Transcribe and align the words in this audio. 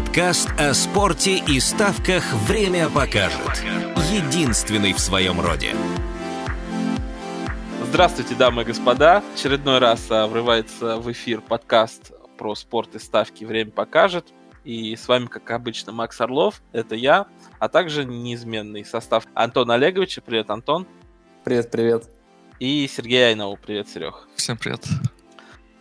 Подкаст 0.00 0.48
о 0.58 0.72
спорте 0.72 1.36
и 1.36 1.60
ставках 1.60 2.24
«Время 2.48 2.88
покажет». 2.88 3.62
Единственный 4.10 4.94
в 4.94 4.98
своем 4.98 5.38
роде. 5.42 5.74
Здравствуйте, 7.84 8.34
дамы 8.34 8.62
и 8.62 8.64
господа. 8.64 9.22
Очередной 9.34 9.78
раз 9.78 10.06
а, 10.08 10.26
врывается 10.26 10.96
в 10.96 11.12
эфир 11.12 11.42
подкаст 11.42 12.12
про 12.38 12.54
спорт 12.54 12.94
и 12.94 12.98
ставки 12.98 13.44
«Время 13.44 13.72
покажет». 13.72 14.28
И 14.64 14.96
с 14.96 15.06
вами, 15.06 15.26
как 15.26 15.50
обычно, 15.50 15.92
Макс 15.92 16.18
Орлов, 16.18 16.62
это 16.72 16.94
я, 16.94 17.26
а 17.58 17.68
также 17.68 18.06
неизменный 18.06 18.86
состав 18.86 19.26
Антона 19.34 19.74
Олеговича. 19.74 20.22
Привет, 20.22 20.48
Антон. 20.48 20.86
Привет, 21.44 21.70
привет. 21.70 22.08
И 22.58 22.88
Сергей 22.90 23.28
Айнову. 23.28 23.58
Привет, 23.58 23.86
Серег. 23.90 24.26
Всем 24.34 24.56
привет. 24.56 24.82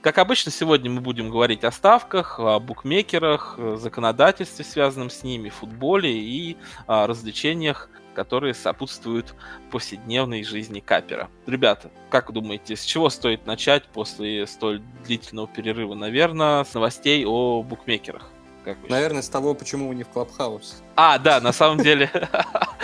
Как 0.02 0.18
обычно, 0.18 0.50
сегодня 0.50 0.90
мы 0.90 1.02
будем 1.02 1.30
говорить 1.30 1.66
о 1.66 1.72
ставках, 1.72 2.40
о 2.40 2.58
букмекерах, 2.62 3.60
законодательстве, 3.76 4.64
связанном 4.64 5.10
с 5.10 5.24
ними, 5.24 5.50
футболе 5.50 6.18
и 6.18 6.56
о 6.88 7.06
развлечениях, 7.06 7.90
которые 8.16 8.54
сопутствуют 8.54 9.36
повседневной 9.72 10.46
жизни 10.46 10.80
капера. 10.80 11.30
Ребята, 11.48 11.92
как 12.10 12.32
думаете, 12.32 12.78
с 12.78 12.84
чего 12.84 13.10
стоит 13.10 13.46
начать 13.46 13.88
после 13.88 14.48
столь 14.48 14.82
длительного 15.06 15.48
перерыва? 15.48 15.96
Наверное, 15.96 16.64
с 16.64 16.74
новостей 16.74 17.26
о 17.26 17.62
букмекерах. 17.62 18.30
Как 18.64 18.78
Наверное, 18.90 19.22
с 19.22 19.30
того, 19.30 19.54
почему 19.54 19.88
вы 19.88 19.96
не 19.96 20.04
в 20.04 20.10
Клабхаус. 20.10 20.82
А, 20.96 21.18
да, 21.18 21.40
на 21.40 21.54
самом 21.54 21.78
деле, 21.80 22.12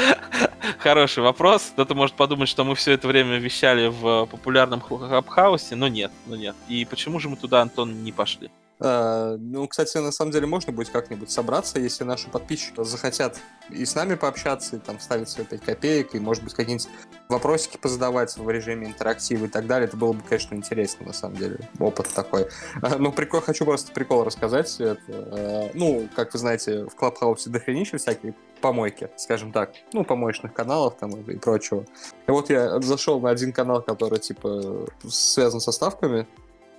хороший 0.80 1.24
вопрос. 1.24 1.72
Кто-то 1.74 1.96
может 1.96 2.16
подумать, 2.16 2.50
что 2.50 2.64
мы 2.64 2.76
все 2.76 2.94
это 2.94 3.08
время 3.08 3.38
вещали 3.38 3.88
в 3.88 4.26
популярном 4.28 4.80
Клабхаусе, 4.80 5.76
но 5.76 5.88
нет, 5.88 6.12
но 6.26 6.36
нет. 6.36 6.56
И 6.68 6.86
почему 6.86 7.20
же 7.20 7.30
мы 7.30 7.36
туда, 7.36 7.62
Антон, 7.62 8.04
не 8.04 8.12
пошли? 8.12 8.50
А, 8.80 9.38
ну, 9.38 9.68
кстати, 9.68 9.98
на 9.98 10.12
самом 10.12 10.32
деле 10.32 10.48
можно 10.48 10.74
будет 10.74 10.90
как-нибудь 10.90 11.31
собраться, 11.31 11.80
если 11.80 12.04
наши 12.04 12.30
подписчики 12.30 12.84
захотят 12.84 13.40
и 13.70 13.86
с 13.86 13.95
нами 13.95 14.16
пообщаться, 14.16 14.76
и 14.76 14.80
там 14.80 14.98
вставить 14.98 15.30
свои 15.30 15.45
5 15.45 15.62
копеек, 15.62 16.16
и, 16.16 16.20
может 16.20 16.44
быть, 16.44 16.54
какие-нибудь 16.54 16.90
вопросики 17.30 17.78
позадавать 17.78 18.36
в 18.36 18.50
режиме 18.50 18.88
интерактива 18.88 19.45
и 19.45 19.48
так 19.48 19.66
далее. 19.66 19.88
Это 19.88 19.95
было 19.98 20.14
бы, 20.14 20.22
конечно, 20.22 20.56
интересно, 20.56 21.06
на 21.08 21.14
самом 21.14 21.38
деле. 21.38 21.59
Опыт 21.80 22.09
такой. 22.14 22.48
А, 22.82 22.98
ну, 22.98 23.12
прикол, 23.12 23.42
хочу 23.42 23.66
просто 23.66 23.92
прикол 23.94 24.23
рассказать. 24.23 24.76
Это, 24.80 25.00
а, 25.08 25.72
ну, 25.73 26.10
как 26.16 26.34
вы 26.34 26.39
знаете, 26.39 26.86
в 26.86 26.95
Клабхаусе 26.95 27.50
дохренища 27.50 27.98
всякие 27.98 28.36
помойки, 28.60 29.10
скажем 29.16 29.54
так. 29.54 29.72
Ну, 29.94 30.04
помоечных 30.04 30.54
каналов 30.54 30.98
там 30.98 31.12
и 31.12 31.38
прочего. 31.38 31.86
И 32.28 32.32
вот 32.32 32.50
я 32.50 32.82
зашел 32.82 33.22
на 33.22 33.30
один 33.30 33.54
канал, 33.54 33.82
который, 33.82 34.20
типа, 34.20 34.88
связан 35.08 35.62
со 35.62 35.72
ставками, 35.72 36.28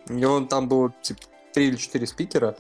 и 0.09 0.25
он 0.25 0.47
там 0.47 0.69
был, 0.69 0.91
типа, 1.03 1.23
три 1.57 1.69
или 1.69 1.77
четыре 1.77 2.07
спикера. 2.07 2.55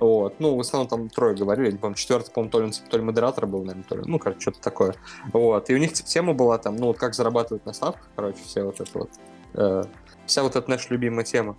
Вот. 0.00 0.40
Ну, 0.40 0.56
в 0.56 0.60
основном 0.60 0.88
там 0.88 1.08
трое 1.08 1.36
говорили, 1.36 1.70
не 1.70 1.78
помню, 1.78 1.94
четвертый, 1.94 2.32
по-моему, 2.32 2.50
то 2.50 2.60
ли, 2.60 2.72
то 2.90 2.96
ли 2.96 3.02
модератор 3.04 3.46
был, 3.46 3.60
наверное, 3.60 3.84
то 3.84 3.94
ли, 3.94 4.02
ну, 4.04 4.18
короче, 4.18 4.40
что-то 4.40 4.60
такое. 4.60 4.96
Вот. 5.32 5.70
И 5.70 5.74
у 5.74 5.78
них 5.78 5.92
типа, 5.92 6.08
тема 6.08 6.34
была 6.34 6.58
там, 6.58 6.74
ну, 6.74 6.86
вот 6.86 6.98
как 6.98 7.14
зарабатывать 7.14 7.64
на 7.66 7.72
ставках, 7.72 8.08
короче, 8.16 8.38
все 8.44 8.64
вот 8.64 8.80
это 8.80 8.90
вот. 8.98 9.10
Э, 9.54 9.84
вся 10.26 10.42
вот 10.42 10.56
эта 10.56 10.68
наша 10.68 10.88
любимая 10.90 11.24
тема. 11.24 11.56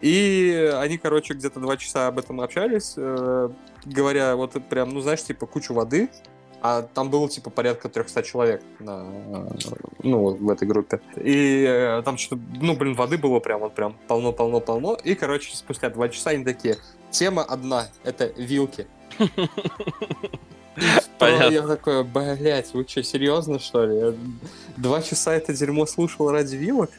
И 0.00 0.72
они, 0.80 0.96
короче, 0.96 1.34
где-то 1.34 1.60
два 1.60 1.76
часа 1.76 2.06
об 2.06 2.18
этом 2.18 2.40
общались, 2.40 2.94
э, 2.96 3.50
говоря 3.84 4.34
вот 4.36 4.52
прям, 4.70 4.88
ну, 4.88 5.00
знаешь, 5.00 5.22
типа 5.22 5.44
кучу 5.44 5.74
воды, 5.74 6.08
а 6.66 6.80
там 6.80 7.10
было, 7.10 7.28
типа, 7.28 7.50
порядка 7.50 7.90
300 7.90 8.22
человек 8.22 8.62
на, 8.78 9.04
ну, 10.02 10.28
в 10.34 10.48
этой 10.48 10.66
группе. 10.66 10.98
И 11.22 11.62
э, 11.68 12.00
там 12.06 12.16
что-то, 12.16 12.40
ну, 12.58 12.74
блин, 12.74 12.94
воды 12.94 13.18
было 13.18 13.38
прям 13.38 13.60
вот 13.60 13.74
прям 13.74 13.94
полно-полно-полно. 14.08 14.96
И, 15.04 15.14
короче, 15.14 15.54
спустя 15.54 15.90
два 15.90 16.08
часа 16.08 16.30
они 16.30 16.42
такие, 16.42 16.78
тема 17.10 17.42
одна, 17.44 17.88
это 18.02 18.32
вилки. 18.38 18.86
Понятно. 21.18 21.52
Я 21.52 21.66
такой, 21.66 22.02
блять, 22.02 22.72
вы 22.72 22.88
что, 22.88 23.02
серьезно, 23.02 23.58
что 23.58 23.84
ли? 23.84 24.16
Два 24.78 25.02
часа 25.02 25.34
это 25.34 25.52
дерьмо 25.52 25.84
слушал 25.84 26.30
ради 26.30 26.56
вилок? 26.56 26.90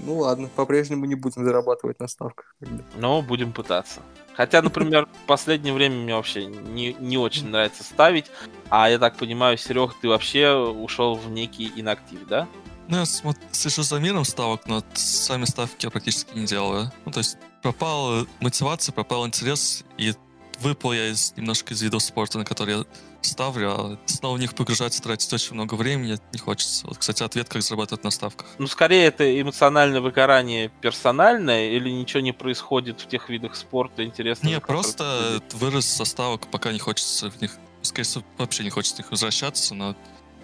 Ну 0.00 0.18
ладно, 0.18 0.48
по-прежнему 0.54 1.04
не 1.04 1.14
будем 1.14 1.44
зарабатывать 1.44 2.00
на 2.00 2.08
ставках. 2.08 2.54
Но 2.96 3.22
будем 3.22 3.52
пытаться. 3.52 4.00
Хотя, 4.34 4.62
например, 4.62 5.06
в 5.24 5.26
последнее 5.26 5.72
время 5.72 5.96
мне 5.96 6.14
вообще 6.14 6.46
не, 6.46 6.94
не 6.94 7.18
очень 7.18 7.48
нравится 7.48 7.84
ставить. 7.84 8.26
А 8.68 8.90
я 8.90 8.98
так 8.98 9.16
понимаю, 9.16 9.56
Серег, 9.56 9.94
ты 10.00 10.08
вообще 10.08 10.54
ушел 10.54 11.14
в 11.14 11.30
некий 11.30 11.72
инактив, 11.76 12.26
да? 12.28 12.48
Ну, 12.88 12.98
я 12.98 13.04
слежу 13.52 13.82
за 13.82 13.98
миром 13.98 14.24
ставок, 14.24 14.66
но 14.66 14.82
сами 14.94 15.44
ставки 15.44 15.86
я 15.86 15.90
практически 15.90 16.36
не 16.36 16.46
делаю. 16.46 16.90
Ну, 17.04 17.12
то 17.12 17.18
есть 17.18 17.38
пропала 17.62 18.26
мотивация, 18.40 18.92
пропал 18.92 19.26
интерес, 19.26 19.84
и 19.96 20.14
выпал 20.60 20.92
я 20.92 21.08
из, 21.08 21.34
немножко 21.36 21.74
из 21.74 21.82
видов 21.82 22.02
спорта, 22.02 22.38
на 22.38 22.44
которые 22.44 22.78
я 22.78 22.84
ставлю, 23.22 23.70
а 23.70 23.98
снова 24.06 24.36
в 24.36 24.40
них 24.40 24.54
погружаться, 24.54 25.02
тратить 25.02 25.32
очень 25.32 25.54
много 25.54 25.74
времени 25.74 26.18
не 26.32 26.38
хочется. 26.38 26.86
Вот, 26.86 26.98
кстати, 26.98 27.22
ответ, 27.22 27.48
как 27.48 27.62
зарабатывать 27.62 28.04
на 28.04 28.10
ставках. 28.10 28.46
Ну, 28.58 28.66
скорее, 28.66 29.06
это 29.06 29.40
эмоциональное 29.40 30.00
выгорание 30.00 30.70
персональное 30.80 31.70
или 31.70 31.90
ничего 31.90 32.20
не 32.20 32.32
происходит 32.32 33.00
в 33.00 33.08
тех 33.08 33.28
видах 33.28 33.56
спорта 33.56 34.04
интересно? 34.04 34.46
Не, 34.46 34.60
просто 34.60 35.40
вырос 35.52 35.86
со 35.86 36.04
ставок, 36.04 36.48
пока 36.48 36.72
не 36.72 36.78
хочется 36.78 37.30
в 37.30 37.40
них, 37.40 37.52
скорее 37.82 38.04
всего, 38.04 38.24
вообще 38.38 38.64
не 38.64 38.70
хочется 38.70 38.96
в 38.96 38.98
них 38.98 39.10
возвращаться, 39.10 39.74
но 39.74 39.96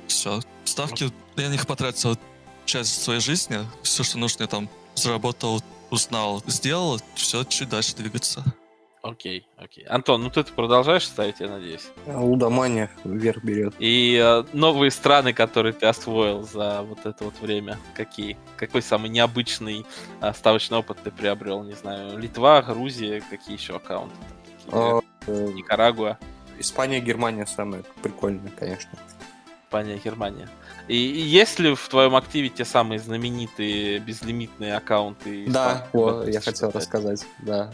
все. 0.06 0.40
Ставки, 0.64 1.10
я 1.36 1.48
на 1.48 1.52
них 1.52 1.66
потратил 1.66 2.18
часть 2.64 3.02
своей 3.02 3.20
жизни, 3.20 3.58
все, 3.82 4.02
что 4.02 4.18
нужно, 4.18 4.42
я 4.42 4.48
там 4.48 4.68
заработал, 4.94 5.62
узнал, 5.90 6.42
сделал, 6.46 7.00
все, 7.14 7.44
чуть 7.44 7.68
дальше 7.68 7.96
двигаться. 7.96 8.44
Окей, 9.02 9.46
окей. 9.56 9.84
Антон, 9.84 10.22
ну 10.22 10.30
ты 10.30 10.44
продолжаешь 10.44 11.06
ставить, 11.06 11.40
я 11.40 11.48
надеюсь? 11.48 11.88
Лудомания 12.06 12.90
вверх 13.04 13.42
берет. 13.42 13.74
И 13.78 14.20
э, 14.22 14.44
новые 14.52 14.90
страны, 14.90 15.32
которые 15.32 15.72
ты 15.72 15.86
освоил 15.86 16.42
за 16.42 16.82
вот 16.82 17.06
это 17.06 17.24
вот 17.24 17.40
время, 17.40 17.78
какие? 17.94 18.36
Какой 18.56 18.82
самый 18.82 19.08
необычный 19.08 19.86
э, 20.20 20.32
ставочный 20.34 20.78
опыт 20.78 20.98
ты 21.02 21.10
приобрел? 21.10 21.62
Не 21.62 21.72
знаю, 21.72 22.18
Литва, 22.18 22.60
Грузия, 22.60 23.22
какие 23.30 23.56
еще 23.56 23.76
аккаунты? 23.76 24.14
Там, 24.70 25.02
какие? 25.20 25.34
А, 25.34 25.52
Никарагуа. 25.52 26.18
Испания, 26.58 27.00
Германия 27.00 27.46
самые 27.46 27.84
прикольные, 28.02 28.52
конечно. 28.58 28.90
Испания, 29.64 29.98
Германия. 30.04 30.48
И, 30.88 30.94
и 30.94 31.20
есть 31.20 31.58
ли 31.58 31.74
в 31.74 31.88
твоем 31.88 32.16
активе 32.16 32.50
те 32.50 32.66
самые 32.66 32.98
знаменитые 32.98 33.98
безлимитные 34.00 34.74
аккаунты? 34.76 35.46
Да, 35.48 35.86
о, 35.94 36.24
я 36.24 36.40
хотел 36.42 36.70
рассказать, 36.70 37.24
да. 37.38 37.70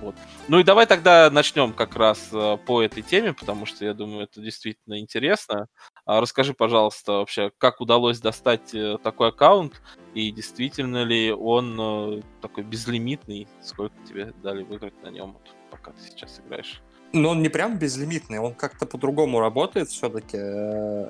Вот. 0.00 0.14
Ну 0.48 0.58
и 0.58 0.64
давай 0.64 0.86
тогда 0.86 1.30
начнем 1.30 1.72
как 1.72 1.94
раз 1.96 2.30
э, 2.32 2.56
по 2.66 2.82
этой 2.82 3.02
теме, 3.02 3.34
потому 3.34 3.66
что 3.66 3.84
я 3.84 3.92
думаю, 3.92 4.24
это 4.24 4.40
действительно 4.40 4.98
интересно. 4.98 5.66
А 6.06 6.20
расскажи, 6.20 6.54
пожалуйста, 6.54 7.12
вообще, 7.12 7.52
как 7.58 7.80
удалось 7.80 8.18
достать 8.18 8.74
э, 8.74 8.96
такой 9.02 9.28
аккаунт, 9.28 9.82
и 10.14 10.30
действительно 10.30 11.04
ли 11.04 11.30
он 11.32 11.76
э, 11.78 12.22
такой 12.40 12.64
безлимитный, 12.64 13.46
сколько 13.62 13.94
тебе 14.08 14.32
дали 14.42 14.62
выиграть 14.62 15.00
на 15.02 15.08
нем, 15.08 15.32
вот, 15.32 15.54
пока 15.70 15.92
ты 15.92 16.02
сейчас 16.02 16.40
играешь? 16.40 16.80
Ну, 17.12 17.30
он 17.30 17.42
не 17.42 17.48
прям 17.48 17.76
безлимитный, 17.78 18.38
он 18.38 18.54
как-то 18.54 18.86
по-другому 18.86 19.40
работает 19.40 19.88
все-таки. 19.88 20.38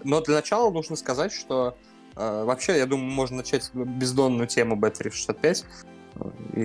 Но 0.02 0.20
для 0.22 0.36
начала 0.36 0.70
нужно 0.70 0.96
сказать, 0.96 1.30
что 1.30 1.76
вообще, 2.14 2.78
я 2.78 2.86
думаю, 2.86 3.10
можно 3.10 3.38
начать 3.38 3.70
бездонную 3.74 4.46
тему 4.46 4.76
B365 4.76 5.66
и, 6.54 6.60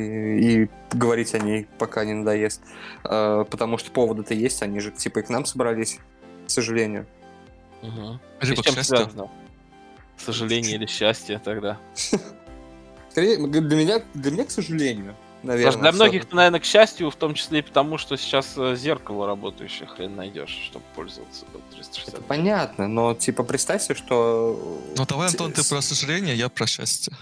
и 0.63 0.69
говорить 0.91 1.33
о 1.35 1.39
ней, 1.39 1.67
пока 1.77 2.05
не 2.05 2.13
надоест. 2.13 2.61
А, 3.03 3.43
потому 3.45 3.77
что 3.77 3.91
поводы-то 3.91 4.33
есть, 4.33 4.61
они 4.61 4.79
же 4.79 4.91
типа 4.91 5.19
и 5.19 5.21
к 5.23 5.29
нам 5.29 5.45
собрались, 5.45 5.99
к 6.45 6.49
сожалению. 6.49 7.05
Угу. 7.81 8.19
Либо 8.41 8.63
к 8.63 8.65
счастью. 8.65 9.29
Сожаление 10.17 10.75
или 10.75 10.85
счастье 10.85 11.39
тогда? 11.43 11.77
Скорее, 13.11 13.37
для 13.47 13.77
меня, 13.77 14.01
для 14.13 14.31
меня, 14.31 14.45
к 14.45 14.51
сожалению, 14.51 15.15
наверное. 15.43 15.81
Для 15.81 15.91
многих, 15.91 16.31
наверное, 16.31 16.59
к 16.59 16.65
счастью, 16.65 17.09
в 17.09 17.15
том 17.15 17.33
числе 17.33 17.59
и 17.59 17.61
потому, 17.61 17.97
что 17.97 18.17
сейчас 18.17 18.53
э, 18.57 18.75
зеркало 18.75 19.27
работающее 19.27 19.87
хрен 19.87 20.15
найдешь, 20.15 20.57
чтобы 20.65 20.83
пользоваться 20.95 21.45
360. 21.71 22.13
Это 22.13 22.21
понятно, 22.21 22.87
но 22.87 23.13
типа 23.13 23.43
представьте, 23.43 23.93
что... 23.93 24.81
Ну 24.97 25.05
давай, 25.05 25.29
Антон, 25.29 25.51
ты 25.51 25.67
про 25.67 25.81
сожаление, 25.81 26.35
я 26.35 26.49
про 26.49 26.65
счастье. 26.67 27.13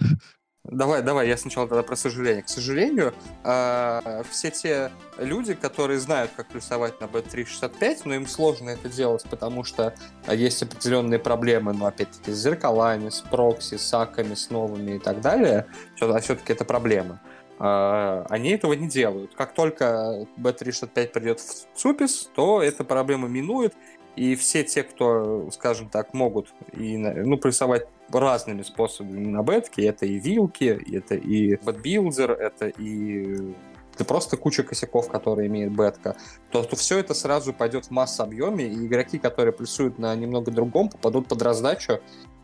Давай, 0.66 1.02
давай, 1.02 1.28
я 1.28 1.36
сначала 1.36 1.68
тогда 1.68 1.84
про 1.84 1.98
сожаление. 1.98 2.42
К 2.42 2.48
сожалению, 2.48 3.14
э, 3.44 4.24
все 4.30 4.50
те 4.50 4.92
люди, 5.18 5.56
которые 5.56 6.00
знают, 6.00 6.32
как 6.38 6.48
плюсовать 6.48 7.02
на 7.02 7.06
B365, 7.06 8.04
но 8.06 8.16
им 8.16 8.26
сложно 8.26 8.70
это 8.70 8.88
делать, 8.88 9.26
потому 9.30 9.66
что 9.66 9.94
есть 10.32 10.64
определенные 10.64 11.20
проблемы, 11.20 11.74
ну, 11.74 11.86
опять-таки, 11.86 12.32
с 12.32 12.38
зеркалами, 12.38 13.10
с 13.10 13.20
прокси, 13.20 13.76
с 13.76 13.94
аками, 13.94 14.36
с 14.36 14.50
новыми 14.50 14.96
и 14.96 15.00
так 15.00 15.20
далее, 15.20 15.68
а 16.00 16.20
все-таки 16.22 16.54
это 16.54 16.64
проблема. 16.64 17.20
Э, 17.60 18.26
они 18.30 18.52
этого 18.52 18.72
не 18.72 18.88
делают. 18.88 19.36
Как 19.36 19.54
только 19.54 20.26
B365 20.38 21.08
придет 21.08 21.42
в 21.42 21.78
ЦУПИС, 21.78 22.30
то 22.36 22.62
эта 22.62 22.86
проблема 22.86 23.28
минует, 23.28 23.74
и 24.16 24.36
все 24.36 24.64
те, 24.64 24.84
кто, 24.84 25.50
скажем 25.52 25.90
так, 25.90 26.14
могут 26.14 26.54
и, 26.74 26.98
ну, 26.98 27.38
прессовать 27.38 27.88
разными 28.12 28.62
способами 28.62 29.28
на 29.28 29.42
бетке, 29.44 29.86
это 29.86 30.06
и 30.06 30.20
вилки, 30.20 30.80
это 30.94 31.16
и 31.16 31.56
bet 31.58 31.78
builder, 31.78 32.32
это 32.32 32.68
и 32.68 33.54
или 33.96 34.08
просто 34.08 34.38
куча 34.38 34.64
косяков, 34.64 35.08
которые 35.08 35.48
имеет 35.48 35.72
бетка, 35.76 36.16
то, 36.52 36.64
то 36.64 36.76
все 36.76 37.00
это 37.00 37.14
сразу 37.14 37.54
пойдет 37.54 37.86
в 37.86 37.92
масс 37.92 38.20
объеме, 38.20 38.66
и 38.66 38.88
игроки, 38.88 39.20
которые 39.20 39.54
плюсуют 39.54 40.00
на 40.00 40.16
немного 40.16 40.52
другом, 40.52 40.90
попадут 40.90 41.28
под 41.28 41.42
раздачу, 41.42 42.00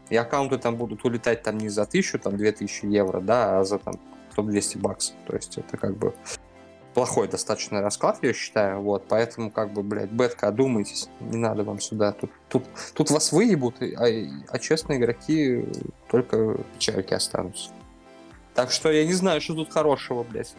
и 0.09 0.15
аккаунты 0.15 0.57
там 0.57 0.75
будут 0.75 1.03
улетать 1.05 1.43
там 1.43 1.57
не 1.57 1.69
за 1.69 1.85
тысячу, 1.85 2.19
там 2.19 2.37
две 2.37 2.51
тысячи 2.51 2.85
евро, 2.85 3.19
да, 3.19 3.59
а 3.59 3.63
за 3.63 3.79
там 3.79 3.95
100-200 4.35 4.79
баксов. 4.79 5.15
То 5.27 5.35
есть 5.35 5.57
это 5.57 5.77
как 5.77 5.97
бы 5.97 6.13
плохой 6.93 7.27
достаточно 7.27 7.81
расклад, 7.81 8.19
я 8.21 8.33
считаю, 8.33 8.81
вот, 8.81 9.05
поэтому, 9.07 9.51
как 9.51 9.73
бы, 9.73 9.83
блядь, 9.83 10.11
бетка, 10.11 10.47
одумайтесь, 10.47 11.09
не 11.19 11.37
надо 11.37 11.63
вам 11.63 11.79
сюда, 11.79 12.11
тут, 12.11 12.31
тут, 12.49 12.63
тут 12.93 13.11
вас 13.11 13.31
выебут, 13.31 13.75
а, 13.81 14.05
а 14.49 14.59
честные 14.59 14.99
игроки 14.99 15.65
только 16.09 16.57
печальки 16.73 17.13
останутся. 17.13 17.69
Так 18.53 18.71
что 18.71 18.91
я 18.91 19.05
не 19.05 19.13
знаю, 19.13 19.39
что 19.41 19.53
тут 19.55 19.71
хорошего, 19.71 20.23
блядь. 20.23 20.53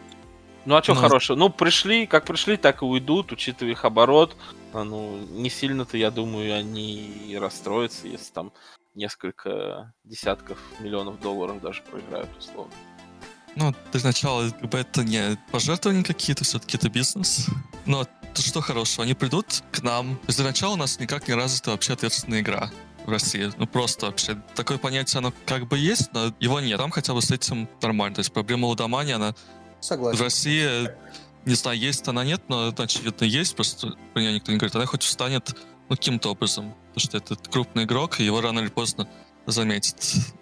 Ну 0.65 0.75
а 0.75 0.83
что 0.83 0.93
ну, 0.93 1.01
хорошего? 1.01 1.37
Ну, 1.37 1.49
пришли, 1.49 2.05
как 2.05 2.25
пришли, 2.25 2.55
так 2.55 2.81
и 2.81 2.85
уйдут, 2.85 3.31
учитывая 3.31 3.71
их 3.71 3.83
оборот. 3.83 4.35
А, 4.73 4.83
ну, 4.83 5.17
не 5.31 5.49
сильно-то, 5.49 5.97
я 5.97 6.11
думаю, 6.11 6.55
они 6.55 7.37
расстроятся, 7.39 8.07
если 8.07 8.31
там 8.31 8.53
несколько 8.93 9.93
десятков 10.03 10.59
миллионов 10.79 11.19
долларов 11.19 11.61
даже 11.61 11.81
проиграют, 11.83 12.29
условно. 12.37 12.73
Ну, 13.55 13.75
для 13.91 14.01
начала, 14.01 14.49
как 14.49 14.69
бы 14.69 14.77
это 14.77 15.03
не 15.03 15.37
пожертвования 15.51 16.03
какие-то, 16.03 16.43
все-таки 16.43 16.77
это 16.77 16.89
бизнес. 16.89 17.47
Но 17.85 18.05
то 18.33 18.41
что 18.41 18.61
хорошего, 18.61 19.03
они 19.03 19.13
придут 19.13 19.63
к 19.71 19.81
нам. 19.81 20.15
То 20.17 20.27
есть 20.27 20.37
для 20.37 20.47
начала 20.47 20.73
у 20.73 20.77
нас 20.77 20.99
никак 20.99 21.27
не 21.27 21.33
развита 21.33 21.71
вообще 21.71 21.93
ответственная 21.93 22.39
игра 22.39 22.71
в 23.05 23.09
России. 23.09 23.51
Ну, 23.57 23.67
просто 23.67 24.05
вообще. 24.05 24.41
Такое 24.55 24.77
понятие, 24.77 25.19
оно 25.19 25.33
как 25.45 25.67
бы 25.67 25.77
есть, 25.77 26.13
но 26.13 26.33
его 26.39 26.59
нет. 26.59 26.77
Там 26.77 26.91
хотя 26.91 27.13
бы 27.13 27.21
с 27.21 27.31
этим 27.31 27.67
нормально. 27.81 28.15
То 28.15 28.19
есть 28.19 28.31
проблема 28.31 28.67
лудомании, 28.67 29.13
она 29.13 29.35
Согласен. 29.81 30.17
в 30.17 30.21
России, 30.21 30.89
не 31.45 31.55
знаю, 31.55 31.77
есть 31.77 32.07
она 32.07 32.23
нет, 32.23 32.41
но 32.47 32.69
это, 32.69 32.83
очевидно, 32.83 33.25
есть. 33.25 33.55
Просто 33.55 33.95
про 34.13 34.21
нее 34.21 34.33
никто 34.33 34.51
не 34.51 34.57
говорит. 34.57 34.75
Она 34.75 34.85
хоть 34.85 35.03
встанет 35.03 35.53
ну, 35.89 35.95
каким-то 35.97 36.29
образом. 36.29 36.73
Потому 36.93 37.01
что 37.01 37.17
это 37.17 37.35
крупный 37.49 37.83
игрок, 37.83 38.19
и 38.19 38.23
его 38.23 38.39
рано 38.39 38.59
или 38.59 38.69
поздно 38.69 39.09
заметит. 39.45 39.95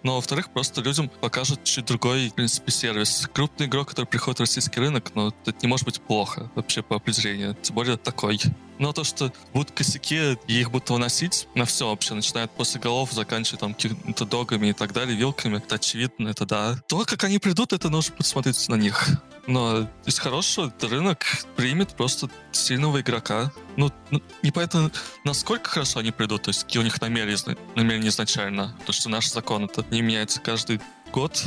Но, 0.04 0.16
во-вторых, 0.16 0.50
просто 0.50 0.81
людям 0.81 1.10
покажут 1.10 1.63
чуть 1.63 1.86
другой, 1.86 2.30
в 2.30 2.34
принципе, 2.34 2.72
сервис. 2.72 3.30
Крупный 3.34 3.68
игрок, 3.68 3.90
который 3.90 4.06
приходит 4.06 4.40
в 4.40 4.42
российский 4.42 4.80
рынок, 4.80 5.12
но 5.16 5.34
это 5.46 5.57
не 5.62 5.68
может 5.68 5.86
быть 5.86 6.01
плохо 6.01 6.51
вообще 6.56 6.81
по 6.81 6.96
определению. 6.96 7.56
Тем 7.62 7.75
более 7.75 7.98
такой. 7.98 8.40
Но 8.80 8.94
то, 8.94 9.04
что 9.04 9.31
будут 9.54 9.72
косяки, 9.72 10.38
и 10.48 10.60
их 10.60 10.72
будут 10.72 10.90
выносить 10.90 11.48
на 11.54 11.66
все 11.66 11.90
вообще, 11.90 12.14
начиная 12.14 12.48
после 12.48 12.80
голов, 12.80 13.12
заканчивая 13.12 13.60
там 13.60 13.74
какими-то 13.74 14.26
догами 14.26 14.68
и 14.68 14.74
так 14.74 14.94
далее, 14.94 15.18
вилками, 15.18 15.58
это 15.58 15.76
очевидно, 15.76 16.30
это 16.30 16.46
да. 16.46 16.81
То, 16.88 17.04
как 17.06 17.24
они 17.26 17.40
придут, 17.40 17.74
это 17.74 17.90
нужно 17.90 18.16
будет 18.16 18.28
смотреть 18.28 18.70
на 18.70 18.76
них. 18.76 19.08
Но 19.48 19.90
из 20.06 20.18
хорошего 20.20 20.72
рынок 20.81 21.26
примет 21.56 21.96
просто 21.96 22.30
сильного 22.52 23.02
игрока. 23.02 23.52
Ну, 23.78 23.92
ну 24.12 24.22
непонятно, 24.44 24.92
насколько 25.26 25.70
хорошо 25.70 26.00
они 26.00 26.12
придут, 26.12 26.44
то 26.44 26.50
есть 26.50 26.64
какие 26.64 26.81
у 26.81 26.84
них 26.84 27.02
намерения, 27.02 27.58
намерения 27.76 28.10
изначально. 28.10 28.76
Потому 28.80 28.94
что 28.94 29.10
наш 29.10 29.30
закон 29.30 29.66
это 29.66 29.86
не 29.92 30.02
меняется 30.02 30.40
каждый 30.40 30.80
год, 31.12 31.44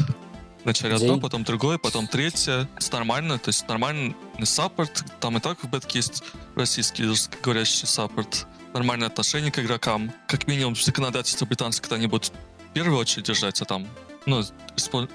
Вначале 0.65 0.95
одно, 0.95 1.19
потом 1.19 1.45
другое, 1.45 1.79
потом 1.79 2.07
третье. 2.07 2.69
Это 2.77 2.93
нормально, 2.93 3.39
то 3.39 3.49
есть 3.49 3.67
нормальный 3.69 4.15
саппорт. 4.45 5.05
Там 5.21 5.37
и 5.37 5.41
так 5.41 5.63
в 5.63 5.69
бетке 5.69 5.99
есть 5.99 6.23
российский 6.55 7.05
говорящий 7.43 7.87
саппорт. 7.87 8.47
Нормальное 8.73 9.09
отношение 9.09 9.51
к 9.51 9.59
игрокам. 9.59 10.13
Как 10.29 10.47
минимум 10.47 10.77
законодательство 10.77 11.47
британское 11.47 12.09
будут 12.09 12.33
в 12.71 12.73
первую 12.73 12.99
очередь 12.99 13.27
держать, 13.27 13.61
а 13.61 13.65
там 13.65 13.87
ну, 14.27 14.43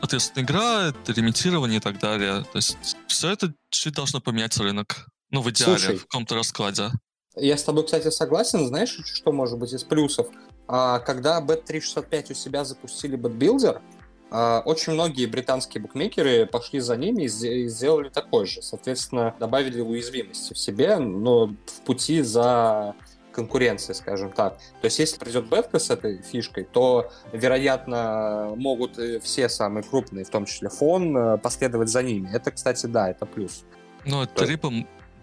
ответственная 0.02 0.46
игра, 0.46 0.94
лимитирование 1.08 1.78
и 1.78 1.82
так 1.82 2.00
далее. 2.00 2.44
То 2.52 2.58
есть 2.58 2.78
все 3.08 3.32
это 3.32 3.54
чуть 3.70 3.96
должно 3.96 4.20
поменять 4.20 4.58
рынок. 4.58 5.08
Ну, 5.32 5.42
в 5.42 5.50
идеале, 5.50 5.78
Слушай, 5.78 5.98
в 5.98 6.02
каком-то 6.04 6.36
раскладе. 6.36 6.92
Я 7.36 7.58
с 7.58 7.64
тобой, 7.64 7.86
кстати, 7.86 8.10
согласен. 8.10 8.66
Знаешь, 8.68 9.00
что 9.14 9.32
может 9.32 9.58
быть 9.60 9.74
из 9.74 9.84
плюсов? 9.84 10.28
А, 10.68 11.00
когда 11.00 11.42
Bet365 11.42 12.32
у 12.32 12.36
себя 12.36 12.66
запустили 12.66 13.18
BetBuilder, 13.18 13.82
очень 14.30 14.94
многие 14.94 15.26
британские 15.26 15.82
букмекеры 15.82 16.46
пошли 16.46 16.80
за 16.80 16.98
ними 16.98 17.24
и 17.24 17.68
сделали 17.68 18.10
такой 18.10 18.46
же. 18.46 18.62
Соответственно, 18.62 19.36
добавили 19.40 19.82
уязвимости 19.82 20.54
в 20.54 20.58
себе, 20.58 20.98
но 20.98 21.48
в 21.48 21.82
пути 21.86 22.22
за 22.22 22.96
конкуренции, 23.32 23.94
скажем 23.94 24.32
так. 24.32 24.58
То 24.82 24.86
есть, 24.86 24.98
если 24.98 25.20
придет 25.20 25.48
бетка 25.48 25.78
с 25.78 25.92
этой 25.92 26.24
фишкой, 26.24 26.64
то, 26.64 27.12
вероятно, 27.32 28.54
могут 28.56 28.98
все 29.24 29.48
самые 29.48 29.84
крупные, 29.84 30.26
в 30.26 30.30
том 30.30 30.46
числе 30.46 30.70
фон, 30.70 31.16
э, 31.16 31.38
последовать 31.38 31.90
за 31.90 32.02
ними. 32.02 32.30
Это, 32.34 32.50
кстати, 32.50 32.88
да, 32.88 33.12
это 33.12 33.28
плюс. 33.28 33.64
Ну, 34.06 34.24
это 34.24 34.44
либо 34.44 34.72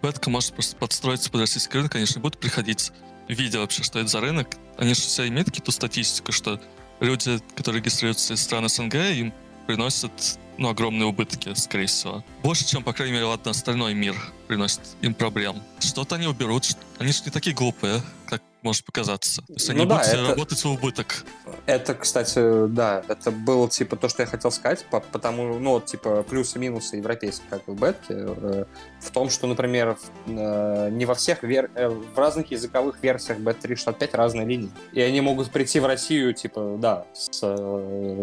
бетка 0.01 0.29
может 0.29 0.53
просто 0.53 0.77
подстроиться 0.77 1.29
под 1.29 1.41
российский 1.41 1.75
рынок, 1.75 1.91
конечно, 1.91 2.21
будут 2.21 2.39
приходить, 2.39 2.93
видя 3.27 3.59
вообще, 3.59 3.83
что 3.83 3.99
это 3.99 4.07
за 4.07 4.21
рынок. 4.21 4.47
Они 4.77 4.93
же 4.93 5.01
все 5.01 5.27
имеют 5.27 5.49
какую-то 5.49 5.71
статистику, 5.71 6.31
что 6.31 6.61
люди, 6.99 7.39
которые 7.55 7.81
регистрируются 7.81 8.33
из 8.33 8.41
стран 8.41 8.67
СНГ, 8.69 8.95
им 8.95 9.33
приносят 9.67 10.39
ну, 10.57 10.69
огромные 10.69 11.05
убытки, 11.05 11.53
скорее 11.55 11.87
всего. 11.87 12.23
Больше, 12.43 12.65
чем, 12.65 12.83
по 12.83 12.93
крайней 12.93 13.13
мере, 13.13 13.25
ладно, 13.25 13.51
остальной 13.51 13.93
мир 13.93 14.15
приносит 14.47 14.81
им 15.01 15.13
проблем. 15.13 15.61
Что-то 15.79 16.15
они 16.15 16.27
уберут. 16.27 16.77
Они 16.97 17.11
же 17.11 17.23
не 17.25 17.31
такие 17.31 17.55
глупые, 17.55 18.01
как 18.27 18.41
может 18.65 18.83
показаться. 18.83 19.41
То 19.43 19.53
есть 19.53 19.69
они 19.69 19.79
ну, 19.79 19.85
будут 19.85 20.03
да, 20.03 20.11
это... 20.11 20.27
работать 20.29 20.63
в 20.63 20.65
убыток. 20.65 21.23
Это, 21.67 21.93
кстати, 21.93 22.67
да, 22.67 23.03
это 23.07 23.31
было, 23.31 23.69
типа, 23.69 23.95
то, 23.95 24.09
что 24.09 24.23
я 24.23 24.27
хотел 24.27 24.51
сказать, 24.51 24.85
потому, 24.89 25.59
ну, 25.59 25.71
вот, 25.71 25.85
типа, 25.85 26.23
плюсы-минусы 26.23 26.97
европейских, 26.97 27.47
как 27.49 27.67
в 27.67 27.79
бетке, 27.79 28.13
э, 28.17 28.65
в 28.99 29.11
том, 29.11 29.29
что, 29.29 29.45
например, 29.47 29.97
э, 30.25 30.89
не 30.91 31.05
во 31.05 31.13
всех, 31.13 31.43
вер... 31.43 31.69
Э, 31.75 31.89
в 31.89 32.17
разных 32.17 32.51
языковых 32.51 33.01
версиях 33.01 33.37
Bet365 33.37 34.09
разные 34.15 34.47
линии. 34.47 34.71
И 34.93 34.99
они 34.99 35.21
могут 35.21 35.51
прийти 35.51 35.79
в 35.79 35.85
Россию, 35.85 36.33
типа, 36.33 36.77
да, 36.79 37.05
с 37.13 37.39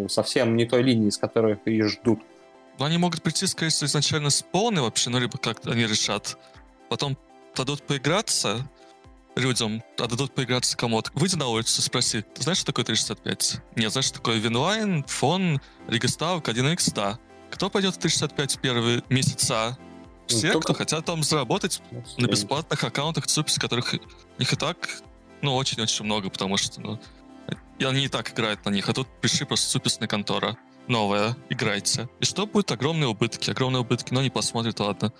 совсем 0.08 0.56
не 0.56 0.66
той 0.66 0.82
линии, 0.82 1.10
с 1.10 1.18
которой 1.18 1.58
их 1.64 1.88
ждут. 1.88 2.20
Но 2.78 2.86
они 2.86 2.98
могут 2.98 3.22
прийти, 3.22 3.46
скорее 3.46 3.70
всего, 3.70 3.86
изначально 3.86 4.30
с 4.30 4.42
полной 4.42 4.82
вообще, 4.82 5.10
ну, 5.10 5.20
либо 5.20 5.38
как 5.38 5.64
они 5.66 5.86
решат. 5.86 6.36
Потом 6.88 7.16
дадут 7.54 7.82
поиграться, 7.82 8.68
людям 9.36 9.82
отдадут 9.98 10.34
поиграться 10.34 10.76
кому-то. 10.76 11.10
Выйди 11.14 11.36
на 11.36 11.48
улицу, 11.48 11.82
спроси, 11.82 12.22
ты 12.22 12.42
знаешь, 12.42 12.58
что 12.58 12.66
такое 12.66 12.84
365? 12.84 13.60
Нет, 13.76 13.92
знаешь, 13.92 14.06
что 14.06 14.14
такое 14.16 14.38
Винлайн, 14.38 15.04
фон, 15.04 15.60
Лига 15.88 16.08
Ставок, 16.08 16.48
1x, 16.48 16.94
да. 16.94 17.18
Кто 17.50 17.70
пойдет 17.70 17.94
в 17.94 17.98
365 17.98 18.58
первые 18.60 19.02
месяца? 19.08 19.78
Все, 20.26 20.52
ну, 20.52 20.60
кто 20.60 20.74
хотят 20.74 21.04
там 21.04 21.22
заработать 21.22 21.82
на 22.16 22.26
бесплатных 22.26 22.82
аккаунтах 22.82 23.26
Цупис, 23.26 23.58
которых 23.58 23.94
их 23.94 24.52
и 24.52 24.56
так, 24.56 24.88
ну, 25.42 25.54
очень-очень 25.56 26.04
много, 26.04 26.30
потому 26.30 26.56
что, 26.56 26.80
ну, 26.80 27.00
и 27.78 27.84
они 27.84 28.04
и 28.04 28.08
так 28.08 28.30
играют 28.32 28.64
на 28.64 28.70
них, 28.70 28.88
а 28.88 28.92
тут 28.92 29.08
пришли 29.20 29.44
просто 29.44 29.68
цуписная 29.68 30.08
контора. 30.08 30.56
Новая, 30.88 31.36
играйте. 31.48 32.08
И 32.20 32.24
что 32.24 32.46
будет? 32.46 32.70
Огромные 32.72 33.08
убытки. 33.08 33.50
Огромные 33.50 33.80
убытки, 33.80 34.12
но 34.12 34.22
не 34.22 34.30
посмотрят, 34.30 34.80
ладно. 34.80 35.12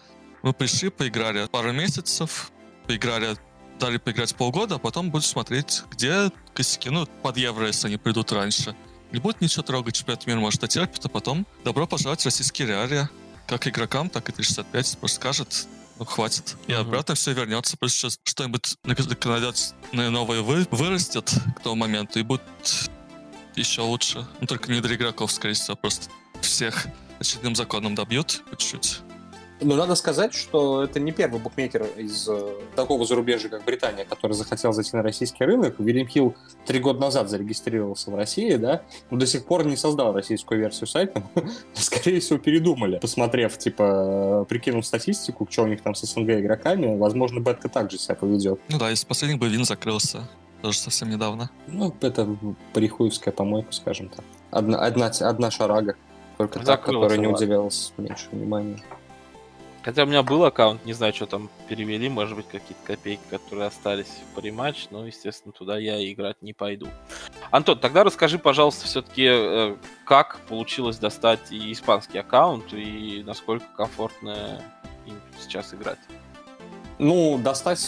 Мы 0.43 0.53
пришли, 0.53 0.91
поиграли 0.91 1.47
пару 1.47 1.73
месяцев, 1.73 2.51
поиграли 2.87 3.37
дали 3.83 3.97
поиграть 3.99 4.35
полгода, 4.37 4.77
а 4.77 4.79
потом 4.79 5.11
будешь 5.11 5.27
смотреть, 5.27 5.83
где 5.91 6.31
косяки. 6.55 6.89
Ну, 6.89 7.07
под 7.23 7.37
евро, 7.37 7.67
если 7.67 7.89
они 7.89 7.97
придут 7.97 8.31
раньше. 8.31 8.77
Не 9.11 9.19
будет 9.19 9.41
ничего 9.41 9.63
трогать, 9.63 9.97
чемпионат 9.97 10.25
мира 10.27 10.39
может 10.39 10.63
отерпит, 10.63 11.05
а 11.05 11.09
потом 11.09 11.47
добро 11.65 11.87
пожаловать 11.89 12.23
в 12.23 12.25
российские 12.25 12.69
реалии. 12.69 13.09
Как 13.49 13.67
игрокам, 13.67 14.09
так 14.09 14.29
и 14.29 14.33
365 14.33 14.99
просто 14.99 15.17
скажет, 15.17 15.67
ну, 15.99 16.05
хватит. 16.05 16.57
И 16.69 16.73
обратно 16.73 17.17
все 17.17 17.33
вернется, 17.33 17.77
плюс 17.77 17.93
сейчас 17.93 18.21
что-нибудь 18.23 18.77
законодательное 18.85 20.11
новое 20.11 20.43
вы, 20.43 20.65
вырастет 20.71 21.33
к 21.57 21.61
тому 21.61 21.75
моменту 21.75 22.21
и 22.21 22.23
будет 22.23 22.43
еще 23.57 23.83
лучше. 23.83 24.25
Ну, 24.41 24.47
только 24.47 24.71
не 24.71 24.81
для 24.81 24.95
игроков, 24.95 25.33
скорее 25.33 25.55
всего, 25.55 25.77
просто 25.77 26.09
всех 26.41 26.87
очередным 27.19 27.57
законом 27.57 27.97
добьют 27.97 28.45
чуть-чуть. 28.51 29.01
Но 29.63 29.77
надо 29.77 29.95
сказать, 29.95 30.35
что 30.35 30.83
это 30.83 31.01
не 31.01 31.13
первый 31.13 31.41
букмекер 31.41 31.87
из 31.97 32.29
э, 32.29 32.55
такого 32.75 33.05
зарубежья, 33.05 33.49
как 33.49 33.65
Британия, 33.65 34.05
который 34.05 34.33
захотел 34.33 34.73
зайти 34.73 34.97
на 34.97 35.03
российский 35.03 35.45
рынок. 35.45 35.77
Вильям 35.79 36.09
Хилл 36.09 36.35
три 36.67 36.81
года 36.81 37.01
назад 37.01 37.31
зарегистрировался 37.31 38.11
в 38.11 38.15
России, 38.15 38.57
да, 38.57 38.83
но 39.11 39.19
до 39.19 39.27
сих 39.27 39.45
пор 39.45 39.65
не 39.65 39.77
создал 39.77 40.13
российскую 40.13 40.61
версию 40.61 40.87
сайта. 40.87 41.23
Скорее 41.75 42.21
всего, 42.21 42.39
передумали, 42.39 42.99
посмотрев, 42.99 43.57
типа, 43.59 44.47
прикинув 44.49 44.87
статистику, 44.87 45.47
что 45.51 45.63
у 45.63 45.67
них 45.67 45.83
там 45.83 45.95
с 45.95 46.03
СНГ 46.03 46.31
игроками, 46.31 46.97
возможно, 46.97 47.41
Бетка 47.41 47.69
также 47.69 47.99
себя 47.99 48.15
поведет. 48.15 48.61
Ну 48.69 48.79
да, 48.79 48.91
из 48.91 49.05
последних 49.05 49.39
бы 49.39 49.49
Вин 49.49 49.65
закрылся. 49.65 50.29
Тоже 50.63 50.79
совсем 50.79 51.11
недавно. 51.11 51.51
Ну, 51.67 51.93
это 52.01 52.37
парихуевская 52.73 53.35
помойка, 53.35 53.73
скажем 53.73 54.09
так. 54.09 54.25
Одна, 54.53 54.79
одна, 54.79 55.07
одна 55.07 55.51
шарага. 55.51 55.97
Только 56.39 56.61
та, 56.61 56.77
которая 56.77 57.19
не 57.19 57.27
уделялась 57.27 57.93
меньше 57.99 58.29
внимания. 58.31 58.81
Хотя 59.83 60.05
у 60.05 60.07
меня 60.07 60.23
был 60.23 60.45
аккаунт, 60.45 60.85
не 60.85 60.93
знаю, 60.93 61.13
что 61.13 61.27
там 61.27 61.51
перевели, 61.69 62.09
может 62.09 62.37
быть, 62.37 62.47
какие-то 62.47 62.85
копейки, 62.85 63.23
которые 63.29 63.67
остались 63.67 64.07
в 64.07 64.35
париматч, 64.37 64.87
но, 64.91 65.07
естественно, 65.07 65.53
туда 65.53 65.77
я 65.77 66.01
играть 66.13 66.41
не 66.41 66.53
пойду. 66.53 66.87
Антон, 67.51 67.79
тогда 67.79 68.05
расскажи, 68.05 68.39
пожалуйста, 68.39 68.87
все-таки, 68.87 69.27
э, 69.29 69.77
как 70.05 70.39
получилось 70.49 70.99
достать 70.99 71.51
и 71.51 71.73
испанский 71.73 72.19
аккаунт, 72.19 72.73
и 72.73 73.25
насколько 73.27 73.67
комфортная 73.77 74.63
им 75.07 75.21
сейчас 75.41 75.75
играть? 75.75 75.99
Ну, 76.99 77.39
достать 77.43 77.79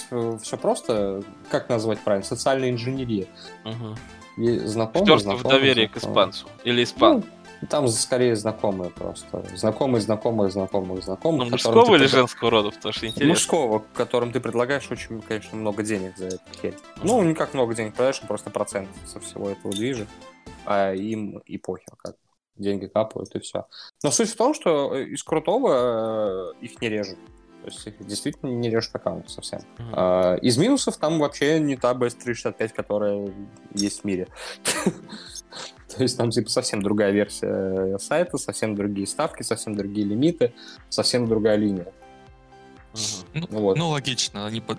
все 0.43 0.57
просто, 0.57 1.23
как 1.49 1.69
назвать 1.69 2.01
правильно, 2.01 2.27
социальная 2.27 2.71
инженерия. 2.71 3.29
Угу. 3.65 4.43
И 4.45 4.59
Знакомые, 4.59 5.05
Втерство 5.05 5.37
в 5.37 5.43
доверие 5.45 5.87
к 5.87 5.93
знакомые. 5.93 6.31
испанцу. 6.31 6.47
Или 6.65 6.83
испан. 6.83 7.13
Ну, 7.19 7.25
там 7.69 7.89
скорее 7.89 8.37
знакомые 8.37 8.91
просто. 8.91 9.45
Знакомые, 9.55 10.01
знакомые, 10.01 10.51
знакомые, 10.51 11.03
знакомые. 11.03 11.45
Ну, 11.45 11.51
мужского 11.51 11.87
ты 11.87 11.93
или 11.95 12.07
женского 12.07 12.51
рода, 12.51 12.71
потому 12.71 12.93
что 12.93 13.07
интересно. 13.07 13.29
Мужского, 13.29 13.85
которым 13.95 14.33
ты 14.33 14.41
предлагаешь 14.41 14.91
очень, 14.91 15.21
конечно, 15.21 15.57
много 15.57 15.83
денег 15.83 16.17
за 16.17 16.27
эту 16.27 16.41
херь. 16.61 16.75
Ну, 17.03 17.23
не 17.23 17.35
как 17.35 17.55
много 17.55 17.75
денег 17.75 17.93
предлагаешь, 17.93 18.21
а 18.23 18.27
просто 18.27 18.51
процент 18.51 18.89
со 19.07 19.21
всего 19.21 19.51
этого 19.51 19.73
движа. 19.73 20.07
А 20.67 20.93
им 20.93 21.39
и 21.39 21.59
похер, 21.59 21.95
как 21.97 22.17
деньги 22.57 22.87
капают 22.87 23.35
и 23.35 23.41
все. 23.41 23.67
Но 24.03 24.11
суть 24.11 24.31
в 24.31 24.37
том, 24.37 24.55
что 24.55 24.97
из 24.97 25.23
крутого 25.23 26.53
э, 26.55 26.65
их 26.65 26.81
не 26.81 26.89
режут. 26.89 27.19
То 27.65 27.71
есть 27.71 27.87
их 27.87 28.07
действительно 28.07 28.51
не 28.51 28.69
режут 28.69 28.95
аккаунты 28.95 29.31
совсем. 29.31 29.61
А, 29.93 30.37
Из 30.37 30.59
минусов 30.59 30.99
там 30.99 31.19
вообще 31.19 31.59
не 31.61 31.77
та 31.77 31.95
BS365, 31.95 32.75
которая 32.75 33.33
есть 33.73 34.03
в 34.03 34.05
мире. 34.05 34.29
То 35.97 36.03
есть 36.03 36.17
там 36.17 36.31
типа 36.31 36.51
совсем 36.51 36.83
другая 36.83 37.13
версия 37.13 37.99
сайта, 37.99 38.39
совсем 38.39 38.75
другие 38.75 39.07
ставки, 39.07 39.43
совсем 39.43 39.75
другие 39.75 40.07
лимиты, 40.07 40.53
совсем 40.89 41.29
другая 41.29 41.57
линия. 41.57 41.87
Ну, 43.33 43.47
Вот. 43.51 43.77
ну, 43.77 43.89
логично. 43.91 44.47
Они 44.47 44.61
под- 44.61 44.79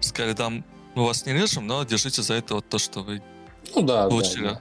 сказали, 0.00 0.32
да, 0.34 0.50
мы 0.50 0.64
вас 1.04 1.24
не 1.26 1.32
режем, 1.32 1.66
но 1.66 1.82
держите 1.84 2.22
за 2.22 2.34
это 2.34 2.54
вот 2.56 2.68
то, 2.68 2.78
что 2.78 3.00
вы 3.00 3.22
Ну 3.74 3.82
да, 3.82 4.04
да, 4.04 4.10
получили. 4.10 4.44
да. 4.44 4.60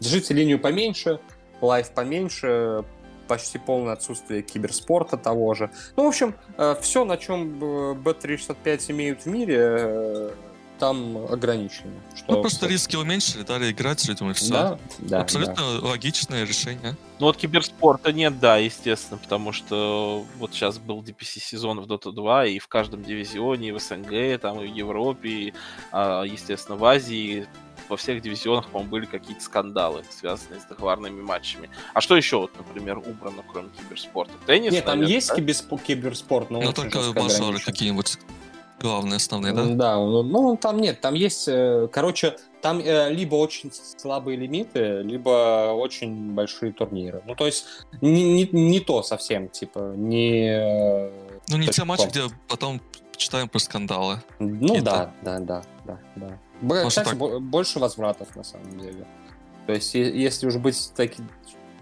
Держите 0.00 0.34
линию 0.34 0.58
поменьше, 0.60 1.18
лайф 1.60 1.90
поменьше, 1.90 2.84
почти 3.28 3.58
полное 3.58 3.94
отсутствие 3.94 4.42
киберспорта 4.42 5.16
того 5.16 5.54
же. 5.54 5.70
Ну, 5.96 6.04
в 6.04 6.08
общем, 6.08 6.34
все, 6.80 7.04
на 7.04 7.16
чем 7.16 7.58
B365 8.04 8.90
имеют 8.92 9.22
в 9.22 9.26
мире, 9.26 9.56
э, 9.58 10.30
там 10.78 11.16
ограничено. 11.30 11.92
Что, 12.14 12.32
Ну, 12.34 12.40
просто 12.40 12.66
риски 12.66 12.96
уменьшили, 12.96 13.42
дали 13.42 13.70
играть 13.70 14.06
людям, 14.08 14.30
и 14.30 14.34
все. 14.34 14.52
Да, 14.52 14.78
да, 14.98 15.20
Абсолютно 15.20 15.62
логичное 15.80 16.44
решение. 16.44 16.96
Ну 17.18 17.26
вот 17.26 17.36
киберспорта 17.36 18.12
нет, 18.12 18.38
да, 18.38 18.58
естественно, 18.58 19.18
потому 19.18 19.52
что 19.52 20.24
вот 20.36 20.52
сейчас 20.52 20.78
был 20.78 21.02
DPC 21.02 21.40
сезон 21.40 21.80
в 21.80 21.86
Dota 21.86 22.12
2, 22.12 22.46
и 22.46 22.58
в 22.58 22.68
каждом 22.68 23.02
дивизионе, 23.02 23.68
и 23.68 23.72
в 23.72 23.78
СНГ, 23.78 24.40
там, 24.40 24.60
и 24.60 24.68
в 24.70 24.74
Европе, 24.74 25.28
и, 25.28 25.54
а, 25.92 26.24
естественно, 26.24 26.76
в 26.76 26.84
Азии, 26.84 27.46
во 27.88 27.96
всех 27.96 28.20
дивизионах, 28.20 28.68
по-моему, 28.68 28.90
были 28.90 29.06
какие-то 29.06 29.42
скандалы, 29.42 30.04
связанные 30.10 30.60
с 30.60 30.64
договорными 30.64 31.22
матчами. 31.22 31.70
А 31.94 32.00
что 32.00 32.16
еще, 32.16 32.38
вот, 32.38 32.50
например, 32.56 32.98
убрано, 32.98 33.42
кроме 33.50 33.70
киберспорта? 33.70 34.32
Теннис? 34.46 34.72
Нет, 34.72 34.84
там 34.84 34.98
наверное, 34.98 35.14
есть 35.14 35.28
да? 35.28 35.36
киберсп- 35.36 35.82
киберспорт, 35.82 36.50
но 36.50 36.60
Но 36.60 36.70
очень 36.70 36.90
только 36.90 36.98
мажоры 37.18 37.60
какие-нибудь 37.60 38.18
главные, 38.80 39.16
основные, 39.16 39.52
да? 39.52 39.64
Да, 39.66 39.96
ну, 39.96 40.22
ну, 40.22 40.56
там 40.56 40.78
нет, 40.78 41.00
там 41.00 41.14
есть, 41.14 41.48
э, 41.48 41.88
короче, 41.90 42.36
там 42.60 42.80
э, 42.80 43.10
либо 43.10 43.34
очень 43.36 43.72
слабые 43.72 44.36
лимиты, 44.36 45.02
либо 45.02 45.72
очень 45.72 46.32
большие 46.32 46.72
турниры. 46.72 47.22
Ну, 47.26 47.34
то 47.34 47.46
есть 47.46 47.66
не, 48.00 48.44
не, 48.44 48.48
не 48.52 48.80
то 48.80 49.02
совсем, 49.02 49.48
типа, 49.48 49.94
не... 49.96 50.48
э, 50.50 51.10
Ну, 51.48 51.56
не 51.58 51.68
те 51.68 51.84
матчи, 51.84 52.06
где 52.08 52.22
потом 52.48 52.80
читаем 53.16 53.48
про 53.48 53.58
скандалы. 53.58 54.22
Ну 54.38 54.80
да, 54.82 55.14
да, 55.22 55.40
да, 55.40 55.62
да, 55.84 55.98
да. 56.16 56.38
Что 56.62 56.88
Кстати, 56.88 57.08
так- 57.08 57.18
бо- 57.18 57.38
больше 57.40 57.78
возвратов 57.78 58.34
на 58.36 58.44
самом 58.44 58.78
деле. 58.78 59.06
То 59.66 59.72
есть, 59.72 59.94
если 59.94 60.46
уже 60.46 60.58
быть 60.58 60.92
таким 60.94 61.28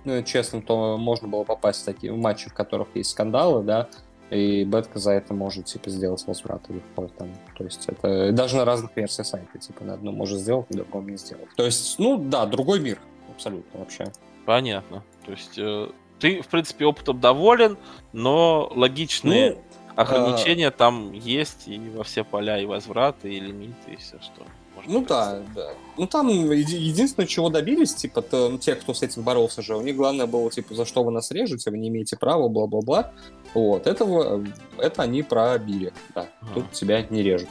ну, 0.04 0.22
честным, 0.22 0.62
то 0.62 0.96
можно 0.96 1.28
было 1.28 1.44
попасть 1.44 1.82
в 1.82 1.84
такие 1.84 2.12
матчи, 2.12 2.48
в 2.48 2.54
которых 2.54 2.88
есть 2.94 3.10
скандалы, 3.10 3.62
да, 3.62 3.88
и 4.34 4.64
бетка 4.64 4.98
за 4.98 5.12
это 5.12 5.32
может, 5.34 5.66
типа, 5.66 5.90
сделать 5.90 6.26
возврат 6.26 6.68
легко 6.68 7.08
там. 7.16 7.28
То 7.56 7.64
есть, 7.64 7.86
это 7.88 8.32
даже 8.32 8.56
на 8.56 8.64
разных 8.64 8.96
версиях 8.96 9.26
сайта, 9.26 9.58
типа, 9.58 9.84
на 9.84 9.94
одном 9.94 10.14
может 10.16 10.38
сделать, 10.38 10.68
на 10.70 10.78
другом 10.78 11.08
не 11.08 11.16
сделать. 11.16 11.48
То 11.56 11.64
есть, 11.64 11.98
ну, 11.98 12.18
да, 12.18 12.46
другой 12.46 12.80
мир, 12.80 12.98
абсолютно 13.34 13.80
вообще. 13.80 14.06
Понятно. 14.44 15.02
То 15.24 15.30
есть 15.32 15.58
э, 15.58 15.88
ты, 16.18 16.42
в 16.42 16.48
принципе, 16.48 16.84
опытом 16.84 17.20
доволен, 17.20 17.78
но 18.12 18.70
логичные 18.74 19.52
Ну, 19.52 19.62
ограничения 19.96 20.70
там 20.70 21.12
есть 21.12 21.68
и 21.68 21.78
во 21.78 22.04
все 22.04 22.24
поля, 22.24 22.58
и 22.58 22.66
возвраты, 22.66 23.32
и 23.32 23.40
лимиты, 23.40 23.92
и 23.92 23.96
все, 23.96 24.18
что 24.20 24.44
Ну 24.86 25.04
да, 25.04 25.40
да. 25.54 25.70
Ну 25.96 26.06
там 26.06 26.28
еди- 26.28 26.76
единственное, 26.76 27.26
чего 27.26 27.48
добились, 27.48 27.94
типа, 27.94 28.22
то, 28.22 28.48
ну, 28.48 28.58
те, 28.58 28.74
кто 28.74 28.92
с 28.94 29.02
этим 29.02 29.22
боролся 29.22 29.62
же, 29.62 29.76
у 29.76 29.80
них 29.82 29.96
главное 29.96 30.26
было, 30.26 30.50
типа, 30.50 30.74
за 30.74 30.84
что 30.84 31.04
вы 31.04 31.10
нас 31.12 31.30
режете, 31.30 31.70
вы 31.70 31.78
не 31.78 31.88
имеете 31.88 32.16
права, 32.16 32.48
бла-бла-бла. 32.48 33.12
Вот, 33.54 33.86
этого, 33.86 34.44
это 34.78 35.02
они 35.02 35.22
пробили, 35.22 35.92
да. 36.14 36.26
Ага. 36.40 36.50
Тут 36.54 36.72
тебя 36.72 37.02
не 37.10 37.22
режут. 37.22 37.48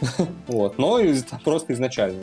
Вот, 0.48 0.76
но 0.78 0.98
просто 1.44 1.72
изначально 1.72 2.20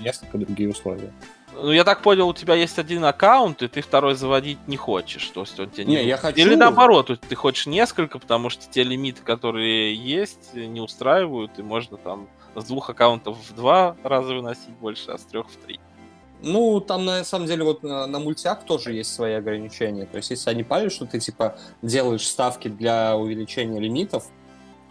несколько 0.00 0.38
другие 0.38 0.70
условия. 0.70 1.12
Ну, 1.54 1.72
я 1.72 1.84
так 1.84 2.00
понял, 2.02 2.28
у 2.28 2.32
тебя 2.34 2.54
есть 2.54 2.78
один 2.78 3.04
аккаунт, 3.04 3.62
и 3.62 3.68
ты 3.68 3.82
второй 3.82 4.14
заводить 4.14 4.58
не 4.66 4.76
хочешь. 4.78 5.26
То 5.28 5.40
есть 5.42 5.58
он 5.60 5.68
тебе 5.68 5.84
Не, 5.84 6.04
я 6.06 6.16
хочу- 6.16 6.38
Или 6.40 6.54
наоборот, 6.54 7.10
ты 7.28 7.34
хочешь 7.34 7.66
несколько, 7.66 8.18
потому 8.18 8.48
что 8.48 8.64
те 8.70 8.82
лимиты, 8.82 9.20
которые 9.22 9.94
есть, 9.94 10.54
не 10.54 10.80
устраивают, 10.80 11.58
и 11.58 11.62
можно 11.62 11.98
там 11.98 12.28
с 12.54 12.64
двух 12.64 12.90
аккаунтов 12.90 13.38
в 13.48 13.54
два 13.54 13.96
раза 14.02 14.34
выносить 14.34 14.70
больше, 14.80 15.10
а 15.10 15.18
с 15.18 15.22
трех 15.22 15.48
в 15.48 15.56
три. 15.56 15.80
Ну, 16.42 16.80
там 16.80 17.04
на 17.04 17.22
самом 17.24 17.46
деле 17.46 17.64
вот 17.64 17.82
на, 17.82 18.06
на 18.06 18.18
мультях 18.18 18.64
тоже 18.64 18.94
есть 18.94 19.12
свои 19.12 19.34
ограничения. 19.34 20.06
То 20.06 20.16
есть, 20.16 20.30
если 20.30 20.48
они 20.50 20.64
палят, 20.64 20.92
что 20.92 21.06
ты 21.06 21.20
типа 21.20 21.56
делаешь 21.82 22.26
ставки 22.26 22.68
для 22.68 23.16
увеличения 23.16 23.78
лимитов, 23.78 24.26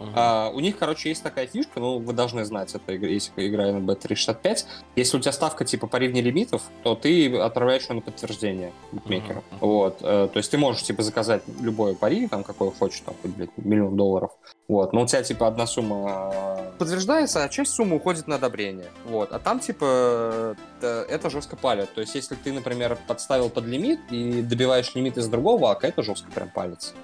Мгм. 0.00 0.12
А, 0.16 0.50
у 0.52 0.60
них, 0.60 0.78
короче, 0.78 1.10
есть 1.10 1.22
такая 1.22 1.46
фишка, 1.46 1.78
ну, 1.78 1.98
вы 1.98 2.12
должны 2.14 2.44
знать 2.44 2.74
это, 2.74 2.96
игра- 2.96 3.08
если 3.08 3.32
вы 3.36 3.46
играли 3.48 3.72
на 3.72 3.78
B365. 3.92 4.64
Если 4.96 5.16
у 5.16 5.20
тебя 5.20 5.32
ставка 5.32 5.64
типа 5.64 5.86
по 5.86 5.96
ревне 5.96 6.22
лимитов, 6.22 6.62
то 6.82 6.94
ты 6.94 7.36
отправляешь 7.36 7.88
ее 7.88 7.96
на 7.96 8.00
подтверждение 8.00 8.72
букмекеру. 8.92 9.44
Мгм. 9.50 9.58
Вот. 9.60 9.98
э, 10.00 10.28
То 10.32 10.36
есть 10.38 10.50
ты 10.50 10.56
можешь 10.58 10.82
типа 10.82 11.02
заказать 11.02 11.42
любое 11.60 11.94
пари, 11.94 12.28
там, 12.28 12.42
какое 12.44 12.70
хочешь, 12.70 13.00
там, 13.00 13.14
хоть, 13.20 13.30
блядь, 13.32 13.50
миллион 13.58 13.96
долларов. 13.96 14.30
Вот. 14.68 14.92
Но 14.92 15.02
у 15.02 15.06
тебя 15.06 15.22
типа 15.22 15.46
одна 15.46 15.66
сумма 15.66 16.32
э, 16.34 16.70
подтверждается, 16.78 17.44
а 17.44 17.48
часть 17.48 17.74
суммы 17.74 17.96
уходит 17.96 18.26
на 18.26 18.36
одобрение. 18.36 18.86
Вот. 19.04 19.32
А 19.32 19.38
там 19.38 19.60
типа 19.60 20.56
э, 20.80 21.04
это 21.10 21.28
жестко 21.28 21.56
палит. 21.56 21.92
То 21.92 22.00
есть 22.00 22.14
если 22.14 22.36
ты, 22.36 22.52
например, 22.52 22.96
подставил 23.06 23.50
под 23.50 23.66
лимит 23.66 24.00
и 24.10 24.40
добиваешь 24.40 24.94
лимит 24.94 25.18
из 25.18 25.28
другого 25.28 25.72
ака, 25.72 25.88
это 25.88 26.02
жестко 26.02 26.30
прям 26.30 26.48
палится. 26.48 26.94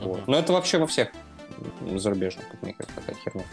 Вот. 0.00 0.18
Мгм. 0.18 0.24
Но 0.26 0.38
это 0.38 0.52
вообще 0.52 0.78
во 0.78 0.86
всех 0.86 1.08
м, 1.80 1.98
зарубежных 1.98 2.48
букмекерах 2.50 2.90
такая 2.92 3.16
херня. 3.16 3.44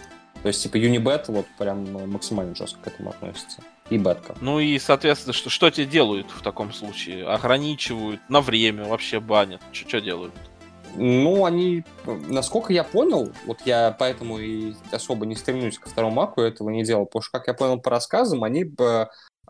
То 0.42 0.48
есть, 0.48 0.62
типа, 0.62 0.76
Unibet 0.76 1.26
вот 1.28 1.46
прям 1.58 2.12
максимально 2.12 2.54
жестко 2.54 2.80
к 2.82 2.88
этому 2.88 3.12
относится. 3.12 3.64
И 3.90 3.98
бетка. 3.98 4.36
Ну 4.42 4.60
и, 4.60 4.78
соответственно, 4.80 5.34
что, 5.34 5.50
что 5.50 5.70
тебе 5.70 5.86
делают 5.86 6.30
в 6.32 6.42
таком 6.42 6.74
случае? 6.74 7.26
Ограничивают, 7.26 8.20
на 8.30 8.42
время 8.42 8.86
вообще 8.86 9.20
банят. 9.20 9.62
Что 9.72 10.02
делают? 10.02 10.34
Ну, 10.96 11.46
они, 11.46 11.84
насколько 12.06 12.72
я 12.72 12.84
понял, 12.84 13.32
вот 13.46 13.60
я 13.66 13.96
поэтому 13.98 14.38
и 14.38 14.74
особо 14.92 15.26
не 15.26 15.36
стремлюсь 15.36 15.80
ко 15.80 15.90
второму 15.90 16.16
маку, 16.16 16.42
этого 16.42 16.70
не 16.70 16.84
делал, 16.84 17.06
потому 17.06 17.24
что, 17.24 17.40
как 17.40 17.48
я 17.48 17.54
понял 17.54 17.80
по 17.80 17.90
рассказам, 17.90 18.44
они 18.44 18.64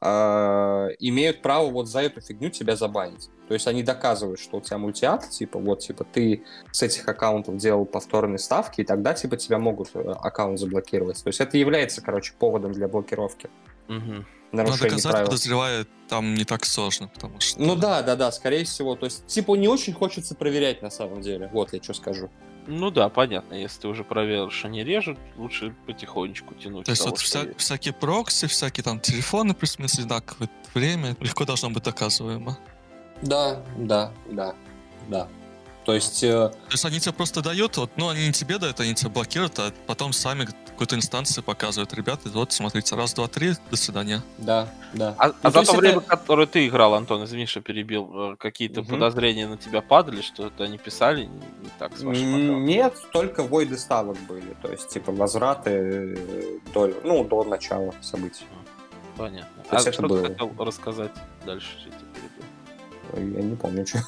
имеют 0.03 1.41
право 1.41 1.69
вот 1.69 1.87
за 1.87 2.01
эту 2.01 2.19
фигню 2.19 2.49
тебя 2.49 2.75
забанить. 2.75 3.29
То 3.47 3.53
есть 3.53 3.67
они 3.67 3.83
доказывают, 3.83 4.39
что 4.39 4.57
у 4.57 4.61
тебя 4.61 4.77
мультиат, 4.77 5.29
типа, 5.29 5.59
вот, 5.59 5.79
типа, 5.79 6.05
ты 6.05 6.43
с 6.71 6.81
этих 6.81 7.07
аккаунтов 7.07 7.57
делал 7.57 7.85
повторные 7.85 8.39
ставки, 8.39 8.81
и 8.81 8.83
тогда, 8.83 9.13
типа, 9.13 9.37
тебя 9.37 9.59
могут 9.59 9.89
э, 9.93 9.99
аккаунт 9.99 10.59
заблокировать. 10.59 11.23
То 11.23 11.27
есть 11.27 11.39
это 11.39 11.57
является, 11.57 12.01
короче, 12.01 12.33
поводом 12.37 12.71
для 12.71 12.87
блокировки. 12.87 13.49
Но 13.87 14.25
Нарушение 14.51 14.89
доказать, 14.89 15.11
правил. 15.11 15.25
подозреваю, 15.25 15.87
там 16.07 16.35
не 16.35 16.45
так 16.45 16.63
сложно, 16.65 17.09
потому 17.11 17.39
что... 17.39 17.59
Ну 17.59 17.75
да, 17.75 18.01
да, 18.03 18.15
да, 18.15 18.31
скорее 18.31 18.65
всего. 18.65 18.95
То 18.95 19.05
есть, 19.05 19.25
типа, 19.25 19.55
не 19.55 19.67
очень 19.67 19.93
хочется 19.93 20.35
проверять 20.35 20.81
на 20.81 20.89
самом 20.89 21.21
деле. 21.21 21.49
Вот 21.51 21.73
я 21.73 21.81
что 21.81 21.93
скажу. 21.93 22.29
Ну 22.67 22.91
да, 22.91 23.09
понятно. 23.09 23.55
Если 23.55 23.81
ты 23.81 23.87
уже 23.87 24.03
проверил, 24.03 24.49
что 24.49 24.69
не 24.69 24.83
режут, 24.83 25.17
лучше 25.37 25.75
потихонечку 25.85 26.53
тянуть. 26.55 26.85
То 26.85 26.91
есть 26.91 27.05
вот 27.05 27.19
вся- 27.19 27.45
есть. 27.47 27.59
всякие 27.59 27.93
прокси, 27.93 28.47
всякие 28.47 28.83
там 28.83 28.99
телефоны 28.99 29.53
плюс-минус 29.53 29.99
одинаковое 29.99 30.49
время, 30.73 31.15
легко 31.19 31.45
должно 31.45 31.69
быть 31.69 31.83
доказываемо. 31.83 32.57
Да, 33.21 33.61
да, 33.77 34.11
да, 34.29 34.55
да. 35.07 35.27
То 35.85 35.93
есть, 35.93 36.23
э, 36.23 36.29
То 36.49 36.71
есть 36.71 36.85
они 36.85 36.99
тебе 36.99 37.11
просто 37.13 37.41
дают, 37.41 37.75
вот, 37.77 37.91
ну 37.97 38.07
они 38.09 38.27
не 38.27 38.31
тебе 38.31 38.57
дают, 38.57 38.79
они 38.79 38.93
тебя 38.95 39.09
блокируют, 39.09 39.59
а 39.59 39.71
потом 39.85 40.13
сами 40.13 40.47
какой-то 40.67 40.95
инстанции 40.95 41.41
показывают, 41.41 41.93
ребята, 41.93 42.29
вот 42.29 42.53
смотрите, 42.53 42.95
раз, 42.95 43.13
два, 43.13 43.27
три, 43.27 43.53
до 43.69 43.75
свидания. 43.75 44.21
да, 44.37 44.67
да. 44.93 45.13
А, 45.17 45.27
Ну, 45.27 45.33
а 45.41 45.51
то 45.51 45.59
за 45.59 45.65
то 45.65 45.71
это- 45.73 45.81
время, 45.81 45.99
которое 45.99 46.47
ты 46.47 46.67
играл, 46.67 46.93
Антон, 46.93 47.25
извини, 47.25 47.45
что 47.47 47.59
перебил, 47.61 48.33
э, 48.33 48.35
какие-то 48.37 48.81
Мгм. 48.81 48.91
подозрения 48.91 49.47
на 49.47 49.57
тебя 49.57 49.81
падали, 49.81 50.21
что 50.21 50.47
это 50.47 50.63
они 50.63 50.77
писали 50.77 51.25
не, 51.25 51.35
не 51.35 51.69
так 51.79 51.97
с 51.97 52.01
вашим? 52.01 52.65
Нет, 52.65 52.95
только 53.11 53.43
войды 53.43 53.77
ставок 53.77 54.17
были. 54.27 54.55
То 54.61 54.71
есть, 54.71 54.89
типа, 54.89 55.11
возвраты 55.11 55.69
э, 55.71 56.59
до, 56.73 56.91
ну, 57.03 57.23
до 57.25 57.43
начала 57.43 57.93
событий. 58.01 58.45
Понятно. 59.17 59.63
То 59.69 59.77
а 59.77 59.91
что 59.91 60.01
было. 60.07 60.21
ты 60.23 60.29
хотел 60.29 60.51
рассказать 60.57 61.11
дальше? 61.45 61.67
что 61.79 61.89
я 63.17 63.41
не 63.41 63.55
помню, 63.55 63.85
что. 63.85 63.99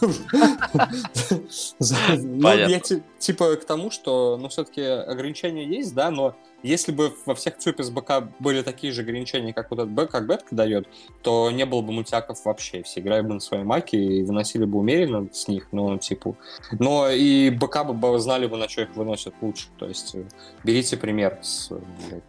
Ну, 2.18 2.54
я 2.54 2.80
типа 3.20 3.56
к 3.56 3.66
тому, 3.66 3.92
что, 3.92 4.38
ну, 4.38 4.50
все-таки 4.50 4.82
ограничения 4.82 5.66
есть, 5.66 5.94
да, 5.94 6.12
но 6.12 6.36
если 6.66 6.92
бы 6.92 7.14
во 7.26 7.36
всех 7.36 7.58
ЦУПе 7.58 7.84
с 7.84 7.90
БК 7.90 8.28
были 8.40 8.64
такие 8.64 8.92
же 8.92 9.02
ограничения, 9.02 9.54
как 9.54 9.70
вот 9.70 9.80
этот 9.80 9.92
Б, 9.92 10.08
как 10.08 10.26
Бетка 10.26 10.56
дает, 10.56 10.88
то 11.22 11.52
не 11.52 11.66
было 11.66 11.82
бы 11.82 11.94
мультиаков 11.94 12.44
вообще. 12.44 12.82
Все 12.82 13.02
играли 13.02 13.22
бы 13.22 13.36
на 13.36 13.40
своей 13.40 13.64
маке 13.64 13.98
и 13.98 14.24
выносили 14.24 14.66
бы 14.66 14.80
умеренно 14.80 15.30
с 15.32 15.48
них, 15.48 15.68
ну, 15.72 15.98
типа. 16.00 16.36
Но 16.80 17.10
и 17.10 17.52
БК 17.52 17.84
бы 17.84 18.20
знали 18.20 18.48
бы, 18.48 18.58
на 18.58 18.68
что 18.68 18.82
их 18.82 18.96
выносят 18.96 19.36
лучше. 19.42 19.68
То 19.78 19.86
есть 19.86 20.16
э, 20.16 20.24
берите 20.64 20.98
пример 20.98 21.38
с 21.44 21.70
блядь, 21.70 22.24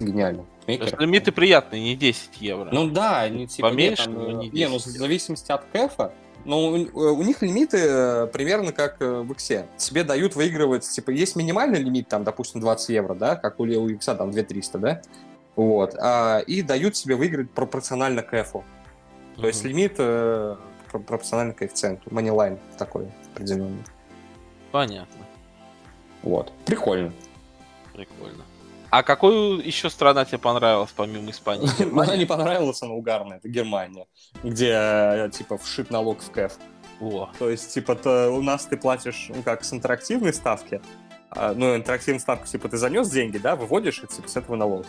гениально. 0.00 0.46
лимиты 0.66 1.32
приятные, 1.32 1.82
не 1.82 1.96
10 1.96 2.40
евро. 2.40 2.70
Ну 2.72 2.88
да, 2.88 3.28
не 3.28 3.46
типа... 3.46 3.68
Поменьше, 3.68 4.08
нет, 4.08 4.18
там, 4.18 4.38
не, 4.38 4.50
10 4.50 4.54
не, 4.54 4.68
ну 4.68 4.78
в 4.78 4.80
зависимости 4.80 5.52
от 5.52 5.64
кэфа, 5.66 6.14
но 6.44 6.68
у, 6.68 6.74
у 6.74 7.22
них 7.22 7.42
лимиты 7.42 7.78
э, 7.78 8.26
примерно 8.26 8.72
как 8.72 9.00
э, 9.00 9.20
в 9.20 9.32
Иксе. 9.32 9.66
Тебе 9.76 10.04
дают 10.04 10.34
выигрывать, 10.34 10.88
типа, 10.88 11.10
есть 11.10 11.36
минимальный 11.36 11.80
лимит, 11.80 12.08
там, 12.08 12.24
допустим, 12.24 12.60
20 12.60 12.88
евро, 12.90 13.14
да, 13.14 13.36
как 13.36 13.60
у, 13.60 13.64
у 13.64 13.88
Икса, 13.88 14.14
там, 14.14 14.30
2300, 14.30 14.78
да, 14.78 15.02
вот, 15.56 15.94
а, 16.00 16.40
и 16.40 16.62
дают 16.62 16.94
тебе 16.94 17.14
выиграть 17.16 17.50
пропорционально 17.50 18.22
к 18.22 18.34
F. 18.34 18.56
То 19.36 19.46
есть 19.46 19.64
лимит 19.64 19.94
э, 19.98 20.56
пропорционально 20.90 21.54
коэффициенту, 21.54 22.12
манилайн 22.12 22.58
такой 22.78 23.08
определенный. 23.32 23.82
Понятно. 24.70 25.26
Вот, 26.22 26.52
прикольно. 26.64 27.12
Прикольно. 27.92 28.44
А 28.92 29.02
какую 29.02 29.66
еще 29.66 29.88
страна 29.88 30.26
тебе 30.26 30.36
понравилась, 30.36 30.90
помимо 30.94 31.30
Испании? 31.30 31.66
Она 31.98 32.14
не 32.14 32.26
понравилась, 32.26 32.82
она 32.82 32.92
угарная. 32.92 33.38
Это 33.38 33.48
Германия, 33.48 34.06
где, 34.42 34.70
э, 34.70 35.30
типа, 35.32 35.56
вшит 35.56 35.90
налог 35.90 36.20
в 36.20 36.30
КЭФ. 36.30 36.58
О. 37.00 37.30
То 37.38 37.48
есть, 37.48 37.72
типа, 37.72 37.94
то 37.94 38.30
у 38.30 38.42
нас 38.42 38.66
ты 38.66 38.76
платишь, 38.76 39.30
ну, 39.34 39.42
как 39.42 39.64
с 39.64 39.72
интерактивной 39.72 40.34
ставки, 40.34 40.82
а, 41.30 41.54
ну, 41.54 41.74
интерактивную 41.74 42.20
ставку, 42.20 42.46
типа, 42.46 42.68
ты 42.68 42.76
занес 42.76 43.08
деньги, 43.08 43.38
да, 43.38 43.56
выводишь, 43.56 44.02
и, 44.04 44.06
типа, 44.06 44.28
с 44.28 44.36
этого 44.36 44.56
налог. 44.56 44.84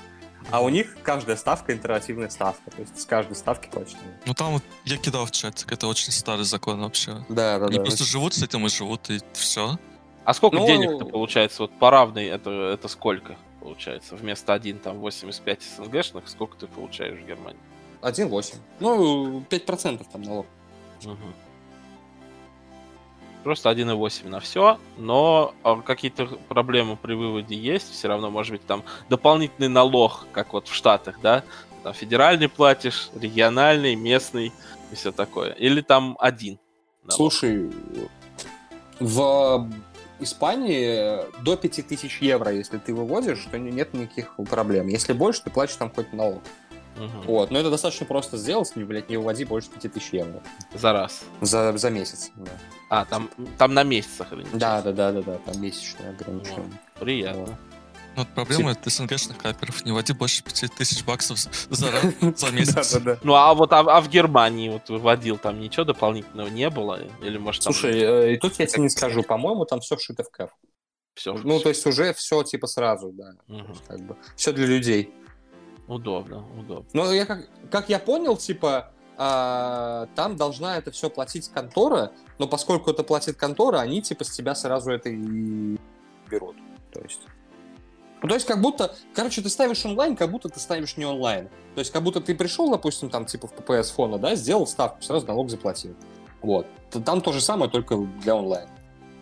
А 0.52 0.62
у 0.62 0.68
них 0.68 0.98
каждая 1.02 1.38
ставка 1.38 1.72
интерактивная 1.72 2.28
ставка. 2.28 2.72
То 2.72 2.82
есть 2.82 3.00
с 3.00 3.06
каждой 3.06 3.38
ставки 3.38 3.70
платишь. 3.70 3.96
Ну 4.26 4.34
там 4.34 4.52
вот 4.52 4.64
я 4.84 4.98
кидал 4.98 5.26
в 5.26 5.32
чатик, 5.32 5.72
это 5.72 5.88
очень 5.88 6.12
старый 6.12 6.44
закон 6.44 6.82
вообще. 6.82 7.24
Да, 7.30 7.58
да, 7.58 7.68
Они 7.68 7.78
да. 7.78 7.84
просто 7.84 8.04
живут 8.04 8.34
с 8.34 8.44
этим 8.44 8.66
и 8.66 8.70
живут, 8.70 9.10
и 9.10 9.22
все. 9.32 9.78
А 10.26 10.34
сколько 10.34 10.58
ну... 10.58 10.68
денег-то 10.68 11.06
получается? 11.06 11.62
Вот 11.62 11.80
по 11.80 11.90
равной 11.90 12.26
это, 12.26 12.50
это 12.50 12.90
сколько? 12.90 13.38
Получается. 13.64 14.16
Вместо 14.16 14.54
1, 14.54 14.80
там, 14.80 15.00
85 15.00 15.62
СНГшных, 15.62 16.28
сколько 16.28 16.58
ты 16.58 16.68
получаешь 16.68 17.18
в 17.18 17.26
Германии? 17.26 17.60
1,8. 18.02 18.56
Ну, 18.80 19.44
5% 19.50 20.06
там 20.12 20.22
налог. 20.22 20.46
Угу. 21.06 21.18
Просто 23.44 23.70
1,8 23.72 24.30
на 24.30 24.40
все, 24.40 24.80
но 24.98 25.54
а, 25.64 25.82
какие-то 25.82 26.28
проблемы 26.48 26.96
при 26.96 27.14
выводе 27.14 27.56
есть, 27.56 27.92
все 27.92 28.08
равно 28.08 28.30
может 28.30 28.54
быть 28.54 28.66
там 28.66 28.84
дополнительный 29.10 29.68
налог, 29.68 30.26
как 30.32 30.54
вот 30.54 30.70
в 30.70 30.74
Штатах, 30.74 31.20
да, 31.22 31.44
там 31.84 31.94
федеральный 31.94 32.48
платишь, 32.48 33.10
региональный, 33.14 33.96
местный 33.96 34.54
и 34.92 34.96
все 34.96 35.12
такое. 35.12 35.52
Или 35.52 35.82
там 35.82 36.16
один. 36.20 36.58
Налог. 37.04 37.18
Слушай, 37.18 37.70
в 39.02 39.70
Испании 40.24 41.22
до 41.44 41.56
5000 41.56 42.22
евро, 42.22 42.52
если 42.52 42.78
ты 42.78 42.94
выводишь, 42.94 43.46
то 43.52 43.58
нет 43.58 43.94
никаких 43.94 44.36
проблем. 44.50 44.88
Если 44.88 45.14
больше, 45.14 45.44
ты 45.44 45.50
платишь 45.50 45.76
там 45.76 45.92
хоть 45.92 46.12
налог. 46.14 46.42
Угу. 46.98 47.24
Вот, 47.26 47.52
но 47.52 47.60
это 47.60 47.72
достаточно 47.72 48.06
просто 48.06 48.38
сделать, 48.38 48.76
не, 48.76 48.84
блядь, 48.84 49.10
не 49.10 49.18
выводи 49.18 49.46
больше 49.46 49.70
5000 49.70 50.14
евро. 50.14 50.42
За 50.74 50.94
раз? 50.94 51.24
За, 51.42 51.76
за 51.76 51.90
месяц, 51.90 52.32
да. 52.36 52.52
А, 52.90 53.06
там, 53.06 53.30
там 53.58 53.74
на 53.74 53.84
месяц 53.84 54.22
ограничение? 54.22 54.60
Да, 54.60 54.82
да, 54.82 54.92
да, 54.92 55.12
да, 55.12 55.22
да, 55.22 55.38
там 55.40 55.62
месячное 55.62 56.12
ограничение. 56.12 56.62
Вот, 56.62 57.00
приятно. 57.00 57.42
Вот. 57.42 57.56
Ну, 58.16 58.24
вот 58.24 58.28
проблема 58.30 58.76
Тип... 58.76 58.92
СНГшных 58.92 59.38
каперов. 59.38 59.84
Не 59.86 59.92
води 59.92 60.14
больше 60.14 60.44
5000 60.44 61.04
баксов 61.04 61.40
за, 61.40 61.50
за 61.70 62.52
месяц. 62.52 62.98
Ну, 63.24 63.34
а 63.34 63.54
вот 63.54 63.74
а, 63.74 63.80
а 63.80 64.02
в 64.02 64.10
Германии 64.10 64.70
вот 64.70 64.90
выводил, 64.90 65.38
там 65.38 65.60
ничего 65.60 65.84
дополнительного 65.84 66.48
не 66.48 66.70
было? 66.70 67.00
Или 67.22 67.38
может 67.38 67.64
Слушай, 67.64 68.00
э, 68.00 68.34
и 68.34 68.38
тут 68.38 68.60
я 68.60 68.68
тебе 68.68 68.84
не 68.84 68.90
скажу, 68.90 69.24
по-моему, 69.24 69.66
там 69.66 69.80
все 69.82 69.96
вшито 69.96 70.24
в 70.24 70.30
кэф. 70.30 70.50
Все. 71.16 71.34
Ну, 71.44 71.60
то 71.60 71.70
есть 71.70 71.86
уже 71.86 72.14
все 72.14 72.44
типа 72.44 72.68
сразу, 72.68 73.12
да. 73.12 73.34
Как 73.88 74.00
бы. 74.02 74.16
Все 74.36 74.52
для 74.52 74.66
людей. 74.66 75.14
Удобно, 75.88 76.46
удобно. 76.58 76.90
Ну, 76.94 77.12
я 77.12 77.26
как, 77.26 77.48
как 77.70 77.90
я 77.90 78.00
понял, 78.00 78.38
типа, 78.38 78.94
а, 79.18 80.08
там 80.16 80.38
должна 80.38 80.78
это 80.78 80.92
все 80.92 81.10
платить 81.10 81.50
контора, 81.50 82.14
но 82.40 82.48
поскольку 82.48 82.92
это 82.92 83.04
платит 83.04 83.36
контора, 83.36 83.80
они 83.80 84.02
типа 84.02 84.24
с 84.24 84.32
тебя 84.32 84.56
сразу 84.56 84.92
это 84.92 85.10
и 85.10 85.78
берут. 86.30 86.56
То 86.92 87.02
есть. 87.02 87.22
Ну, 88.24 88.30
то 88.30 88.36
есть, 88.36 88.48
как 88.48 88.62
будто, 88.62 88.96
короче, 89.14 89.42
ты 89.42 89.50
ставишь 89.50 89.86
онлайн, 89.86 90.16
как 90.16 90.32
будто 90.32 90.48
ты 90.48 90.58
ставишь 90.58 90.96
не 90.96 91.06
онлайн. 91.06 91.50
То 91.76 91.80
есть, 91.80 91.92
как 91.92 92.04
будто 92.04 92.22
ты 92.22 92.34
пришел, 92.34 92.72
допустим, 92.72 93.10
там, 93.10 93.26
типа, 93.26 93.48
в 93.48 93.54
PPS 93.54 93.94
фона, 93.94 94.18
да, 94.18 94.36
сделал 94.36 94.66
ставку, 94.66 95.02
сразу 95.02 95.28
налог 95.28 95.50
заплатил. 95.50 95.94
Вот. 96.42 96.66
Там 96.90 97.22
то 97.22 97.34
же 97.34 97.42
самое, 97.42 97.70
только 97.70 97.98
для 97.98 98.36
онлайн, 98.36 98.70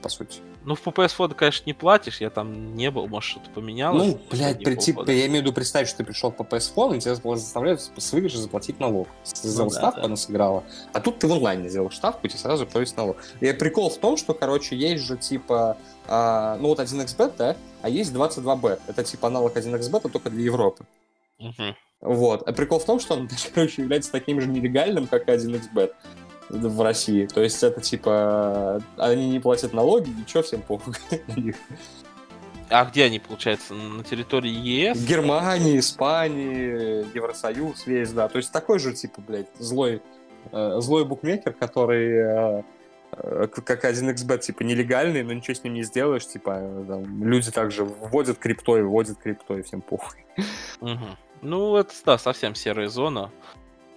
по 0.03 0.09
сути. 0.09 0.41
Ну, 0.63 0.75
в 0.75 0.85
PPS 0.85 1.15
фонд, 1.15 1.33
конечно, 1.33 1.63
не 1.65 1.73
платишь, 1.73 2.21
я 2.21 2.29
там 2.29 2.75
не 2.75 2.91
был, 2.91 3.07
может, 3.07 3.31
что-то 3.31 3.49
поменялось. 3.49 4.07
Ну, 4.07 4.21
блядь, 4.29 4.63
прийти, 4.63 4.91
я 4.91 5.25
имею 5.25 5.41
в 5.41 5.45
виду 5.45 5.53
представить, 5.53 5.87
что 5.87 5.97
ты 5.97 6.03
пришел 6.03 6.31
в 6.31 6.35
PPS 6.35 6.73
фонд, 6.73 6.95
и 6.95 6.99
тебя 6.99 7.15
заставляют 7.15 7.81
с 7.81 8.13
выигрыша 8.13 8.37
заплатить 8.37 8.79
налог. 8.79 9.07
Сделал 9.23 9.69
ну, 9.69 9.71
ставку, 9.71 10.01
да, 10.01 10.05
она 10.05 10.15
сыграла. 10.15 10.63
А 10.93 10.99
тут 10.99 11.19
ты 11.19 11.27
в 11.27 11.31
онлайне 11.31 11.67
сделал 11.67 11.89
ставку, 11.89 12.27
и 12.27 12.29
тебе 12.29 12.39
сразу 12.39 12.67
повесит 12.67 12.95
налог. 12.97 13.17
И 13.39 13.51
прикол 13.53 13.89
в 13.89 13.97
том, 13.97 14.17
что, 14.17 14.33
короче, 14.33 14.75
есть 14.75 15.03
же, 15.03 15.17
типа, 15.17 15.77
а, 16.07 16.57
ну 16.57 16.69
вот 16.69 16.79
1xbet, 16.79 17.33
да, 17.37 17.55
а 17.81 17.89
есть 17.89 18.13
22bet. 18.13 18.81
Это 18.87 19.03
типа 19.03 19.27
аналог 19.27 19.55
1xbet, 19.55 20.09
только 20.09 20.29
для 20.29 20.43
Европы. 20.43 20.85
Uh-huh. 21.39 21.73
Вот. 22.01 22.47
А 22.47 22.53
прикол 22.53 22.79
в 22.79 22.85
том, 22.85 22.99
что 22.99 23.15
он, 23.15 23.29
короче, 23.53 23.81
является 23.81 24.11
таким 24.11 24.39
же 24.41 24.47
нелегальным, 24.47 25.07
как 25.07 25.27
и 25.27 25.31
1xbet 25.31 25.91
в 26.51 26.81
России. 26.81 27.25
То 27.25 27.41
есть 27.41 27.63
это 27.63 27.81
типа 27.81 28.81
они 28.97 29.29
не 29.29 29.39
платят 29.39 29.73
налоги, 29.73 30.09
ничего, 30.09 30.43
всем 30.43 30.61
похуй 30.61 30.93
А 32.69 32.85
где 32.85 33.05
они, 33.05 33.19
получается, 33.19 33.73
на 33.73 34.03
территории 34.03 34.51
ЕС? 34.51 35.05
Германии, 35.05 35.79
Испании, 35.79 37.05
Евросоюз 37.15 37.85
весь, 37.85 38.11
да. 38.11 38.29
То 38.29 38.37
есть 38.37 38.51
такой 38.51 38.79
же, 38.79 38.93
типа, 38.93 39.21
блядь, 39.21 39.49
злой, 39.59 40.01
э, 40.51 40.77
злой 40.79 41.03
букмекер, 41.03 41.51
который 41.51 42.59
э, 42.59 42.63
э 43.11 43.47
как 43.47 43.83
1xbet, 43.83 44.39
типа, 44.39 44.63
нелегальный, 44.63 45.21
но 45.23 45.33
ничего 45.33 45.53
с 45.53 45.65
ним 45.65 45.73
не 45.73 45.83
сделаешь, 45.83 46.25
типа, 46.25 46.85
там, 46.87 47.25
люди 47.25 47.51
также 47.51 47.83
вводят 47.83 48.37
криптой, 48.37 48.83
вводят 48.83 49.17
криптой, 49.17 49.63
всем 49.63 49.81
похуй. 49.81 50.25
Угу. 50.79 51.17
Ну, 51.41 51.75
это, 51.75 51.93
да, 52.05 52.17
совсем 52.17 52.55
серая 52.55 52.87
зона, 52.87 53.31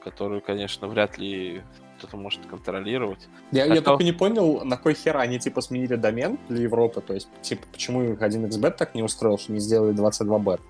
которую, 0.02 0.40
конечно, 0.40 0.88
вряд 0.88 1.16
ли 1.16 1.62
кто-то 1.98 2.16
может 2.16 2.44
контролировать. 2.46 3.28
Я, 3.50 3.64
а 3.64 3.66
я 3.66 3.80
только 3.80 4.04
не 4.04 4.12
понял, 4.12 4.64
на 4.64 4.76
кой 4.76 4.94
хер 4.94 5.16
они 5.16 5.38
типа 5.38 5.61
сменили 5.61 5.96
домен 5.96 6.38
для 6.48 6.62
Европы, 6.62 7.00
то 7.00 7.14
есть 7.14 7.28
типа 7.42 7.66
почему 7.72 8.02
их 8.02 8.20
1xbet 8.20 8.72
так 8.72 8.94
не 8.94 9.02
устроил, 9.02 9.38
что 9.38 9.52
не 9.52 9.61
сделали 9.61 9.94
22bet? 9.94 10.61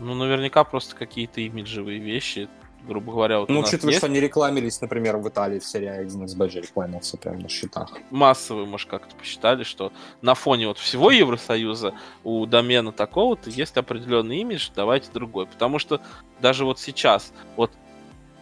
Ну, 0.00 0.14
наверняка 0.14 0.64
просто 0.64 0.94
какие-то 0.94 1.40
имиджевые 1.40 1.98
вещи, 1.98 2.48
грубо 2.86 3.12
говоря. 3.12 3.40
Вот 3.40 3.48
ну, 3.48 3.60
учитывая, 3.60 3.90
есть... 3.90 3.98
что 3.98 4.06
они 4.06 4.20
рекламились, 4.20 4.80
например, 4.80 5.16
в 5.18 5.28
Италии 5.28 5.58
в 5.58 5.64
серии 5.64 6.04
1xbet 6.04 6.50
же 6.50 6.60
рекламился 6.60 7.16
прямо 7.16 7.40
на 7.40 7.48
счетах. 7.48 7.92
Массовые, 8.10 8.66
может, 8.66 8.88
как-то 8.88 9.14
посчитали, 9.16 9.64
что 9.64 9.92
на 10.22 10.34
фоне 10.34 10.68
вот 10.68 10.78
всего 10.78 11.10
Евросоюза 11.10 11.94
у 12.24 12.46
домена 12.46 12.92
такого-то 12.92 13.50
есть 13.50 13.76
определенный 13.76 14.38
имидж, 14.38 14.70
давайте 14.74 15.10
другой. 15.12 15.46
Потому 15.46 15.78
что 15.78 16.00
даже 16.40 16.64
вот 16.64 16.78
сейчас, 16.78 17.32
вот 17.56 17.72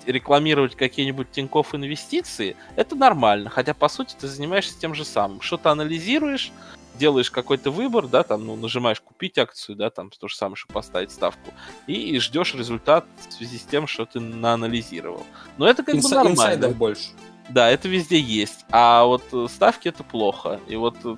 рекламировать 0.07 0.77
какие-нибудь 0.77 1.31
Тинькофф 1.31 1.75
инвестиции, 1.75 2.57
это 2.77 2.95
нормально. 2.95 3.51
Хотя, 3.51 3.75
по 3.75 3.89
сути, 3.89 4.15
ты 4.19 4.29
занимаешься 4.29 4.79
тем 4.79 4.95
же 4.95 5.05
самым. 5.05 5.41
Что-то 5.41 5.71
анализируешь, 5.71 6.53
делаешь 6.99 7.31
какой-то 7.31 7.71
выбор, 7.71 8.07
да, 8.07 8.23
там, 8.23 8.47
ну, 8.47 8.57
нажимаешь 8.57 9.01
купить 9.01 9.39
акцию, 9.39 9.77
да, 9.77 9.91
там, 9.91 10.11
то 10.11 10.29
же 10.29 10.37
самое, 10.37 10.57
чтобы 10.57 10.75
поставить 10.75 11.11
ставку, 11.11 11.53
и, 11.87 11.93
и 11.93 12.19
ждешь 12.19 12.55
результат 12.55 13.05
в 13.29 13.33
связи 13.35 13.59
с 13.59 13.63
тем, 13.63 13.87
что 13.87 14.07
ты 14.07 14.21
наанализировал. 14.21 15.25
Но 15.59 15.69
это 15.69 15.83
как 15.83 15.95
Инса- 15.95 16.23
бы 16.23 16.31
нормально. 16.31 16.69
больше. 16.71 17.11
Да, 17.49 17.71
это 17.71 17.89
везде 17.89 18.19
есть. 18.19 18.65
А 18.71 19.05
вот 19.05 19.23
э, 19.33 19.47
ставки 19.49 19.89
это 19.89 20.03
плохо. 20.03 20.61
И 20.67 20.75
вот 20.75 20.97
э, 21.05 21.17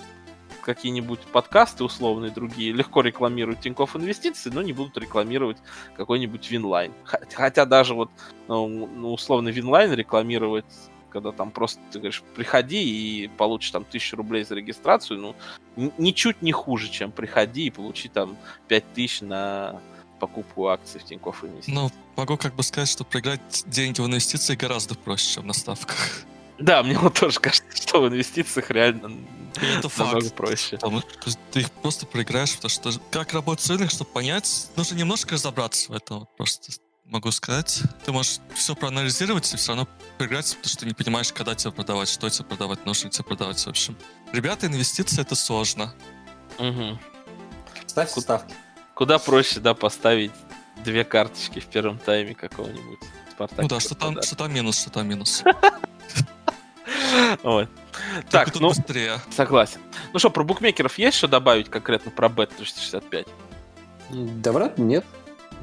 какие-нибудь 0.69 1.21
подкасты 1.21 1.83
условные 1.83 2.31
другие 2.31 2.73
легко 2.73 3.01
рекламируют 3.01 3.61
Тинькофф 3.61 3.97
Инвестиции, 3.97 4.51
но 4.53 4.61
не 4.61 4.75
будут 4.75 4.99
рекламировать 4.99 5.57
какой-нибудь 5.97 6.51
Винлайн. 6.51 6.93
Хотя 7.05 7.65
даже 7.65 7.95
вот 7.95 8.11
ну, 8.49 8.69
ну, 8.69 9.15
условно 9.15 9.49
Винлайн 9.49 9.95
рекламировать 9.95 10.67
когда 11.11 11.33
там 11.33 11.51
просто 11.53 11.81
ты 11.91 12.01
говоришь, 12.01 12.23
приходи 12.37 12.83
и 12.85 13.29
получишь 13.29 13.71
там 13.71 13.85
тысячу 13.85 14.17
рублей 14.17 14.45
за 14.45 14.57
регистрацию, 14.57 15.19
ну, 15.19 15.93
ничуть 15.97 16.43
не 16.43 16.53
хуже, 16.53 16.91
чем 16.91 17.13
приходи 17.13 17.65
и 17.65 17.71
получи 17.71 18.11
там 18.11 18.37
пять 18.69 18.85
тысяч 18.93 19.23
на 19.23 19.81
покупку 20.21 20.69
акций 20.69 21.01
в 21.01 21.05
Тинькофф 21.05 21.45
Инвестиции. 21.45 21.73
Ну, 21.73 21.91
могу 22.15 22.37
как 22.37 22.55
бы 22.55 22.63
сказать, 22.63 22.91
что 22.91 23.05
проиграть 23.05 23.65
деньги 23.65 24.03
в 24.03 24.07
инвестиции 24.07 24.55
гораздо 24.55 24.97
проще, 24.97 25.33
чем 25.37 25.47
на 25.47 25.55
ставках. 25.55 26.27
Да, 26.59 26.83
мне 26.83 26.99
вот 26.99 27.15
тоже 27.19 27.39
кажется, 27.39 27.77
что 27.77 28.03
в 28.03 28.09
инвестициях 28.09 28.71
реально 28.71 29.13
это 29.57 29.91
намного 29.97 30.21
факт. 30.21 30.35
проще. 30.35 30.77
Там, 30.77 31.03
ты 31.53 31.61
их 31.61 31.71
просто 31.71 32.07
проиграешь, 32.07 32.55
потому 32.57 32.71
что 32.71 32.91
как 33.11 33.33
работает 33.33 33.71
рынок, 33.71 33.91
чтобы 33.91 34.11
понять, 34.11 34.69
нужно 34.77 34.97
немножко 34.97 35.35
разобраться 35.35 35.93
в 35.93 35.95
этом. 35.95 36.21
Вот 36.21 36.37
Просто 36.37 36.73
могу 37.05 37.31
сказать. 37.31 37.83
Ты 38.05 38.13
можешь 38.13 38.39
все 38.55 38.75
проанализировать 38.75 39.53
и 39.53 39.57
все 39.57 39.69
равно 39.69 39.89
проиграть, 40.19 40.49
потому 40.57 40.69
что 40.69 40.79
ты 40.81 40.87
не 40.87 40.95
понимаешь, 40.95 41.33
когда 41.33 41.55
тебе 41.55 41.73
продавать, 41.73 42.09
что 42.09 42.29
тебе 42.29 42.45
продавать, 42.45 42.85
нужно 42.85 43.11
тебе 43.11 43.25
продавать, 43.25 43.59
в 43.61 43.69
общем. 43.69 43.97
Ребята, 44.33 44.67
инвестиции— 44.67 45.21
это 45.23 45.35
сложно. 45.35 45.95
Мгм. 46.59 46.99
Ставьте 47.87 48.21
ставки. 48.21 48.55
Куда 48.95 49.19
проще, 49.19 49.61
да, 49.61 49.75
поставить 49.75 50.33
две 50.85 51.05
карточки 51.05 51.61
в 51.61 51.67
первом 51.67 51.99
тайме 51.99 52.35
какого-нибудь 52.35 53.01
Спартака. 53.31 53.63
ну 53.63 53.69
да, 53.69 53.81
что 53.81 53.95
там, 53.95 54.23
что 54.23 54.37
там 54.37 54.53
минус, 54.53 54.81
что 54.81 54.91
там 54.91 55.09
минус. 55.09 55.43
Вот. 57.43 57.69
Только 58.31 58.31
Так, 58.31 58.61
ну, 58.61 58.69
быстрее. 58.69 59.19
согласен. 59.31 59.81
Ну 60.13 60.19
что, 60.19 60.31
про 60.31 60.45
букмекеров 60.45 60.99
есть 60.99 61.17
что 61.17 61.29
добавить 61.29 61.69
конкретно 61.69 62.11
про 62.11 62.29
бет 62.29 62.51
365? 62.57 63.27
Да, 64.11 64.53
вряд 64.53 64.79
ли 64.79 64.85
нет. 64.85 65.05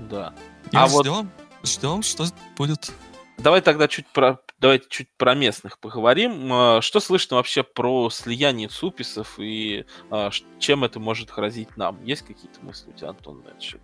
Да. 0.10 0.34
И 0.72 0.76
А 0.76 0.88
вот- 0.88 1.06
ждем, 1.06 1.32
ждем, 1.64 2.04
что 2.04 2.26
будет. 2.58 2.92
Давай 3.38 3.62
тогда 3.62 3.88
чуть 3.88 4.08
про 4.08 4.40
давайте 4.60 4.86
чуть 4.90 5.10
про 5.18 5.36
местных 5.36 5.80
поговорим. 5.80 6.52
А, 6.52 6.82
Что 6.82 7.00
слышно 7.00 7.36
вообще 7.38 7.64
про 7.64 8.10
слияние 8.10 8.68
ЦУПисов 8.70 9.36
и 9.40 9.86
а, 10.10 10.30
чем 10.60 10.84
это 10.84 11.00
может 11.00 11.32
грозить 11.32 11.76
нам? 11.78 12.04
Есть 12.04 12.22
какие-то 12.26 12.64
мысли 12.64 12.90
у 12.90 12.94
тебя, 12.94 13.10
Антон, 13.10 13.42
на 13.44 13.50
этот 13.50 13.62
счет? 13.62 13.82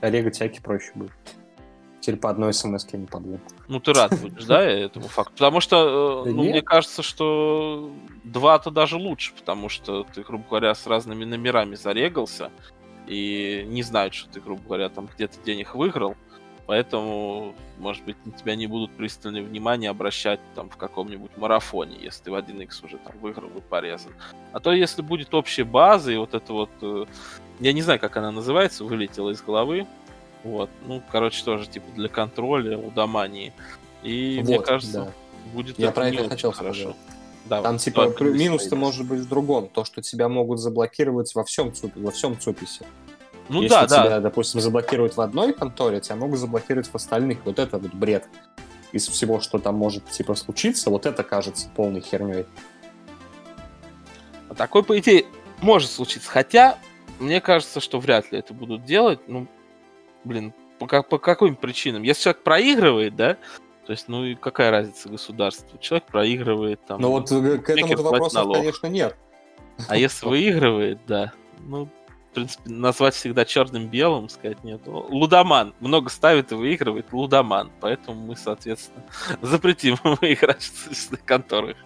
А 0.00 0.10
регать 0.10 0.34
всякий 0.34 0.60
проще 0.60 0.90
будет. 0.94 1.12
Теперь 2.04 2.16
по 2.20 2.28
одной 2.28 2.52
смс 2.52 2.84
не 2.92 3.06
по 3.06 3.18
двум. 3.18 3.40
Ну, 3.66 3.80
ты 3.80 3.94
рад 3.94 4.20
будешь, 4.20 4.44
да, 4.44 4.60
этому 4.60 5.08
факту? 5.08 5.32
Потому 5.32 5.60
что, 5.60 6.24
э, 6.26 6.30
ну, 6.30 6.44
мне 6.44 6.60
кажется, 6.60 7.02
что 7.02 7.90
два-то 8.24 8.70
даже 8.70 8.98
лучше, 8.98 9.32
потому 9.32 9.70
что 9.70 10.04
ты, 10.12 10.20
грубо 10.22 10.44
говоря, 10.46 10.74
с 10.74 10.86
разными 10.86 11.24
номерами 11.24 11.76
зарегался, 11.76 12.50
и 13.06 13.64
не 13.68 13.82
знают, 13.82 14.12
что 14.12 14.28
ты, 14.28 14.42
грубо 14.42 14.62
говоря, 14.62 14.90
там 14.90 15.08
где-то 15.14 15.38
денег 15.46 15.74
выиграл, 15.74 16.14
поэтому, 16.66 17.54
может 17.78 18.04
быть, 18.04 18.16
на 18.26 18.32
тебя 18.32 18.54
не 18.54 18.66
будут 18.66 18.90
пристальное 18.90 19.42
внимание 19.42 19.88
обращать 19.88 20.40
там 20.54 20.68
в 20.68 20.76
каком-нибудь 20.76 21.34
марафоне, 21.38 21.96
если 22.02 22.24
ты 22.24 22.30
в 22.30 22.34
1x 22.34 22.84
уже 22.84 22.98
там 22.98 23.18
выиграл 23.18 23.48
и 23.48 23.62
порезан. 23.62 24.12
А 24.52 24.60
то, 24.60 24.74
если 24.74 25.00
будет 25.00 25.32
общая 25.32 25.64
база, 25.64 26.12
и 26.12 26.18
вот 26.18 26.34
это 26.34 26.52
вот, 26.52 26.70
э, 26.82 27.06
я 27.60 27.72
не 27.72 27.80
знаю, 27.80 27.98
как 27.98 28.14
она 28.18 28.30
называется, 28.30 28.84
вылетела 28.84 29.30
из 29.30 29.40
головы, 29.40 29.86
вот, 30.44 30.70
ну, 30.86 31.02
короче, 31.10 31.42
тоже, 31.44 31.66
типа, 31.66 31.86
для 31.94 32.08
контроля, 32.08 32.78
лудомании. 32.78 33.52
И 34.02 34.40
мне 34.44 34.58
Вот, 34.58 34.66
кажется, 34.66 34.92
да. 35.06 35.12
будет 35.52 35.78
Я 35.78 35.86
это 35.86 35.94
про 35.94 36.08
это 36.10 36.28
хотел 36.28 36.52
хорошо. 36.52 36.80
сказать. 36.80 36.96
Да, 37.46 37.62
Там 37.62 37.72
вот, 37.72 37.80
типа 37.80 38.14
минус-то 38.20 38.70
да. 38.70 38.76
может 38.76 39.06
быть 39.06 39.20
в 39.20 39.28
другом. 39.28 39.68
То, 39.68 39.84
что 39.84 40.00
тебя 40.02 40.28
могут 40.28 40.60
заблокировать 40.60 41.34
во 41.34 41.44
всем 41.44 41.74
ЦУПе, 41.74 42.00
во 42.00 42.10
всем 42.10 42.38
ЦУПисе. 42.38 42.86
Ну 43.48 43.60
Если 43.60 43.74
да, 43.74 43.86
да. 43.86 44.04
тебя, 44.04 44.20
допустим, 44.20 44.60
заблокируют 44.60 45.16
в 45.16 45.20
одной 45.20 45.52
конторе, 45.52 46.00
тебя 46.00 46.16
могут 46.16 46.38
заблокировать 46.38 46.88
в 46.88 46.94
остальных. 46.94 47.38
Вот 47.44 47.58
это 47.58 47.78
вот 47.78 47.92
бред. 47.92 48.26
Из 48.92 49.06
всего, 49.08 49.40
что 49.40 49.58
там 49.58 49.74
может 49.74 50.08
типа 50.10 50.34
случиться, 50.34 50.88
вот 50.88 51.04
это 51.04 51.22
кажется 51.22 51.68
полной 51.74 52.00
херней. 52.00 52.46
А 54.48 54.54
Такой, 54.54 54.82
по 54.82 54.98
идее, 54.98 55.26
может 55.60 55.90
случиться. 55.90 56.30
Хотя, 56.30 56.78
мне 57.18 57.40
кажется, 57.40 57.80
что 57.80 57.98
вряд 57.98 58.32
ли 58.32 58.38
это 58.38 58.54
будут 58.54 58.84
делать. 58.84 59.20
Ну, 59.26 59.48
блин, 60.24 60.52
по, 60.78 60.86
ка- 60.86 61.02
по 61.02 61.18
каким 61.18 61.56
причинам? 61.56 62.02
Если 62.02 62.22
человек 62.24 62.42
проигрывает, 62.42 63.16
да, 63.16 63.36
то 63.86 63.92
есть, 63.92 64.08
ну 64.08 64.24
и 64.24 64.34
какая 64.34 64.70
разница 64.70 65.08
государству? 65.08 65.78
Человек 65.78 66.06
проигрывает 66.06 66.84
там. 66.86 67.00
Но 67.00 67.10
вот 67.10 67.30
э, 67.30 67.58
к 67.58 67.68
этому 67.68 68.02
вопросов, 68.02 68.34
налог. 68.34 68.56
конечно, 68.56 68.86
нет. 68.86 69.16
А 69.88 69.96
если 69.96 70.26
выигрывает, 70.28 71.00
да. 71.06 71.32
Ну, 71.60 71.86
в 71.86 72.34
принципе, 72.34 72.70
назвать 72.70 73.14
всегда 73.14 73.44
черным-белым, 73.44 74.28
сказать 74.28 74.64
нет. 74.64 74.80
Ну, 74.86 75.06
Лудоман. 75.10 75.74
Много 75.80 76.08
ставит 76.08 76.50
и 76.52 76.54
выигрывает 76.54 77.12
лудоман. 77.12 77.70
Поэтому 77.80 78.20
мы, 78.26 78.36
соответственно, 78.36 79.04
запретим 79.42 79.98
ему 80.04 80.16
играть 80.22 80.62
в 80.62 81.24
конторах. 81.24 81.76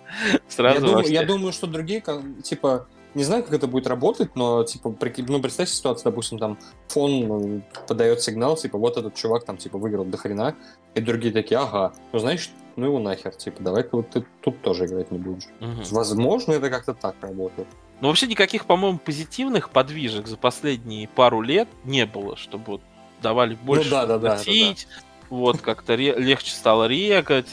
Сразу 0.46 0.80
Я 0.80 0.86
думаю, 0.92 1.08
я 1.08 1.24
думаю, 1.24 1.52
что 1.52 1.66
другие, 1.66 2.02
типа, 2.44 2.86
не 3.14 3.24
знаю, 3.24 3.42
как 3.42 3.52
это 3.52 3.66
будет 3.66 3.86
работать, 3.86 4.36
но, 4.36 4.64
типа, 4.64 4.94
ну, 5.28 5.40
представь 5.40 5.68
ситуацию, 5.68 6.04
допустим, 6.04 6.38
там, 6.38 6.58
фон 6.88 7.56
э, 7.56 7.60
подает 7.86 8.22
сигнал, 8.22 8.56
типа, 8.56 8.78
вот 8.78 8.96
этот 8.96 9.14
чувак 9.14 9.44
там, 9.44 9.56
типа, 9.56 9.78
выиграл 9.78 10.04
до 10.04 10.16
хрена, 10.16 10.54
и 10.94 11.00
другие 11.00 11.32
такие, 11.32 11.58
ага, 11.58 11.92
ну, 12.12 12.18
знаешь, 12.18 12.50
ну 12.76 12.86
его 12.86 12.98
нахер, 12.98 13.34
типа, 13.34 13.62
давай-ка 13.62 13.96
вот 13.96 14.10
ты 14.10 14.24
тут 14.40 14.62
тоже 14.62 14.86
играть 14.86 15.10
не 15.10 15.18
будешь. 15.18 15.48
Мгм. 15.60 15.82
Возможно, 15.90 16.52
это 16.52 16.70
как-то 16.70 16.94
так 16.94 17.16
работает. 17.20 17.68
Но 18.00 18.08
вообще 18.08 18.26
никаких, 18.28 18.66
по-моему, 18.66 18.98
позитивных 18.98 19.70
подвижек 19.70 20.28
за 20.28 20.36
последние 20.36 21.08
пару 21.08 21.40
лет 21.40 21.68
не 21.84 22.06
было, 22.06 22.36
чтобы 22.36 22.64
вот 22.66 22.80
давали 23.20 23.56
больше 23.56 23.86
Ну 23.86 23.90
да, 23.90 24.06
да, 24.06 24.18
да, 24.18 24.34
платить, 24.34 24.86
вот 25.28 25.60
как-то 25.60 25.96
легче 25.96 26.52
стало 26.52 26.86
регать, 26.86 27.48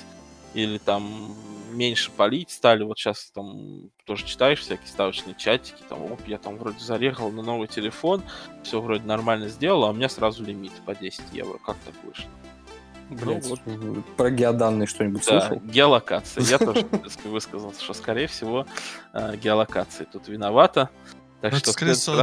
или 0.54 0.78
там 0.78 1.36
меньше 1.76 2.12
палить 2.12 2.50
стали. 2.52 2.84
Вот 2.84 2.98
сейчас 2.98 3.32
там 3.34 3.90
тоже 4.06 4.26
читаешь 4.26 4.60
всякие 4.60 4.88
ставочные 4.88 5.36
чатики, 5.36 5.82
там, 5.88 6.12
оп, 6.12 6.20
я 6.28 6.38
там 6.38 6.58
вроде 6.58 6.80
зарегал 6.80 7.32
на 7.32 7.42
новый 7.42 7.68
телефон, 7.68 8.24
все 8.64 8.82
вроде 8.82 9.04
нормально 9.04 9.48
сделал, 9.50 9.86
а 9.86 9.90
у 9.92 9.94
меня 9.94 10.10
сразу 10.10 10.44
лимит 10.44 10.74
по 10.86 10.96
10 10.96 11.22
евро. 11.34 11.60
Как 11.66 11.78
так 11.86 11.94
вышло? 12.04 12.30
Блядь, 13.10 13.46
вот. 13.46 13.60
про 14.18 14.32
геоданные 14.32 14.88
что-нибудь 14.88 15.24
Да, 15.28 15.42
слышал? 15.42 15.64
геолокация. 15.64 16.44
Я 16.44 16.58
тоже, 16.58 16.88
высказался, 17.26 17.84
что, 17.84 17.94
скорее 17.94 18.28
всего, 18.28 18.66
э, 19.14 19.36
геолокация 19.38 20.08
тут 20.12 20.28
виновата. 20.28 20.90
Так 21.42 21.54
Ну, 21.54 21.60
что 21.60 21.72
скорее 21.74 21.94
всего, 21.94 22.16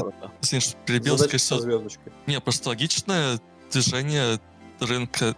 города. 0.00 0.32
Извини, 0.42 0.60
что 0.60 0.76
перебил, 0.84 1.16
Задачка 1.16 1.38
скорее 1.38 1.88
всего. 1.88 2.02
Не, 2.26 2.40
просто 2.40 2.68
логичное 2.68 3.38
движение 3.70 4.38
рынка. 4.80 5.34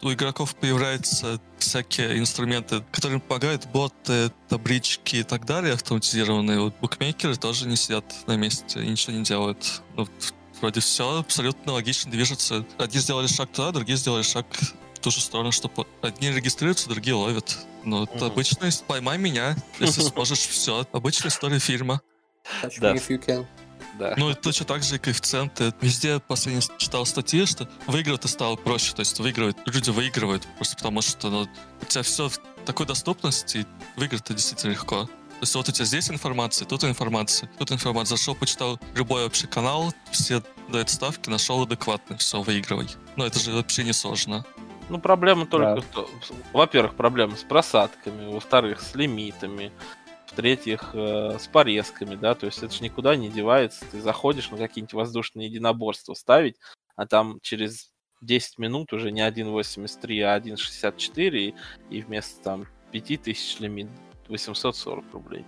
У 0.00 0.12
игроков 0.12 0.54
появляются 0.54 1.40
всякие 1.58 2.18
инструменты, 2.18 2.84
которые 2.92 3.18
помогают 3.20 3.66
боты, 3.66 4.30
таблички 4.48 5.16
и 5.16 5.22
так 5.24 5.44
далее, 5.44 5.74
автоматизированные. 5.74 6.60
Вот 6.60 6.74
букмекеры 6.80 7.34
тоже 7.36 7.66
не 7.66 7.74
сидят 7.76 8.04
на 8.28 8.36
месте 8.36 8.82
и 8.82 8.86
ничего 8.88 9.14
не 9.16 9.24
делают. 9.24 9.82
Ну, 9.96 10.06
вроде 10.60 10.80
все 10.80 11.18
абсолютно 11.18 11.72
логично 11.72 12.12
движется. 12.12 12.64
Одни 12.78 13.00
сделали 13.00 13.26
шаг 13.26 13.50
туда, 13.50 13.72
другие 13.72 13.98
сделали 13.98 14.22
шаг 14.22 14.46
в 14.94 15.00
ту 15.00 15.10
же 15.10 15.20
сторону, 15.20 15.50
что 15.50 15.70
одни 16.02 16.30
регистрируются, 16.30 16.88
другие 16.88 17.14
ловят. 17.14 17.58
Ну, 17.84 18.04
это 18.04 18.16
Мгм. 18.16 18.24
обычная... 18.26 18.72
Поймай 18.86 19.18
меня, 19.18 19.56
если 19.80 20.02
сможешь, 20.02 20.38
все. 20.40 20.86
Обычная 20.92 21.30
история 21.30 21.58
фильма. 21.58 22.00
Touch 22.62 22.78
Да. 22.80 22.92
me 22.94 22.98
if 22.98 23.08
you 23.08 23.18
can. 23.24 23.46
Да. 23.98 24.14
Ну, 24.16 24.30
это 24.30 24.40
точно 24.40 24.64
так 24.66 24.82
же 24.82 24.96
и 24.96 24.98
коэффициенты. 24.98 25.74
Везде 25.80 26.20
последний 26.20 26.62
читал 26.78 27.04
статьи, 27.06 27.44
что 27.46 27.68
выигрывать 27.86 28.28
стало 28.28 28.56
проще. 28.56 28.92
То 28.94 29.00
есть 29.00 29.18
выигрывать, 29.18 29.56
люди 29.66 29.90
выигрывают 29.90 30.46
просто 30.56 30.76
потому, 30.76 31.02
что 31.02 31.30
ну, 31.30 31.48
у 31.82 31.84
тебя 31.84 32.02
все 32.02 32.28
в 32.28 32.38
такой 32.64 32.86
доступности, 32.86 33.66
выиграть 33.96 34.22
это 34.22 34.34
действительно 34.34 34.70
легко. 34.72 35.04
То 35.06 35.42
есть 35.42 35.54
вот 35.54 35.68
у 35.68 35.72
тебя 35.72 35.84
здесь 35.84 36.10
информация, 36.10 36.66
тут 36.66 36.82
информация, 36.84 37.48
тут 37.58 37.70
информация. 37.70 38.16
Зашел, 38.16 38.34
почитал 38.34 38.78
любой 38.94 39.24
общий 39.24 39.46
канал, 39.46 39.94
все 40.10 40.42
дают 40.68 40.90
ставки, 40.90 41.28
нашел 41.30 41.62
адекватный, 41.62 42.16
все, 42.18 42.42
выигрывай. 42.42 42.88
Ну, 43.16 43.24
это 43.24 43.38
же 43.38 43.52
вообще 43.52 43.84
не 43.84 43.92
сложно. 43.92 44.44
Ну, 44.88 44.98
проблема 44.98 45.46
только 45.46 45.76
Да. 45.76 45.80
в 45.80 45.84
том- 45.86 46.06
Во-первых, 46.52 46.94
проблема 46.96 47.36
с 47.36 47.42
просадками, 47.44 48.32
во-вторых, 48.32 48.80
с 48.82 48.94
лимитами, 48.94 49.70
в-третьих, 50.38 50.90
э, 50.92 51.36
с 51.40 51.48
порезками, 51.48 52.14
да, 52.14 52.36
то 52.36 52.46
есть 52.46 52.62
это 52.62 52.72
же 52.72 52.84
никуда 52.84 53.16
не 53.16 53.28
девается. 53.28 53.84
Ты 53.90 54.00
заходишь 54.00 54.50
на 54.50 54.56
какие-нибудь 54.56 54.92
воздушные 54.92 55.48
единоборства 55.48 56.14
ставить, 56.14 56.54
а 56.94 57.08
там 57.08 57.40
через 57.42 57.90
10 58.20 58.58
минут 58.58 58.92
уже 58.92 59.10
не 59.10 59.20
1.83, 59.20 60.20
а 60.20 60.38
1.64, 60.38 61.36
и, 61.36 61.54
и 61.90 62.02
вместо 62.02 62.40
там 62.40 62.66
5000 62.92 63.58
лимит 63.58 63.88
840 64.28 65.04
рублей. 65.12 65.44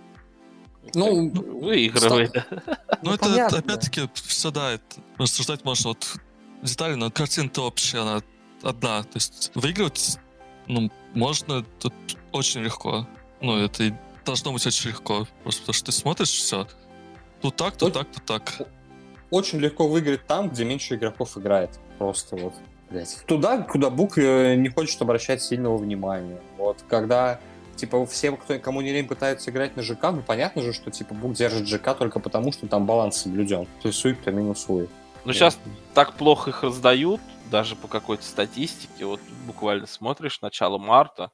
Ну, 0.93 1.29
выигрывай, 1.29 2.27
да. 2.27 2.45
Ну, 3.01 3.13
это, 3.13 3.29
понятно. 3.29 3.59
опять-таки, 3.59 4.09
все, 4.13 4.51
да, 4.51 4.73
это 4.73 4.83
рассуждать 5.17 5.63
можно 5.63 5.91
вот 5.91 6.17
детали, 6.61 6.95
но 6.95 7.09
картина-то 7.09 7.65
общая, 7.65 7.99
она 7.99 8.21
одна. 8.61 9.03
То 9.03 9.15
есть 9.15 9.51
выигрывать, 9.55 10.19
ну, 10.67 10.91
можно 11.13 11.63
тут 11.79 11.93
очень 12.33 12.61
легко. 12.61 13.07
Ну, 13.39 13.55
это 13.55 13.85
и 13.85 13.93
должно 14.25 14.53
быть 14.53 14.65
очень 14.65 14.89
легко. 14.89 15.27
Просто 15.43 15.61
потому 15.61 15.73
что 15.73 15.85
ты 15.85 15.91
смотришь 15.91 16.29
все. 16.29 16.67
Тут 17.41 17.55
так, 17.55 17.75
тут 17.75 17.93
так, 17.93 18.07
тут 18.11 18.25
так. 18.25 18.67
Очень 19.29 19.59
легко 19.59 19.87
выиграть 19.87 20.27
там, 20.27 20.49
где 20.49 20.65
меньше 20.65 20.95
игроков 20.95 21.37
играет. 21.37 21.79
Просто 21.97 22.35
вот. 22.35 22.53
блядь. 22.89 23.17
Туда, 23.25 23.59
куда 23.59 23.89
Бук 23.89 24.17
э, 24.17 24.55
не 24.55 24.69
хочет 24.69 25.01
обращать 25.01 25.41
сильного 25.41 25.77
внимания. 25.77 26.39
Вот, 26.57 26.83
когда 26.87 27.39
типа 27.75 28.05
всем, 28.05 28.37
кто, 28.37 28.59
кому 28.59 28.81
не 28.81 28.91
лень 28.91 29.07
пытаются 29.07 29.49
играть 29.49 29.75
на 29.75 29.81
ЖК, 29.81 30.11
ну 30.11 30.21
понятно 30.21 30.61
же, 30.61 30.73
что 30.73 30.91
типа 30.91 31.13
Бук 31.13 31.33
держит 31.33 31.67
ЖК 31.67 31.97
только 31.97 32.19
потому, 32.19 32.51
что 32.51 32.67
там 32.67 32.85
баланс 32.85 33.17
соблюден. 33.17 33.65
То 33.81 33.87
есть 33.87 33.99
сует, 33.99 34.21
то 34.23 34.31
минусует. 34.31 34.89
Ну, 35.23 35.33
сейчас 35.33 35.57
так 35.93 36.13
плохо 36.13 36.49
их 36.49 36.63
раздают, 36.63 37.21
даже 37.51 37.75
по 37.75 37.87
какой-то 37.87 38.23
статистике. 38.23 39.05
Вот 39.05 39.19
буквально 39.45 39.85
смотришь 39.85 40.41
начало 40.41 40.77
марта, 40.77 41.31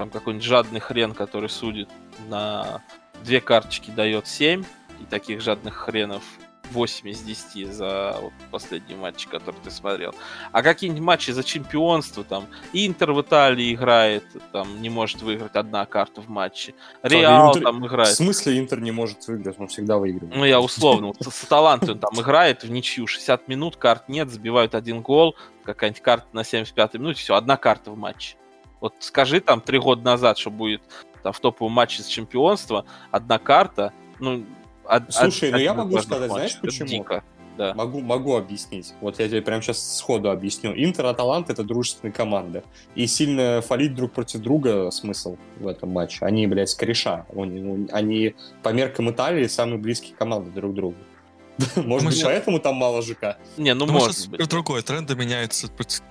там 0.00 0.08
какой-нибудь 0.08 0.46
жадный 0.46 0.80
хрен, 0.80 1.12
который 1.12 1.50
судит 1.50 1.90
на 2.30 2.82
две 3.22 3.42
карточки 3.42 3.90
дает 3.90 4.26
7, 4.26 4.64
и 4.98 5.04
таких 5.04 5.42
жадных 5.42 5.74
хренов 5.74 6.22
8 6.70 7.08
из 7.10 7.20
10 7.20 7.70
за 7.70 8.16
вот 8.18 8.32
последний 8.50 8.94
матч, 8.94 9.26
который 9.26 9.56
ты 9.62 9.70
смотрел. 9.70 10.14
А 10.52 10.62
какие-нибудь 10.62 11.02
матчи 11.02 11.32
за 11.32 11.44
чемпионство, 11.44 12.24
там, 12.24 12.46
Интер 12.72 13.12
в 13.12 13.20
Италии 13.20 13.74
играет, 13.74 14.24
там, 14.52 14.80
не 14.80 14.88
может 14.88 15.20
выиграть 15.20 15.54
одна 15.54 15.84
карта 15.84 16.22
в 16.22 16.30
матче. 16.30 16.74
Реал 17.02 17.52
Интер- 17.52 17.62
там 17.62 17.82
В 17.82 17.86
играет. 17.86 18.14
смысле 18.16 18.58
Интер 18.58 18.80
не 18.80 18.92
может 18.92 19.26
выиграть? 19.28 19.60
Он 19.60 19.68
всегда 19.68 19.98
выигрывает. 19.98 20.34
Ну, 20.34 20.46
я 20.46 20.60
условно, 20.60 21.12
с 21.20 21.44
Аталантой 21.44 21.92
он 21.92 21.98
там 21.98 22.18
играет 22.18 22.62
в 22.62 22.70
ничью, 22.70 23.06
60 23.06 23.48
минут, 23.48 23.76
карт 23.76 24.08
нет, 24.08 24.30
забивают 24.30 24.74
один 24.74 25.02
гол, 25.02 25.36
какая-нибудь 25.64 26.00
карта 26.00 26.26
на 26.32 26.40
75-й 26.40 26.98
минуте, 26.98 27.20
все, 27.20 27.34
одна 27.34 27.58
карта 27.58 27.90
в 27.90 27.98
матче. 27.98 28.36
Вот 28.80 28.94
скажи 29.00 29.40
там 29.40 29.60
три 29.60 29.78
года 29.78 30.02
назад, 30.02 30.38
что 30.38 30.50
будет 30.50 30.82
там 31.22 31.32
в 31.32 31.40
топовом 31.40 31.72
матче 31.72 32.02
с 32.02 32.06
чемпионства, 32.06 32.84
одна 33.10 33.38
карта, 33.38 33.92
ну... 34.18 34.44
од- 34.84 35.12
Слушай, 35.12 35.50
од- 35.50 35.54
ну 35.54 35.58
я 35.58 35.74
могу 35.74 35.98
сказать, 36.00 36.30
знаешь, 36.30 36.54
матчей. 36.54 36.58
Это 36.58 36.66
почему? 36.66 36.88
дико, 36.88 37.24
да. 37.58 37.74
Могу, 37.74 38.00
могу 38.00 38.36
объяснить. 38.36 38.94
Вот 39.02 39.18
я 39.18 39.28
тебе 39.28 39.42
прямо 39.42 39.60
сейчас 39.60 39.98
сходу 39.98 40.30
объясню. 40.30 40.72
Интер 40.74 41.04
и 41.04 41.08
Аталант 41.08 41.50
это 41.50 41.62
дружественные 41.62 42.12
команды. 42.14 42.62
И 42.94 43.06
сильно 43.06 43.60
фалить 43.60 43.94
друг 43.94 44.12
против 44.12 44.40
друга 44.40 44.90
смысл 44.90 45.36
в 45.58 45.66
этом 45.66 45.90
матче. 45.90 46.24
Они, 46.24 46.46
блядь, 46.46 46.74
кореша. 46.74 47.26
Они, 47.36 47.86
они 47.92 48.34
по 48.62 48.70
меркам 48.70 49.10
Италии 49.10 49.46
самые 49.46 49.76
близкие 49.78 50.14
команды 50.16 50.50
друг 50.50 50.72
к 50.72 50.74
другу. 50.74 50.96
Может 51.76 52.08
быть, 52.08 52.24
поэтому 52.24 52.58
там 52.60 52.76
мало 52.76 53.02
ЖК? 53.02 53.36
Не, 53.58 53.74
ну 53.74 53.84
Ну, 53.84 53.92
может 53.92 54.28
быть. 54.30 54.48
другой 54.48 54.80
тренды 54.80 55.14
меняются. 55.14 55.68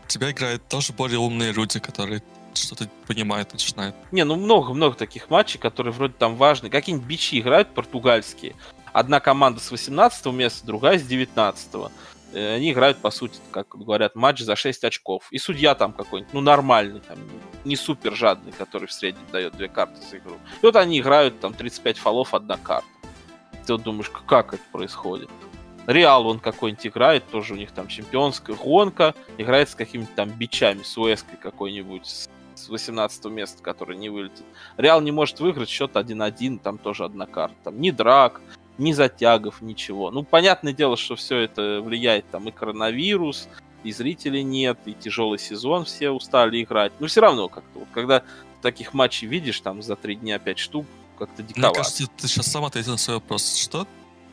Тебя 0.07 0.29
играют 0.29 0.67
тоже 0.67 0.93
более 0.93 1.17
умные 1.17 1.51
люди, 1.51 1.79
которые 1.79 2.21
что-то 2.63 2.89
понимают, 3.07 3.53
начинают. 3.53 3.95
Не, 4.11 4.23
ну 4.23 4.35
много-много 4.35 4.95
таких 4.95 5.29
матчей, 5.29 5.59
которые 5.59 5.93
вроде 5.93 6.13
там 6.13 6.35
важны. 6.35 6.69
Какие-нибудь 6.69 7.07
бичи 7.07 7.39
играют 7.39 7.73
португальские. 7.73 8.55
Одна 8.93 9.19
команда 9.19 9.59
с 9.59 9.71
18 9.71 10.25
места, 10.27 10.65
другая 10.65 10.97
с 10.97 11.03
19 11.03 11.91
Э, 12.33 12.55
Они 12.55 12.71
играют, 12.71 12.99
по 12.99 13.11
сути, 13.11 13.39
как 13.51 13.69
говорят, 13.69 14.15
матч 14.15 14.39
за 14.39 14.55
6 14.55 14.83
очков. 14.83 15.27
И 15.31 15.37
судья 15.37 15.75
там 15.75 15.93
какой-нибудь, 15.93 16.33
ну, 16.33 16.41
нормальный, 16.41 16.99
там, 16.99 17.17
не 17.65 17.75
супер 17.75 18.15
жадный, 18.15 18.51
который 18.51 18.87
в 18.87 18.91
среднем 18.93 19.25
дает 19.31 19.55
две 19.55 19.67
карты 19.67 20.01
за 20.09 20.17
игру. 20.17 20.35
И 20.61 20.65
вот 20.65 20.75
они 20.75 20.99
играют, 20.99 21.39
там, 21.39 21.53
35 21.53 21.97
фолов, 21.97 22.33
одна 22.33 22.57
карта. 22.57 22.87
Ты 23.65 23.73
вот 23.73 23.83
думаешь, 23.83 24.11
как 24.27 24.53
это 24.53 24.63
происходит? 24.71 25.29
Реал 25.87 26.23
вон 26.23 26.39
какой-нибудь 26.39 26.85
играет, 26.85 27.27
тоже 27.29 27.53
у 27.53 27.57
них 27.57 27.71
там 27.71 27.87
чемпионская 27.87 28.55
гонка, 28.55 29.15
играет 29.37 29.69
с 29.69 29.75
какими-то 29.75 30.11
там 30.15 30.29
бичами, 30.29 30.83
с 30.83 30.95
Уэской 30.97 31.37
какой-нибудь, 31.41 32.05
с 32.05 32.29
с 32.59 32.69
18 32.69 33.25
места, 33.25 33.63
который 33.63 33.97
не 33.97 34.09
вылетит. 34.09 34.45
Реал 34.77 35.01
не 35.01 35.11
может 35.11 35.39
выиграть 35.39 35.69
счет 35.69 35.95
1-1, 35.95 36.59
там 36.59 36.77
тоже 36.77 37.05
одна 37.05 37.25
карта. 37.25 37.55
Там 37.65 37.81
ни 37.81 37.91
драк, 37.91 38.41
ни 38.77 38.91
затягов, 38.91 39.61
ничего. 39.61 40.11
Ну, 40.11 40.23
понятное 40.23 40.73
дело, 40.73 40.97
что 40.97 41.15
все 41.15 41.37
это 41.37 41.81
влияет, 41.81 42.29
там 42.29 42.47
и 42.47 42.51
коронавирус, 42.51 43.47
и 43.83 43.91
зрителей 43.91 44.43
нет, 44.43 44.79
и 44.85 44.93
тяжелый 44.93 45.39
сезон, 45.39 45.85
все 45.85 46.11
устали 46.11 46.61
играть. 46.63 46.91
Но 46.99 47.07
все 47.07 47.21
равно 47.21 47.47
как-то, 47.47 47.79
вот, 47.79 47.87
когда 47.93 48.23
таких 48.61 48.93
матчей 48.93 49.27
видишь, 49.27 49.59
там 49.61 49.81
за 49.81 49.95
три 49.95 50.15
дня 50.15 50.39
5 50.39 50.59
штук, 50.59 50.85
как-то 51.17 51.43
Мне 51.43 51.53
диковато. 51.53 51.75
кажется, 51.75 52.07
ты 52.17 52.27
сейчас 52.27 52.47
сам 52.47 52.65
ответил 52.65 52.91
на 52.93 52.97
свой 52.97 53.17
вопрос. 53.17 53.55
Что? 53.55 53.87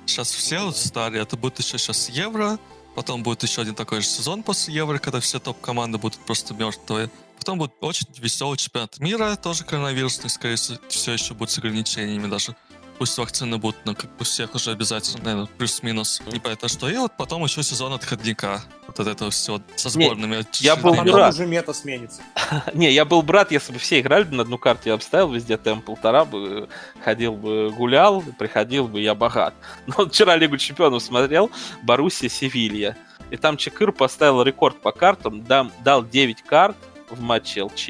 Сейчас 0.07 0.31
все 0.31 0.63
устали, 0.63 1.21
это 1.21 1.37
будет 1.37 1.59
еще 1.59 1.79
сейчас 1.79 2.09
Евро, 2.09 2.59
потом 2.97 3.23
будет 3.23 3.43
еще 3.43 3.63
один 3.63 3.75
такой 3.75 4.01
же 4.01 4.07
сезон 4.07 4.43
после 4.43 4.75
Евро, 4.75 4.99
когда 4.99 5.21
все 5.21 5.39
топ-команды 5.39 5.99
будут 5.99 6.19
просто 6.19 6.55
мертвые. 6.55 7.11
Потом 7.39 7.59
будет 7.59 7.73
очень 7.81 8.07
веселый 8.19 8.57
чемпионат 8.57 8.99
мира, 8.99 9.37
тоже 9.37 9.65
коронавирусный, 9.65 10.31
скорее 10.31 10.57
всего, 10.57 10.79
все 10.89 11.13
еще 11.13 11.35
будет 11.35 11.51
с 11.51 11.59
ограничениями 11.59 12.27
даже. 12.27 12.57
Пусть 12.99 13.19
вакцины 13.19 13.59
будут, 13.59 13.77
но 13.85 13.95
как 13.95 14.11
бы 14.17 14.25
всех 14.25 14.55
уже 14.55 14.71
обязательно, 14.71 15.23
наверное, 15.23 15.47
плюс-минус. 15.59 16.23
Непонятно 16.33 16.69
что. 16.69 16.89
И 16.89 16.97
вот 16.97 17.13
потом 17.19 17.45
еще 17.45 17.63
сезон 17.63 17.93
отходника. 17.93 18.63
Вот 18.87 18.99
от 18.99 19.07
этого 19.07 19.31
всего 19.31 19.61
со 19.77 19.89
Не, 19.99 20.07
сборными. 20.07 20.45
я 20.63 20.77
был 20.77 20.95
рад. 20.95 21.35
уже 21.35 21.45
мета 21.47 21.75
сменится. 21.75 22.23
Не, 22.75 22.91
я 22.91 23.05
был 23.05 23.21
брат, 23.21 23.53
если 23.53 23.73
бы 23.75 23.79
все 23.79 24.01
играли 24.01 24.25
бы 24.25 24.35
на 24.37 24.43
одну 24.45 24.57
карту, 24.57 24.89
я 24.89 24.97
бы 24.97 25.03
ставил 25.03 25.31
везде 25.31 25.59
темп 25.59 25.85
полтора 25.85 26.25
бы, 26.25 26.69
ходил 27.05 27.35
бы, 27.35 27.71
гулял, 27.71 28.23
приходил 28.39 28.89
бы, 28.89 28.99
я 29.01 29.15
богат. 29.15 29.53
Но 29.87 29.95
вот 29.99 30.15
вчера 30.15 30.37
Лигу 30.37 30.57
Чемпионов 30.57 31.03
смотрел, 31.03 31.51
Боруссия, 31.83 32.31
Севилья. 32.31 32.97
И 33.31 33.37
там 33.37 33.59
Чекыр 33.59 33.93
поставил 33.93 34.43
рекорд 34.43 34.81
по 34.81 34.93
картам, 34.93 35.45
дам- 35.45 35.73
дал 35.85 36.03
9 36.03 36.43
карт 36.43 36.77
в 37.11 37.21
матче 37.21 37.63
ЛЧ, 37.65 37.85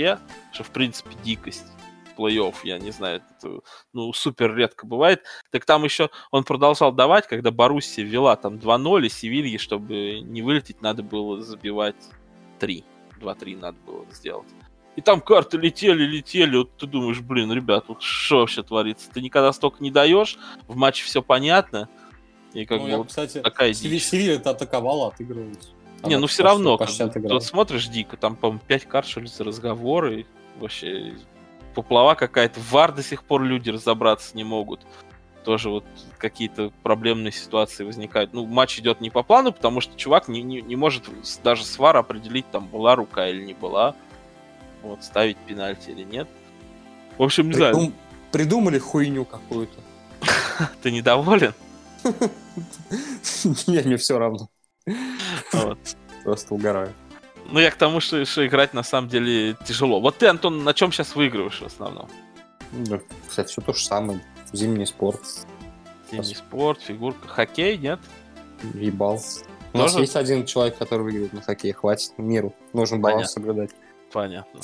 что 0.53 0.65
в 0.65 0.71
принципе 0.71 1.11
дикость 1.23 1.65
плей-офф, 2.17 2.55
я 2.65 2.79
не 2.79 2.91
знаю, 2.91 3.23
это, 3.39 3.61
ну, 3.93 4.13
супер 4.13 4.55
редко 4.55 4.87
бывает. 4.87 5.23
Так 5.51 5.65
там 5.65 5.85
еще 5.85 6.11
он 6.31 6.45
продолжал 6.45 6.93
давать, 6.93 7.27
когда 7.27 7.51
Боруссия 7.51 8.05
вела 8.05 8.37
там 8.37 8.55
2-0, 8.57 9.07
и 9.07 9.09
Севилье, 9.09 9.59
чтобы 9.59 10.21
не 10.21 10.43
вылететь, 10.43 10.81
надо 10.83 11.03
было 11.03 11.41
забивать 11.43 11.97
3. 12.59 12.85
2-3 13.21 13.57
надо 13.59 13.79
было 13.87 14.05
сделать. 14.13 14.49
И 14.97 15.03
там 15.03 15.21
карты 15.21 15.59
летели, 15.59 16.05
летели, 16.05 16.57
вот 16.57 16.75
ты 16.79 16.87
думаешь, 16.87 17.21
блин, 17.21 17.53
ребят, 17.53 17.85
вот 17.89 18.01
что 18.03 18.39
вообще 18.39 18.63
творится? 18.63 19.11
Ты 19.11 19.21
никогда 19.21 19.53
столько 19.53 19.83
не 19.83 19.91
даешь, 19.91 20.39
в 20.69 20.77
матче 20.77 21.05
все 21.05 21.21
понятно, 21.23 21.89
и 22.55 22.65
как 22.65 22.79
Ну, 22.79 22.85
бы 22.85 22.91
я, 22.91 22.97
вот 22.99 23.09
кстати, 23.09 23.41
такая 23.41 23.73
Севи- 23.73 23.91
дичь. 23.91 24.05
Севилья-то 24.05 24.51
атаковала, 24.51 25.09
отыгрывалась. 25.09 25.71
Не, 26.05 26.15
Она 26.15 26.21
ну 26.21 26.27
все 26.29 26.43
почти- 26.43 26.43
равно, 26.45 26.79
почти 26.79 26.99
как 27.11 27.23
вот 27.25 27.45
смотришь 27.45 27.89
дико, 27.89 28.17
там, 28.17 28.37
по-моему, 28.37 28.61
5 28.67 28.85
карт, 28.87 29.07
что 29.07 29.21
ли, 29.21 29.27
за 29.27 29.45
разговоры, 29.45 30.27
вообще 30.59 31.15
поплава 31.77 32.15
какая-то, 32.15 32.59
в 32.59 32.73
вар 32.73 32.93
до 32.93 33.03
сих 33.03 33.23
пор 33.23 33.43
люди 33.43 33.69
разобраться 33.69 34.35
не 34.35 34.45
могут. 34.45 34.81
Тоже 35.45 35.69
вот 35.69 35.85
какие-то 36.17 36.73
проблемные 36.83 37.33
ситуации 37.33 37.85
возникают. 37.85 38.33
Ну, 38.33 38.47
матч 38.47 38.79
идет 38.79 39.03
не 39.03 39.11
по 39.11 39.23
плану, 39.23 39.53
потому 39.53 39.83
что 39.83 39.95
чувак 39.97 40.27
не, 40.27 40.43
не, 40.43 40.63
не 40.63 40.75
может 40.75 41.05
даже 41.45 41.65
с 41.65 41.79
вар 41.79 41.99
определить, 41.99 42.51
там, 42.51 42.67
была 42.67 42.97
рука 42.97 43.29
или 43.29 43.45
не 43.45 43.53
была. 43.53 43.95
Вот, 44.83 45.05
ставить 45.05 45.37
пенальти 45.37 45.91
или 45.91 46.03
нет. 46.03 46.29
В 47.19 47.23
общем, 47.23 47.49
не 47.49 47.55
знаю, 47.55 47.77
Придум- 47.77 47.93
Придумали 48.33 48.79
хуйню 48.79 49.27
какую-то. 49.27 49.79
ты 50.83 50.91
недоволен? 50.91 51.53
Не, 53.67 53.81
мне 53.83 53.97
все 53.97 54.19
равно. 54.19 54.49
Просто 56.25 56.55
угораю. 56.55 56.93
Ну, 57.51 57.61
я 57.61 57.71
к 57.71 57.77
тому, 57.77 58.01
что, 58.01 58.25
что 58.25 58.47
играть 58.47 58.75
на 58.75 58.83
самом 58.83 59.09
деле 59.09 59.57
тяжело. 59.65 60.01
Вот 60.01 60.19
ты, 60.19 60.27
Антон, 60.27 60.65
на 60.65 60.75
чем 60.75 60.93
сейчас 60.93 61.15
выигрываешь 61.15 61.61
в 61.61 61.67
основном? 61.67 62.09
Ну, 62.73 63.01
Кстати, 63.29 63.49
все 63.49 63.63
то 63.63 63.73
же 63.73 63.85
самое. 63.85 64.21
Зимний 64.53 64.87
спорт. 64.87 65.21
Зимний 66.11 66.35
спорт, 66.35 66.81
фигурка, 66.81 67.29
хоккей, 67.29 67.79
нет? 67.79 68.01
Ебал. 68.75 69.21
У 69.73 69.79
нас 69.79 69.97
есть 69.97 70.17
один 70.17 70.47
человек, 70.47 70.79
который 70.79 71.03
выиграет 71.03 71.33
на 71.33 71.43
хоккее. 71.43 71.75
Хватит 71.75 72.13
миру. 72.19 72.55
Нужно 72.73 72.99
баланс 72.99 73.33
соблюдать. 73.33 73.71
Понятно. 74.17 74.61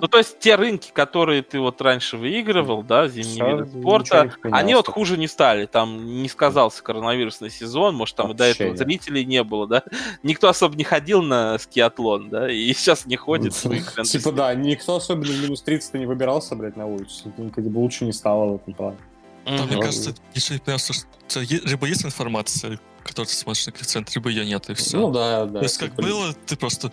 Ну, 0.00 0.08
то 0.08 0.16
есть 0.16 0.38
те 0.38 0.54
рынки, 0.54 0.90
которые 0.90 1.42
ты 1.42 1.60
вот 1.60 1.78
раньше 1.82 2.16
выигрывал, 2.16 2.82
да, 2.82 3.06
зимние 3.06 3.58
виды 3.58 3.66
спорта, 3.66 4.32
они 4.44 4.74
вот 4.74 4.88
хуже 4.88 5.18
не 5.18 5.28
стали. 5.28 5.66
Там 5.66 6.22
не 6.22 6.28
сказался 6.30 6.82
коронавирусный 6.82 7.50
сезон, 7.50 7.96
может, 7.96 8.16
там 8.16 8.30
и 8.30 8.34
до 8.34 8.44
этого 8.44 8.74
зрителей 8.74 9.26
не 9.26 9.44
было, 9.44 9.66
да. 9.66 9.82
Никто 10.22 10.48
особо 10.48 10.74
не 10.74 10.84
ходил 10.84 11.20
на 11.20 11.58
скиатлон, 11.58 12.30
да, 12.30 12.50
и 12.50 12.72
сейчас 12.72 13.04
не 13.04 13.16
ходит. 13.16 13.52
ну, 13.64 14.04
Типа 14.04 14.32
да, 14.32 14.54
никто 14.54 14.96
особенно 14.96 15.30
в 15.30 15.42
минус 15.42 15.60
30 15.60 15.92
не 15.92 16.06
выбирался, 16.06 16.56
блядь, 16.56 16.76
на 16.76 16.86
улицу. 16.86 17.30
Как 17.54 17.62
бы 17.62 17.78
лучше 17.78 18.06
не 18.06 18.12
стало 18.14 18.52
в 18.52 18.54
этом 18.54 18.72
плане. 18.72 18.96
Там, 19.44 19.66
мне 19.66 19.82
кажется, 19.82 20.14
еще 20.32 20.58
просто, 20.60 20.94
что 21.28 21.40
либо 21.40 21.86
есть 21.86 22.06
информация, 22.06 22.80
которую 23.02 23.26
ты 23.26 23.34
смотришь 23.34 23.66
на 23.66 23.72
коэффициент, 23.72 24.14
либо 24.14 24.30
ее 24.30 24.46
нет, 24.46 24.70
и 24.70 24.72
все. 24.72 24.96
Ну 24.96 25.10
да, 25.10 25.44
да. 25.44 25.58
То 25.58 25.64
есть, 25.64 25.76
как 25.76 25.90
типа, 25.90 26.02
было, 26.02 26.32
ты 26.46 26.56
просто 26.56 26.90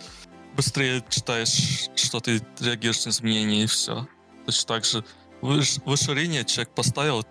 быстрее 0.56 1.02
читаешь, 1.08 1.88
что 1.94 2.20
ты 2.20 2.40
реагируешь 2.60 3.04
на 3.04 3.10
изменения, 3.10 3.64
и 3.64 3.66
все. 3.66 4.06
Точно 4.46 4.68
так 4.68 4.84
же. 4.84 5.04
Выше, 5.40 5.80
выше 5.84 6.14
линия, 6.14 6.44
человек 6.44 6.70
поставил, 6.74 7.24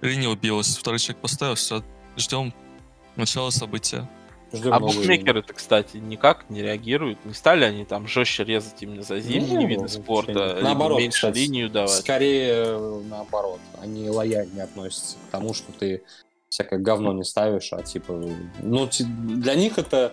линия 0.00 0.28
убилась, 0.28 0.76
второй 0.76 0.98
человек 0.98 1.22
поставил, 1.22 1.54
все, 1.54 1.82
ждем 2.16 2.52
начала 3.16 3.50
события. 3.50 4.08
ждем 4.52 4.74
А 4.74 4.80
новые 4.80 4.98
букмекеры-то, 4.98 5.54
кстати, 5.54 5.96
никак 5.96 6.50
не 6.50 6.62
реагируют. 6.62 7.24
Не 7.24 7.32
стали 7.32 7.64
они 7.64 7.84
там 7.84 8.06
жестче 8.06 8.44
резать 8.44 8.82
именно 8.82 9.02
за 9.02 9.20
зимние 9.20 9.56
Не, 9.56 9.66
виды 9.66 9.88
спорта, 9.88 10.58
Наоборот, 10.62 10.98
меньше 10.98 11.16
кстати, 11.16 11.38
линию 11.38 11.70
давать. 11.70 11.90
Скорее 11.90 12.52
э, 12.52 13.02
наоборот. 13.08 13.60
Они 13.80 14.08
лояльнее 14.10 14.64
относятся 14.64 15.16
к 15.28 15.30
тому, 15.30 15.54
что 15.54 15.72
ты 15.72 16.02
всякое 16.48 16.78
говно 16.78 17.12
не 17.12 17.24
ставишь, 17.24 17.72
а 17.72 17.82
типа... 17.82 18.12
Ну, 18.62 18.88
для 19.00 19.54
них 19.54 19.78
это... 19.78 20.12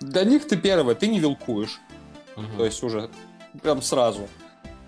Для 0.00 0.24
них 0.24 0.46
ты 0.46 0.56
первое, 0.56 0.94
ты 0.94 1.08
не 1.08 1.20
вилкуешь. 1.20 1.80
Мгм. 2.36 2.56
То 2.56 2.64
есть 2.64 2.82
уже 2.82 3.10
прям 3.62 3.82
сразу. 3.82 4.28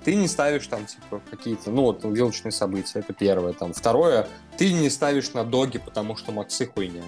Ты 0.05 0.16
не 0.16 0.27
ставишь 0.27 0.66
там, 0.66 0.87
типа, 0.87 1.20
какие-то, 1.31 1.70
ну, 1.70 1.83
вот, 1.83 2.03
вилочные 2.03 2.51
события, 2.51 2.98
это 2.98 3.12
первое. 3.12 3.53
Там, 3.53 3.72
второе, 3.72 4.27
ты 4.59 4.72
не 4.72 4.90
ставишь 4.90 5.33
на 5.33 5.44
доги, 5.44 5.79
потому 5.79 6.16
что 6.16 6.33
максы 6.33 6.66
хуйня. 6.66 7.05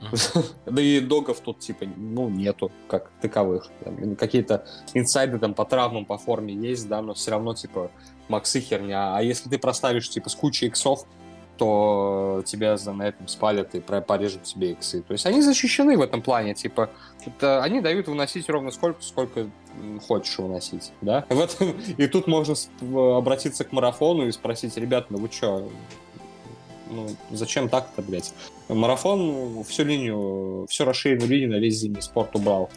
Да 0.66 0.82
и 0.82 1.00
догов 1.00 1.40
тут, 1.40 1.60
типа, 1.60 1.86
ну, 1.96 2.28
нету, 2.28 2.72
как 2.88 3.10
таковых. 3.20 3.68
Там 3.84 4.16
Какие-то 4.16 4.66
инсайды 4.94 5.38
там 5.38 5.54
по 5.54 5.64
травмам, 5.64 6.04
по 6.04 6.18
форме 6.18 6.54
есть, 6.54 6.88
да, 6.88 7.00
но 7.02 7.14
все 7.14 7.32
равно, 7.32 7.54
типа, 7.54 7.90
максы 8.28 8.60
херня. 8.60 9.16
А 9.16 9.22
если 9.22 9.48
ты 9.48 9.58
проставишь, 9.58 10.08
типа, 10.10 10.28
с 10.28 10.34
кучей 10.34 10.66
иксов, 10.66 11.06
то 11.60 12.42
тебя 12.46 12.78
за 12.78 12.94
на 12.94 13.08
этом 13.08 13.28
спалят 13.28 13.74
и 13.74 13.80
порежут 13.80 14.44
тебе 14.44 14.72
иксы. 14.72 15.02
То 15.02 15.12
есть 15.12 15.26
они 15.26 15.42
защищены 15.42 15.98
в 15.98 16.00
этом 16.00 16.22
плане, 16.22 16.54
типа, 16.54 16.88
это, 17.26 17.62
они 17.62 17.82
дают 17.82 18.08
выносить 18.08 18.48
ровно 18.48 18.70
сколько, 18.70 19.02
сколько 19.02 19.46
хочешь 20.08 20.38
выносить, 20.38 20.92
да? 21.02 21.26
В 21.28 21.38
этом- 21.38 21.78
и 21.98 22.06
тут 22.06 22.26
можно 22.26 22.54
обратиться 23.18 23.64
к 23.64 23.72
марафону 23.72 24.26
и 24.26 24.32
спросить, 24.32 24.78
ребят, 24.78 25.10
ну 25.10 25.18
вы 25.18 25.28
чё, 25.28 25.68
ну, 26.90 27.08
зачем 27.30 27.68
так-то, 27.68 28.00
блядь? 28.00 28.32
Марафон 28.70 29.62
всю 29.64 29.84
линию, 29.84 30.66
всю 30.70 30.86
расширенную 30.86 31.28
линию 31.28 31.50
на 31.50 31.56
весь 31.56 31.74
зимний 31.74 32.00
спорт 32.00 32.34
убрал. 32.36 32.70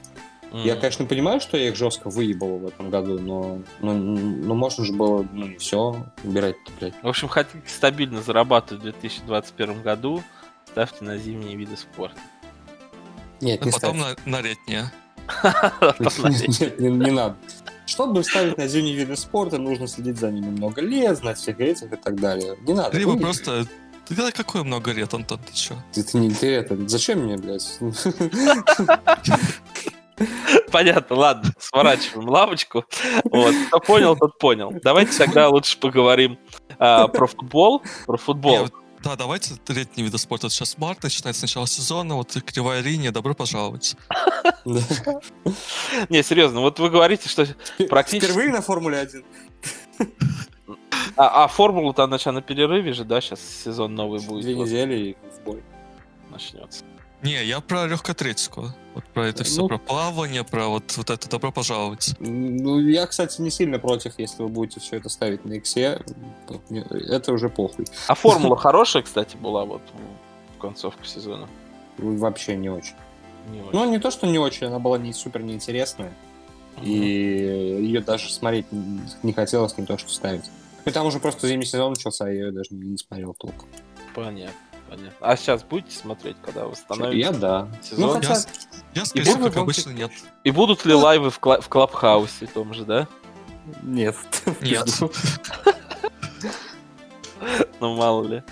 Я, 0.53 0.75
конечно, 0.75 1.05
понимаю, 1.05 1.41
что 1.41 1.57
я 1.57 1.69
их 1.69 1.75
жестко 1.75 2.09
выебал 2.09 2.59
в 2.59 2.67
этом 2.67 2.91
году, 2.91 3.19
но, 3.19 3.59
но, 3.81 3.93
но 3.93 4.53
можно 4.53 4.85
же 4.85 4.93
было, 4.93 5.27
ну, 5.31 5.47
не 5.47 5.57
все 5.57 6.05
убирать-то, 6.23 6.71
блядь. 6.79 6.93
В 7.01 7.07
общем, 7.07 7.27
хотите 7.27 7.67
стабильно 7.67 8.21
зарабатывать 8.21 8.81
в 8.81 8.83
2021 8.83 9.81
году, 9.81 10.23
ставьте 10.69 11.03
на 11.03 11.17
зимние 11.17 11.55
виды 11.55 11.75
спорта. 11.75 12.19
Нет, 13.41 13.61
А 13.63 13.65
не 13.65 13.71
потом 13.71 13.97
на, 13.97 14.15
на 14.25 14.41
летнее. 14.41 14.91
Нет, 16.59 16.79
не, 16.79 16.89
не 16.89 17.11
надо. 17.11 17.35
Чтобы 17.85 18.23
ставить 18.23 18.57
на 18.57 18.67
зимние 18.67 18.95
виды 18.95 19.15
спорта, 19.17 19.57
нужно 19.57 19.87
следить 19.87 20.17
за 20.17 20.31
ними 20.31 20.49
много 20.49 20.81
лет, 20.81 21.17
знать 21.17 21.37
всех 21.37 21.59
этих 21.59 21.91
и 21.91 21.95
так 21.95 22.19
далее. 22.19 22.57
Не 22.61 22.73
надо. 22.73 22.97
Либо 22.97 23.17
просто... 23.17 23.65
Ты 24.05 24.15
да 24.15 24.31
какое 24.31 24.63
много 24.63 24.91
лет, 24.91 25.13
Антон, 25.13 25.39
ты 25.39 25.53
чё? 25.53 25.75
Ты, 25.93 26.03
ты 26.03 26.17
не 26.17 26.29
ты 26.29 26.47
это. 26.47 26.77
Зачем 26.89 27.19
мне, 27.19 27.37
блядь? 27.37 27.79
Понятно, 30.71 31.15
ладно, 31.15 31.51
сворачиваем 31.59 32.29
лавочку. 32.29 32.86
Вот, 33.25 33.55
кто 33.67 33.79
понял, 33.79 34.15
тот 34.15 34.38
понял. 34.38 34.73
Давайте 34.83 35.17
тогда 35.17 35.49
лучше 35.49 35.77
поговорим 35.79 36.38
а, 36.79 37.07
про 37.07 37.27
футбол. 37.27 37.81
Про 38.05 38.17
футбол. 38.17 38.65
Не, 38.65 38.71
Да, 39.03 39.15
давайте 39.15 39.55
летние 39.67 40.05
виды 40.05 40.17
спорта. 40.17 40.49
Сейчас 40.49 40.77
март, 40.77 41.03
начинается 41.03 41.43
начало 41.43 41.67
сезона, 41.67 42.15
вот 42.15 42.36
кривая 42.45 42.81
линия, 42.81 43.12
добро 43.12 43.33
пожаловать. 43.33 43.95
Не, 44.65 46.23
серьезно, 46.23 46.62
вот 46.62 46.79
вы 46.79 46.89
говорите, 46.89 47.29
что... 47.29 47.45
Практически- 47.89 48.31
Впервые 48.31 48.51
на 48.51 48.62
Формуле 48.62 48.99
1. 48.99 49.23
А, 51.15 51.43
а 51.43 51.47
формула-то 51.47 52.03
она 52.03 52.17
сейчас 52.17 52.33
на 52.33 52.41
перерыве 52.41 52.93
же, 52.93 53.03
да? 53.03 53.21
Сейчас 53.21 53.39
сезон 53.41 53.93
новый 53.93 54.19
будет. 54.21 54.43
Две 54.43 54.55
недели 54.55 54.95
и 54.95 55.17
в 55.38 55.43
бой. 55.43 55.62
начнется. 56.31 56.83
Не, 57.23 57.43
я 57.45 57.62
про 57.62 57.88
легкую 57.88 58.12
атлетику. 58.13 58.73
Вот 58.93 59.05
про 59.05 59.27
это 59.27 59.43
все, 59.43 59.62
Ну- 59.62 59.67
про 59.69 59.77
плавание, 59.77 60.43
про 60.43 60.67
вот, 60.67 60.95
вот 60.97 61.09
это 61.09 61.29
добро 61.29 61.51
пожаловать. 61.51 62.13
Ну, 62.19 62.79
я, 62.79 63.07
кстати, 63.07 63.41
не 63.41 63.49
сильно 63.49 63.79
против, 63.79 64.13
если 64.17 64.43
вы 64.43 64.49
будете 64.49 64.79
все 64.81 64.97
это 64.97 65.09
ставить 65.09 65.45
на 65.45 65.53
иксе. 65.53 66.01
Это 66.91 67.31
уже 67.33 67.49
похуй. 67.49 67.86
А 68.07 68.13
формула 68.15 68.57
хорошая, 68.57 69.03
кстати, 69.03 69.38
была 69.38 69.65
вот 69.65 69.81
в 70.55 70.59
концовку 70.59 71.05
сезона. 71.05 71.47
Вообще 71.97 72.55
не 72.55 72.69
очень. 72.69 72.95
Не 73.51 73.62
очень. 73.62 73.69
Ну, 73.71 73.89
не 73.89 73.99
то, 73.99 74.12
что 74.12 74.27
не 74.27 74.38
очень, 74.38 74.67
она 74.67 74.79
была 74.79 74.97
не 74.97 75.13
супер 75.13 75.41
неинтересная. 75.43 76.13
И 76.81 76.91
ее 76.91 78.01
даже 78.01 78.33
смотреть 78.33 78.71
не 78.71 78.99
не 79.21 79.33
хотелось, 79.33 79.77
не 79.77 79.86
то, 79.86 79.97
что 79.97 80.09
ставить. 80.09 80.45
И 80.86 80.91
там 80.91 81.05
уже 81.05 81.19
просто 81.19 81.47
зимний 81.47 81.65
сезон 81.65 81.93
начался, 81.93 82.27
я 82.27 82.45
ее 82.45 82.51
даже 82.51 82.69
не 82.71 82.97
смотрел 82.97 83.33
толком. 83.36 83.69
Понятно, 84.15 84.53
понятно. 84.95 85.17
А 85.27 85.36
сейчас 85.36 85.63
будете 85.63 85.95
смотреть, 85.95 86.38
когда 86.43 86.65
восстановится 86.65 87.17
Я 87.17 87.32
да. 87.32 87.67
сезон? 87.82 88.08
Ну, 88.08 88.13
хотя- 88.13 88.36
Я, 88.93 89.03
я 89.15 89.36
будет 89.36 89.53
как 89.53 89.58
обычно, 89.58 89.89
нет. 89.91 90.12
И 90.43 90.51
будут 90.51 90.86
ли 90.86 90.93
лайвы 90.93 91.29
в, 91.29 91.39
кла- 91.39 91.62
в 91.62 91.69
Клабхаусе 91.69 92.45
том 92.47 92.73
же, 92.73 92.86
да? 92.86 93.08
Нет. 93.82 94.15
Нет. 94.62 94.88
Ну, 97.79 97.95
мало 97.95 98.23
ли. 98.25 98.43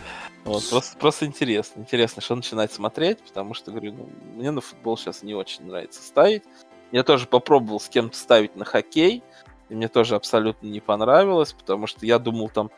Вот, 0.43 0.67
просто, 0.69 0.97
просто 0.97 1.25
интересно. 1.25 1.80
Интересно, 1.82 2.21
что 2.21 2.36
начинать 2.36 2.73
смотреть, 2.73 3.19
потому 3.19 3.54
что, 3.54 3.71
говорю, 3.71 3.93
ну, 3.93 4.10
мне 4.36 4.51
на 4.51 4.60
футбол 4.60 4.97
сейчас 4.97 5.23
не 5.23 5.34
очень 5.34 5.65
нравится 5.65 6.01
ставить. 6.01 6.43
Я 6.91 7.04
тоже 7.04 7.27
попробовал 7.27 7.80
с 7.80 7.88
кем-то 7.88 8.17
ставить 8.17 8.56
на 8.56 8.65
хоккей, 8.65 9.23
и 9.69 9.75
мне 9.75 9.88
тоже 9.88 10.15
абсолютно 10.15 10.67
не 10.67 10.82
понравилось, 10.82 11.54
потому 11.54 11.88
что 11.88 12.06
я 12.06 12.19
думал 12.19 12.49
там 12.49 12.69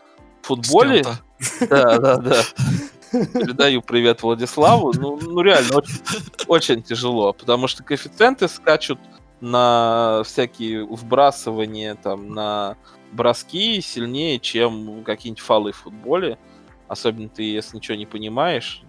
в 0.41 0.47
футболе... 0.47 1.03
Да, 1.61 1.97
да, 1.97 2.17
да. 2.17 2.41
Передаю 3.13 3.83
привет 3.83 4.23
Владиславу. 4.23 4.91
Ну, 4.93 5.19
ну 5.21 5.41
реально, 5.41 5.77
очень, 5.77 5.99
очень 6.47 6.83
тяжело, 6.83 7.33
потому 7.33 7.67
что 7.67 7.83
коэффициенты 7.83 8.47
скачут 8.47 8.99
на 9.39 10.23
всякие 10.25 10.83
вбрасывания, 10.83 11.93
там, 11.93 12.33
на 12.33 12.75
броски 13.11 13.81
сильнее, 13.81 14.39
чем 14.39 15.03
какие-нибудь 15.03 15.43
фолы 15.43 15.71
в 15.73 15.77
футболе. 15.77 16.39
Особенно 16.87 17.29
ты, 17.29 17.43
если 17.43 17.77
ничего 17.77 17.97
не 17.97 18.07
понимаешь, 18.07 18.81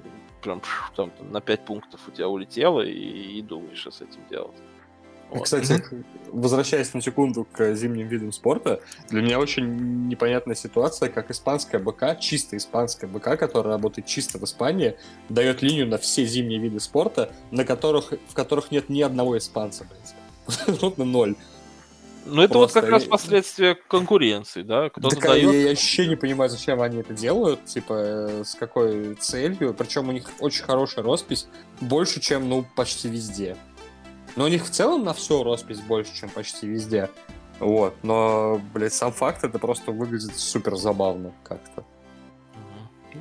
прям 0.43 0.63
там, 0.97 1.11
там 1.11 1.31
на 1.31 1.43
5 1.43 1.65
пунктов 1.67 2.01
у 2.09 2.11
тебя 2.11 2.29
улетело, 2.29 2.81
и, 2.81 3.39
и 3.39 3.43
думаешь, 3.43 3.79
что 3.79 3.91
с 3.91 4.01
этим 4.01 4.27
делать. 4.31 4.57
Вот. 5.31 5.45
Кстати, 5.45 5.83
возвращаясь 6.33 6.93
на 6.95 7.01
секунду 7.01 7.47
к 7.51 7.75
зимним 7.75 8.09
видам 8.09 8.33
спорта, 8.33 8.81
для 9.09 9.23
меня 9.23 9.39
очень 9.39 10.09
непонятная 10.09 10.55
ситуация, 10.55 11.09
как 11.09 11.31
испанская 11.31 11.81
БК, 11.81 12.17
чисто 12.17 12.57
испанская 12.57 13.09
БК, 13.09 13.37
которая 13.37 13.75
работает 13.75 14.07
чисто 14.07 14.39
в 14.39 14.45
Испании, 14.45 14.97
дает 15.29 15.63
линию 15.63 15.87
на 15.87 15.99
все 15.99 16.25
зимние 16.25 16.59
виды 16.59 16.81
спорта, 16.81 17.33
на 17.51 17.65
которых, 17.65 18.13
в 18.29 18.35
которых 18.35 18.71
нет 18.71 18.89
ни 18.89 19.03
одного 19.03 19.39
испанца, 19.39 19.85
блядь. 19.85 20.15
Абсолютно 20.67 21.05
ноль. 21.05 21.37
Ну, 22.27 22.43
это 22.43 22.57
вот 22.57 22.73
как 22.73 22.87
просто 22.87 22.91
раз 22.91 23.05
последствия 23.05 23.75
конкуренции, 23.75 24.63
да? 24.63 24.89
Кто-то 24.89 25.17
Так, 25.17 25.27
а 25.27 25.37
я, 25.37 25.47
дает... 25.47 25.63
я 25.63 25.69
вообще 25.69 26.07
не 26.07 26.17
понимаю, 26.17 26.49
зачем 26.49 26.81
они 26.81 27.01
это 27.01 27.13
делают, 27.13 27.65
типа, 27.67 27.93
э, 27.93 28.45
с 28.45 28.55
какой 28.55 29.15
целью. 29.17 29.75
Причем 29.75 30.09
у 30.09 30.13
них 30.13 30.31
очень 30.41 30.65
хорошая 30.65 31.05
роспись, 31.05 31.47
больше, 31.81 32.21
чем, 32.21 32.49
ну, 32.49 32.65
почти 32.77 33.09
везде. 33.09 33.57
Но 34.37 34.45
у 34.45 34.49
них 34.49 34.65
в 34.65 34.71
целом 34.71 35.05
на 35.05 35.13
все 35.13 35.43
роспись 35.43 35.81
больше, 35.81 36.15
чем 36.15 36.29
почти 36.29 36.67
везде. 36.67 37.11
Вот, 37.61 37.95
но, 38.03 38.61
блядь, 38.73 38.93
сам 38.93 39.13
факт, 39.13 39.45
это 39.45 39.59
просто 39.59 39.93
выглядит 39.93 40.37
супер 40.37 40.77
забавно 40.77 41.33
как-то. 41.45 41.85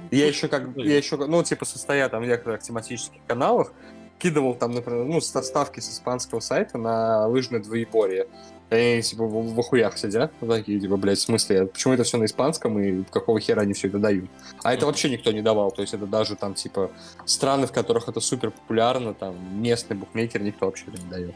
Я 0.10 0.28
еще 0.28 0.48
как, 0.48 0.76
я 0.76 0.98
еще, 0.98 1.18
ну, 1.18 1.44
типа, 1.44 1.66
состоя 1.66 2.10
там 2.10 2.24
в 2.24 2.26
некоторых 2.26 2.62
тематических 2.62 3.22
каналах, 3.28 3.72
кидывал 4.18 4.56
там, 4.56 4.72
например, 4.72 5.06
ну, 5.06 5.22
составки 5.22 5.80
с 5.80 5.90
испанского 5.90 6.40
сайта 6.40 6.78
на 6.78 7.28
лыжное 7.28 7.60
двоеборье. 7.60 8.28
Они, 8.70 9.02
типа, 9.02 9.26
в, 9.26 9.54
в 9.54 9.60
охуях 9.60 9.98
сидят, 9.98 10.32
такие, 10.40 10.80
типа, 10.80 10.98
блядь, 10.98 11.20
в 11.20 11.22
смысле, 11.22 11.68
почему 11.68 11.94
это 11.94 12.04
все 12.04 12.18
на 12.18 12.26
испанском, 12.26 12.80
и 12.80 13.04
какого 13.04 13.40
хера 13.40 13.62
они 13.62 13.74
все 13.74 13.88
это 13.88 14.00
дают? 14.00 14.30
А 14.64 14.74
это 14.74 14.86
вообще 14.86 15.10
никто 15.10 15.32
не 15.32 15.42
давал, 15.42 15.72
то 15.72 15.82
есть 15.82 15.94
это 15.94 16.08
даже 16.08 16.36
там, 16.36 16.56
типа, 16.56 16.92
страны, 17.26 17.68
в 17.68 17.72
которых 17.72 18.10
это 18.10 18.20
супер 18.20 18.52
популярно, 18.52 19.14
там, 19.14 19.36
местный 19.62 19.96
букмекер, 19.96 20.42
никто 20.42 20.66
вообще 20.66 20.86
это 20.88 21.02
не 21.02 21.10
дает. 21.10 21.36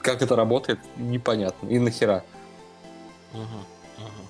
Как 0.00 0.20
это 0.20 0.36
работает, 0.36 0.80
непонятно. 0.96 1.68
И 1.68 1.78
нахера. 1.78 2.24
Мгм, 3.32 3.44
мгм. 3.98 4.28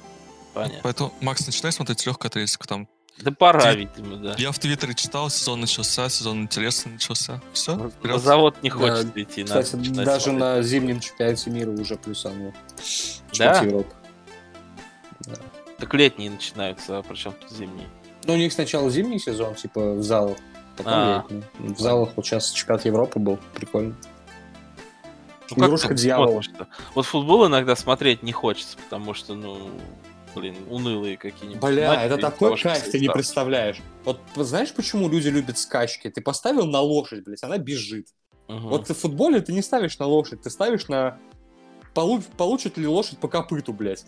Понятно. 0.54 0.80
Поэтому, 0.82 1.12
Макс, 1.20 1.44
начинай 1.46 1.72
смотреть 1.72 2.06
легкую 2.06 2.28
атлетику. 2.28 2.66
Там. 2.66 2.88
Да 3.18 3.30
пора, 3.30 3.72
Ты- 3.72 3.76
видимо, 3.78 4.16
да. 4.16 4.34
Я 4.38 4.50
в 4.52 4.58
Твиттере 4.58 4.94
читал, 4.94 5.30
сезон 5.30 5.60
начался, 5.60 6.08
сезон 6.08 6.42
интересный 6.42 6.92
начался. 6.92 7.40
Все, 7.52 7.76
На 7.76 7.88
вперед. 7.88 8.20
завод 8.20 8.56
не 8.62 8.70
Да, 8.70 8.76
хочет 8.76 9.16
идти. 9.16 9.44
надо 9.44 9.62
Кстати, 9.62 9.76
начинать 9.80 10.06
даже 10.06 10.20
смотреть. 10.24 10.40
на 10.40 10.62
зимнем 10.62 11.00
чемпионате 11.00 11.50
мира 11.50 11.70
уже 11.70 11.96
плюсануло. 11.96 12.52
Да? 13.38 13.60
Европы. 13.62 13.92
Так 15.78 15.94
летние 15.94 16.30
начинаются, 16.30 16.98
а 16.98 17.02
причем 17.02 17.32
тут 17.32 17.50
зимние. 17.50 17.88
Ну, 18.24 18.34
у 18.34 18.36
них 18.36 18.52
сначала 18.52 18.90
зимний 18.90 19.18
сезон, 19.18 19.54
типа, 19.54 19.94
в 19.94 20.02
залах, 20.02 20.36
потом 20.76 20.92
А. 20.94 21.24
летний. 21.30 21.74
В 21.74 21.78
залах 21.78 22.10
вот 22.16 22.26
сейчас 22.26 22.50
чемпионат 22.50 22.84
Европы 22.84 23.18
был, 23.18 23.38
прикольно. 23.54 23.94
Ну, 25.56 25.66
Игрушка 25.66 25.94
дьявола. 25.94 26.40
смотришь-то? 26.42 26.68
Вот 26.94 27.04
футбол 27.06 27.46
иногда 27.46 27.76
смотреть 27.76 28.22
не 28.22 28.32
хочется, 28.32 28.76
потому 28.78 29.12
что, 29.14 29.34
ну, 29.34 29.70
блин, 30.34 30.56
унылые 30.68 31.16
какие-нибудь. 31.16 31.62
Бля, 31.62 31.88
матчи 31.88 32.04
это 32.04 32.18
такой 32.18 32.58
кайф, 32.58 32.90
ты 32.90 33.00
не 33.00 33.08
представляешь. 33.08 33.78
Вот 34.04 34.20
знаешь, 34.36 34.72
почему 34.72 35.08
люди 35.08 35.28
любят 35.28 35.58
скачки? 35.58 36.10
Ты 36.10 36.20
поставил 36.20 36.66
на 36.66 36.80
лошадь, 36.80 37.24
блядь, 37.24 37.42
она 37.42 37.58
бежит. 37.58 38.08
Мгм. 38.48 38.68
Вот 38.68 38.86
ты 38.86 38.94
в 38.94 38.98
футболе 38.98 39.40
ты 39.40 39.52
не 39.52 39.62
ставишь 39.62 39.98
на 39.98 40.06
лошадь, 40.06 40.42
ты 40.42 40.50
ставишь 40.50 40.88
на 40.88 41.18
получит 41.94 42.76
ли 42.76 42.86
лошадь 42.86 43.18
по 43.18 43.28
копыту, 43.28 43.72
блядь. 43.72 44.04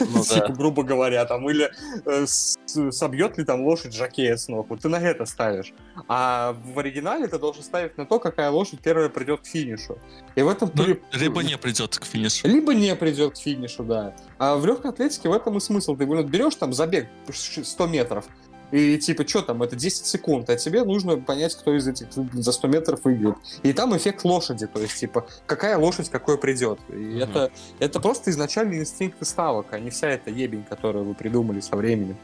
Ну 0.00 0.22
да. 0.28 0.34
Типа, 0.34 0.52
грубо 0.52 0.82
говоря, 0.82 1.24
там, 1.24 1.48
или 1.50 1.70
э, 2.04 2.26
с- 2.26 2.56
собьет 2.90 3.38
ли 3.38 3.44
там 3.44 3.62
лошадь 3.64 3.94
жакея 3.94 4.36
с 4.36 4.48
ног. 4.48 4.66
Вот 4.70 4.80
ты 4.80 4.88
на 4.88 4.96
это 5.00 5.24
ставишь. 5.26 5.72
А 6.08 6.54
в 6.74 6.78
оригинале 6.78 7.26
ты 7.26 7.38
должен 7.38 7.62
ставить 7.62 7.96
на 7.98 8.06
то, 8.06 8.18
какая 8.18 8.50
лошадь 8.50 8.80
первая 8.80 9.08
придет 9.08 9.40
к 9.40 9.46
финишу. 9.46 9.98
И 10.36 10.42
в 10.42 10.48
этом 10.48 10.70
Ну, 10.74 10.84
при- 10.84 11.00
либо 11.12 11.42
не 11.42 11.56
придет 11.58 11.98
к 11.98 12.04
финишу. 12.04 12.46
либо 12.46 12.74
не 12.74 12.94
придет 12.94 13.34
к 13.34 13.36
финишу, 13.38 13.82
да. 13.84 14.14
А 14.38 14.56
в 14.56 14.66
легкой 14.66 14.90
атлетике 14.90 15.28
в 15.28 15.32
этом 15.32 15.56
и 15.56 15.60
смысл. 15.60 15.96
Ты 15.96 16.06
блин, 16.06 16.26
берешь 16.26 16.54
там 16.56 16.72
забег 16.72 17.08
100 17.32 17.86
метров, 17.86 18.26
И 18.70 18.98
типа, 18.98 19.26
что 19.26 19.42
там, 19.42 19.62
это 19.62 19.76
10 19.76 20.06
секунд, 20.06 20.48
а 20.50 20.56
тебе 20.56 20.84
нужно 20.84 21.16
понять, 21.16 21.54
кто 21.54 21.74
из 21.74 21.86
этих 21.88 22.06
за 22.12 22.52
100 22.52 22.68
метров 22.68 23.04
выиграет. 23.04 23.36
И 23.62 23.72
там 23.72 23.96
эффект 23.96 24.24
лошади, 24.24 24.66
то 24.66 24.80
есть, 24.80 24.98
типа, 24.98 25.26
какая 25.46 25.76
лошадь 25.78 26.08
какой 26.08 26.38
придет. 26.38 26.78
И 26.88 26.92
угу. 26.94 27.18
это, 27.18 27.50
это 27.78 28.00
просто 28.00 28.30
изначальный 28.30 28.78
инстинкт 28.78 29.24
ставок, 29.26 29.66
а 29.72 29.78
не 29.78 29.90
вся 29.90 30.08
эта 30.08 30.30
ебень, 30.30 30.64
которую 30.64 31.04
вы 31.04 31.14
придумали 31.14 31.60
со 31.60 31.76
временем. 31.76 32.16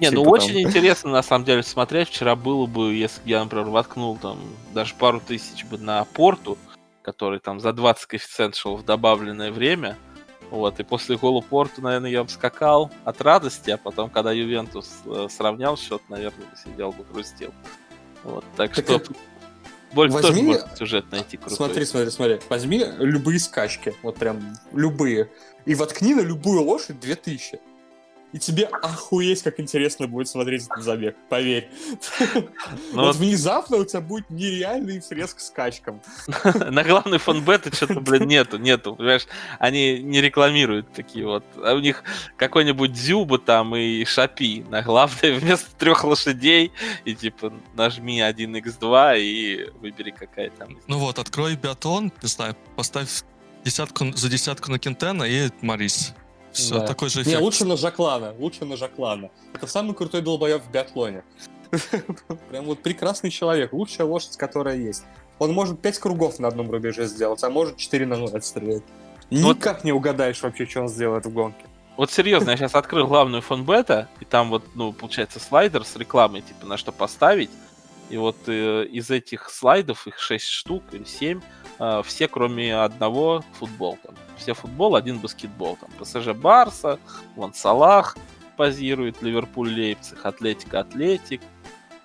Не, 0.00 0.10
ну 0.10 0.22
типа 0.22 0.28
очень 0.28 0.60
интересно, 0.60 1.10
на 1.10 1.22
самом 1.22 1.44
деле, 1.44 1.62
смотреть. 1.62 2.08
Вчера 2.08 2.36
было 2.36 2.66
бы, 2.66 2.94
если 2.94 3.20
я, 3.24 3.42
например, 3.42 3.66
воткнул 3.66 4.16
там 4.16 4.38
даже 4.74 4.94
пару 4.94 5.20
тысяч 5.20 5.64
бы 5.64 5.78
на 5.78 6.04
порту, 6.04 6.56
который 7.02 7.40
там 7.40 7.60
за 7.60 7.72
20 7.72 8.06
коэффициент 8.06 8.54
шел 8.54 8.76
в 8.76 8.84
добавленное 8.84 9.50
время, 9.50 9.96
вот, 10.50 10.80
и 10.80 10.82
после 10.82 11.16
гола 11.16 11.40
Порту, 11.40 11.82
наверное, 11.82 12.10
я 12.10 12.24
бы 12.24 12.30
скакал 12.30 12.90
от 13.04 13.20
радости, 13.20 13.70
а 13.70 13.76
потом, 13.76 14.08
когда 14.08 14.32
Ювентус 14.32 14.90
э, 15.04 15.28
сравнял 15.30 15.76
счет, 15.76 16.02
наверное, 16.08 16.46
сидел 16.64 16.92
бы 16.92 17.04
грустил. 17.04 17.52
Вот, 18.24 18.44
так, 18.56 18.74
так 18.74 18.84
что 18.84 18.94
это... 18.96 19.12
больше 19.92 20.14
возьми... 20.14 20.30
тоже 20.30 20.42
может 20.42 20.78
сюжет 20.78 21.12
найти 21.12 21.36
крутой. 21.36 21.56
Смотри, 21.56 21.84
смотри, 21.84 22.10
смотри. 22.10 22.40
Возьми 22.48 22.84
любые 22.98 23.38
скачки, 23.40 23.94
вот 24.02 24.16
прям 24.16 24.56
любые, 24.72 25.30
и 25.66 25.74
воткни 25.74 26.14
на 26.14 26.20
любую 26.20 26.62
лошадь 26.62 26.98
2000 26.98 27.60
и 28.32 28.38
тебе 28.38 28.64
охуеть, 28.64 29.42
как 29.42 29.58
интересно 29.58 30.06
будет 30.06 30.28
смотреть 30.28 30.66
этот 30.66 30.82
забег, 30.82 31.16
поверь. 31.28 31.70
Ну, 32.92 33.04
вот 33.04 33.16
внезапно 33.16 33.76
у 33.76 33.84
тебя 33.84 34.00
будет 34.00 34.28
нереальный 34.30 34.96
интерес 34.96 35.34
к 35.34 35.40
скачкам. 35.40 36.00
На 36.70 36.82
главный 36.82 37.18
фанбета 37.18 37.74
что-то, 37.74 38.00
блин, 38.00 38.26
нету, 38.26 38.58
нету, 38.58 38.94
понимаешь? 38.96 39.26
Они 39.58 40.02
не 40.02 40.20
рекламируют 40.20 40.92
такие 40.92 41.26
вот. 41.26 41.44
А 41.56 41.74
у 41.74 41.78
них 41.78 42.02
какой-нибудь 42.36 42.92
Дзюба 42.92 43.38
там 43.38 43.76
и 43.76 44.04
Шапи 44.04 44.64
на 44.68 44.82
главной 44.82 45.32
вместо 45.38 45.74
трех 45.76 46.04
лошадей 46.04 46.72
и 47.04 47.14
типа 47.14 47.52
нажми 47.74 48.20
1x2 48.20 49.20
и 49.20 49.70
выбери 49.80 50.10
какая 50.10 50.50
там. 50.50 50.78
Ну 50.86 50.98
вот, 50.98 51.18
открой 51.18 51.56
биатлон, 51.56 52.12
не 52.22 52.28
знаю, 52.28 52.56
поставь 52.76 53.22
десятку 53.64 54.12
за 54.14 54.28
десятку 54.28 54.70
на 54.70 54.78
Кентена 54.78 55.24
и 55.24 55.50
Марис. 55.60 56.14
Все, 56.52 56.74
да. 56.74 56.86
такой 56.86 57.08
же 57.08 57.22
эффект. 57.22 57.36
Не, 57.36 57.42
лучше 57.42 57.64
на 57.64 57.76
Жаклана, 57.76 58.34
лучше 58.38 58.64
на 58.64 58.76
Жаклана. 58.76 59.30
Это 59.54 59.66
самый 59.66 59.94
крутой 59.94 60.22
долбоеб 60.22 60.62
в 60.62 60.70
биатлоне. 60.70 61.22
Прям 62.50 62.64
вот 62.64 62.82
прекрасный 62.82 63.30
человек, 63.30 63.72
лучшая 63.72 64.06
лошадь, 64.06 64.36
которая 64.36 64.76
есть. 64.76 65.04
Он 65.38 65.52
может 65.52 65.80
5 65.80 65.98
кругов 65.98 66.38
на 66.38 66.48
одном 66.48 66.70
рубеже 66.70 67.06
сделать, 67.06 67.42
а 67.44 67.50
может 67.50 67.76
4 67.76 68.06
на 68.06 68.16
0 68.16 68.30
отстрелять. 68.36 68.82
Никак 69.30 69.76
вот... 69.76 69.84
не 69.84 69.92
угадаешь 69.92 70.42
вообще, 70.42 70.66
что 70.66 70.82
он 70.82 70.88
сделает 70.88 71.26
в 71.26 71.32
гонке. 71.32 71.64
Вот 71.96 72.12
серьезно, 72.12 72.50
я 72.50 72.56
сейчас 72.56 72.74
открыл 72.74 73.08
главную 73.08 73.42
фонбета, 73.42 74.08
и 74.20 74.24
там 74.24 74.50
вот, 74.50 74.62
ну, 74.74 74.92
получается, 74.92 75.40
слайдер 75.40 75.84
с 75.84 75.96
рекламой, 75.96 76.42
типа, 76.42 76.64
на 76.64 76.76
что 76.76 76.92
поставить. 76.92 77.50
И 78.10 78.16
вот 78.16 78.36
э, 78.46 78.86
из 78.86 79.10
этих 79.10 79.50
слайдов, 79.50 80.06
их 80.06 80.18
6 80.18 80.46
штук 80.46 80.82
или 80.92 81.04
7, 81.04 81.40
э, 81.78 82.02
все, 82.04 82.28
кроме 82.28 82.74
одного, 82.74 83.44
футбол. 83.52 83.98
Там. 84.02 84.14
Все 84.36 84.54
футбол, 84.54 84.96
один 84.96 85.18
баскетбол. 85.18 85.76
Там 85.76 85.90
ПСЖ 85.98 86.28
Барса, 86.28 86.98
вон 87.36 87.52
Салах 87.52 88.16
позирует, 88.56 89.22
Ливерпуль 89.22 89.72
Лейпциг, 89.72 90.24
Атлетика 90.24 90.80
Атлетик. 90.80 91.42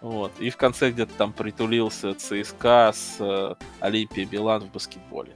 Вот. 0.01 0.33
И 0.39 0.49
в 0.49 0.57
конце 0.57 0.91
где-то 0.91 1.13
там 1.13 1.31
притулился 1.31 2.13
ЦСКА 2.13 2.91
с 2.93 3.15
э, 3.19 3.55
Олимпией 3.79 4.27
Билан 4.27 4.63
в 4.63 4.71
баскетболе. 4.71 5.33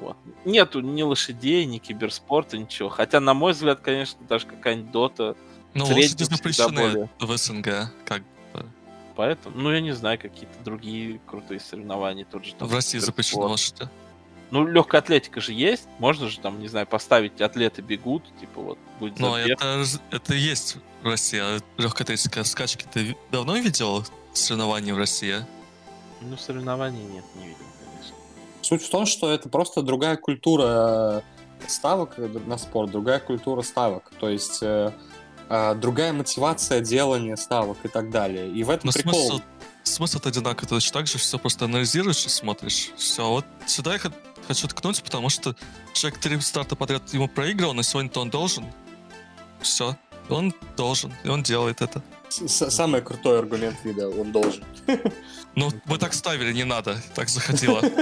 Вот. 0.00 0.18
Нету 0.44 0.80
ни 0.80 1.00
лошадей, 1.00 1.64
ни 1.64 1.78
киберспорта, 1.78 2.58
ничего. 2.58 2.90
Хотя, 2.90 3.20
на 3.20 3.32
мой 3.32 3.52
взгляд, 3.52 3.80
конечно, 3.80 4.20
даже 4.28 4.46
какая-нибудь 4.46 4.90
дота 4.90 5.36
ну, 5.72 5.86
лошади 5.86 6.24
запрещены 6.24 6.90
более... 6.92 7.08
в 7.18 7.36
СНГ, 7.36 7.92
как 8.04 8.22
Поэтому, 9.16 9.56
ну, 9.56 9.72
я 9.72 9.80
не 9.80 9.92
знаю, 9.92 10.18
какие-то 10.18 10.58
другие 10.64 11.20
крутые 11.26 11.60
соревнования. 11.60 12.24
Тот 12.24 12.44
же, 12.44 12.54
там, 12.54 12.68
в 12.68 12.74
России 12.74 12.98
запрещено 12.98 13.46
лошади. 13.46 13.88
Ну, 14.50 14.66
легкая 14.66 15.00
атлетика 15.00 15.40
же 15.40 15.52
есть. 15.52 15.88
Можно 15.98 16.28
же 16.28 16.38
там, 16.38 16.60
не 16.60 16.68
знаю, 16.68 16.86
поставить 16.86 17.40
атлеты 17.40 17.82
бегут, 17.82 18.24
типа 18.40 18.60
вот 18.60 18.78
будет 19.00 19.18
Но 19.18 19.38
это, 19.38 19.84
это 20.10 20.34
есть 20.34 20.76
в 21.02 21.06
России. 21.06 21.40
А 21.40 21.58
легкая 21.76 22.04
атлетика 22.04 22.44
скачки 22.44 22.86
ты 22.92 23.16
давно 23.30 23.56
видел 23.56 24.04
соревнования 24.32 24.94
в 24.94 24.98
России? 24.98 25.36
Ну, 26.20 26.36
соревнований 26.36 27.04
нет, 27.04 27.24
не 27.36 27.48
видел, 27.48 27.64
конечно. 27.84 28.16
Суть 28.62 28.82
в 28.82 28.90
том, 28.90 29.06
что 29.06 29.30
это 29.30 29.48
просто 29.48 29.82
другая 29.82 30.16
культура 30.16 31.24
э, 31.60 31.68
ставок 31.68 32.16
на 32.18 32.58
спорт, 32.58 32.90
другая 32.90 33.20
культура 33.20 33.62
ставок. 33.62 34.10
То 34.18 34.28
есть 34.28 34.62
э, 34.62 34.66
а, 34.66 34.94
другая 35.48 36.12
мотивация 36.12 36.80
делания 36.80 37.36
ставок 37.36 37.78
и 37.84 37.88
так 37.88 38.10
далее. 38.10 38.50
И 38.50 38.64
в 38.64 38.70
этом 38.70 38.88
Но 38.88 38.92
прикол. 38.92 39.28
Смысл, 39.28 39.42
смысл-то 39.82 40.28
одинаковый, 40.28 40.68
ты 40.68 40.74
точно 40.74 40.92
так 40.92 41.06
же 41.06 41.18
все 41.18 41.38
просто 41.38 41.66
анализируешь 41.66 42.26
и 42.26 42.28
смотришь. 42.28 42.90
Все, 42.96 43.28
вот 43.28 43.44
сюда 43.66 43.94
я 43.94 44.00
хочу 44.46 44.68
ткнуть, 44.68 45.02
потому 45.02 45.28
что 45.28 45.54
человек 45.92 46.20
три 46.20 46.40
старта 46.40 46.76
подряд 46.76 47.02
ему 47.12 47.28
проигрывал, 47.28 47.74
на 47.74 47.82
сегодня-то 47.82 48.20
он 48.20 48.30
должен. 48.30 48.64
Все, 49.60 49.96
он 50.28 50.54
должен, 50.76 51.12
и 51.24 51.28
он 51.28 51.42
делает 51.42 51.82
это. 51.82 52.02
Самый 52.28 53.00
крутой 53.00 53.38
аргумент 53.38 53.76
вида, 53.84 54.08
он 54.08 54.32
должен. 54.32 54.64
Ну, 55.56 55.70
мы 55.84 55.98
так 55.98 56.14
ставили, 56.14 56.52
не 56.52 56.64
надо, 56.64 56.96
так 57.14 57.28
захотело. 57.28 57.80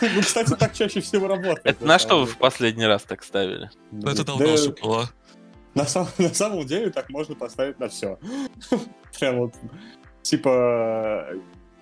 Ну, 0.00 0.22
кстати, 0.22 0.54
так 0.58 0.72
чаще 0.72 1.02
всего 1.02 1.28
работает. 1.28 1.60
Это 1.62 1.84
на 1.84 1.98
что 1.98 2.20
вы 2.20 2.26
в 2.26 2.38
последний 2.38 2.86
раз 2.86 3.02
так 3.02 3.22
ставили? 3.22 3.70
Это 4.02 4.24
давно 4.24 4.54
уже 4.54 4.70
было. 4.70 5.10
На, 5.74 5.86
сам, 5.86 6.08
на 6.18 6.34
самом 6.34 6.66
деле 6.66 6.90
так 6.90 7.10
можно 7.10 7.34
поставить 7.34 7.78
на 7.78 7.88
все. 7.88 8.18
Прям 9.18 9.38
вот, 9.38 9.54
типа, 10.22 11.28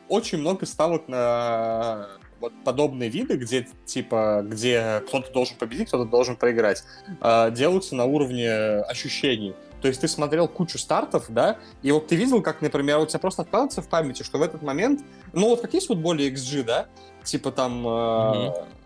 очень 0.09 0.39
много 0.39 0.66
ставок 0.66 1.09
на 1.09 2.09
вот 2.41 2.53
подобные 2.64 3.11
виды, 3.11 3.36
где 3.36 3.66
типа, 3.84 4.43
где 4.45 5.03
кто-то 5.09 5.32
должен 5.32 5.57
победить, 5.57 5.89
кто-то 5.89 6.05
должен 6.09 6.36
проиграть, 6.36 6.84
э, 7.20 7.51
делаются 7.51 7.97
на 7.97 8.05
уровне 8.05 8.51
ощущений. 8.82 9.55
То 9.82 9.89
есть 9.89 10.01
ты 10.01 10.09
смотрел 10.09 10.49
кучу 10.49 10.78
стартов, 10.78 11.26
да, 11.28 11.59
и 11.82 11.91
вот 11.91 12.07
ты 12.09 12.16
видел, 12.16 12.43
как, 12.43 12.62
например, 12.62 12.99
у 12.99 13.07
тебя 13.07 13.18
просто 13.18 13.43
откладывается 13.43 13.82
в 13.82 13.89
памяти, 13.89 14.22
что 14.22 14.39
в 14.39 14.43
этот 14.43 14.62
момент, 14.62 15.01
ну 15.32 15.49
вот 15.49 15.61
как 15.61 15.74
есть 15.74 15.89
вот 15.89 15.99
более 15.99 16.32
XG, 16.32 16.62
да, 16.64 16.86
типа 17.24 17.51
там 17.51 17.86
mm-hmm 17.86 18.78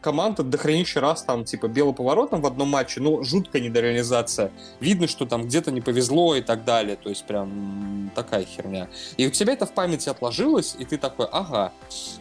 команда 0.00 0.42
дохренища 0.42 1.00
раз 1.00 1.22
там, 1.22 1.44
типа, 1.44 1.68
белоповоротом 1.68 2.40
в 2.40 2.46
одном 2.46 2.68
матче, 2.68 3.00
ну, 3.00 3.22
жуткая 3.22 3.62
недореализация. 3.62 4.52
Видно, 4.80 5.06
что 5.06 5.26
там 5.26 5.44
где-то 5.44 5.70
не 5.70 5.80
повезло 5.80 6.34
и 6.34 6.40
так 6.42 6.64
далее, 6.64 6.96
то 6.96 7.08
есть 7.08 7.24
прям 7.24 8.10
такая 8.14 8.44
херня. 8.44 8.88
И 9.16 9.26
у 9.26 9.30
тебя 9.30 9.52
это 9.52 9.66
в 9.66 9.72
памяти 9.72 10.08
отложилось, 10.08 10.76
и 10.78 10.84
ты 10.84 10.98
такой, 10.98 11.26
ага, 11.30 11.72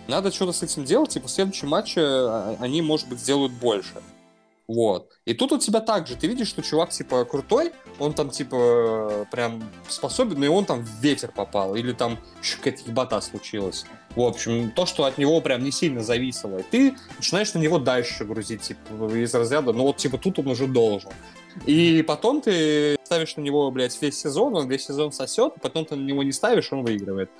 надо 0.07 0.31
что-то 0.31 0.53
с 0.53 0.63
этим 0.63 0.85
делать, 0.85 1.11
типа, 1.11 1.27
в 1.27 1.31
следующем 1.31 1.69
матче 1.69 2.01
а, 2.01 2.57
они, 2.59 2.81
может 2.81 3.07
быть, 3.09 3.19
сделают 3.19 3.53
больше. 3.53 3.95
Вот. 4.67 5.13
И 5.23 5.33
тут 5.33 5.53
у 5.53 5.57
тебя 5.57 5.79
также, 5.79 6.15
ты 6.15 6.27
видишь, 6.27 6.49
что 6.49 6.61
чувак, 6.61 6.89
типа, 6.89 7.23
крутой, 7.23 7.71
он 7.99 8.13
там, 8.13 8.29
типа, 8.29 9.25
прям 9.31 9.63
способен, 9.87 10.43
и 10.43 10.47
он 10.47 10.65
там 10.65 10.83
в 10.83 11.01
ветер 11.01 11.31
попал, 11.33 11.75
или 11.75 11.93
там 11.93 12.19
какая-то 12.57 12.83
ебата 12.85 13.21
случилась. 13.21 13.85
В 14.15 14.21
общем, 14.21 14.71
то, 14.71 14.85
что 14.85 15.05
от 15.05 15.17
него 15.17 15.39
прям 15.39 15.63
не 15.63 15.71
сильно 15.71 16.03
зависело. 16.03 16.57
И 16.57 16.63
ты 16.63 16.95
начинаешь 17.15 17.53
на 17.53 17.59
него 17.59 17.79
дальше 17.79 18.25
грузить, 18.25 18.61
типа, 18.61 19.05
из 19.15 19.33
разряда, 19.33 19.71
ну 19.71 19.83
вот, 19.83 19.97
типа, 19.97 20.17
тут 20.17 20.39
он 20.39 20.47
уже 20.47 20.67
должен. 20.67 21.11
И 21.65 22.03
потом 22.05 22.41
ты 22.41 22.97
ставишь 23.03 23.37
на 23.37 23.41
него, 23.41 23.71
блядь, 23.71 23.99
весь 24.01 24.19
сезон, 24.19 24.53
он 24.55 24.67
весь 24.67 24.85
сезон 24.85 25.13
сосет, 25.13 25.53
потом 25.61 25.85
ты 25.85 25.95
на 25.95 26.05
него 26.05 26.23
не 26.23 26.33
ставишь, 26.33 26.73
он 26.73 26.83
выигрывает. 26.83 27.31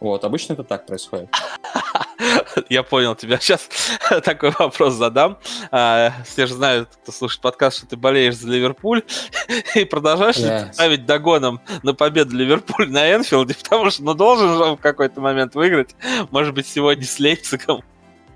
Вот, 0.00 0.22
обычно 0.24 0.52
это 0.52 0.64
так 0.64 0.86
происходит. 0.86 1.30
Я 2.68 2.82
понял 2.82 3.14
тебя. 3.14 3.38
Сейчас 3.40 3.68
такой 4.24 4.50
вопрос 4.50 4.94
задам. 4.94 5.38
А, 5.70 6.12
все 6.24 6.46
же 6.46 6.54
знают, 6.54 6.90
кто 7.02 7.12
слушает 7.12 7.42
подкаст, 7.42 7.78
что 7.78 7.86
ты 7.86 7.96
болеешь 7.96 8.36
за 8.36 8.48
Ливерпуль 8.48 9.02
и 9.74 9.84
продолжаешь 9.84 10.36
yes. 10.36 10.72
ставить 10.72 11.06
догоном 11.06 11.60
на 11.82 11.94
победу 11.94 12.36
Ливерпуль 12.36 12.90
на 12.90 13.14
Энфилде, 13.14 13.54
потому 13.62 13.90
что 13.90 14.02
ну, 14.02 14.14
должен 14.14 14.48
же 14.54 14.62
он 14.62 14.76
в 14.76 14.80
какой-то 14.80 15.20
момент 15.20 15.54
выиграть. 15.54 15.94
Может 16.30 16.54
быть, 16.54 16.66
сегодня 16.66 17.04
с 17.04 17.18
Лейпцигом. 17.18 17.82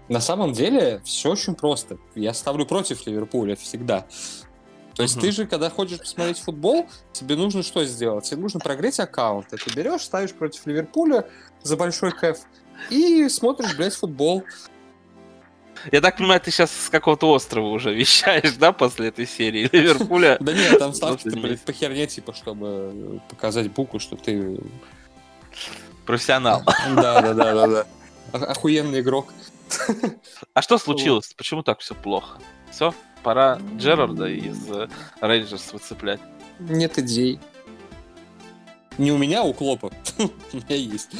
На 0.09 0.20
самом 0.20 0.53
деле 0.53 1.03
все 1.05 1.31
очень 1.31 1.55
просто. 1.55 1.99
Я 2.14 2.33
ставлю 2.33 2.64
против 2.64 3.07
Ливерпуля 3.07 3.57
всегда. 3.57 4.07
То 4.95 5.03
есть 5.03 5.16
uh-huh. 5.16 5.20
ты 5.20 5.33
же, 5.33 5.47
когда 5.47 5.70
хочешь 5.70 6.01
посмотреть 6.01 6.41
футбол, 6.41 6.89
тебе 7.12 7.37
нужно 7.37 7.62
что 7.62 7.85
сделать? 7.85 8.24
Тебе 8.24 8.41
нужно 8.41 8.59
прогреть 8.59 8.99
аккаунт. 8.99 9.47
Ты 9.49 9.57
берешь, 9.76 10.01
ставишь 10.01 10.33
против 10.33 10.66
Ливерпуля 10.66 11.29
за 11.62 11.76
большой 11.76 12.11
кэф 12.11 12.39
и 12.91 13.29
смотришь, 13.29 13.76
блядь, 13.76 13.95
футбол. 13.95 14.45
Я 15.93 16.01
так 16.01 16.16
понимаю, 16.16 16.41
ты 16.41 16.51
сейчас 16.51 16.72
с 16.72 16.89
какого-то 16.89 17.31
острова 17.31 17.68
уже 17.68 17.95
вещаешь, 17.95 18.55
да, 18.55 18.72
после 18.72 19.09
этой 19.09 19.26
серии 19.26 19.68
Ливерпуля? 19.72 20.37
Да 20.41 20.53
нет, 20.53 20.79
там 20.79 20.93
ставки 20.93 21.29
блядь, 21.29 21.61
по 21.61 21.72
херне, 21.72 22.07
типа, 22.07 22.35
чтобы 22.35 23.20
показать 23.29 23.70
букву, 23.70 24.01
что 24.01 24.16
ты... 24.16 24.59
Профессионал. 26.05 26.62
Да, 26.97 27.20
да, 27.20 27.35
да, 27.35 27.55
да, 27.55 27.66
да. 27.66 28.47
Охуенный 28.47 29.01
игрок. 29.01 29.33
А 30.55 30.62
что 30.62 30.79
случилось? 30.79 31.35
Почему 31.37 31.62
так 31.62 31.81
все 31.81 31.95
плохо? 31.95 32.39
Все? 32.70 32.95
Пора 33.22 33.61
Джерарда 33.76 34.26
из 34.26 34.59
Рейнджерс 35.20 35.72
выцеплять. 35.72 36.20
Нет 36.59 36.99
идей. 36.99 37.39
Не 38.99 39.12
у 39.12 39.18
меня, 39.18 39.42
а 39.42 39.44
у 39.44 39.53
Клопа. 39.55 39.90
У 40.18 40.57
меня 40.57 40.76
есть. 40.76 41.11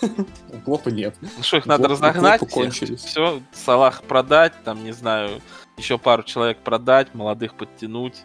У 0.52 0.60
Клопа 0.60 0.88
нет. 0.90 1.16
Ну 1.20 1.42
что, 1.42 1.56
их 1.58 1.66
надо 1.66 1.88
разогнать? 1.88 2.40
Все, 2.98 3.42
Салах 3.52 4.04
продать, 4.04 4.52
там, 4.64 4.84
не 4.84 4.92
знаю, 4.92 5.40
еще 5.76 5.98
пару 5.98 6.22
человек 6.22 6.58
продать, 6.58 7.12
молодых 7.14 7.54
подтянуть. 7.54 8.22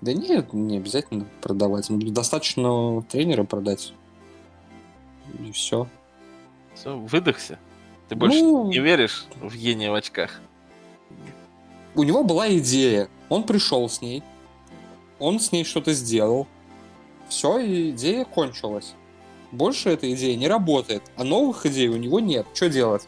Да 0.00 0.12
нет, 0.12 0.52
не 0.52 0.78
обязательно 0.78 1.26
продавать. 1.40 1.86
Достаточно 2.12 3.02
тренера 3.02 3.44
продать. 3.44 3.94
И 5.38 5.52
все. 5.52 5.86
Все, 6.74 6.96
выдохся. 6.96 7.58
Ты 8.08 8.16
больше 8.16 8.40
Ну. 8.40 8.66
не 8.66 8.80
веришь 8.80 9.26
в 9.40 9.54
гения 9.56 9.92
в 9.92 9.94
очках? 9.94 10.40
У 11.94 12.02
него 12.02 12.24
была 12.24 12.52
идея. 12.56 13.08
Он 13.28 13.44
пришел 13.44 13.88
с 13.88 14.00
ней. 14.00 14.24
Он 15.20 15.38
с 15.38 15.52
ней 15.52 15.64
что-то 15.64 15.92
сделал. 15.92 16.48
Все, 17.28 17.90
идея 17.90 18.24
кончилась. 18.24 18.94
Больше 19.50 19.90
эта 19.90 20.12
идея 20.12 20.36
не 20.36 20.48
работает. 20.48 21.02
А 21.16 21.24
новых 21.24 21.66
идей 21.66 21.88
у 21.88 21.96
него 21.96 22.20
нет. 22.20 22.46
Что 22.54 22.68
делать 22.68 23.06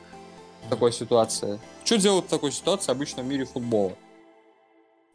в 0.66 0.70
такой 0.70 0.92
ситуации? 0.92 1.58
Что 1.84 1.98
делать 1.98 2.26
в 2.26 2.28
такой 2.28 2.52
ситуации 2.52 2.92
обычно 2.92 3.22
в 3.22 3.26
мире 3.26 3.44
футбола? 3.44 3.92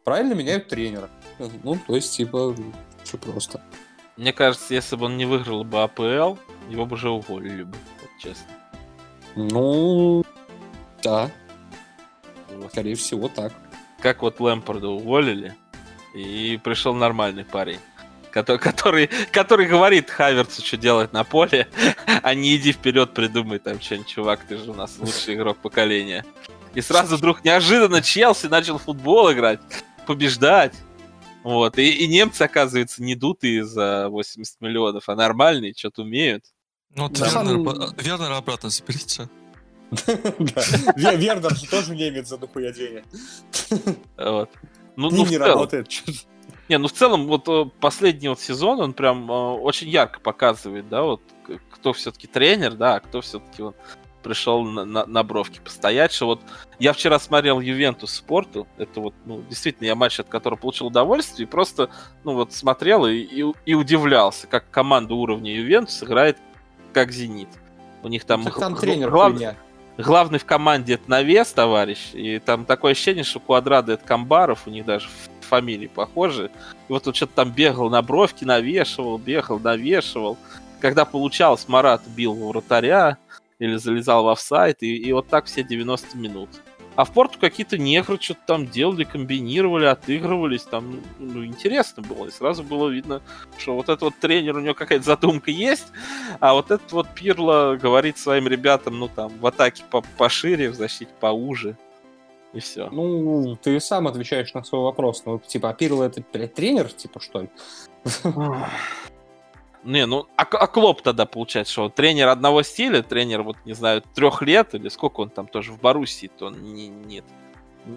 Правильно 0.04 0.34
меняют 0.34 0.68
тренера. 0.68 1.08
Ну, 1.62 1.78
то 1.86 1.94
есть, 1.94 2.16
типа, 2.16 2.54
все 3.04 3.18
просто. 3.18 3.62
Мне 4.16 4.32
кажется, 4.32 4.74
если 4.74 4.96
бы 4.96 5.06
он 5.06 5.16
не 5.16 5.24
выиграл 5.24 5.64
бы 5.64 5.82
АПЛ, 5.82 6.36
его 6.68 6.86
бы 6.86 6.94
уже 6.94 7.10
уволили 7.10 7.62
бы, 7.62 7.76
вот 8.00 8.10
честно. 8.20 8.46
Ну, 9.36 10.24
да, 11.02 11.30
Вот. 12.50 12.70
скорее 12.72 12.96
всего, 12.96 13.28
так. 13.28 13.52
Как 14.00 14.22
вот 14.22 14.40
Лэмпорда 14.40 14.88
уволили, 14.88 15.54
и 16.14 16.58
пришел 16.62 16.94
нормальный 16.94 17.44
парень. 17.44 17.78
Который, 18.30 18.58
который, 18.60 19.10
который 19.32 19.66
говорит 19.66 20.08
Хаверцу, 20.10 20.64
что 20.64 20.76
делать 20.76 21.12
на 21.12 21.24
поле, 21.24 21.68
а 22.22 22.34
не 22.34 22.56
иди 22.56 22.72
вперед, 22.72 23.12
придумай 23.12 23.58
там 23.58 23.80
что-нибудь, 23.80 24.08
чувак, 24.08 24.40
ты 24.46 24.56
же 24.56 24.70
у 24.70 24.74
нас 24.74 24.96
лучший 24.98 25.34
игрок 25.34 25.58
поколения. 25.58 26.24
И 26.74 26.80
сразу 26.80 27.16
вдруг 27.16 27.44
неожиданно 27.44 28.00
Челси 28.00 28.46
начал 28.46 28.78
в 28.78 28.82
футбол 28.84 29.32
играть, 29.32 29.60
побеждать. 30.06 30.74
Вот. 31.42 31.78
И, 31.78 31.90
и 31.90 32.06
немцы, 32.06 32.42
оказывается, 32.42 33.02
не 33.02 33.14
дутые 33.14 33.64
за 33.64 34.08
80 34.08 34.60
миллионов, 34.60 35.08
а 35.08 35.16
нормальные, 35.16 35.74
что-то 35.76 36.02
умеют. 36.02 36.44
Ну, 36.94 37.04
вот 37.04 37.12
Да. 37.14 37.24
Вернера, 37.26 37.44
Сам- 37.44 37.64
по- 37.64 38.02
Вернера 38.02 38.36
обратно 38.36 38.68
заберите. 38.70 39.28
Вернер 40.96 41.56
же 41.56 41.66
тоже 41.66 41.96
немец 41.96 42.28
за 42.28 42.38
дохуя 42.38 42.72
денег. 42.72 43.04
Ну, 44.16 45.10
Не, 45.10 45.24
ну, 45.24 45.26
не 45.26 45.38
работает. 45.38 45.88
Не, 46.70 46.78
ну 46.78 46.86
в 46.86 46.92
целом, 46.92 47.26
вот 47.26 47.48
э, 47.48 47.64
последний 47.80 48.28
вот 48.28 48.38
сезон, 48.38 48.80
он 48.80 48.92
прям 48.92 49.28
э, 49.28 49.34
очень 49.34 49.88
ярко 49.88 50.20
показывает, 50.20 50.88
да, 50.88 51.02
вот 51.02 51.20
кто 51.72 51.92
все-таки 51.92 52.28
тренер, 52.28 52.74
да, 52.74 52.94
а 52.94 53.00
кто 53.00 53.20
все-таки 53.22 53.60
вот 53.62 53.76
пришел 54.22 54.62
на, 54.62 54.84
на, 54.84 55.04
на 55.04 55.22
бровке 55.24 55.60
постоять, 55.60 56.12
что 56.12 56.26
вот 56.26 56.40
я 56.78 56.92
вчера 56.92 57.18
смотрел 57.18 57.58
Ювентус 57.58 58.12
спорту, 58.14 58.68
это 58.78 59.00
вот, 59.00 59.14
ну, 59.24 59.42
действительно, 59.48 59.88
я 59.88 59.96
матч, 59.96 60.20
от 60.20 60.28
которого 60.28 60.58
получил 60.60 60.86
удовольствие, 60.86 61.48
и 61.48 61.50
просто, 61.50 61.90
ну, 62.22 62.34
вот 62.34 62.52
смотрел 62.52 63.04
и, 63.04 63.16
и, 63.16 63.44
и 63.66 63.74
удивлялся, 63.74 64.46
как 64.46 64.70
команда 64.70 65.14
уровня 65.14 65.52
Ювентус 65.52 66.00
играет 66.04 66.38
как 66.92 67.10
Зенит. 67.10 67.48
У 68.04 68.08
них 68.08 68.24
там, 68.24 68.44
Так 68.44 68.60
там 68.60 68.74
г- 68.74 68.80
тренер 68.80 69.10
глав- 69.10 69.32
хуйня. 69.32 69.56
главный 69.98 70.38
в 70.38 70.44
команде 70.44 70.94
это 70.94 71.10
навес, 71.10 71.52
товарищ, 71.52 72.10
и 72.12 72.38
там 72.38 72.64
такое 72.64 72.92
ощущение, 72.92 73.24
что 73.24 73.40
Квадрада 73.40 73.94
это 73.94 74.04
Камбаров, 74.06 74.68
у 74.68 74.70
них 74.70 74.84
даже 74.84 75.08
фамилии 75.50 75.88
похожи. 75.88 76.50
И 76.88 76.92
вот 76.92 77.06
он 77.06 77.14
что-то 77.14 77.34
там 77.34 77.52
бегал 77.52 77.90
на 77.90 78.00
бровки, 78.00 78.44
навешивал, 78.44 79.18
бегал, 79.18 79.58
навешивал. 79.58 80.38
Когда 80.80 81.04
получалось, 81.04 81.68
Марат 81.68 82.02
бил 82.16 82.34
вратаря 82.34 83.18
или 83.58 83.76
залезал 83.76 84.24
в 84.24 84.28
офсайд, 84.28 84.82
и, 84.82 84.96
и 84.96 85.12
вот 85.12 85.28
так 85.28 85.44
все 85.44 85.62
90 85.62 86.16
минут. 86.16 86.48
А 86.96 87.04
в 87.04 87.12
порту 87.12 87.38
какие-то 87.38 87.78
негры 87.78 88.18
что-то 88.20 88.40
там 88.46 88.66
делали, 88.66 89.04
комбинировали, 89.04 89.86
отыгрывались, 89.86 90.62
там, 90.62 91.00
ну, 91.18 91.44
интересно 91.44 92.02
было. 92.02 92.26
И 92.26 92.30
сразу 92.30 92.62
было 92.62 92.88
видно, 92.88 93.22
что 93.58 93.74
вот 93.74 93.84
этот 93.84 94.02
вот 94.02 94.14
тренер, 94.20 94.56
у 94.56 94.60
него 94.60 94.74
какая-то 94.74 95.04
задумка 95.04 95.50
есть, 95.50 95.86
а 96.40 96.52
вот 96.52 96.70
этот 96.70 96.90
вот 96.92 97.08
Пирло 97.14 97.78
говорит 97.80 98.18
своим 98.18 98.48
ребятам, 98.48 98.98
ну, 98.98 99.08
там, 99.08 99.30
в 99.38 99.46
атаке 99.46 99.84
по- 99.88 100.04
пошире, 100.18 100.70
в 100.70 100.74
защите 100.74 101.10
поуже. 101.20 101.76
И 102.52 102.60
все. 102.60 102.88
Ну, 102.90 103.56
ты 103.56 103.78
сам 103.80 104.08
отвечаешь 104.08 104.52
на 104.54 104.64
свой 104.64 104.82
вопрос. 104.82 105.22
Ну, 105.24 105.38
типа, 105.38 105.70
а 105.70 105.74
Пирло 105.74 106.04
это, 106.04 106.22
блядь, 106.32 106.54
тренер, 106.54 106.92
типа, 106.92 107.20
что 107.20 107.42
ли? 107.42 107.48
Не, 109.84 110.04
ну, 110.04 110.26
а, 110.36 110.42
а 110.42 110.66
Клоп 110.66 111.00
тогда 111.00 111.24
получается, 111.24 111.72
что 111.72 111.84
он 111.84 111.90
тренер 111.90 112.28
одного 112.28 112.62
стиля, 112.62 113.02
тренер, 113.02 113.42
вот, 113.42 113.56
не 113.64 113.72
знаю, 113.72 114.02
трех 114.14 114.42
лет, 114.42 114.74
или 114.74 114.88
сколько 114.88 115.20
он 115.20 115.30
там 115.30 115.46
тоже 115.46 115.72
в 115.72 115.80
Боруссии, 115.80 116.30
то 116.38 116.46
он 116.46 116.74
не, 116.74 116.88
нет. 116.88 117.24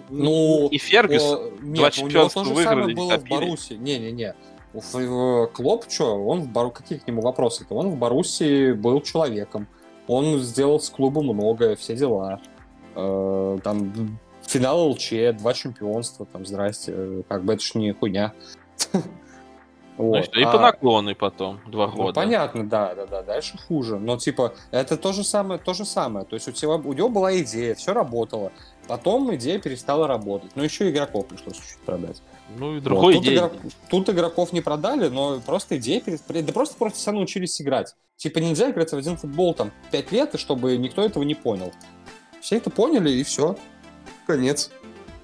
Ну, 0.08 0.68
и 0.68 0.78
Фергюсон. 0.78 1.38
Э, 1.38 1.74
два 1.74 1.90
чемпионства 1.90 2.42
выиграли, 2.42 2.94
было 2.94 3.18
в. 3.18 3.28
Баруси. 3.28 3.74
Не-не-не. 3.74 4.34
В- 4.72 5.46
Клоп, 5.48 5.84
что, 5.90 6.24
он 6.24 6.40
в 6.40 6.48
Бару... 6.48 6.70
Какие 6.70 6.98
к 6.98 7.06
нему 7.06 7.20
вопросы-то? 7.20 7.74
Он 7.74 7.90
в 7.90 7.96
Баруси 7.96 8.72
был 8.72 9.00
человеком. 9.02 9.68
Он 10.06 10.38
сделал 10.38 10.80
с 10.80 10.88
клубом 10.88 11.26
многое, 11.26 11.76
все 11.76 11.94
дела. 11.94 12.40
Э, 12.94 13.58
Там 13.62 14.18
финал 14.46 14.88
ЛЧ, 14.90 15.12
два 15.38 15.52
чемпионства, 15.54 16.26
там, 16.26 16.44
здрасте. 16.46 16.92
э, 16.94 17.22
Как 17.28 17.44
бы 17.44 17.54
это 17.54 17.62
ж 17.62 17.74
не 17.74 17.92
хуйня. 17.92 18.32
Ну, 19.96 20.06
Вот. 20.06 20.18
и 20.18 20.22
что, 20.24 20.40
и 20.40 20.42
А- 20.42 20.50
по 20.50 20.58
наклону 20.58 21.14
потом, 21.14 21.60
два 21.68 21.86
ну, 21.86 21.92
года. 21.92 22.20
понятно, 22.20 22.68
да, 22.68 22.96
да, 22.96 23.06
да, 23.06 23.22
дальше 23.22 23.56
хуже. 23.68 23.96
Но 24.00 24.16
типа, 24.16 24.54
это 24.72 24.96
то 24.96 25.12
же 25.12 25.22
самое, 25.22 25.60
то 25.60 25.72
же 25.72 25.84
самое. 25.84 26.26
То 26.26 26.34
есть 26.34 26.48
у 26.48 26.50
тебя 26.50 26.70
у 26.72 26.92
него 26.92 27.08
была 27.08 27.38
идея, 27.38 27.76
все 27.76 27.92
работало. 27.92 28.50
Потом 28.88 29.32
идея 29.36 29.60
перестала 29.60 30.08
работать. 30.08 30.50
Но 30.56 30.64
еще 30.64 30.90
игроков 30.90 31.28
пришлось 31.28 31.54
чуть-чуть 31.58 31.78
продать. 31.86 32.20
Ну, 32.58 32.72
и 32.72 32.74
Вот. 32.78 32.82
другой 32.82 33.14
тут, 33.14 33.28
игрок- 33.28 33.52
тут 33.88 34.10
игроков 34.10 34.52
не 34.52 34.60
продали, 34.62 35.06
но 35.10 35.38
просто 35.38 35.76
идея 35.78 36.00
перес- 36.00 36.42
Да 36.42 36.52
просто 36.52 36.76
просто 36.76 36.98
все 36.98 37.12
научились 37.12 37.62
играть. 37.62 37.94
Типа 38.16 38.40
нельзя 38.40 38.72
играть 38.72 38.90
в 38.90 38.96
один 38.96 39.16
футбол 39.16 39.54
там 39.54 39.70
5 39.92 40.10
лет, 40.10 40.34
и 40.34 40.38
чтобы 40.38 40.76
никто 40.76 41.02
этого 41.02 41.22
не 41.22 41.36
понял. 41.36 41.72
Все 42.40 42.56
это 42.56 42.68
поняли, 42.70 43.10
и 43.10 43.22
все. 43.22 43.56
Конец. 44.26 44.70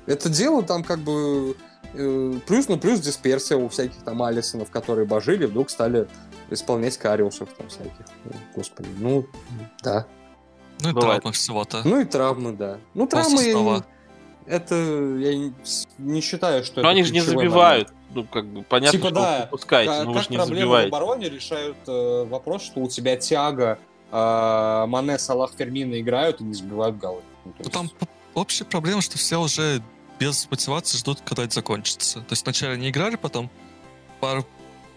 Это 0.06 0.28
дело 0.28 0.62
там 0.62 0.82
как 0.84 0.98
бы... 1.00 1.56
э, 1.94 2.34
плюс, 2.46 2.68
ну, 2.68 2.78
плюс 2.78 3.00
дисперсия 3.00 3.56
у 3.56 3.68
всяких 3.68 4.02
там 4.02 4.22
Алисонов, 4.22 4.70
которые 4.70 5.06
божили, 5.06 5.46
вдруг 5.46 5.70
стали 5.70 6.08
исполнять 6.50 6.96
кариусов 6.98 7.48
там 7.56 7.68
всяких. 7.68 7.92
Господи, 8.54 8.88
ну, 8.98 9.26
да. 9.82 10.06
Ну 10.82 10.90
и 10.90 10.92
Бывает. 10.92 11.20
травма 11.22 11.32
всего-то. 11.32 11.82
Ну 11.84 12.00
и 12.00 12.04
травмы, 12.04 12.52
да. 12.52 12.78
Ну, 12.94 13.06
После 13.06 13.52
травмы, 13.52 13.72
я 13.74 13.74
не- 13.76 13.82
это 14.54 14.74
я 14.74 15.36
не, 15.36 15.52
не 15.98 16.20
считаю, 16.22 16.64
что 16.64 16.76
Но 16.76 16.88
это 16.88 16.90
они 16.90 17.04
же 17.04 17.12
не 17.12 17.20
забивают. 17.20 17.92
Ну, 18.12 18.24
как 18.24 18.44
бы, 18.46 18.62
понятно, 18.64 18.98
Типа, 18.98 19.10
что 19.10 19.14
да, 19.20 19.32
вы 19.34 19.40
пропускаете, 19.42 19.92
Как, 19.92 20.04
но 20.06 20.12
вы 20.12 20.20
же 20.22 20.26
не 20.30 20.36
проблемы 20.38 20.56
в 20.56 20.64
забиваете. 20.64 20.88
обороне 20.88 21.28
решают 21.28 21.76
э, 21.86 22.24
вопрос, 22.28 22.62
что 22.62 22.80
у 22.80 22.88
тебя 22.88 23.16
Тиаго, 23.16 23.78
э, 24.10 24.84
Мане, 24.88 25.16
Салах, 25.18 25.52
Фермина 25.56 26.00
играют 26.00 26.40
и 26.40 26.44
не 26.44 26.54
забивают 26.54 26.96
голы. 26.98 27.20
Ну, 27.44 27.52
Ну, 27.52 27.54
есть- 27.60 27.70
там 27.72 27.88
общая 28.34 28.64
проблема, 28.64 29.02
что 29.02 29.18
все 29.18 29.40
уже 29.40 29.82
без 30.18 30.50
мотивации 30.50 30.98
ждут, 30.98 31.20
когда 31.22 31.44
это 31.44 31.54
закончится. 31.54 32.20
То 32.20 32.32
есть 32.32 32.44
вначале 32.44 32.76
не 32.76 32.90
играли, 32.90 33.16
потом 33.16 33.50
пару 34.20 34.46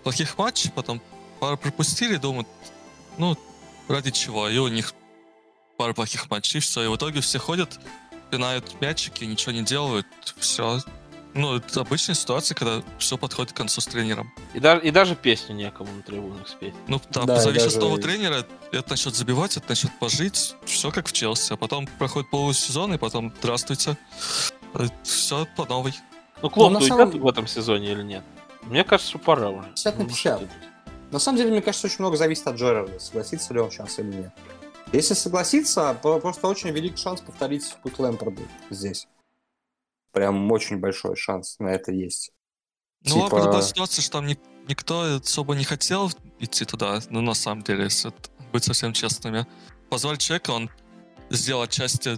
плохих 0.03 0.37
матчей, 0.37 0.71
потом 0.71 1.01
пару 1.39 1.57
пропустили, 1.57 2.17
думают, 2.17 2.47
ну, 3.17 3.37
ради 3.87 4.11
чего? 4.11 4.49
И 4.49 4.57
у 4.57 4.67
них 4.67 4.93
пару 5.77 5.93
плохих 5.93 6.29
матчей, 6.29 6.59
все. 6.59 6.83
И 6.83 6.87
в 6.87 6.95
итоге 6.95 7.21
все 7.21 7.39
ходят, 7.39 7.79
пинают 8.31 8.79
мячики, 8.81 9.23
ничего 9.23 9.51
не 9.53 9.63
делают, 9.63 10.07
все. 10.37 10.81
Ну, 11.35 11.55
это 11.55 11.81
обычная 11.81 12.13
ситуация, 12.15 12.53
когда 12.55 12.83
все 12.99 13.17
подходит 13.17 13.53
к 13.53 13.55
концу 13.55 13.81
с 13.81 13.85
тренером. 13.87 14.31
И, 14.53 14.59
даже, 14.59 14.81
и 14.83 14.91
даже 14.91 15.15
песню 15.15 15.55
некому 15.55 15.91
на 15.91 16.03
трибунах 16.03 16.47
спеть. 16.47 16.75
Ну, 16.87 17.01
да, 17.09 17.23
Да, 17.23 17.35
позови 17.35 17.57
сейчас 17.59 17.73
даже- 17.73 17.85
нового 17.85 17.99
тренера, 18.01 18.45
это 18.71 18.89
начнет 18.91 19.15
забивать, 19.15 19.57
это 19.57 19.65
начнет 19.69 19.91
пожить, 19.99 20.55
все 20.65 20.91
как 20.91 21.07
в 21.07 21.11
Челси. 21.11 21.53
А 21.53 21.57
потом 21.57 21.87
проходит 21.97 22.29
полусезон, 22.29 22.93
и 22.93 22.97
потом 22.99 23.33
здравствуйте. 23.39 23.97
Все 25.03 25.47
по 25.55 25.65
новой. 25.65 25.93
Ну, 26.41 26.49
Клоп 26.49 26.71
на 26.71 26.79
уйдет 26.79 26.89
самом- 26.97 27.19
в 27.19 27.27
этом 27.27 27.47
сезоне 27.47 27.91
или 27.91 28.03
нет? 28.03 28.23
Мне 28.63 28.83
кажется, 28.83 29.09
что 29.09 29.19
пора 29.19 29.49
уже. 29.49 29.67
50 29.69 29.97
на 29.97 30.03
Ну, 30.03 30.09
50. 30.09 30.37
что 30.39 30.47
ты? 30.47 30.53
На 31.11 31.19
самом 31.19 31.37
деле, 31.37 31.51
мне 31.51 31.61
кажется, 31.61 31.87
очень 31.87 31.97
много 31.99 32.17
зависит 32.17 32.47
от 32.47 32.55
Джерарда, 32.57 32.99
согласится 32.99 33.53
ли 33.53 33.59
он 33.59 33.71
сейчас 33.71 33.99
или 33.99 34.07
нет. 34.07 34.31
Если 34.91 35.13
согласится, 35.15 35.97
то 36.01 36.19
просто 36.19 36.47
очень 36.47 36.69
велик 36.69 36.97
шанс 36.97 37.21
повторить 37.21 37.75
путь 37.81 37.97
Лэмпорда 37.97 38.41
здесь. 38.69 39.07
Прям 40.13 40.49
очень 40.51 40.77
большой 40.77 41.15
шанс 41.15 41.57
на 41.59 41.67
это 41.69 41.91
есть. 41.91 42.31
Ну, 43.05 43.15
Типа- 43.25 43.35
ладно, 43.35 43.51
была 43.51 43.61
ситуация, 43.61 44.01
что 44.01 44.11
там 44.13 44.27
ни- 44.27 44.37
никто 44.67 45.19
особо 45.21 45.55
не 45.55 45.65
хотел 45.65 46.09
идти 46.39 46.63
туда, 46.65 47.01
ну, 47.09 47.19
на 47.21 47.33
самом 47.33 47.63
деле, 47.63 47.83
если 47.85 48.13
быть 48.53 48.63
совсем 48.63 48.93
честными. 48.93 49.45
Позвали 49.89 50.17
человека, 50.17 50.51
он 50.51 50.69
сделал 51.29 51.63
отчасти, 51.63 52.17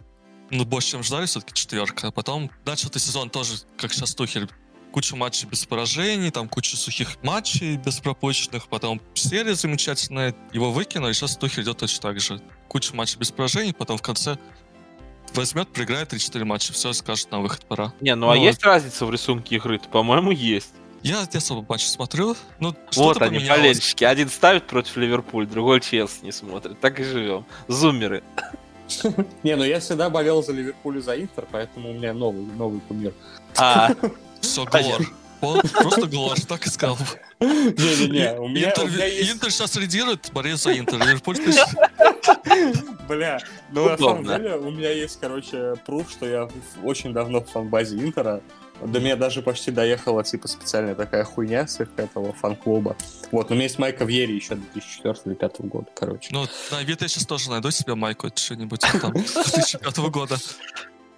ну, 0.52 0.66
больше, 0.66 0.91
чем 0.91 1.04
ждали, 1.04 1.26
все-таки 1.26 1.54
четверка. 1.54 2.08
А 2.08 2.12
потом 2.12 2.52
начал 2.66 2.89
ты 2.89 3.00
сезон 3.00 3.30
тоже, 3.30 3.54
как 3.78 3.93
сейчас 3.93 4.14
Тухель, 4.14 4.50
куча 4.91 5.16
матчей 5.16 5.48
без 5.48 5.66
поражений, 5.66 6.30
там 6.32 6.48
куча 6.50 6.78
сухих 6.78 7.22
матчей 7.24 7.78
без 7.78 8.00
пропущенных, 8.00 8.68
потом 8.68 9.02
серия 9.14 9.56
замечательная, 9.56 10.36
его 10.54 10.72
выкинули, 10.72 11.14
сейчас 11.14 11.38
Тухель 11.38 11.64
идет 11.64 11.78
точно 11.78 12.02
так 12.02 12.20
же. 12.20 12.41
Куча 12.68 12.93
матчей 12.93 13.18
без 13.18 13.32
поражений, 13.32 13.74
потом 13.74 13.98
в 13.98 14.02
конце 14.02 14.38
возьмет, 15.36 15.68
проиграет 15.70 16.12
3-4 16.14 16.44
матча, 16.46 16.74
все, 16.74 16.94
скажет, 16.94 17.32
на 17.32 17.40
выход 17.40 17.66
пора. 17.66 17.94
Не, 18.02 18.16
ну, 18.16 18.30
а 18.30 18.36
Ну, 18.36 18.44
есть 18.44 18.64
разница 18.64 19.06
в 19.06 19.12
рисунке 19.12 19.56
игры? 19.56 19.80
По-моему, 19.92 20.32
есть. 20.32 20.74
Я 21.04 21.18
не 21.32 21.38
особо 21.38 21.64
матчи 21.70 21.86
смотрю, 21.86 22.36
ну, 22.60 22.76
Вот 22.96 23.22
они, 23.22 23.38
поменялось. 23.38 23.60
болельщики. 23.60 24.04
Один 24.04 24.28
ставит 24.30 24.66
против 24.66 24.98
Ливерпуль, 24.98 25.46
другой 25.46 25.80
Челси 25.82 26.24
не 26.24 26.32
смотрит. 26.32 26.80
Так 26.80 27.00
и 27.00 27.04
живем. 27.04 27.46
Зумеры. 27.68 28.24
Не, 29.44 29.56
ну 29.56 29.64
я 29.64 29.80
всегда 29.80 30.10
болел 30.10 30.44
за 30.44 30.52
Ливерпуль 30.54 30.98
и 30.98 31.02
за 31.02 31.16
Интер, 31.20 31.46
поэтому 31.52 31.92
у 31.92 31.94
меня 31.94 32.14
новый, 32.14 32.44
новый 32.44 32.80
кумир. 32.82 33.14
А. 33.58 33.90
Глор. 34.56 35.02
Он 35.42 35.62
просто 35.62 36.08
Глор, 36.08 36.40
так 36.42 36.66
и 36.66 36.70
сказал. 36.70 36.98
Не-не-не, 37.40 38.40
у 38.40 38.48
меня, 38.48 38.70
Интер, 38.70 38.86
у 38.86 38.88
меня 38.88 39.06
есть... 39.06 39.32
Интер 39.34 39.52
сейчас 39.52 39.76
лидирует, 39.76 40.30
борец 40.34 40.64
за 40.64 40.78
Интер. 40.78 41.00
Ливерпуль 41.00 41.38
Бля, 43.08 43.40
ну 43.72 43.90
на 43.90 43.98
самом 43.98 44.24
деле 44.24 44.56
у 44.56 44.72
меня 44.72 44.92
есть, 44.92 45.20
короче, 45.20 45.76
пруф, 45.86 46.10
что 46.10 46.26
я 46.26 46.46
в- 46.46 46.86
очень 46.86 47.14
давно 47.14 47.42
в 47.42 47.50
фан-базе 47.50 47.98
Интера. 47.98 48.42
До 48.84 49.00
меня 49.00 49.16
даже 49.16 49.42
почти 49.42 49.72
доехала, 49.72 50.24
типа, 50.24 50.48
специальная 50.50 50.96
такая 50.96 51.24
хуйня 51.24 51.66
с 51.66 51.80
их 51.80 51.88
этого 51.96 52.34
фан-клуба. 52.34 52.98
Вот, 53.32 53.50
но 53.50 53.54
у 53.54 53.58
меня 53.58 53.64
есть 53.64 53.80
майка 53.80 54.04
Вьери 54.04 54.36
еще 54.36 54.56
2004 54.56 55.14
или 55.26 55.34
2005 55.36 55.62
года, 55.70 55.88
короче. 55.96 56.28
Ну, 56.32 56.46
на 56.72 56.80
Авито 56.80 57.06
я 57.06 57.08
сейчас 57.08 57.26
тоже 57.26 57.50
найду 57.52 57.72
себе 57.72 57.96
майку, 57.96 58.30
что-нибудь 58.36 58.82
там 59.02 59.14
2005 59.14 59.98
года. 60.10 60.38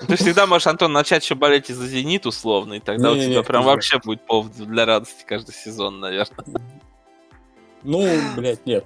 Ты 0.06 0.16
всегда 0.16 0.46
можешь, 0.46 0.68
Антон, 0.68 0.94
начать 0.94 1.24
еще 1.24 1.36
болеть 1.36 1.70
из-за 1.70 1.88
Зенит 1.88 2.26
условно, 2.26 2.76
и 2.76 2.80
тогда 2.80 3.12
у 3.12 3.16
Не-не-не, 3.16 3.34
тебя 3.34 3.44
прям 3.44 3.62
пизда. 3.62 3.74
вообще 3.74 4.00
будет 4.04 4.26
повод 4.26 4.52
для 4.54 4.86
радости 4.86 5.24
каждый 5.26 5.54
сезон, 5.54 6.00
наверное. 6.00 6.46
Ну, 7.84 8.08
блядь, 8.36 8.66
нет. 8.66 8.86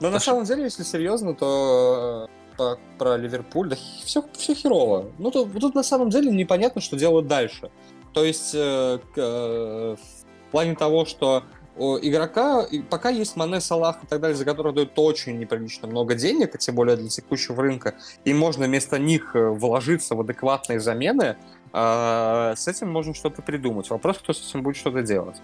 Но 0.00 0.10
на 0.10 0.20
самом 0.20 0.44
деле, 0.44 0.64
если 0.64 0.82
серьезно, 0.82 1.34
то 1.34 2.28
э, 2.58 2.76
про 2.98 3.16
Ливерпуль, 3.16 3.70
да 3.70 3.76
все, 4.04 4.24
все 4.34 4.54
херово. 4.54 5.10
Ну, 5.18 5.30
тут, 5.30 5.52
тут 5.58 5.74
на 5.74 5.82
самом 5.82 6.10
деле 6.10 6.30
непонятно, 6.30 6.80
что 6.80 6.96
делают 6.96 7.26
дальше. 7.26 7.70
То 8.12 8.24
есть, 8.24 8.54
э, 8.54 8.98
э, 9.16 9.96
в 9.96 10.50
плане 10.52 10.76
того, 10.76 11.04
что 11.04 11.42
у 11.57 11.57
игрока, 11.78 12.66
пока 12.90 13.08
есть 13.10 13.36
Мане, 13.36 13.60
Салах 13.60 14.02
и 14.02 14.06
так 14.06 14.20
далее, 14.20 14.36
за 14.36 14.44
которых 14.44 14.74
дают 14.74 14.92
очень 14.96 15.38
неприлично 15.38 15.88
много 15.88 16.14
денег, 16.14 16.54
и 16.54 16.58
тем 16.58 16.74
более 16.74 16.96
для 16.96 17.08
текущего 17.08 17.62
рынка, 17.62 17.94
и 18.24 18.34
можно 18.34 18.66
вместо 18.66 18.98
них 18.98 19.34
э, 19.34 19.48
вложиться 19.48 20.14
в 20.14 20.20
адекватные 20.20 20.80
замены, 20.80 21.36
э, 21.72 22.54
с 22.56 22.68
этим 22.68 22.90
можно 22.90 23.14
что-то 23.14 23.42
придумать. 23.42 23.88
Вопрос, 23.90 24.18
кто 24.18 24.32
с 24.32 24.48
этим 24.48 24.62
будет 24.62 24.76
что-то 24.76 25.02
делать. 25.02 25.36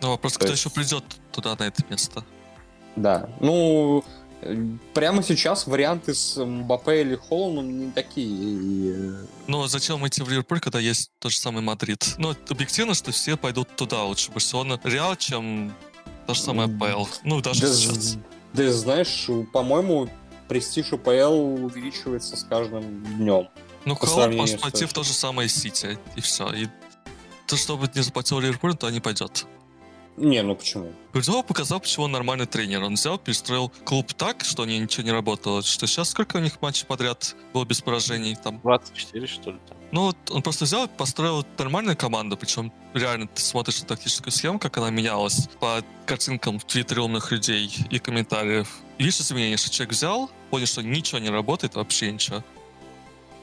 Ну, 0.00 0.10
вопрос, 0.10 0.32
То 0.32 0.40
кто 0.40 0.48
есть- 0.48 0.64
еще 0.64 0.74
придет 0.74 1.04
туда, 1.30 1.54
на 1.58 1.64
это 1.64 1.84
место. 1.88 2.24
Да, 2.96 3.28
ну, 3.40 4.04
прямо 4.94 5.22
сейчас 5.22 5.66
варианты 5.66 6.14
с 6.14 6.36
Мбаппе 6.44 7.02
или 7.02 7.16
Холландом 7.16 7.78
не 7.86 7.90
такие. 7.92 8.94
э, 8.94 9.26
Но 9.46 9.66
зачем 9.68 10.06
идти 10.06 10.22
в 10.22 10.28
Ливерпуль, 10.28 10.60
когда 10.60 10.78
есть 10.78 11.10
тот 11.18 11.32
же 11.32 11.38
самый 11.38 11.62
Мадрид? 11.62 12.14
Ну, 12.18 12.34
объективно, 12.48 12.94
что 12.94 13.12
все 13.12 13.36
пойдут 13.36 13.74
туда 13.76 14.04
лучше. 14.04 14.30
Барселона, 14.32 14.80
Реал, 14.84 15.16
чем 15.16 15.72
та 16.26 16.34
же 16.34 16.40
самая 16.40 16.68
АПЛ. 16.68 17.06
Ну, 17.24 17.40
даже 17.40 17.62
Да, 17.62 17.72
сейчас. 17.74 18.16
да, 18.52 18.72
знаешь, 18.72 19.28
по-моему, 19.52 20.08
престиж 20.48 20.92
АПЛ 20.92 21.64
увеличивается 21.64 22.36
с 22.36 22.44
каждым 22.44 23.02
днем. 23.16 23.48
Ну, 23.84 23.94
Холланд 23.96 24.34
может 24.34 24.60
пойти 24.60 24.84
в 24.86 24.92
то 24.92 25.02
же 25.02 25.12
самое 25.12 25.48
Сити, 25.48 25.98
и 26.16 26.20
все. 26.20 26.52
И 26.52 26.68
то, 27.46 27.56
чтобы 27.56 27.90
не 27.94 28.02
заплатил 28.02 28.38
Ливерпуль, 28.38 28.74
то 28.76 28.88
не 28.90 29.00
пойдет. 29.00 29.46
Не, 30.16 30.42
ну 30.42 30.54
почему? 30.54 30.92
Гвардиола 31.12 31.42
показал, 31.42 31.80
почему 31.80 32.04
он 32.04 32.12
нормальный 32.12 32.46
тренер. 32.46 32.82
Он 32.82 32.94
взял, 32.94 33.18
перестроил 33.18 33.72
клуб 33.84 34.12
так, 34.12 34.44
что 34.44 34.62
у 34.62 34.66
ничего 34.66 35.04
не 35.04 35.12
работало. 35.12 35.62
Что 35.62 35.86
сейчас 35.86 36.10
сколько 36.10 36.36
у 36.36 36.40
них 36.40 36.60
матчей 36.60 36.86
подряд 36.86 37.34
было 37.54 37.64
без 37.64 37.80
поражений? 37.80 38.36
Там 38.36 38.60
24, 38.60 39.26
что 39.26 39.50
ли, 39.52 39.58
там. 39.68 39.78
Ну, 39.90 40.06
вот 40.06 40.16
он 40.30 40.42
просто 40.42 40.64
взял 40.64 40.84
и 40.84 40.88
построил 40.88 41.44
нормальную 41.58 41.96
команду, 41.96 42.36
причем 42.36 42.72
реально 42.94 43.26
ты 43.26 43.42
смотришь 43.42 43.80
на 43.80 43.86
тактическую 43.86 44.32
схему, 44.32 44.58
как 44.58 44.76
она 44.78 44.90
менялась 44.90 45.48
по 45.60 45.82
картинкам 46.06 46.58
в 46.58 46.64
твиттере 46.64 47.02
умных 47.02 47.30
людей 47.30 47.70
и 47.90 47.98
комментариев. 47.98 48.68
И 48.96 49.04
видишь 49.04 49.20
изменения, 49.20 49.58
что 49.58 49.70
человек 49.70 49.92
взял, 49.92 50.30
понял, 50.50 50.66
что 50.66 50.82
ничего 50.82 51.18
не 51.18 51.28
работает, 51.28 51.74
вообще 51.74 52.10
ничего. 52.10 52.42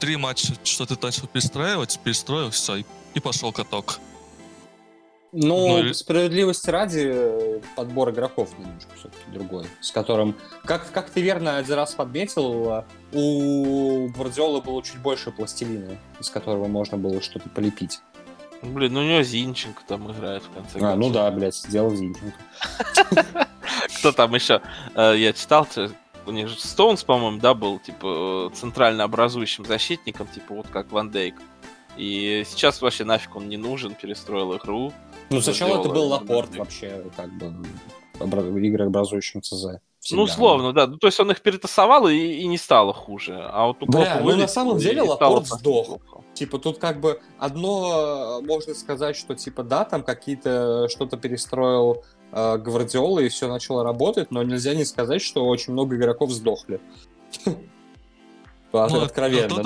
Три 0.00 0.16
матча, 0.16 0.54
что 0.64 0.86
ты 0.86 0.96
начал 1.00 1.28
перестраивать, 1.28 2.00
перестроил, 2.02 2.50
все, 2.50 2.76
и, 2.76 2.84
и 3.14 3.20
пошел 3.20 3.52
каток. 3.52 4.00
Ну, 5.32 5.82
Ну, 5.82 5.94
справедливости 5.94 6.70
ради, 6.70 7.02
э, 7.12 7.60
подбор 7.76 8.10
игроков 8.10 8.50
немножко 8.58 8.90
все-таки 8.96 9.22
другой, 9.32 9.66
с 9.80 9.92
которым, 9.92 10.34
как, 10.64 10.90
как 10.90 11.08
ты 11.10 11.20
верно 11.20 11.56
один 11.56 11.74
раз 11.74 11.94
подметил, 11.94 12.70
э, 12.70 12.84
у 13.12 14.08
Гвардиолы 14.08 14.60
было 14.60 14.82
чуть 14.82 14.98
больше 14.98 15.30
пластилина, 15.30 15.96
из 16.18 16.30
которого 16.30 16.66
можно 16.66 16.98
было 16.98 17.20
что-то 17.22 17.48
полепить. 17.48 18.00
Блин, 18.62 18.92
ну 18.92 19.00
у 19.00 19.04
него 19.04 19.22
Зинченко 19.22 19.82
там 19.86 20.10
играет 20.12 20.42
в 20.42 20.50
конце 20.50 20.78
А, 20.80 20.94
ну 20.96 21.04
концов. 21.04 21.12
да, 21.12 21.30
блядь, 21.30 21.54
сделал 21.56 21.94
Зинченко. 21.94 22.36
Кто 23.98 24.12
там 24.12 24.34
еще? 24.34 24.60
Э, 24.94 25.14
Я 25.16 25.32
читал, 25.32 25.66
у 26.26 26.32
них 26.32 26.48
же 26.48 26.58
Стоунс, 26.58 27.04
по-моему, 27.04 27.38
да, 27.38 27.54
был, 27.54 27.78
типа, 27.78 28.50
э, 28.52 28.54
центрально 28.56 29.04
образующим 29.04 29.64
защитником, 29.64 30.26
типа, 30.26 30.54
вот 30.54 30.66
как 30.68 30.90
Ван 30.92 31.10
Дейк. 31.10 31.36
И 31.96 32.44
сейчас 32.46 32.82
вообще 32.82 33.04
нафиг 33.04 33.34
он 33.36 33.48
не 33.48 33.56
нужен, 33.56 33.94
перестроил 33.94 34.56
игру. 34.56 34.92
Ну, 35.30 35.40
сначала 35.40 35.80
это 35.80 35.88
был 35.88 36.08
Лапорт 36.08 36.54
вообще, 36.56 37.04
как 37.16 37.30
бы, 37.38 37.54
обра- 38.18 38.68
игрообразующим 38.68 39.42
ЦЗ. 39.42 39.64
Ну, 39.64 39.80
Всегда. 40.00 40.22
условно, 40.22 40.72
да. 40.72 40.86
Ну, 40.86 40.96
то 40.96 41.08
есть 41.08 41.20
он 41.20 41.30
их 41.30 41.42
перетасовал 41.42 42.08
и, 42.08 42.16
и 42.16 42.46
не 42.46 42.56
стало 42.56 42.94
хуже. 42.94 43.38
А 43.38 43.66
вот 43.66 43.82
у 43.82 43.86
Бля, 43.86 44.20
ну, 44.22 44.34
на 44.34 44.48
самом 44.48 44.78
деле, 44.78 45.02
Лапорт 45.02 45.46
сдох. 45.46 45.98
Типа 46.32 46.58
тут 46.58 46.78
как 46.78 47.00
бы 47.00 47.20
одно 47.38 48.40
э, 48.40 48.46
можно 48.46 48.74
сказать, 48.74 49.14
что 49.14 49.34
типа 49.34 49.62
да, 49.62 49.84
там 49.84 50.02
какие-то 50.02 50.88
что-то 50.88 51.18
перестроил 51.18 52.02
э, 52.32 52.56
Гвардиола 52.56 53.20
и 53.20 53.28
все 53.28 53.46
начало 53.48 53.84
работать, 53.84 54.30
но 54.30 54.42
нельзя 54.42 54.74
не 54.74 54.86
сказать, 54.86 55.20
что 55.20 55.44
очень 55.44 55.74
много 55.74 55.96
игроков 55.96 56.30
сдохли. 56.30 56.80
Ну, 58.72 59.02
Откровенно. 59.02 59.60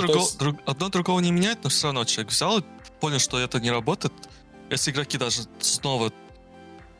Одно 0.65 0.89
другого 0.89 1.21
не 1.21 1.31
меняет, 1.31 1.59
но 1.63 1.69
все 1.71 1.89
равно 1.89 2.05
человек 2.05 2.33
взял 2.33 2.59
и 2.59 2.63
понял, 3.01 3.19
что 3.19 3.39
это 3.39 3.61
не 3.61 3.71
работает. 3.71 4.13
Если 4.71 4.91
игроки 4.91 5.19
даже 5.19 5.43
снова 5.61 6.13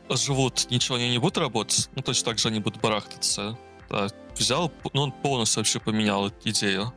живут, 0.09 0.69
ничего 0.69 0.97
они 0.97 1.09
не 1.09 1.17
будут 1.17 1.37
работать, 1.37 1.89
ну 1.95 2.01
точно 2.01 2.25
так 2.25 2.39
же 2.39 2.47
они 2.49 2.59
будут 2.59 2.81
барахтаться. 2.81 3.57
Да, 3.89 4.07
взял, 4.35 4.71
ну 4.93 5.01
он 5.01 5.11
полностью 5.11 5.61
вообще 5.61 5.79
поменял 5.79 6.31
идею. 6.43 6.93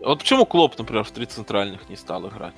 Вот 0.00 0.20
почему 0.20 0.46
Клоп, 0.46 0.78
например, 0.78 1.04
в 1.04 1.10
три 1.10 1.26
центральных 1.26 1.88
не 1.88 1.96
стал 1.96 2.28
играть? 2.28 2.54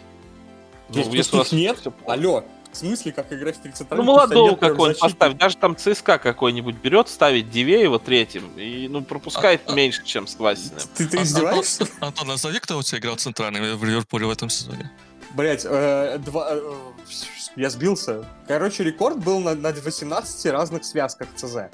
Ну, 0.88 1.12
если 1.12 1.36
у 1.36 1.38
вас 1.38 1.52
нет? 1.52 1.78
Алло, 2.06 2.44
в 2.72 2.76
смысле, 2.76 3.12
как 3.12 3.32
играть 3.32 3.56
в 3.56 3.62
30 3.62 3.90
Ну, 3.90 4.02
молодого 4.02 4.56
какой-нибудь 4.56 5.00
поставь. 5.00 5.34
Даже 5.34 5.56
там 5.56 5.76
ЦСКА 5.76 6.18
какой-нибудь 6.18 6.76
берет, 6.76 7.08
ставит 7.08 7.50
Дивеева 7.50 7.98
третьим, 7.98 8.50
и, 8.56 8.88
ну, 8.88 9.02
пропускает 9.02 9.62
А- 9.66 9.72
а- 9.72 9.74
меньше, 9.74 10.04
чем 10.04 10.26
с 10.26 10.34
Квасиным. 10.34 10.80
Ты, 10.96 11.06
ты 11.06 11.18
А- 11.18 11.22
издеваешься? 11.22 11.82
Антон, 11.84 12.08
Антон, 12.08 12.28
назови, 12.28 12.58
кто 12.58 12.78
у 12.78 12.82
тебя 12.82 12.98
играл 12.98 13.16
центральными 13.16 13.72
в 13.72 13.84
Ливерпуле 13.84 14.26
в 14.26 14.30
этом 14.30 14.50
сезоне. 14.50 14.90
Блять, 15.34 15.62
два... 15.64 16.48
э, 16.50 16.72
я 17.56 17.70
сбился. 17.70 18.24
Короче, 18.46 18.84
рекорд 18.84 19.18
был 19.18 19.40
на, 19.40 19.54
на 19.54 19.72
18 19.72 20.46
разных 20.46 20.84
связках 20.84 21.28
ЦЗ. 21.36 21.70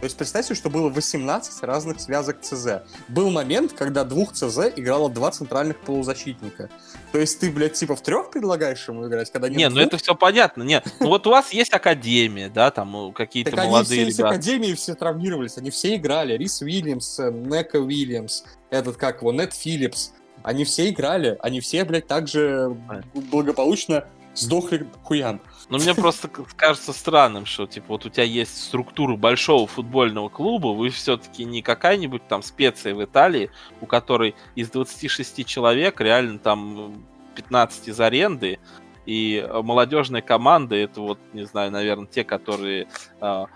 То 0.00 0.04
есть 0.04 0.16
представьте, 0.16 0.54
что 0.54 0.70
было 0.70 0.88
18 0.88 1.62
разных 1.62 2.00
связок 2.00 2.40
ЦЗ. 2.40 2.82
Был 3.08 3.30
момент, 3.30 3.74
когда 3.74 4.02
двух 4.04 4.32
ЦЗ 4.32 4.72
играло 4.74 5.10
два 5.10 5.30
центральных 5.30 5.78
полузащитника. 5.80 6.70
То 7.12 7.18
есть 7.18 7.38
ты, 7.38 7.50
блядь, 7.50 7.74
типа 7.74 7.96
в 7.96 8.02
трех 8.02 8.30
предлагаешь 8.30 8.88
ему 8.88 9.06
играть, 9.06 9.30
когда 9.30 9.50
нет 9.50 9.58
Не, 9.58 9.68
ну 9.68 9.78
это 9.78 9.98
все 9.98 10.14
понятно. 10.14 10.62
Не, 10.62 10.82
ну 11.00 11.08
вот 11.08 11.26
у 11.26 11.30
вас 11.30 11.52
есть 11.52 11.74
академия, 11.74 12.48
да, 12.48 12.70
там 12.70 12.92
ну, 12.92 13.12
какие-то 13.12 13.50
Так 13.50 13.60
они 13.60 13.68
молодые 13.68 14.02
все 14.04 14.10
из 14.10 14.18
ребята. 14.18 14.34
Академии 14.34 14.72
все 14.72 14.94
травмировались, 14.94 15.58
они 15.58 15.70
все 15.70 15.96
играли. 15.96 16.32
Рис 16.32 16.62
Уильямс, 16.62 17.20
э, 17.20 17.30
Нека 17.30 17.76
Уильямс, 17.76 18.44
этот 18.70 18.96
как 18.96 19.20
его, 19.20 19.32
Нет 19.32 19.52
Филлипс. 19.52 20.12
Они 20.42 20.64
все 20.64 20.88
играли, 20.90 21.36
они 21.40 21.60
все, 21.60 21.84
блядь, 21.84 22.06
также 22.06 22.76
благополучно 23.14 24.04
сдохли 24.34 24.86
хуям. 25.02 25.40
Но 25.68 25.78
мне 25.78 25.94
просто 25.94 26.28
кажется 26.28 26.92
странным, 26.92 27.46
что 27.46 27.66
типа 27.66 27.86
вот 27.88 28.06
у 28.06 28.08
тебя 28.08 28.24
есть 28.24 28.64
структура 28.64 29.16
большого 29.16 29.66
футбольного 29.66 30.28
клуба, 30.28 30.68
вы 30.68 30.90
все-таки 30.90 31.44
не 31.44 31.62
какая-нибудь 31.62 32.26
там 32.26 32.42
специя 32.42 32.94
в 32.94 33.04
Италии, 33.04 33.50
у 33.80 33.86
которой 33.86 34.34
из 34.54 34.70
26 34.70 35.46
человек 35.46 36.00
реально 36.00 36.38
там 36.38 37.04
15 37.34 37.88
из 37.88 38.00
аренды, 38.00 38.58
и 39.06 39.44
э, 39.46 39.62
молодежные 39.62 40.22
команды 40.22 40.76
это 40.76 41.00
вот, 41.00 41.18
не 41.32 41.44
знаю, 41.44 41.70
наверное, 41.70 42.06
те, 42.06 42.22
которые 42.22 42.88
а, 43.20 43.46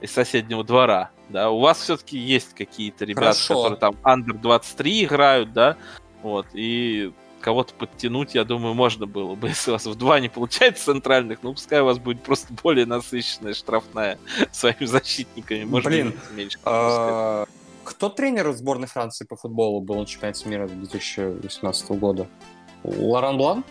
из 0.00 0.12
соседнего 0.12 0.64
двора. 0.64 1.10
Да, 1.28 1.50
у 1.50 1.60
вас 1.60 1.80
все-таки 1.80 2.18
есть 2.18 2.54
какие-то 2.54 3.04
ребята, 3.04 3.26
Хорошо. 3.26 3.62
которые 3.62 3.78
там 3.78 3.96
under 4.02 4.38
23 4.38 5.04
играют, 5.04 5.52
да, 5.52 5.76
вот, 6.22 6.46
и 6.52 7.12
кого-то 7.40 7.74
подтянуть, 7.74 8.34
я 8.34 8.44
думаю, 8.44 8.74
можно 8.74 9.06
было 9.06 9.34
бы. 9.34 9.48
Если 9.48 9.70
у 9.70 9.74
вас 9.74 9.86
в 9.86 9.94
два 9.94 10.20
не 10.20 10.28
получается 10.28 10.86
центральных, 10.86 11.42
ну 11.42 11.52
пускай 11.52 11.80
у 11.80 11.84
вас 11.84 11.98
будет 11.98 12.22
просто 12.22 12.52
более 12.62 12.86
насыщенная 12.86 13.54
штрафная 13.54 14.18
своими 14.52 14.84
защитниками. 14.84 15.64
Может 15.64 15.86
Блин, 15.86 16.14
меньше. 16.32 16.58
А, 16.64 17.46
Кто 17.84 18.08
тренер 18.08 18.52
сборной 18.52 18.88
Франции 18.88 19.24
по 19.24 19.36
футболу 19.36 19.80
был 19.80 19.96
на 19.96 20.06
чемпионате 20.06 20.48
мира 20.48 20.68
2018 20.68 21.90
года? 21.90 22.26
Лоран 22.84 23.36
Блан? 23.36 23.64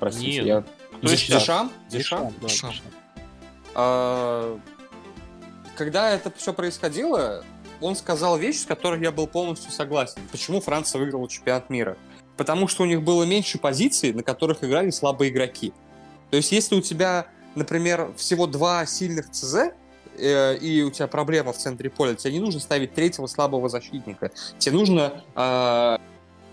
Простите, 0.00 0.42
Нет. 0.42 0.46
я... 0.46 0.64
Дешам? 1.02 1.72
Дешам. 1.88 2.32
Дешам. 2.40 2.72
А, 3.74 4.58
Когда 5.76 6.10
это 6.10 6.32
все 6.36 6.52
происходило, 6.52 7.44
он 7.82 7.96
сказал 7.96 8.38
вещь, 8.38 8.60
с 8.60 8.64
которой 8.64 9.00
я 9.00 9.12
был 9.12 9.26
полностью 9.26 9.70
согласен. 9.72 10.20
Почему 10.30 10.60
Франция 10.60 11.00
выиграла 11.00 11.28
чемпионат 11.28 11.70
мира? 11.70 11.96
Потому 12.36 12.68
что 12.68 12.82
у 12.84 12.86
них 12.86 13.02
было 13.02 13.24
меньше 13.24 13.58
позиций, 13.58 14.12
на 14.12 14.22
которых 14.22 14.64
играли 14.64 14.90
слабые 14.90 15.30
игроки. 15.30 15.72
То 16.30 16.36
есть, 16.36 16.50
если 16.52 16.74
у 16.74 16.80
тебя, 16.80 17.26
например, 17.54 18.12
всего 18.16 18.46
два 18.46 18.86
сильных 18.86 19.30
ЦЗ, 19.30 19.72
э, 20.16 20.56
и 20.56 20.82
у 20.82 20.90
тебя 20.90 21.06
проблема 21.08 21.52
в 21.52 21.58
центре 21.58 21.90
поля, 21.90 22.14
тебе 22.14 22.32
не 22.34 22.40
нужно 22.40 22.60
ставить 22.60 22.94
третьего 22.94 23.26
слабого 23.26 23.68
защитника. 23.68 24.30
Тебе 24.58 24.76
нужно 24.76 25.22
э, 25.34 25.98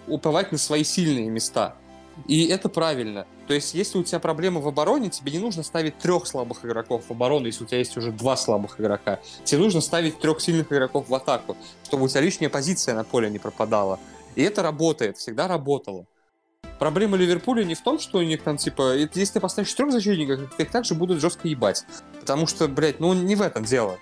уповать 0.07 0.51
на 0.51 0.57
свои 0.57 0.83
сильные 0.83 1.29
места. 1.29 1.75
И 2.27 2.47
это 2.47 2.69
правильно. 2.69 3.25
То 3.47 3.53
есть, 3.53 3.73
если 3.73 3.97
у 3.97 4.03
тебя 4.03 4.19
проблема 4.19 4.61
в 4.61 4.67
обороне, 4.67 5.09
тебе 5.09 5.31
не 5.31 5.39
нужно 5.39 5.63
ставить 5.63 5.97
трех 5.97 6.27
слабых 6.27 6.63
игроков 6.65 7.03
в 7.07 7.11
оборону, 7.11 7.47
если 7.47 7.63
у 7.63 7.67
тебя 7.67 7.79
есть 7.79 7.97
уже 7.97 8.11
два 8.11 8.37
слабых 8.37 8.79
игрока. 8.79 9.19
Тебе 9.43 9.61
нужно 9.61 9.81
ставить 9.81 10.19
трех 10.19 10.39
сильных 10.41 10.71
игроков 10.71 11.09
в 11.09 11.15
атаку, 11.15 11.57
чтобы 11.85 12.05
у 12.05 12.07
тебя 12.07 12.21
лишняя 12.21 12.49
позиция 12.49 12.93
на 12.95 13.03
поле 13.03 13.29
не 13.29 13.39
пропадала. 13.39 13.99
И 14.35 14.43
это 14.43 14.61
работает, 14.61 15.17
всегда 15.17 15.47
работало. 15.47 16.05
Проблема 16.77 17.17
Ливерпуля 17.17 17.63
не 17.63 17.75
в 17.75 17.81
том, 17.81 17.99
что 17.99 18.19
у 18.19 18.21
них 18.21 18.41
там, 18.43 18.57
типа, 18.57 18.95
если 18.95 19.25
ты 19.33 19.39
поставишь 19.39 19.73
трех 19.73 19.91
защитников, 19.91 20.53
то 20.55 20.63
их 20.63 20.69
также 20.71 20.93
будут 20.95 21.19
жестко 21.19 21.47
ебать. 21.47 21.83
Потому 22.21 22.47
что, 22.47 22.67
блядь, 22.67 22.99
ну 22.99 23.13
не 23.13 23.35
в 23.35 23.41
этом 23.41 23.65
дело. 23.65 23.97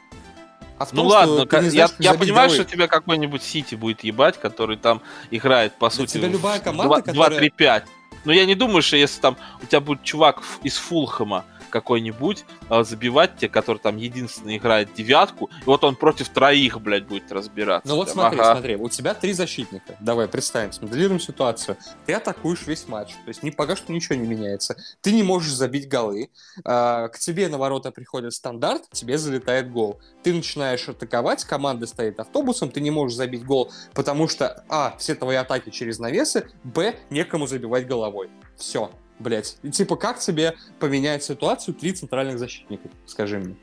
А 0.77 0.85
в 0.85 0.93
Ну 0.93 1.01
том, 1.03 1.07
ладно, 1.07 1.33
что 1.37 1.43
ты 1.45 1.49
ка- 1.49 1.59
не 1.61 1.65
я, 1.65 1.71
знаешь, 1.71 1.91
как 1.91 1.99
я 2.01 2.11
забить 2.11 2.27
понимаю, 2.27 2.49
голы. 2.49 2.61
что 2.61 2.71
тебя 2.71 2.87
какой-нибудь 2.87 3.41
Сити 3.41 3.73
будет 3.73 4.03
ебать, 4.03 4.37
который 4.39 4.77
там 4.77 5.01
играет, 5.31 5.73
по 5.79 5.89
сути, 5.89 6.13
тебя 6.19 6.27
любая 6.27 6.59
команда, 6.59 7.01
2, 7.01 7.01
которая- 7.01 7.39
2-3-5. 7.39 7.83
Но 8.27 8.33
я 8.33 8.45
не 8.45 8.55
думаю, 8.55 8.81
что 8.81 8.97
если 8.97 9.21
там 9.21 9.37
у 9.63 9.65
тебя 9.65 9.79
будет 9.79 10.03
чувак 10.03 10.43
из 10.61 10.75
Фулхэма 10.75 11.45
какой-нибудь 11.69 12.45
а, 12.69 12.83
забивать 12.83 13.37
тебе, 13.37 13.49
который 13.49 13.77
там 13.77 13.97
единственный 13.97 14.57
играет 14.57 14.93
девятку, 14.93 15.49
и 15.61 15.65
вот 15.65 15.83
он 15.83 15.95
против 15.95 16.29
троих, 16.29 16.79
блядь, 16.81 17.07
будет 17.07 17.31
разбираться. 17.31 17.87
Ну 17.87 17.95
вот 17.95 18.05
Прям, 18.05 18.15
смотри, 18.15 18.39
ага. 18.39 18.51
смотри, 18.53 18.75
у 18.75 18.89
тебя 18.89 19.13
три 19.13 19.33
защитника. 19.33 19.95
Давай, 19.99 20.27
представим, 20.27 20.71
смоделируем 20.71 21.19
ситуацию. 21.19 21.77
Ты 22.05 22.13
атакуешь 22.13 22.65
весь 22.67 22.87
матч, 22.87 23.09
то 23.13 23.27
есть 23.27 23.43
ни, 23.43 23.49
пока 23.49 23.75
что 23.75 23.91
ничего 23.91 24.15
не 24.15 24.27
меняется. 24.27 24.77
Ты 25.01 25.11
не 25.11 25.23
можешь 25.23 25.53
забить 25.53 25.87
голы. 25.87 26.29
А, 26.63 27.07
к 27.09 27.19
тебе 27.19 27.47
на 27.47 27.57
ворота 27.57 27.91
приходит 27.91 28.33
стандарт, 28.33 28.89
тебе 28.91 29.17
залетает 29.17 29.71
гол. 29.71 29.99
Ты 30.23 30.33
начинаешь 30.33 30.87
атаковать, 30.87 31.43
команда 31.45 31.87
стоит 31.87 32.19
автобусом, 32.19 32.69
ты 32.69 32.81
не 32.81 32.91
можешь 32.91 33.17
забить 33.17 33.45
гол, 33.45 33.71
потому 33.93 34.27
что, 34.27 34.63
а, 34.69 34.95
все 34.97 35.15
твои 35.15 35.35
атаки 35.35 35.69
через 35.69 35.99
навесы, 35.99 36.49
б, 36.63 36.95
некому 37.09 37.47
забивать 37.47 37.87
головой. 37.87 38.29
Все, 38.57 38.91
блять. 39.19 39.57
И 39.63 39.71
типа, 39.71 39.95
как 39.95 40.19
тебе 40.19 40.55
поменять 40.79 41.23
ситуацию 41.23 41.73
три 41.73 41.93
центральных 41.93 42.39
защитника, 42.39 42.89
скажи 43.05 43.39
мне? 43.39 43.55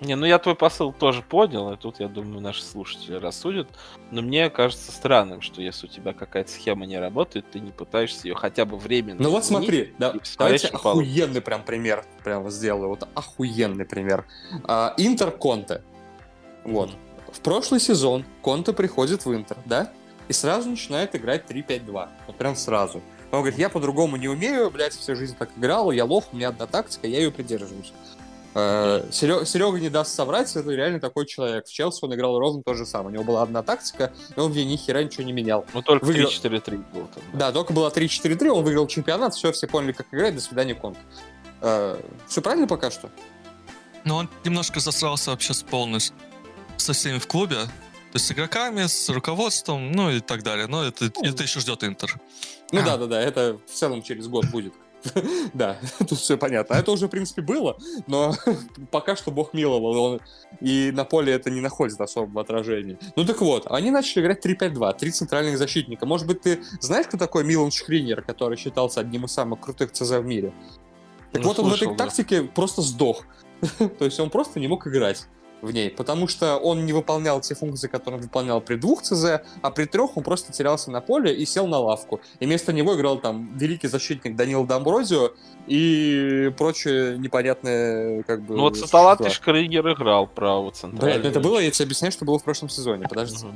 Не, 0.00 0.16
ну 0.16 0.26
я 0.26 0.38
твой 0.38 0.54
посыл 0.54 0.92
тоже 0.92 1.22
понял, 1.22 1.72
и 1.72 1.76
тут, 1.76 2.00
я 2.00 2.08
думаю, 2.08 2.40
наши 2.40 2.62
слушатели 2.62 3.14
рассудят. 3.14 3.68
Но 4.10 4.22
мне 4.22 4.50
кажется 4.50 4.92
странным, 4.92 5.40
что 5.40 5.62
если 5.62 5.86
у 5.86 5.88
тебя 5.88 6.12
какая-то 6.12 6.50
схема 6.50 6.84
не 6.84 6.98
работает, 6.98 7.50
ты 7.50 7.60
не 7.60 7.70
пытаешься 7.70 8.28
ее 8.28 8.34
хотя 8.34 8.64
бы 8.64 8.76
временно 8.76 9.22
Ну 9.22 9.30
вот 9.30 9.44
смотри, 9.44 9.94
да, 9.98 10.14
давайте 10.36 10.68
охуенный 10.68 11.40
прям 11.40 11.62
пример 11.62 12.04
прям 12.22 12.50
сделаю. 12.50 12.88
Вот 12.88 13.08
охуенный 13.14 13.84
пример. 13.84 14.26
А, 14.64 14.94
Интер 14.98 15.30
Конте. 15.30 15.82
Вот. 16.64 16.90
В 17.32 17.40
прошлый 17.40 17.80
сезон 17.80 18.24
Конте 18.42 18.72
приходит 18.72 19.24
в 19.24 19.34
Интер, 19.34 19.56
да? 19.64 19.92
И 20.28 20.32
сразу 20.32 20.70
начинает 20.70 21.14
играть 21.14 21.50
3-5-2. 21.50 22.08
Вот 22.26 22.36
прям 22.36 22.56
сразу. 22.56 23.00
Он 23.36 23.42
говорит, 23.42 23.58
я 23.58 23.68
по-другому 23.68 24.16
не 24.16 24.28
умею, 24.28 24.70
блядь, 24.70 24.94
всю 24.94 25.16
жизнь 25.16 25.36
так 25.36 25.50
играл, 25.56 25.90
я 25.90 26.04
лох, 26.04 26.32
у 26.32 26.36
меня 26.36 26.48
одна 26.48 26.66
тактика, 26.66 27.06
я 27.06 27.18
ее 27.18 27.30
придерживаюсь. 27.30 27.92
Серега 28.54 29.80
не 29.80 29.90
даст 29.90 30.14
соврать, 30.14 30.54
это 30.54 30.70
реально 30.70 31.00
такой 31.00 31.26
человек. 31.26 31.66
В 31.66 31.72
Челси 31.72 32.04
он 32.04 32.14
играл 32.14 32.38
ровно 32.38 32.62
то 32.62 32.74
же 32.74 32.86
самое. 32.86 33.10
У 33.10 33.12
него 33.14 33.24
была 33.24 33.42
одна 33.42 33.64
тактика, 33.64 34.12
и 34.36 34.38
он 34.38 34.52
в 34.52 34.54
ней 34.54 34.64
ни 34.64 34.76
хера 34.76 35.02
ничего 35.02 35.24
не 35.24 35.32
менял. 35.32 35.66
Ну 35.74 35.82
только 35.82 36.04
выиграл. 36.04 36.30
3-4-3 36.30 36.84
был 36.92 37.08
там. 37.08 37.24
Да, 37.32 37.50
только 37.50 37.72
было 37.72 37.90
3-4-3, 37.90 38.48
он 38.48 38.62
выиграл 38.62 38.86
чемпионат, 38.86 39.34
все, 39.34 39.50
все 39.50 39.66
поняли, 39.66 39.90
как 39.90 40.06
играть, 40.12 40.36
до 40.36 40.40
свидания, 40.40 40.76
Конт. 40.76 40.96
все 42.28 42.42
правильно 42.42 42.66
пока 42.66 42.90
что? 42.90 43.10
Но 44.04 44.16
он 44.18 44.28
немножко 44.44 44.80
засрался 44.80 45.30
вообще 45.30 45.54
с 45.54 45.62
полностью 45.62 46.14
со 46.76 46.92
всеми 46.92 47.18
в 47.18 47.26
клубе. 47.26 47.56
То 48.14 48.18
есть 48.18 48.26
с 48.26 48.30
игроками, 48.30 48.86
с 48.86 49.08
руководством, 49.08 49.90
ну 49.90 50.08
и 50.08 50.20
так 50.20 50.44
далее. 50.44 50.68
Но 50.68 50.84
это, 50.84 51.06
это 51.06 51.42
еще 51.42 51.58
ждет 51.58 51.82
Интер. 51.82 52.14
Ну 52.70 52.80
да, 52.84 52.96
да, 52.96 53.06
да, 53.06 53.20
это 53.20 53.58
в 53.66 53.72
целом 53.72 54.02
через 54.04 54.28
год 54.28 54.46
будет. 54.52 54.72
Да, 55.52 55.78
тут 55.98 56.16
все 56.20 56.38
понятно. 56.38 56.76
А 56.76 56.78
это 56.78 56.92
уже, 56.92 57.08
в 57.08 57.10
принципе, 57.10 57.42
было, 57.42 57.76
но 58.06 58.32
пока 58.92 59.16
что 59.16 59.32
бог 59.32 59.52
миловал, 59.52 59.96
он- 59.98 60.20
и 60.60 60.92
на 60.92 61.04
поле 61.04 61.32
это 61.32 61.50
не 61.50 61.60
находит 61.60 62.00
особого 62.00 62.40
отражения. 62.42 63.00
Ну 63.16 63.24
так 63.24 63.40
вот, 63.40 63.66
они 63.68 63.90
начали 63.90 64.22
играть 64.22 64.46
3-5-2, 64.46 64.96
три 64.96 65.10
центральных 65.10 65.58
защитника. 65.58 66.06
Может 66.06 66.28
быть, 66.28 66.40
ты 66.42 66.62
знаешь, 66.80 67.06
кто 67.08 67.18
такой 67.18 67.42
Милан 67.42 67.72
Шкринер, 67.72 68.22
который 68.22 68.56
считался 68.56 69.00
одним 69.00 69.24
из 69.24 69.32
самых 69.32 69.58
крутых 69.60 69.90
ЦЗ 69.90 70.10
в 70.20 70.24
мире? 70.24 70.54
Так 71.32 71.42
Ну, 71.42 71.48
вот, 71.48 71.58
он 71.58 71.64
в 71.64 71.68
слышал, 71.70 71.88
этой 71.88 71.98
да. 71.98 72.04
тактике 72.04 72.44
просто 72.44 72.80
сдох. 72.80 73.24
То 73.98 74.04
есть 74.04 74.20
он 74.20 74.30
просто 74.30 74.60
не 74.60 74.68
мог 74.68 74.86
играть 74.86 75.26
в 75.64 75.72
ней, 75.72 75.90
потому 75.90 76.28
что 76.28 76.56
он 76.56 76.86
не 76.86 76.92
выполнял 76.92 77.40
те 77.40 77.54
функции, 77.54 77.88
которые 77.88 78.18
он 78.18 78.24
выполнял 78.24 78.60
при 78.60 78.76
двух 78.76 79.02
ЦЗ, 79.02 79.40
а 79.62 79.70
при 79.70 79.86
трех 79.86 80.16
он 80.16 80.22
просто 80.22 80.52
терялся 80.52 80.90
на 80.90 81.00
поле 81.00 81.34
и 81.34 81.44
сел 81.46 81.66
на 81.66 81.78
лавку. 81.78 82.20
И 82.40 82.46
вместо 82.46 82.72
него 82.72 82.94
играл 82.94 83.18
там 83.18 83.56
великий 83.56 83.88
защитник 83.88 84.36
Данил 84.36 84.64
Дамброзио 84.64 85.32
и 85.66 86.52
прочее 86.56 87.18
непонятное 87.18 88.22
как 88.22 88.42
бы... 88.42 88.56
Ну 88.56 88.62
вот 88.62 88.76
Саталат 88.76 89.20
и 89.20 89.24
существа. 89.24 89.52
Шкригер 89.52 89.92
играл 89.92 90.26
право 90.26 90.64
Блядь, 90.64 90.76
центрального. 90.76 91.22
ну 91.22 91.28
это 91.28 91.40
было, 91.40 91.58
я 91.58 91.70
тебе 91.70 91.86
объясняю, 91.86 92.12
что 92.12 92.24
было 92.24 92.38
в 92.38 92.44
прошлом 92.44 92.68
сезоне, 92.68 93.06
подожди. 93.08 93.46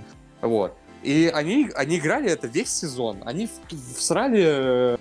Вот. 0.41 0.75
И 1.03 1.31
они, 1.33 1.71
они 1.75 1.99
играли 1.99 2.31
это 2.31 2.47
весь 2.47 2.71
сезон. 2.71 3.19
Они 3.25 3.49
всрали, 3.97 4.99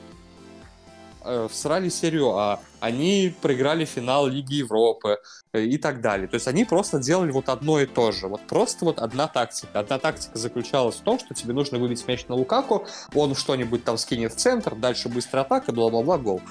э, 1.27 1.47
всрали 1.51 1.89
серию 1.89 2.37
А. 2.37 2.59
Они 2.79 3.33
проиграли 3.41 3.85
финал 3.85 4.27
Лиги 4.27 4.55
Европы 4.55 5.19
э, 5.53 5.63
и 5.63 5.77
так 5.77 6.01
далее. 6.01 6.27
То 6.27 6.35
есть 6.35 6.47
они 6.47 6.65
просто 6.65 6.99
делали 6.99 7.31
вот 7.31 7.49
одно 7.49 7.79
и 7.79 7.85
то 7.85 8.11
же. 8.11 8.27
Вот 8.27 8.41
просто 8.47 8.85
вот 8.85 8.99
одна 8.99 9.27
тактика. 9.27 9.79
Одна 9.79 9.99
тактика 9.99 10.37
заключалась 10.37 10.95
в 10.95 11.01
том, 11.01 11.19
что 11.19 11.33
тебе 11.33 11.53
нужно 11.53 11.77
выбить 11.77 12.07
мяч 12.07 12.27
на 12.27 12.35
Лукаку, 12.35 12.87
он 13.13 13.35
что-нибудь 13.35 13.83
там 13.83 13.97
скинет 13.97 14.33
в 14.33 14.37
центр, 14.37 14.75
дальше 14.75 15.09
быстрая 15.09 15.43
атака, 15.43 15.71
бла-бла-бла, 15.71 16.17
гол. 16.17 16.41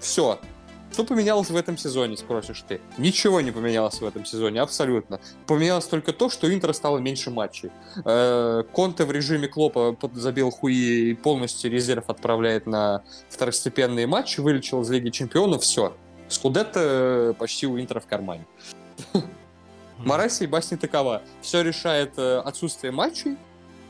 все. 0.00 0.38
Что 0.92 1.04
поменялось 1.04 1.50
в 1.50 1.56
этом 1.56 1.76
сезоне, 1.76 2.16
спросишь 2.16 2.64
ты? 2.66 2.80
Ничего 2.96 3.40
не 3.40 3.50
поменялось 3.50 4.00
в 4.00 4.04
этом 4.04 4.24
сезоне, 4.24 4.60
абсолютно. 4.60 5.20
Поменялось 5.46 5.86
только 5.86 6.12
то, 6.12 6.30
что 6.30 6.52
Интер 6.52 6.74
стало 6.74 6.98
меньше 6.98 7.30
матчей. 7.30 7.70
Э, 8.04 8.64
Конте 8.72 9.04
в 9.04 9.12
режиме 9.12 9.48
Клопа 9.48 9.96
забил 10.14 10.50
хуи 10.50 11.10
и 11.10 11.14
полностью 11.14 11.70
резерв 11.70 12.08
отправляет 12.08 12.66
на 12.66 13.02
второстепенные 13.28 14.06
матчи, 14.06 14.40
вылечил 14.40 14.82
из 14.82 14.90
Лиги 14.90 15.10
Чемпионов, 15.10 15.62
все. 15.62 15.94
Скудетто 16.28 17.34
почти 17.38 17.66
у 17.66 17.78
Интера 17.78 18.00
в 18.00 18.06
кармане. 18.06 18.46
Мораль 19.98 20.30
сей 20.30 20.46
басни 20.46 20.76
такова. 20.76 21.22
Все 21.42 21.62
решает 21.62 22.12
э, 22.18 22.38
отсутствие 22.38 22.92
матчей, 22.92 23.36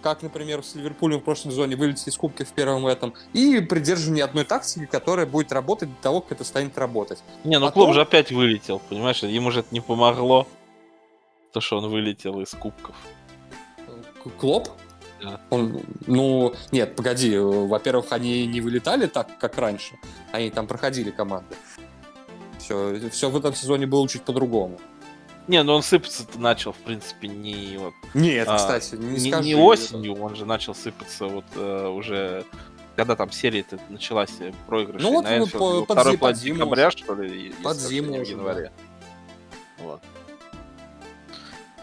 как, 0.03 0.23
например, 0.23 0.63
с 0.63 0.75
Ливерпулем 0.75 1.21
в 1.21 1.25
прошлом 1.25 1.51
сезоне 1.53 1.77
вылетели 1.77 2.11
из 2.11 2.17
Кубки 2.17 2.43
в 2.45 2.53
первом 2.53 2.87
этом, 2.87 3.15
и 3.33 3.61
придерживание 3.61 4.25
одной 4.25 4.45
тактики, 4.45 4.87
которая 4.87 5.27
будет 5.27 5.53
работать 5.53 5.89
до 5.89 6.03
того, 6.03 6.21
как 6.21 6.33
это 6.33 6.45
станет 6.45 6.77
работать. 6.79 7.19
Не, 7.45 7.59
ну 7.59 7.67
Потом- 7.67 7.85
клуб 7.85 7.95
же 7.95 8.03
опять 8.03 8.31
вылетел, 8.31 8.81
понимаешь? 8.89 9.23
Ему 9.23 9.51
же 9.51 9.61
это 9.61 9.69
не 9.73 9.81
помогло. 9.81 10.47
То, 11.53 11.61
что 11.61 11.79
он 11.79 11.89
вылетел 11.89 12.41
из 12.41 12.51
кубков. 12.51 12.95
Клоп? 14.39 14.69
Да. 15.23 15.41
Он, 15.51 15.81
ну, 16.07 16.55
нет, 16.71 16.95
погоди, 16.95 17.35
э, 17.35 17.41
во-первых, 17.41 18.13
они 18.13 18.47
не 18.47 18.61
вылетали 18.61 19.07
так, 19.07 19.39
как 19.39 19.59
раньше, 19.59 19.97
они 20.31 20.51
там 20.51 20.67
проходили 20.67 21.11
команды. 21.11 21.57
Все, 22.59 23.01
все 23.11 23.31
в 23.31 23.37
этом 23.37 23.55
сезоне 23.55 23.87
было 23.87 24.07
чуть 24.09 24.23
по-другому. 24.23 24.79
Не, 25.49 25.63
ну 25.63 25.73
он 25.75 25.83
сыпаться 25.83 26.25
начал, 26.37 26.73
в 26.73 26.77
принципе, 26.77 27.27
не 27.29 27.77
вот 27.79 27.95
Нет, 28.15 28.47
А, 28.49 28.57
кстати, 28.57 28.95
не, 28.95 29.19
не, 29.19 29.31
скажи. 29.31 29.49
не 29.49 29.55
осенью, 29.55 30.15
он 30.21 30.37
же 30.37 30.45
начал 30.45 30.75
сыпаться 30.75 31.27
вот 31.27 31.45
э, 31.57 31.89
уже 31.89 32.45
когда 32.97 33.15
там 33.17 33.31
серия-то 33.33 33.79
началась 33.89 34.31
э, 34.41 34.53
проигрыш 34.67 35.01
Ну 35.03 35.13
вот, 35.13 35.25
Энфилде, 35.25 35.53
по- 35.59 35.85
под 35.85 35.99
второй 35.99 36.19
под 36.19 36.37
зиму 36.37 36.57
декабря, 36.59 36.91
что 36.91 37.15
ли, 37.15 37.55
Под 37.63 37.77
зиму 37.77 38.21
уже, 38.21 38.33
январе. 38.33 38.73
Вот. 39.79 40.01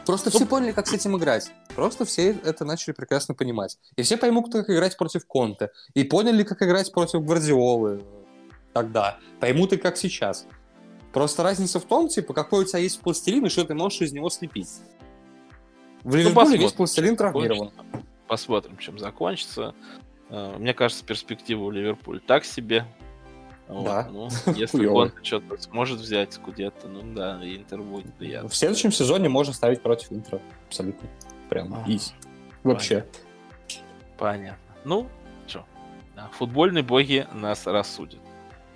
Просто 0.05 0.29
Ну, 0.31 0.37
все 0.39 0.45
поняли, 0.45 0.71
как 0.71 0.85
с 0.87 0.93
этим 0.93 1.17
играть. 1.17 1.49
Просто 1.75 2.05
все 2.05 2.37
это 2.43 2.63
начали 2.65 2.93
прекрасно 2.93 3.33
понимать. 3.33 3.79
И 3.95 4.03
все 4.03 4.17
поймут, 4.17 4.51
как 4.51 4.69
играть 4.69 4.95
против 4.97 5.25
Конте. 5.25 5.71
И 5.95 6.03
поняли, 6.03 6.43
как 6.43 6.61
играть 6.61 6.91
против 6.91 7.23
Гвардиолы 7.23 8.03
тогда. 8.73 9.17
Поймут 9.39 9.73
и 9.73 9.77
как 9.77 9.97
сейчас. 9.97 10.45
Просто 11.15 11.43
разница 11.43 11.79
в 11.79 11.85
том, 11.85 12.09
типа, 12.09 12.33
какой 12.33 12.65
у 12.65 12.67
тебя 12.67 12.79
есть 12.79 12.99
пластилин 12.99 13.45
и 13.45 13.47
что 13.49 13.63
ты 13.63 13.73
можешь 13.73 14.01
из 14.01 14.11
него 14.11 14.29
слепить. 14.29 14.67
В 16.03 16.09
Ну, 16.09 16.17
Ливерпуле 16.17 16.57
весь 16.57 16.73
пластилин 16.73 17.15
травмирован. 17.15 17.71
Посмотрим, 18.27 18.77
чем 18.77 18.99
закончится. 18.99 19.73
Э, 20.29 20.57
Мне 20.57 20.73
кажется, 20.73 21.05
перспектива 21.05 21.63
у 21.63 21.71
Ливерпуля 21.71 22.19
так 22.19 22.43
себе. 22.43 22.85
Вот, 23.69 23.85
Да. 23.85 24.09
Ну, 24.11 24.27
если 24.57 24.87
он 24.87 25.13
что-то 25.23 25.55
сможет 25.61 26.01
взять 26.01 26.37
где-то, 26.45 26.89
ну 26.89 27.01
да, 27.13 27.39
Интер 27.41 27.81
будет 27.81 28.13
приятно. 28.15 28.49
В 28.49 28.55
следующем 28.55 28.91
сезоне 28.91 29.29
можно 29.29 29.53
ставить 29.53 29.81
против 29.81 30.11
Интера. 30.11 30.41
Абсолютно. 30.67 31.07
Прям 31.47 31.81
изи. 31.87 32.11
Вообще. 32.65 33.05
Понятно. 34.17 34.59
Ну, 34.83 35.07
что, 35.47 35.63
футбольные 36.33 36.83
боги 36.83 37.25
нас 37.31 37.65
рассудят. 37.67 38.19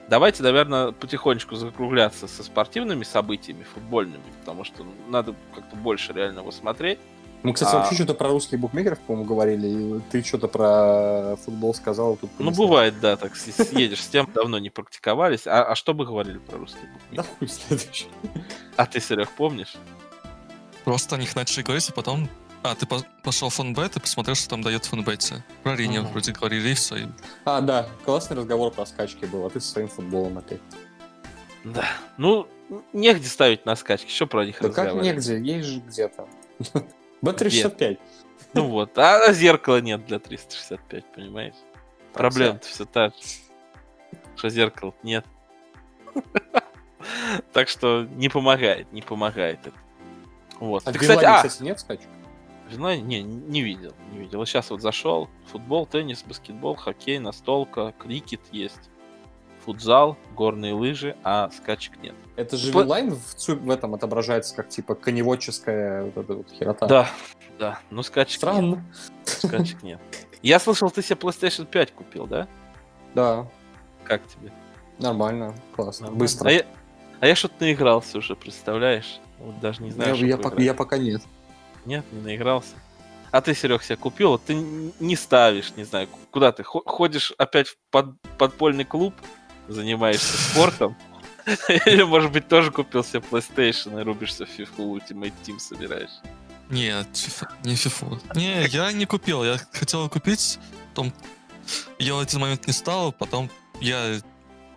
Давайте, 0.10 0.42
наверное, 0.44 0.92
потихонечку 0.92 1.56
закругляться 1.56 2.28
со 2.28 2.44
спортивными 2.44 3.04
событиями 3.04 3.64
футбольными, 3.64 4.24
потому 4.40 4.64
что 4.64 4.84
надо 5.08 5.36
как-то 5.54 5.76
больше 5.76 6.14
реально 6.14 6.40
его 6.40 6.52
смотреть. 6.52 6.98
Мы, 7.44 7.54
кстати, 7.54 7.74
А- 7.74 7.80
вообще 7.80 7.96
что-то 7.96 8.16
про 8.16 8.28
русских 8.30 8.60
букмекеров, 8.60 9.00
по-моему, 9.00 9.26
говорили. 9.30 10.02
Ты 10.12 10.24
что-то 10.24 10.48
про 10.50 11.38
футбол 11.46 11.74
сказал. 11.74 12.18
Тут 12.18 12.32
Ну, 12.40 12.52
бывает, 12.52 13.00
да, 13.00 13.16
так 13.16 13.36
съедешь 13.36 14.04
с 14.04 14.08
тем, 14.08 14.28
давно 14.34 14.58
не 14.60 14.70
практиковались. 14.70 15.48
А, 15.48 15.64
а 15.64 15.76
что 15.76 15.94
бы 15.94 16.06
говорили 16.06 16.40
про 16.40 16.58
русский 16.58 16.82
Да 17.12 17.24
букмекер? 17.24 17.36
хуй 17.40 17.48
следующий. 17.48 18.08
А 18.76 18.86
ты, 18.88 19.00
Серег, 19.00 19.30
помнишь? 19.32 19.76
Просто 20.84 21.16
о 21.16 21.20
них 21.20 21.36
начали 21.36 21.64
говорить, 21.64 21.88
а 21.90 21.94
потом... 21.94 22.28
А, 22.62 22.76
ты 22.76 22.86
по- 22.86 23.06
пошел 23.24 23.50
в 23.50 23.54
фонбет 23.54 23.96
и 23.96 24.00
посмотрел, 24.00 24.36
что 24.36 24.50
там 24.50 24.62
дает 24.62 24.86
фонбете. 24.86 25.44
Про 25.64 25.76
Рине 25.76 26.00
Ага. 26.00 26.10
вроде 26.10 26.32
говорили, 26.34 26.70
и 26.70 26.74
все. 26.74 26.98
И... 26.98 27.08
А, 27.46 27.62
да, 27.62 27.88
классный 28.04 28.36
разговор 28.36 28.72
про 28.72 28.86
скачки 28.86 29.26
был, 29.26 29.46
а 29.46 29.50
ты 29.50 29.62
со 29.62 29.72
своим 29.72 29.88
футболом 29.88 30.38
опять. 30.38 30.60
Да. 31.64 31.86
Ну, 32.18 32.48
негде 32.92 33.28
ставить 33.28 33.66
на 33.66 33.76
скачки, 33.76 34.12
что 34.12 34.28
про 34.28 34.46
них 34.46 34.58
Да 34.62 34.70
как 34.70 34.94
негде, 34.96 35.40
есть 35.40 35.68
же 35.68 35.80
где-то. 35.80 36.28
Б365. 37.22 37.98
Ну 38.54 38.68
вот, 38.68 38.98
а 38.98 39.32
зеркала 39.32 39.80
нет 39.80 40.06
для 40.06 40.20
365, 40.20 41.06
понимаешь? 41.14 41.56
Проблема-то 42.14 42.68
все 42.68 42.86
та 42.86 43.10
же. 43.10 43.16
Что 44.36 44.50
зеркал 44.50 44.96
нет. 45.04 45.26
Так 47.54 47.70
что 47.70 48.04
не 48.16 48.28
помогает, 48.28 48.92
не 48.92 49.02
помогает 49.02 49.60
это. 49.66 49.76
Вот. 50.60 50.84
А 50.86 50.92
Ты, 50.92 51.00
кстати, 51.00 51.24
а, 51.24 51.38
кстати, 51.42 51.64
нет 51.64 51.80
скачек? 51.80 52.10
Вина 52.70 52.96
не, 52.98 53.22
не 53.24 53.62
видел, 53.62 53.94
не 54.12 54.20
видел. 54.20 54.46
Сейчас 54.46 54.70
вот 54.70 54.82
зашел. 54.82 55.28
Футбол, 55.52 55.86
теннис, 55.86 56.24
баскетбол, 56.24 56.76
хоккей, 56.76 57.20
настолка, 57.20 57.94
крикет 57.98 58.42
есть. 58.52 58.90
Футзал, 59.66 60.18
горные 60.36 60.74
лыжи, 60.74 61.18
а 61.24 61.50
скачек 61.52 62.02
нет. 62.02 62.16
Это 62.38 62.56
же 62.58 62.72
По- 62.72 62.82
Вилайн 62.84 63.12
в, 63.14 63.48
в 63.48 63.70
этом 63.70 63.94
отображается 63.94 64.56
как 64.56 64.70
типа 64.70 64.96
коневодческая 64.96 66.06
вот 66.06 66.18
эта 66.18 66.34
вот 66.34 66.50
херота. 66.52 66.86
Да, 66.88 67.10
да. 67.60 67.80
Ну 67.90 68.02
скачек 68.04 68.38
Странно. 68.38 68.76
нет. 68.76 68.80
Скачек 69.26 69.84
нет. 69.84 70.00
Я 70.42 70.60
слышал, 70.60 70.90
ты 70.90 71.02
себе 71.02 71.18
PlayStation 71.18 71.66
5 71.66 71.92
купил, 71.94 72.26
да? 72.26 72.48
Да, 73.14 73.48
Как 74.06 74.26
тебе? 74.28 74.52
нормально, 75.00 75.54
классно, 75.76 76.06
Нормально? 76.06 76.20
быстро. 76.24 76.48
А 76.50 76.52
я, 76.52 76.66
а 77.20 77.28
я 77.28 77.36
что-то 77.36 77.56
наигрался 77.60 78.18
уже, 78.20 78.36
представляешь? 78.36 79.20
Вот 79.40 79.60
даже 79.60 79.84
не 79.84 79.92
знаю, 79.92 80.12
я, 80.12 80.16
что 80.16 80.26
я 80.26 80.38
пока, 80.38 80.62
я 80.62 80.74
пока 80.74 80.98
нет. 80.98 81.22
Нет, 81.90 82.06
не 82.12 82.22
наигрался. 82.22 82.76
А 83.32 83.42
ты, 83.42 83.56
Серег, 83.56 83.82
себе 83.82 83.96
купил, 83.98 84.30
вот 84.30 84.46
ты 84.46 84.54
не 84.54 85.16
ставишь, 85.16 85.74
не 85.76 85.84
знаю, 85.84 86.08
куда 86.30 86.52
ты 86.52 86.62
хо- 86.64 86.84
ходишь 86.86 87.34
опять 87.40 87.68
в 87.70 87.78
под- 87.90 88.16
подпольный 88.38 88.86
клуб, 88.86 89.16
занимаешься 89.68 90.38
спортом, 90.38 90.96
или, 91.88 92.04
может 92.04 92.32
быть, 92.32 92.48
тоже 92.48 92.70
купил 92.72 93.04
себе 93.04 93.24
PlayStation 93.32 94.00
и 94.00 94.04
рубишься 94.04 94.46
в 94.46 94.50
FIFA 94.50 94.78
Ultimate 94.78 95.34
Team 95.44 95.58
собираешь. 95.58 96.12
Нет, 96.70 97.08
не 97.64 97.76
фифу. 97.76 98.20
Не, 98.36 98.68
я 98.68 98.92
не 98.92 99.08
купил. 99.08 99.44
Я 99.44 99.58
хотел 99.74 100.08
купить, 100.10 100.60
потом 100.90 101.12
я 101.98 102.14
в 102.14 102.20
один 102.20 102.40
момент 102.42 102.68
не 102.68 102.74
стал, 102.74 103.12
потом 103.12 103.50
я 103.82 104.20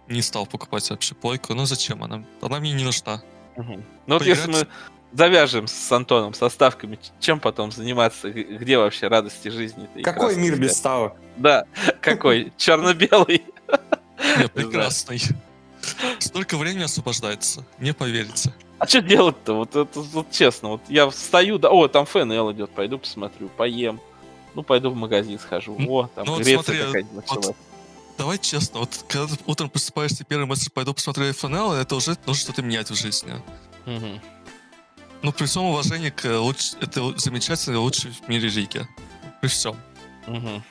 не 0.09 0.23
стал 0.23 0.47
покупать 0.47 0.89
вообще 0.89 1.15
плойку. 1.15 1.53
Ну 1.53 1.67
зачем 1.67 2.03
она? 2.03 2.25
Она 2.41 2.59
мне 2.61 2.73
не 2.73 2.85
нужна. 2.85 3.23
Ну 3.57 3.83
вот 4.07 4.25
если 4.25 4.51
мы? 4.51 4.67
Завяжем 5.13 5.67
с 5.67 5.93
Антоном 5.93 6.35
со 6.35 6.49
ставками, 6.49 6.99
чем 7.21 7.41
потом 7.41 7.71
заниматься, 7.73 8.31
где 8.31 8.79
вообще 8.79 9.09
радости 9.09 9.49
жизни? 9.49 9.89
Какой 10.03 10.37
мир 10.37 10.59
без 10.59 10.77
ставок? 10.77 11.15
Да, 11.37 11.65
какой? 12.01 12.53
Черно-белый. 12.57 13.45
Прекрасный. 14.55 15.21
Столько 16.19 16.57
времени 16.57 16.85
освобождается, 16.85 17.65
не 17.79 17.93
поверите. 17.93 18.53
А 18.79 18.87
что 18.87 19.01
делать-то? 19.01 19.55
Вот 19.55 19.77
это 19.77 20.01
вот 20.01 20.31
честно, 20.31 20.71
вот 20.71 20.83
я 20.89 21.09
встаю, 21.11 21.59
да, 21.59 21.71
о, 21.71 21.89
там 21.89 22.07
ФНЛ 22.07 22.53
идет, 22.53 22.71
пойду 22.71 22.99
посмотрю, 22.99 23.49
поем. 23.49 24.01
Ну, 24.55 24.63
пойду 24.63 24.91
в 24.91 24.95
магазин 24.95 25.39
схожу. 25.39 25.77
О, 25.89 26.09
там 26.15 26.27
ну 26.27 26.33
вот 26.33 26.43
Греция 26.43 26.63
смотри, 26.63 26.79
какая-нибудь 26.79 27.13
вот 27.15 27.37
началась. 27.37 27.57
Давай 28.19 28.39
честно, 28.39 28.81
вот 28.81 29.05
когда 29.09 29.35
ты 29.35 29.43
утром 29.47 29.71
просыпаешься, 29.71 30.25
первый 30.25 30.47
месседж 30.47 30.69
пойду 30.73 30.93
посмотрю 30.93 31.33
ФНЛ, 31.33 31.73
это 31.73 31.97
уже 31.97 32.17
нужно 32.27 32.35
что-то 32.35 32.63
менять 32.63 32.91
в 32.91 32.95
жизни. 32.95 33.33
Мгм. 33.87 34.21
Ну, 35.23 35.33
при 35.33 35.47
всем 35.47 35.65
уважении 35.65 36.11
к 36.11 36.25
луч... 36.39 36.73
это 36.81 37.17
замечательной 37.19 37.79
лучшей 37.79 38.11
в 38.11 38.29
мире 38.29 38.49
лиги. 38.49 38.87
При 39.41 39.49
всем. 39.49 39.77
Мгм. 40.27 40.63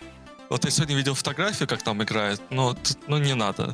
Вот 0.49 0.65
я 0.65 0.71
сегодня 0.71 0.95
видел 0.95 1.15
фотографию, 1.15 1.67
как 1.67 1.81
там 1.81 2.03
играет, 2.03 2.41
но 2.49 2.75
ну 3.07 3.17
не 3.17 3.33
надо. 3.33 3.73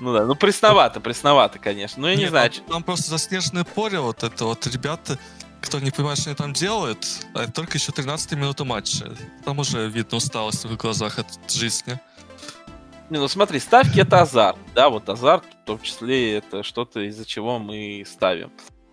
Ну 0.00 0.12
да, 0.12 0.24
ну 0.24 0.34
пресновато, 0.34 1.00
пресновато, 1.00 1.58
конечно. 1.58 2.02
Ну 2.02 2.08
я 2.08 2.16
не 2.16 2.26
знаю, 2.26 2.50
там, 2.68 2.82
просто 2.82 3.10
заснеженное 3.10 3.64
поле, 3.64 4.00
вот 4.00 4.22
это 4.22 4.44
вот 4.44 4.66
ребята, 4.66 5.18
кто 5.60 5.78
не 5.78 5.90
понимает, 5.90 6.18
что 6.18 6.30
они 6.30 6.36
там 6.36 6.52
делают, 6.52 7.06
а 7.34 7.46
только 7.46 7.78
еще 7.78 7.92
13 7.92 8.32
минута 8.32 8.64
матча. 8.64 9.14
Там 9.44 9.58
уже 9.58 9.88
видно 9.88 10.16
усталость 10.16 10.64
в 10.64 10.72
их 10.72 10.78
глазах 10.78 11.18
от 11.18 11.28
жизни. 11.50 11.98
Не, 13.10 13.18
ну 13.18 13.28
смотри, 13.28 13.58
ставки 13.58 14.00
это 14.00 14.22
азарт, 14.22 14.58
да, 14.74 14.88
вот 14.88 15.08
азарт, 15.08 15.44
в 15.62 15.66
том 15.66 15.80
числе 15.80 16.36
это 16.38 16.62
что-то, 16.62 17.00
из-за 17.08 17.24
чего 17.26 17.58
мы 17.58 18.04
ставим. 18.06 18.50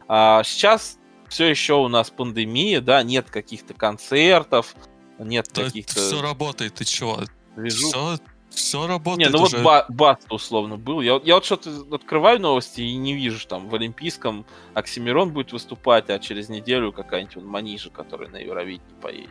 А 0.07 0.43
сейчас 0.43 0.97
все 1.29 1.45
еще 1.47 1.75
у 1.75 1.87
нас 1.87 2.09
пандемия, 2.09 2.81
да, 2.81 3.01
нет 3.03 3.29
каких-то 3.29 3.73
концертов, 3.73 4.75
нет 5.19 5.47
То 5.53 5.63
каких-то 5.65 5.93
все 5.93 6.21
работает, 6.21 6.75
ты 6.75 6.85
чего? 6.85 7.19
движух. 7.55 7.89
Все, 7.91 8.17
все 8.49 8.81
Не, 8.81 8.87
работает 8.87 9.31
ну 9.31 9.39
вот 9.39 9.53
уже. 9.53 9.63
ба- 9.63 9.85
Баста 9.89 10.33
условно 10.33 10.77
был. 10.77 11.01
Я, 11.01 11.13
вот- 11.13 11.25
я 11.25 11.35
вот 11.35 11.45
что-то 11.45 11.69
открываю 11.93 12.41
новости 12.41 12.81
и 12.81 12.95
не 12.95 13.13
вижу, 13.13 13.45
там 13.47 13.69
в 13.69 13.75
Олимпийском 13.75 14.45
Оксимирон 14.73 15.31
будет 15.31 15.51
выступать, 15.53 16.09
а 16.09 16.19
через 16.19 16.49
неделю 16.49 16.91
какая-нибудь 16.91 17.37
он 17.37 17.45
Манижа, 17.45 17.89
который 17.89 18.27
на 18.29 18.37
Евровидение 18.37 18.95
поедет. 19.01 19.29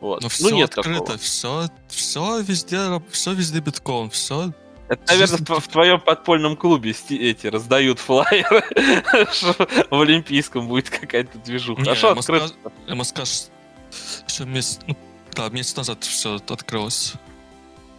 Вот. 0.00 0.22
Но 0.22 0.26
Ну, 0.26 0.28
все 0.28 0.50
нет 0.50 0.76
открыто, 0.76 1.00
такого. 1.00 1.18
все, 1.18 1.68
все 1.88 2.40
везде, 2.40 3.02
все 3.10 3.32
везде 3.34 3.60
битком, 3.60 4.10
все. 4.10 4.52
Это, 4.88 5.02
наверное, 5.06 5.38
в, 5.38 5.60
в 5.60 5.68
твоем 5.68 6.00
подпольном 6.00 6.56
клубе 6.56 6.94
эти 7.10 7.46
раздают 7.46 8.00
флайеры, 8.00 8.64
в 9.90 10.00
Олимпийском 10.00 10.66
будет 10.66 10.90
какая-то 10.90 11.38
движуха. 11.38 11.82
Не, 11.82 11.90
а 11.90 11.94
что 11.94 12.10
открыто? 12.12 12.52
МСК 12.88 13.20
еще 13.20 14.44
месяц, 14.44 14.80
ну, 14.86 14.96
да, 15.32 15.48
месяц 15.50 15.76
назад 15.76 16.02
все 16.04 16.36
открылось. 16.48 17.14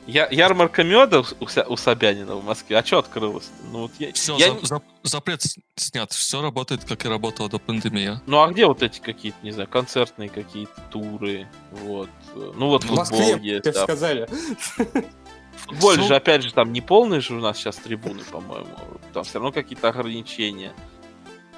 Я, 0.07 0.27
ярмарка 0.31 0.83
меда 0.83 1.19
у, 1.21 1.25
у 1.67 1.77
Собянина 1.77 2.35
в 2.35 2.43
Москве. 2.43 2.77
А 2.77 2.83
что 2.85 2.99
открылось? 2.99 3.49
Ну, 3.71 3.83
вот 3.83 3.91
я, 3.99 4.11
Все, 4.13 4.35
я 4.37 4.49
не- 4.49 4.59
запрет 5.03 5.43
с- 5.43 5.57
снят, 5.75 6.11
все 6.11 6.41
работает, 6.41 6.83
как 6.85 7.05
и 7.05 7.07
работало 7.07 7.49
до 7.49 7.59
пандемии. 7.59 8.19
Ну 8.25 8.41
а 8.41 8.47
где 8.49 8.65
вот 8.65 8.81
эти 8.81 8.99
какие-то, 8.99 9.37
не 9.43 9.51
знаю, 9.51 9.69
концертные 9.69 10.27
какие-то 10.29 10.73
туры, 10.89 11.47
вот. 11.71 12.09
Ну 12.35 12.67
вот 12.67 12.83
В 12.83 12.87
футбол 12.87 12.97
Москве, 12.97 13.37
есть, 13.41 13.63
тебе 13.63 13.71
да. 13.73 13.83
сказали. 13.83 14.27
В 14.27 15.65
футболе 15.65 15.99
Всё- 15.99 16.07
же, 16.07 16.15
опять 16.15 16.43
же, 16.43 16.51
там 16.53 16.73
не 16.73 16.81
полные 16.81 17.21
же 17.21 17.35
у 17.35 17.39
нас 17.39 17.57
сейчас 17.57 17.75
трибуны, 17.75 18.23
по-моему. 18.23 18.67
Там 19.13 19.23
все 19.23 19.35
равно 19.35 19.51
какие-то 19.51 19.89
ограничения. 19.89 20.73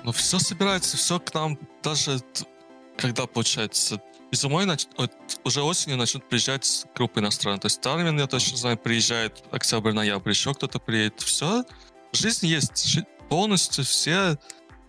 Но 0.03 0.11
все 0.11 0.37
собирается, 0.39 0.97
все 0.97 1.17
к 1.19 1.33
нам, 1.33 1.57
даже 1.81 2.19
когда, 2.97 3.25
получается, 3.25 4.01
зимой 4.35 4.65
нач- 4.65 4.87
вот 4.97 5.11
уже 5.43 5.61
осенью 5.61 5.97
начнут 5.97 6.27
приезжать 6.27 6.85
группы 6.95 7.19
иностранные. 7.19 7.59
То 7.59 7.67
есть 7.67 7.85
Армин, 7.85 8.19
я 8.19 8.27
точно 8.27 8.57
знаю, 8.57 8.77
приезжает 8.77 9.43
октябрь-ноябрь, 9.51 10.29
еще 10.29 10.53
кто-то 10.53 10.79
приедет. 10.79 11.21
Все, 11.21 11.63
жизнь 12.11 12.47
есть, 12.47 12.99
полностью 13.29 13.83
все 13.83 14.37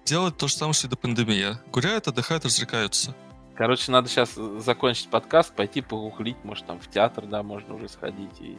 делают 0.05 0.36
то 0.36 0.49
же 0.49 0.55
самое, 0.55 0.74
что 0.74 0.86
и 0.86 0.90
до 0.90 0.97
пандемии. 0.97 1.57
Гуляют, 1.72 2.09
отдыхают, 2.09 2.45
развлекаются. 2.45 3.14
Короче, 3.57 3.92
надо 3.92 4.09
сейчас 4.09 4.34
закончить 4.34 5.09
подкаст, 5.09 5.55
пойти 5.55 5.80
погуглить, 5.80 6.36
может, 6.42 6.66
там 6.66 6.80
в 6.80 6.90
театр, 6.90 7.24
да, 7.26 7.42
можно 7.42 7.74
уже 7.74 7.88
сходить 7.88 8.40
и... 8.40 8.53
и 8.53 8.59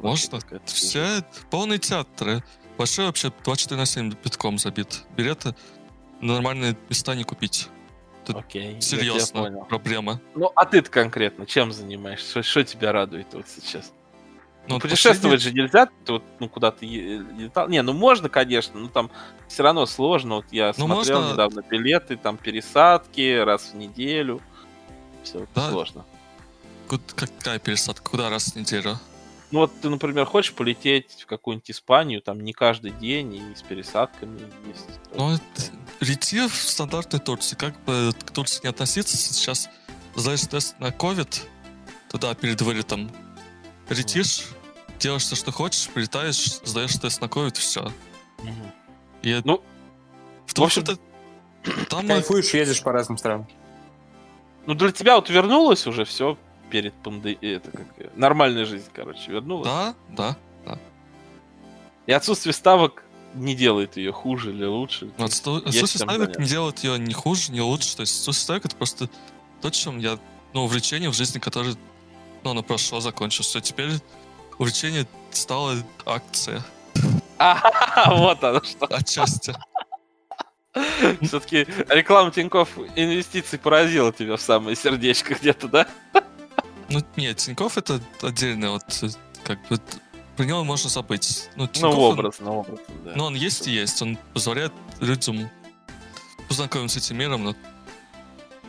Можно? 0.00 0.38
Все 0.66 1.24
полные 1.50 1.78
театры. 1.78 2.44
Большой 2.76 3.06
вообще 3.06 3.32
24 3.44 3.80
на 3.80 3.86
7 3.86 4.12
битком 4.22 4.58
забит. 4.58 5.04
Билеты 5.16 5.54
на 6.20 6.34
нормальные 6.34 6.76
места 6.88 7.14
не 7.14 7.24
купить. 7.24 7.68
Тут 8.24 8.36
Окей. 8.36 8.80
Серьезно, 8.80 9.64
проблема. 9.68 10.20
Ну, 10.34 10.50
а 10.54 10.64
ты 10.64 10.80
конкретно 10.82 11.44
чем 11.46 11.72
занимаешься? 11.72 12.42
Что, 12.42 12.62
тебя 12.64 12.92
радует 12.92 13.26
вот 13.32 13.46
сейчас? 13.48 13.92
Ну, 14.68 14.74
Ну, 14.74 14.80
путешествовать 14.80 15.40
же 15.42 15.52
нельзя, 15.52 15.86
ты 16.04 16.12
вот, 16.12 16.22
ну, 16.38 16.48
куда 16.48 16.70
ты 16.70 16.86
е- 16.86 17.18
летал. 17.36 17.68
Не, 17.68 17.82
ну 17.82 17.92
можно, 17.92 18.28
конечно, 18.28 18.78
но 18.78 18.86
там 18.88 19.10
все 19.48 19.64
равно 19.64 19.86
сложно. 19.86 20.36
Вот 20.36 20.44
я 20.52 20.68
Ну, 20.76 20.86
смотрел 20.86 21.18
можно- 21.20 21.32
недавно 21.32 21.62
билеты, 21.68 22.16
там 22.16 22.36
пересадки 22.36 23.38
раз 23.42 23.70
в 23.72 23.76
неделю. 23.76 24.40
Все 25.24 25.46
Да. 25.54 25.68
сложно. 25.70 26.04
Какая 27.16 27.58
пересадка? 27.58 28.08
Куда 28.08 28.30
раз 28.30 28.52
в 28.52 28.56
неделю? 28.56 28.98
Ну 29.52 29.60
вот 29.60 29.72
ты, 29.80 29.88
например, 29.90 30.24
хочешь 30.24 30.52
полететь 30.54 31.22
в 31.22 31.26
какую-нибудь 31.26 31.70
Испанию, 31.70 32.22
там 32.22 32.40
не 32.40 32.52
каждый 32.54 32.90
день 32.90 33.34
и 33.34 33.54
с 33.54 33.62
пересадками 33.62 34.40
есть. 34.66 34.88
Ну, 35.14 35.34
это- 35.34 35.42
лети 36.00 36.46
в 36.48 36.54
стандартной 36.54 37.20
Турции. 37.20 37.54
Как 37.54 37.78
бы 37.84 38.12
к 38.24 38.30
Турции 38.32 38.60
не 38.64 38.70
относиться, 38.70 39.16
сейчас 39.16 39.68
сдаешь 40.16 40.40
тест 40.46 40.78
на 40.80 40.86
COVID, 40.88 41.42
туда 42.10 42.34
перед 42.34 42.60
вылетом, 42.62 43.10
летишь, 43.90 44.46
делаешь 44.98 45.22
все, 45.22 45.36
что 45.36 45.52
хочешь, 45.52 45.88
прилетаешь, 45.90 46.60
сдаешь 46.64 46.96
тест 46.96 47.20
на 47.20 47.26
COVID, 47.26 47.54
все. 47.58 47.92
Мгм. 48.42 48.72
И 49.22 49.40
Ну, 49.44 49.62
в 50.46 50.54
том, 50.54 50.64
в 50.64 50.66
общем- 50.66 50.82
что 50.84 50.98
там 51.90 52.06
Кайфуешь, 52.08 52.54
ездишь 52.54 52.82
по 52.82 52.90
разным 52.90 53.18
странам. 53.18 53.46
Ну 54.66 54.74
для 54.74 54.92
тебя 54.92 55.16
вот 55.16 55.28
вернулось 55.28 55.86
уже 55.86 56.04
все 56.04 56.38
перед 56.72 56.94
пандемией, 56.94 57.56
это 57.56 57.70
как 57.70 57.86
э, 57.98 58.08
нормальная 58.16 58.64
жизнь, 58.64 58.88
короче, 58.94 59.30
вернулась. 59.30 59.68
да, 59.68 59.94
да. 60.16 60.78
И 62.06 62.12
отсутствие 62.12 62.52
ставок 62.54 63.04
не 63.34 63.54
делает 63.54 63.96
ее 63.96 64.10
хуже 64.10 64.50
или 64.52 64.64
лучше. 64.64 65.10
Отсто- 65.18 65.62
Есть 65.66 65.76
Отсутствие 65.76 65.98
ставок 66.08 66.20
заняться. 66.20 66.40
не 66.40 66.48
делает 66.48 66.78
ее 66.80 66.98
ни 66.98 67.12
хуже, 67.12 67.52
ни 67.52 67.60
лучше. 67.60 67.94
То 67.96 68.00
есть 68.00 68.14
отсутствие 68.20 68.44
ставок 68.44 68.64
это 68.64 68.76
просто 68.76 69.08
то, 69.60 69.70
чем 69.70 69.98
я, 69.98 70.18
ну, 70.54 70.64
увлечение 70.64 71.10
в 71.10 71.14
жизни, 71.14 71.38
которое, 71.38 71.76
ну, 72.42 72.50
оно 72.50 72.62
прошло, 72.62 73.00
закончилось. 73.00 73.48
Все, 73.48 73.60
теперь 73.60 73.90
увлечение 74.58 75.06
стало 75.30 75.76
акция 76.06 76.62
А, 77.38 78.14
вот 78.16 78.42
оно 78.42 78.62
что. 78.64 78.86
отчасти. 78.86 79.54
Все-таки 81.20 81.66
реклама 81.88 82.30
Тинькофф 82.30 82.78
инвестиций 82.96 83.58
поразила 83.58 84.10
тебя 84.12 84.36
в 84.36 84.40
самое 84.40 84.74
сердечко 84.74 85.34
где-то, 85.34 85.68
да? 85.68 85.86
Ну, 86.92 87.02
нет, 87.16 87.36
Тинькофф 87.38 87.78
это 87.78 88.00
отдельно, 88.22 88.72
вот, 88.72 88.84
как 89.44 89.58
бы, 89.68 89.78
про 90.36 90.44
него 90.44 90.64
можно 90.64 90.88
забыть. 90.90 91.48
Ну, 91.56 91.64
Ну, 91.64 91.68
Тинькофф, 91.68 91.94
он- 91.98 92.12
образно, 92.18 92.50
образно, 92.52 92.84
да. 93.04 93.12
ну, 93.16 93.24
он 93.24 93.34
есть 93.34 93.66
и 93.66 93.70
есть, 93.72 94.00
он 94.02 94.18
позволяет 94.34 94.72
людям 95.00 95.50
познакомиться 96.48 97.00
с 97.00 97.06
этим 97.06 97.18
миром, 97.18 97.44
но 97.44 97.54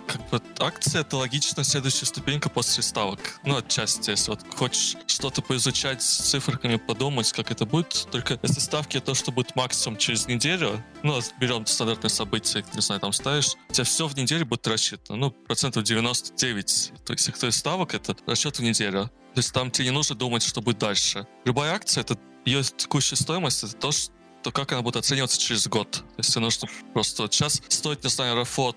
как 0.07 0.29
бы 0.29 0.41
акция 0.59 1.01
это 1.01 1.17
логично 1.17 1.63
следующая 1.63 2.05
ступенька 2.05 2.49
после 2.49 2.83
ставок. 2.83 3.19
Ну, 3.45 3.57
отчасти, 3.57 4.11
если 4.11 4.31
вот 4.31 4.41
хочешь 4.55 4.95
что-то 5.07 5.41
поизучать 5.41 6.01
с 6.01 6.29
циферками, 6.29 6.75
подумать, 6.75 7.31
как 7.31 7.51
это 7.51 7.65
будет. 7.65 8.07
Только 8.11 8.39
если 8.41 8.59
ставки 8.59 8.99
то, 8.99 9.13
что 9.13 9.31
будет 9.31 9.55
максимум 9.55 9.97
через 9.97 10.27
неделю, 10.27 10.83
ну, 11.03 11.19
берем 11.39 11.65
стандартные 11.65 12.09
события, 12.09 12.63
не 12.73 12.81
знаю, 12.81 13.01
там 13.01 13.13
ставишь, 13.13 13.55
у 13.69 13.73
тебя 13.73 13.83
все 13.83 14.07
в 14.07 14.15
неделю 14.15 14.45
будет 14.45 14.67
рассчитано. 14.67 15.17
Ну, 15.17 15.31
процентов 15.31 15.83
99, 15.83 16.93
то 17.05 17.13
есть, 17.13 17.31
кто 17.31 17.47
из 17.47 17.55
ставок, 17.55 17.93
это 17.93 18.15
расчет 18.25 18.59
в 18.59 18.63
неделю. 18.63 19.11
То 19.33 19.39
есть 19.39 19.51
там 19.51 19.71
тебе 19.71 19.85
не 19.85 19.91
нужно 19.91 20.15
думать, 20.15 20.43
что 20.43 20.61
будет 20.61 20.77
дальше. 20.77 21.25
Любая 21.45 21.73
акция, 21.73 22.01
это 22.01 22.17
ее 22.45 22.61
текущая 22.63 23.15
стоимость, 23.15 23.63
это 23.63 23.73
то, 23.73 23.91
что 23.91 24.13
то 24.43 24.51
как 24.51 24.73
она 24.73 24.81
будет 24.81 24.97
оцениваться 24.97 25.39
через 25.39 25.67
год. 25.67 25.89
То 25.91 26.03
есть 26.17 26.35
нужно 26.35 26.67
просто 26.93 27.27
сейчас 27.31 27.61
стоит, 27.69 28.03
не 28.03 28.09
знаю, 28.09 28.33
Аэрофлот, 28.33 28.75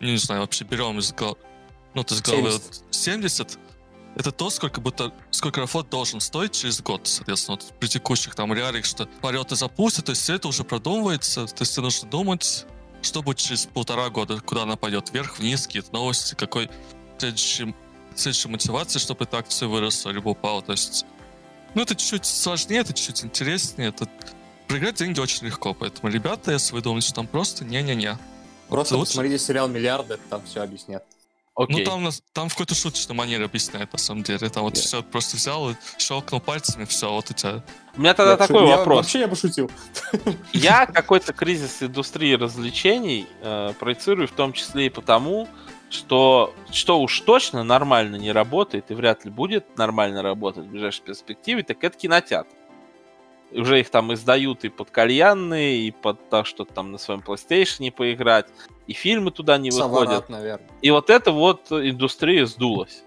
не 0.00 0.16
знаю, 0.16 0.42
вообще 0.42 0.64
берем 0.64 0.98
из 0.98 1.12
головы, 1.12 1.38
ну, 1.94 2.04
то 2.04 2.14
из 2.14 2.22
головы 2.22 2.50
70. 2.50 2.64
вот 2.64 2.84
70, 2.90 3.58
это 4.16 4.32
то, 4.32 4.50
сколько 4.50 4.80
будто, 4.80 5.12
сколько 5.30 5.60
Аэрофлот 5.60 5.90
должен 5.90 6.20
стоить 6.20 6.52
через 6.52 6.80
год, 6.80 7.06
соответственно, 7.06 7.58
вот 7.60 7.78
при 7.78 7.88
текущих 7.88 8.34
там 8.34 8.52
реалиях, 8.52 8.84
что 8.84 9.06
полеты 9.20 9.56
запустят, 9.56 10.06
то 10.06 10.10
есть 10.10 10.22
все 10.22 10.34
это 10.34 10.48
уже 10.48 10.64
продумывается, 10.64 11.46
то 11.46 11.62
есть 11.62 11.74
тебе 11.74 11.84
нужно 11.84 12.08
думать, 12.08 12.66
что 13.02 13.22
будет 13.22 13.38
через 13.38 13.66
полтора 13.66 14.08
года, 14.08 14.40
куда 14.40 14.62
она 14.62 14.76
пойдет, 14.76 15.10
вверх, 15.12 15.38
вниз, 15.38 15.66
какие-то 15.66 15.92
новости, 15.92 16.34
какой 16.34 16.70
следующий, 17.18 17.74
следующая 18.14 18.48
мотивация, 18.48 19.00
чтобы 19.00 19.24
эта 19.24 19.38
акция 19.38 19.68
выросла, 19.68 20.10
либо 20.10 20.30
упала, 20.30 20.62
то 20.62 20.72
есть 20.72 21.04
ну, 21.74 21.82
это 21.82 21.94
чуть-чуть 21.94 22.24
сложнее, 22.24 22.80
это 22.80 22.94
чуть 22.94 23.22
интереснее, 23.22 23.90
это 23.90 24.08
проиграть 24.66 24.94
деньги 24.94 25.20
очень 25.20 25.46
легко, 25.46 25.74
поэтому, 25.74 26.10
ребята, 26.10 26.52
если 26.52 26.72
вы 26.72 26.80
думаете, 26.80 27.08
что 27.08 27.16
там 27.16 27.26
просто, 27.26 27.66
не-не-не. 27.66 28.16
Просто 28.68 28.96
лучше- 28.96 29.10
посмотрите 29.12 29.38
сериал 29.38 29.68
«Миллиарды», 29.68 30.18
там 30.30 30.42
все 30.44 30.62
объяснят. 30.62 31.04
Окей. 31.58 31.78
Ну, 31.78 31.84
там, 31.90 32.04
нас- 32.04 32.22
там 32.34 32.48
в 32.50 32.52
какой-то 32.52 32.74
шуточной 32.74 33.14
манере 33.16 33.46
объясняет, 33.46 33.90
на 33.92 33.98
самом 33.98 34.22
деле. 34.22 34.46
Там 34.50 34.64
вот 34.64 34.74
Yeah. 34.74 34.80
все 34.80 35.02
просто 35.02 35.36
взял 35.38 35.70
и 35.70 35.74
щелкнул 35.96 36.38
пальцами, 36.40 36.84
все, 36.84 37.10
вот 37.10 37.30
у 37.30 37.34
тебя. 37.34 37.62
У 37.96 38.00
меня 38.00 38.12
тогда 38.12 38.32
Я 38.32 38.36
такой 38.36 38.60
шу- 38.60 38.66
я- 38.68 38.76
вопрос. 38.76 38.96
Вообще 38.98 39.20
я 39.20 39.26
бы 39.28 39.36
шутил. 39.36 39.70
Я 40.52 40.84
какой-то 40.86 41.32
кризис 41.32 41.82
индустрии 41.82 42.34
развлечений 42.34 43.26
э, 43.40 43.72
проецирую 43.78 44.28
в 44.28 44.32
том 44.32 44.52
числе 44.52 44.86
и 44.86 44.90
потому, 44.90 45.48
что 45.88 46.52
что 46.72 47.00
уж 47.00 47.20
точно 47.20 47.62
нормально 47.64 48.16
не 48.16 48.32
работает 48.32 48.90
и 48.90 48.94
вряд 48.94 49.24
ли 49.24 49.30
будет 49.30 49.78
нормально 49.78 50.20
работать 50.20 50.64
в 50.66 50.68
ближайшей 50.68 51.04
перспективе, 51.04 51.62
так 51.62 51.82
это 51.82 51.96
кинотеатр. 51.96 52.50
Уже 53.52 53.80
их 53.80 53.90
там 53.90 54.12
издают 54.12 54.64
и 54.64 54.68
под 54.68 54.90
кальянные, 54.90 55.78
и 55.86 55.90
под 55.90 56.28
то, 56.28 56.44
что 56.44 56.64
там 56.64 56.92
на 56.92 56.98
своем 56.98 57.20
PlayStation 57.20 57.90
поиграть, 57.92 58.46
и 58.86 58.92
фильмы 58.92 59.30
туда 59.30 59.56
не 59.56 59.70
выходят. 59.70 59.92
Саварат, 59.94 60.28
наверное. 60.28 60.68
И 60.82 60.90
вот 60.90 61.10
эта 61.10 61.30
вот 61.30 61.70
индустрия 61.70 62.44
сдулась. 62.46 63.02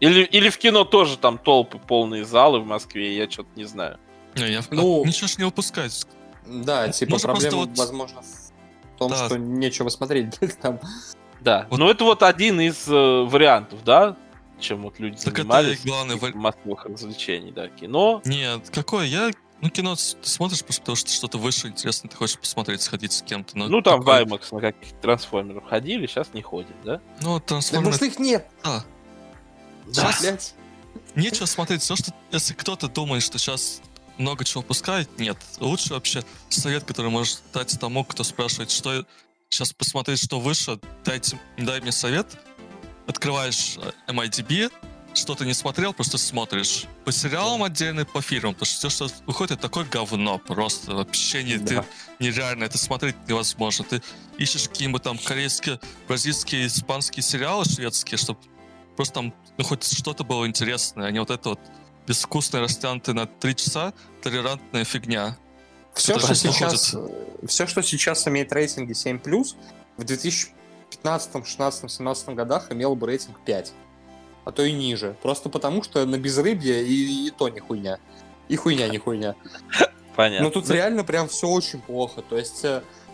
Или, 0.00 0.22
или 0.22 0.48
в 0.48 0.56
кино 0.58 0.84
тоже 0.84 1.18
там 1.18 1.36
толпы, 1.36 1.78
полные 1.78 2.24
залы 2.24 2.60
в 2.60 2.66
Москве, 2.66 3.14
я 3.16 3.30
что-то 3.30 3.50
не 3.54 3.64
знаю. 3.64 3.98
Не, 4.34 4.50
я, 4.50 4.60
Ну- 4.70 5.04
ничего 5.06 5.28
ж 5.28 5.36
не 5.38 5.44
выпускать. 5.44 6.06
Да, 6.46 6.88
типа 6.88 7.12
Можно 7.12 7.28
просто 7.28 7.48
проблема, 7.50 7.66
вот- 7.70 7.78
возможно, 7.78 8.22
в 8.22 8.98
том, 8.98 9.10
Да. 9.10 9.26
что 9.26 9.38
нечего 9.38 9.90
смотреть. 9.90 10.38
Там 10.62 10.80
Да. 11.42 11.66
Вот- 11.68 11.78
Ну, 11.78 11.88
это 11.90 12.04
вот 12.04 12.22
один 12.22 12.60
из 12.60 12.88
э, 12.88 12.92
вариантов, 13.24 13.84
да, 13.84 14.16
чем 14.58 14.82
вот 14.82 14.98
люди 14.98 15.16
Так 15.16 15.34
это 15.34 15.42
занимались. 15.42 15.84
и 15.84 15.88
главный 15.88 16.18
типа 16.18 16.36
массовых 16.36 16.84
развлечений, 16.86 17.52
да, 17.52 17.68
кино. 17.68 18.22
Нет, 18.24 18.70
какое? 18.70 19.04
Я 19.06 19.30
ну, 19.60 19.70
кино 19.70 19.94
ты 19.96 20.02
смотришь 20.28 20.62
просто 20.64 20.82
потому, 20.82 20.96
что 20.96 21.10
что-то 21.10 21.38
выше 21.38 21.68
интересно, 21.68 22.08
ты 22.08 22.16
хочешь 22.16 22.38
посмотреть, 22.38 22.82
сходить 22.82 23.12
с 23.12 23.22
кем-то. 23.22 23.56
но 23.58 23.68
Ну, 23.68 23.82
там 23.82 24.00
в 24.00 24.04
такое- 24.04 24.24
IMAX 24.24 24.54
на 24.54 24.60
каких-то 24.60 24.96
трансформеров 25.00 25.64
ходили, 25.68 26.06
сейчас 26.06 26.28
не 26.34 26.42
ходят, 26.42 26.74
да? 26.84 27.00
Ну, 27.20 27.34
Да 27.38 27.40
трансформер... 27.40 27.90
потому 27.92 27.94
что 27.96 28.04
их 28.06 28.18
нет. 28.18 28.48
Да. 28.64 28.84
Да. 29.86 30.14
Блядь. 30.20 30.54
Нечего 31.14 31.46
смотреть. 31.46 31.82
Все, 31.82 31.96
что 31.96 32.12
если 32.30 32.54
кто-то 32.54 32.88
думает, 32.88 33.22
что 33.22 33.38
сейчас 33.38 33.80
много 34.18 34.44
чего 34.44 34.60
выпускает, 34.62 35.18
нет. 35.18 35.36
Лучше 35.58 35.94
вообще 35.94 36.22
совет, 36.48 36.84
который 36.84 37.10
можешь 37.10 37.38
дать 37.52 37.78
тому, 37.80 38.04
кто 38.04 38.22
спрашивает, 38.24 38.70
что 38.70 39.04
сейчас 39.48 39.72
посмотреть, 39.72 40.22
что 40.22 40.38
выше, 40.40 40.78
дайте, 41.04 41.40
дай 41.58 41.80
мне 41.80 41.90
совет. 41.92 42.26
Открываешь 43.06 43.76
э, 43.78 44.12
MIDB, 44.12 44.70
что 45.14 45.34
ты 45.34 45.44
не 45.44 45.54
смотрел, 45.54 45.92
просто 45.92 46.18
смотришь. 46.18 46.84
По 47.04 47.12
сериалам 47.12 47.62
отдельно, 47.62 48.04
по 48.04 48.20
фильмам, 48.22 48.54
потому 48.54 48.66
что 48.66 48.88
все, 48.88 49.06
что 49.08 49.14
выходит, 49.26 49.52
это 49.52 49.62
такое 49.62 49.84
говно 49.84 50.38
просто. 50.38 50.94
Вообще 50.94 51.42
не, 51.42 51.58
ты- 51.58 51.76
Да. 51.76 51.84
нереально, 52.18 52.64
это 52.64 52.78
смотреть 52.78 53.16
невозможно. 53.28 53.84
Ты 53.84 54.02
ищешь 54.38 54.68
какие-нибудь 54.68 55.02
там 55.02 55.18
корейские, 55.18 55.80
бразильские, 56.06 56.66
испанские 56.66 57.22
сериалы 57.22 57.64
шведские, 57.64 58.18
чтобы 58.18 58.38
просто 58.96 59.14
там 59.14 59.34
ну, 59.58 59.64
хоть 59.64 59.84
что-то 59.84 60.24
было 60.24 60.46
интересное, 60.46 61.06
а 61.08 61.10
не 61.10 61.18
вот 61.18 61.30
это 61.30 61.50
вот 61.50 61.60
безвкусное, 62.06 62.60
растянутое 62.62 63.14
на 63.14 63.26
три 63.26 63.54
часа 63.56 63.92
толерантная 64.22 64.84
фигня. 64.84 65.36
Все, 65.94 66.14
Это 66.14 66.24
что 66.26 66.34
сейчас, 66.34 66.94
все, 67.46 67.66
что 67.66 67.82
сейчас 67.82 68.26
имеет 68.28 68.52
рейтинги 68.52 68.92
7+, 68.92 69.18
в 69.96 70.04
2015, 70.04 71.46
16, 71.46 71.90
17 71.90 72.28
годах 72.30 72.70
имело 72.70 72.94
бы 72.94 73.06
рейтинг 73.06 73.40
5. 73.44 73.72
А 74.44 74.52
то 74.52 74.62
и 74.62 74.72
ниже. 74.72 75.16
Просто 75.22 75.48
потому, 75.48 75.82
что 75.82 76.04
на 76.06 76.18
безрыбье 76.18 76.84
и, 76.84 77.26
и 77.26 77.30
то 77.30 77.48
не 77.48 77.60
хуйня. 77.60 77.98
И 78.48 78.56
хуйня 78.56 78.88
не 78.88 78.98
хуйня. 78.98 79.34
Понятно. 80.16 80.46
Но 80.46 80.50
тут 80.50 80.68
реально 80.70 81.04
прям 81.04 81.28
все 81.28 81.48
очень 81.48 81.80
плохо. 81.80 82.22
То 82.22 82.36
есть 82.36 82.64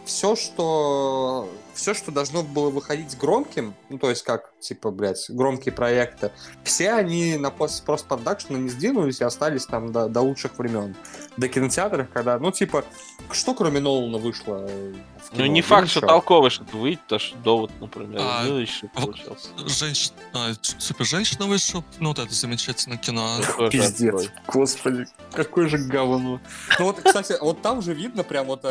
все, 0.06 0.36
что 0.36 1.48
все, 1.74 1.92
что 1.92 2.10
должно 2.10 2.42
было 2.42 2.70
выходить 2.70 3.18
громким, 3.18 3.74
ну 3.90 3.98
то 3.98 4.08
есть 4.08 4.22
как, 4.22 4.52
типа, 4.60 4.90
блядь, 4.90 5.26
громкие 5.28 5.72
проекты, 5.72 6.30
все 6.64 6.92
они 6.92 7.36
на 7.36 7.50
пост 7.50 7.84
постпродакшена 7.84 8.58
не 8.58 8.70
сдвинулись 8.70 9.20
и 9.20 9.24
остались 9.24 9.66
там 9.66 9.92
до, 9.92 10.08
до 10.08 10.22
лучших 10.22 10.58
времен. 10.58 10.96
До 11.36 11.48
кинотеатров, 11.48 12.08
когда, 12.12 12.38
ну 12.38 12.50
типа, 12.50 12.84
что 13.30 13.54
кроме 13.54 13.80
Нолана 13.80 14.16
вышло 14.16 14.64
э, 14.66 14.94
в 15.18 15.32
Ну, 15.32 15.36
кино? 15.36 15.46
не 15.46 15.60
факт, 15.60 15.88
что 15.90 16.00
толковый 16.00 16.50
что-то 16.50 16.76
выйдет, 16.78 17.00
потому 17.02 17.20
что 17.20 17.36
довод, 17.38 17.70
например, 17.80 18.20
А, 18.22 18.44
ну, 18.44 18.56
еще 18.56 18.88
получился. 18.88 19.48
Женщина, 19.66 20.16
а, 20.32 20.52
супер-женщина 20.62 21.46
вышел, 21.46 21.84
ну 21.98 22.08
вот 22.08 22.18
это 22.20 22.32
замечательное 22.32 22.96
кино. 22.96 23.28
Пиздец. 23.70 24.30
Господи, 24.46 25.06
какой 25.32 25.68
же 25.68 25.76
говно. 25.78 26.40
Ну 26.78 26.84
вот, 26.86 27.00
кстати, 27.02 27.34
вот 27.40 27.60
там 27.60 27.82
же 27.82 27.92
видно 27.92 28.22
прям 28.22 28.46
вот 28.46 28.64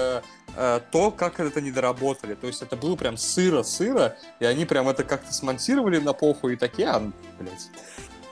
э, 0.55 0.79
то, 0.91 1.11
как 1.11 1.39
это 1.39 1.61
не 1.61 1.71
доработали. 1.71 2.35
То 2.35 2.47
есть 2.47 2.61
это 2.61 2.75
было 2.75 2.95
прям 2.95 3.15
сыро-сыро, 3.15 4.15
и 4.39 4.45
они 4.45 4.65
прям 4.65 4.89
это 4.89 5.03
как-то 5.03 5.33
смонтировали 5.33 5.99
на 5.99 6.13
похуй 6.13 6.53
и 6.53 6.55
такие, 6.57 6.89
а, 6.89 6.99
ну, 6.99 7.11
блядь, 7.39 7.69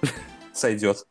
сойдет. 0.54 1.06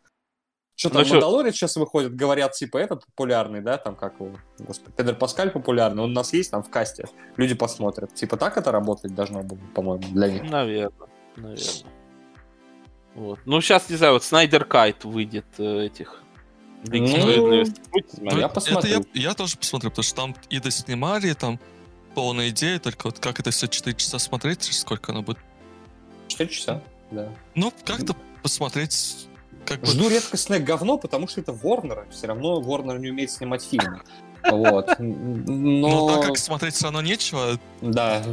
Что 0.75 0.91
там, 0.91 1.03
Ну? 1.03 1.09
Мандалорец 1.11 1.55
сейчас 1.55 1.77
выходит, 1.77 2.17
говорят, 2.17 2.53
типа, 2.53 2.79
этот 2.79 3.05
популярный, 3.07 3.61
да, 3.61 3.77
там 3.79 3.95
как 3.95 4.15
его, 4.19 4.33
господи, 4.59 4.93
Педро 4.97 5.15
Паскаль 5.15 5.51
популярный, 5.51 6.03
он 6.03 6.11
у 6.11 6.15
нас 6.15 6.33
есть 6.33 6.51
там 6.51 6.63
в 6.63 6.71
касте, 6.71 7.07
люди 7.37 7.55
посмотрят. 7.55 8.15
Типа 8.15 8.37
так 8.37 8.57
это 8.57 8.73
работать 8.73 9.15
должно 9.15 9.43
было, 9.43 9.61
по-моему, 9.75 10.03
для 10.13 10.29
них. 10.29 10.43
Наверное, 10.43 11.09
наверное. 11.37 11.93
Вот. 13.15 13.39
Ну, 13.45 13.61
сейчас, 13.61 13.91
не 13.91 13.97
знаю, 13.97 14.15
вот 14.15 14.25
Снайдер 14.25 14.65
Кайт 14.65 15.05
выйдет 15.05 15.47
э, 15.59 15.85
этих. 15.85 16.22
Ну, 16.85 16.99
Ну, 16.99 17.64
смотреть? 18.61 18.66
я 18.66 18.78
это 18.78 18.89
я, 18.89 19.01
я 19.14 19.35
тоже 19.35 19.57
посмотрю, 19.57 19.91
потому 19.91 20.03
что 20.03 20.16
там 20.16 20.37
и 20.51 20.59
доснимали, 20.59 21.33
там 21.33 21.61
полная 22.14 22.51
идея, 22.51 22.78
только 22.78 23.07
вот 23.07 23.18
как 23.18 23.41
это 23.41 23.51
все 23.51 23.68
4 23.68 23.97
часа 23.97 24.18
смотреть, 24.18 24.64
сколько 24.64 25.12
оно 25.12 25.22
будет. 25.22 25.39
Четыре 26.28 26.51
часа, 26.51 26.83
да. 27.11 27.28
Ну, 27.55 27.72
как-то 27.85 28.16
посмотреть, 28.43 29.28
как 29.64 29.80
бы... 29.80 29.87
Жду 29.87 30.09
редкостное 30.09 30.61
говно, 30.61 30.99
потому 30.99 31.28
что 31.28 31.41
это 31.41 31.53
Ворнер. 31.53 32.07
Все 32.11 32.26
равно 32.26 32.61
Ворнер 32.61 32.99
не 32.99 33.11
умеет 33.11 33.30
снимать 33.30 33.62
фильмы. 33.62 34.03
Вот. 34.51 34.99
Но 34.99 35.89
Но, 35.89 36.09
так 36.09 36.26
как 36.26 36.37
смотреть 36.37 36.74
все 36.74 36.87
равно 36.87 37.01
нечего, 37.01 37.61
да, 37.80 38.24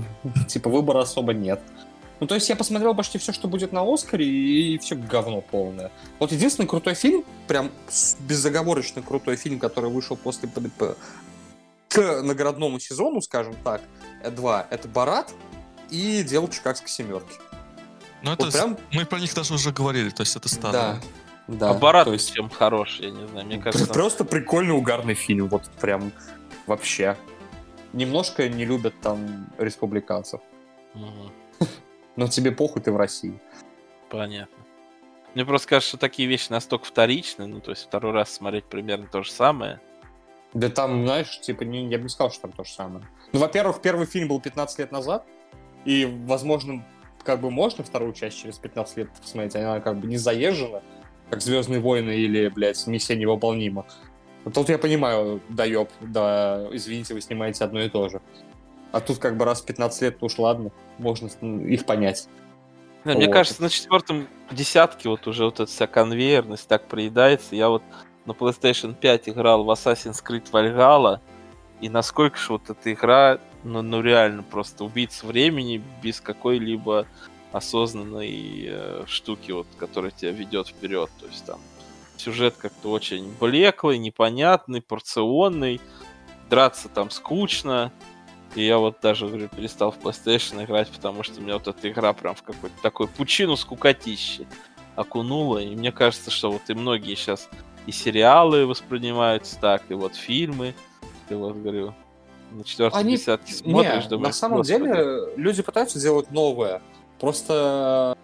типа 0.48 0.68
выбора 0.68 1.02
особо 1.02 1.36
нет. 1.36 1.62
Ну, 2.20 2.28
то 2.28 2.36
есть 2.36 2.50
я 2.50 2.56
посмотрел 2.56 2.94
почти 2.94 3.18
все, 3.18 3.32
что 3.32 3.48
будет 3.48 3.72
на 3.72 3.82
Оскаре, 3.82 4.26
и 4.26 4.78
все 4.78 4.96
говно 4.96 5.42
полное. 5.42 5.92
Вот 6.20 6.32
единственный 6.32 6.68
крутой 6.68 6.94
фильм, 6.94 7.24
прям 7.48 7.72
безоговорочно 8.20 9.02
крутой 9.02 9.38
фильм, 9.38 9.60
который 9.60 9.90
вышел 9.90 10.18
после 10.18 10.50
ПДП 10.50 10.98
к 11.88 12.22
наградному 12.22 12.80
сезону, 12.80 13.22
скажем 13.22 13.56
так, 13.64 13.82
два, 14.32 14.68
это 14.70 14.88
«Барат» 14.88 15.34
и 15.90 16.24
«Дело 16.24 16.50
Чикагской 16.50 16.90
семерки». 16.90 17.34
ну 18.22 18.34
это 18.34 18.46
Вот 18.46 18.54
прям, 18.54 18.78
мы 18.92 19.06
про 19.06 19.20
них 19.20 19.34
даже 19.34 19.54
уже 19.54 19.72
говорили, 19.72 20.10
то 20.10 20.22
есть 20.22 20.36
это 20.36 20.50
старое. 20.50 21.00
да, 21.48 21.58
да. 21.58 21.70
А 21.72 21.74
Барат 21.74 22.06
то 22.06 22.14
есть 22.14 22.34
чем 22.34 22.50
хороший, 22.50 23.06
я 23.06 23.12
не 23.12 23.28
знаю, 23.28 23.48
мне 23.48 23.60
кажется. 23.60 23.92
Просто 23.92 24.24
прикольный 24.24 24.76
угарный 24.76 25.16
фильм, 25.16 25.48
вот 25.48 25.64
прям 25.82 26.12
вообще. 26.68 27.18
Немножко 27.92 28.48
не 28.48 28.66
любят 28.66 28.94
там 29.02 29.50
республиканцев. 29.58 30.42
Мгм, 30.94 31.32
Но 32.20 32.28
тебе 32.28 32.52
похуй, 32.52 32.82
ты 32.82 32.92
в 32.92 32.98
России. 32.98 33.40
Понятно. 34.10 34.66
Мне 35.36 35.46
просто 35.46 35.70
кажется, 35.70 35.92
что 35.92 35.98
такие 35.98 36.28
вещи 36.28 36.48
настолько 36.52 36.84
вторичны, 36.84 37.48
ну, 37.48 37.62
то 37.62 37.72
есть 37.72 37.86
второй 37.86 38.12
раз 38.12 38.30
смотреть 38.30 38.66
примерно 38.66 39.08
то 39.08 39.24
же 39.24 39.32
самое. 39.32 39.80
Да 40.54 40.68
там, 40.70 41.06
знаешь, 41.06 41.40
типа, 41.40 41.64
не, 41.64 41.88
я 41.88 41.98
бы 41.98 42.04
не 42.04 42.10
сказал, 42.10 42.30
что 42.30 42.42
там 42.42 42.52
то 42.52 42.66
же 42.66 42.74
самое. 42.74 43.08
Ну, 43.32 43.40
во-первых, 43.40 43.82
первый 43.82 44.06
фильм 44.06 44.28
был 44.28 44.42
15 44.42 44.80
лет 44.80 44.92
назад, 44.92 45.26
и, 45.86 46.06
возможно, 46.26 46.86
как 47.24 47.40
бы 47.40 47.52
можно 47.52 47.86
вторую 47.86 48.12
часть 48.12 48.38
через 48.38 48.58
15 48.58 48.98
лет 48.98 49.10
посмотреть, 49.12 49.56
она 49.56 49.80
как 49.80 49.98
бы 49.98 50.08
не 50.08 50.18
заезжена, 50.18 50.82
как 51.30 51.42
«Звездные 51.42 51.80
войны» 51.80 52.18
или, 52.18 52.50
блядь, 52.50 52.86
«Миссия 52.86 53.16
невыполнима». 53.16 53.86
Вот 54.44 54.56
Тут 54.56 54.68
я 54.68 54.78
понимаю, 54.78 55.42
да 55.48 55.64
ёб, 55.64 55.90
да, 56.02 56.68
извините, 56.74 57.14
вы 57.14 57.22
снимаете 57.22 57.64
одно 57.64 57.80
и 57.80 57.88
то 57.88 58.10
же. 58.10 58.22
А 58.92 59.02
тут 59.02 59.20
как 59.20 59.38
бы 59.38 59.46
раз 59.46 59.62
в 59.62 59.66
15 59.66 60.02
лет, 60.02 60.18
уж 60.22 60.38
ладно, 60.38 60.72
можно 60.98 61.30
м, 61.42 61.66
их 61.68 61.86
понять. 61.86 62.28
Мне 63.04 63.28
Вот. 63.28 63.34
кажется, 63.34 63.62
на 63.62 63.70
четвертом 63.70 64.28
десятке 64.52 65.10
вот 65.10 65.26
уже 65.28 65.46
вот 65.46 65.56
эта 65.60 65.72
вся 65.72 65.88
конвейерность 65.88 66.68
так 66.68 66.88
проедается. 66.88 67.56
Я 67.56 67.70
вот 67.70 67.84
на 68.26 68.32
PlayStation 68.32 68.94
5 68.94 69.30
играл 69.30 69.64
в 69.64 69.72
Assassin's 69.72 70.24
Creed 70.24 70.52
Valhalla, 70.52 71.20
и 71.82 71.90
насколько 71.90 72.38
же 72.38 72.54
вот 72.54 72.70
эта 72.70 72.92
игра, 72.92 73.40
ну, 73.64 73.82
ну 73.82 74.02
реально 74.02 74.44
просто 74.44 74.84
убийца 74.84 75.26
времени 75.26 75.82
без 76.04 76.20
какой-либо 76.20 77.06
осознанной 77.52 78.66
э, 78.68 79.04
штуки, 79.08 79.52
вот, 79.52 79.68
которая 79.78 80.12
тебя 80.12 80.32
ведет 80.32 80.68
вперед. 80.68 81.10
То 81.20 81.26
есть 81.28 81.46
там 81.46 81.60
сюжет 82.18 82.56
как-то 82.58 82.92
очень 82.92 83.34
блеклый, 83.40 83.98
непонятный, 83.98 84.82
порционный, 84.82 85.80
драться 86.50 86.90
там 86.90 87.10
скучно. 87.10 87.92
И 88.56 88.66
я 88.66 88.78
вот 88.78 88.98
даже, 89.02 89.28
говорю, 89.28 89.48
перестал 89.48 89.92
в 89.92 90.00
PlayStation 90.00 90.64
играть, 90.64 90.90
потому 90.90 91.24
что 91.24 91.40
меня 91.40 91.54
вот 91.54 91.68
эта 91.68 91.90
игра 91.90 92.14
прям 92.14 92.36
в 92.36 92.42
какой-то 92.42 92.76
такой 92.82 93.08
пучину 93.08 93.56
скукотищи 93.56 94.48
окунула. 94.96 95.60
И 95.60 95.76
мне 95.76 95.92
кажется, 95.92 96.32
что 96.32 96.52
вот 96.52 96.62
и 96.68 96.74
многие 96.74 97.16
сейчас 97.16 97.48
и 97.86 97.92
сериалы 97.92 98.66
воспринимаются 98.66 99.60
так, 99.60 99.84
и 99.90 99.94
вот 99.94 100.16
фильмы. 100.16 100.74
И 101.30 101.34
вот, 101.36 101.56
говорю, 101.56 101.94
на 102.52 102.64
четвертом 102.64 103.00
Они- 103.00 103.16
десятке 103.18 103.54
смотришь, 103.54 104.04
Не, 104.06 104.10
думаешь, 104.10 104.28
на 104.28 104.34
самом 104.34 104.58
«Господи». 104.58 104.80
деле 104.80 105.20
люди 105.36 105.62
пытаются 105.62 106.00
делать 106.00 106.32
новое. 106.32 106.82
Просто 107.20 108.18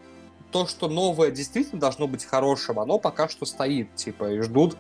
то, 0.52 0.66
что 0.68 0.88
новое 0.88 1.32
действительно 1.32 1.80
должно 1.80 2.08
быть 2.08 2.26
хорошим, 2.26 2.80
оно 2.80 2.98
пока 2.98 3.30
что 3.30 3.46
стоит, 3.46 3.94
типа, 3.96 4.32
и 4.32 4.42
ждут 4.42 4.78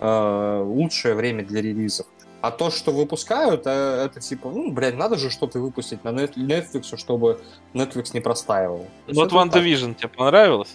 э, 0.00 0.62
лучшее 0.64 1.14
время 1.14 1.44
для 1.44 1.62
релизов. 1.62 2.06
А 2.40 2.50
то, 2.52 2.70
что 2.70 2.92
выпускают, 2.92 3.62
э, 3.66 4.04
это 4.04 4.20
типа, 4.20 4.48
ну, 4.50 4.70
блядь, 4.70 4.94
надо 4.94 5.16
же 5.16 5.28
что-то 5.28 5.58
выпустить 5.58 6.04
на 6.04 6.10
Netflix, 6.10 6.96
чтобы 6.96 7.40
Netflix 7.74 8.10
не 8.14 8.20
простаивал. 8.20 8.86
Ну 9.08 9.14
вот 9.14 9.32
это 9.32 9.50
так. 9.50 9.62
WandaVision 9.62 9.94
тебе 9.94 10.08
понравилось? 10.08 10.74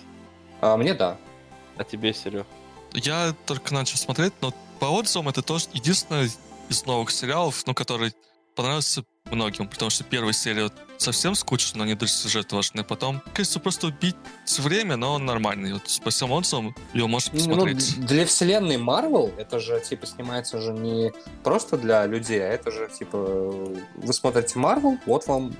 А, 0.60 0.76
мне 0.76 0.94
да. 0.94 1.18
А 1.78 1.84
тебе, 1.84 2.14
Серег? 2.14 2.46
Я 2.94 3.34
только 3.46 3.74
начал 3.74 3.98
смотреть, 3.98 4.34
но 4.42 4.54
по 4.80 4.86
отзывам 4.86 5.30
это 5.30 5.42
тоже 5.42 5.68
единственное 5.74 6.30
из 6.70 6.86
новых 6.86 7.12
сериалов, 7.12 7.64
ну, 7.66 7.74
который 7.74 8.14
понравился 8.56 9.04
многим, 9.32 9.68
потому 9.68 9.90
что 9.90 10.04
первая 10.04 10.34
серия 10.34 10.70
совсем 11.04 11.36
скучная, 11.36 11.80
но 11.80 11.86
не 11.86 11.96
даже 11.96 12.12
сюжет 12.12 12.52
важный. 12.52 12.84
Потом, 12.84 13.22
кажется, 13.34 13.60
просто 13.60 13.88
убить 13.88 14.16
время, 14.60 14.96
но 14.96 15.14
он 15.14 15.26
нормальный. 15.26 15.74
Вот 15.74 15.88
всем 15.88 16.32
отзывам 16.32 16.76
его 16.94 17.08
можно 17.08 17.32
Ну, 17.34 17.40
посмотреть. 17.40 18.00
для 18.06 18.26
вселенной 18.26 18.78
Marvel 18.78 19.36
это 19.38 19.60
же, 19.60 19.80
типа, 19.82 20.06
снимается 20.08 20.60
же 20.62 20.72
не 20.74 21.12
просто 21.44 21.78
для 21.78 22.06
людей, 22.06 22.40
а 22.42 22.48
это 22.48 22.72
же, 22.72 22.90
типа, 22.98 23.18
вы 23.18 24.14
смотрите 24.14 24.58
Marvel, 24.60 24.98
вот 25.06 25.28
вам 25.28 25.54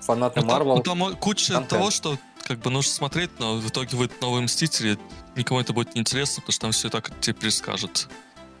фанаты 0.00 0.40
Ну, 0.40 0.48
там, 0.48 0.66
ну, 0.68 0.82
там 0.82 1.16
куча 1.16 1.52
контент. 1.54 1.68
того, 1.68 1.90
что 1.90 2.16
как 2.46 2.60
бы 2.60 2.70
нужно 2.70 2.90
смотреть, 2.92 3.30
но 3.38 3.56
в 3.56 3.68
итоге 3.68 3.96
выйдут 3.96 4.20
новые 4.22 4.42
Мстители, 4.42 4.98
никому 5.36 5.60
это 5.60 5.72
будет 5.74 5.94
неинтересно, 5.94 6.40
потому 6.40 6.52
что 6.52 6.60
там 6.62 6.72
все 6.72 6.88
и 6.88 6.90
так 6.90 7.10
тебе 7.20 7.34
перескажут. 7.34 8.08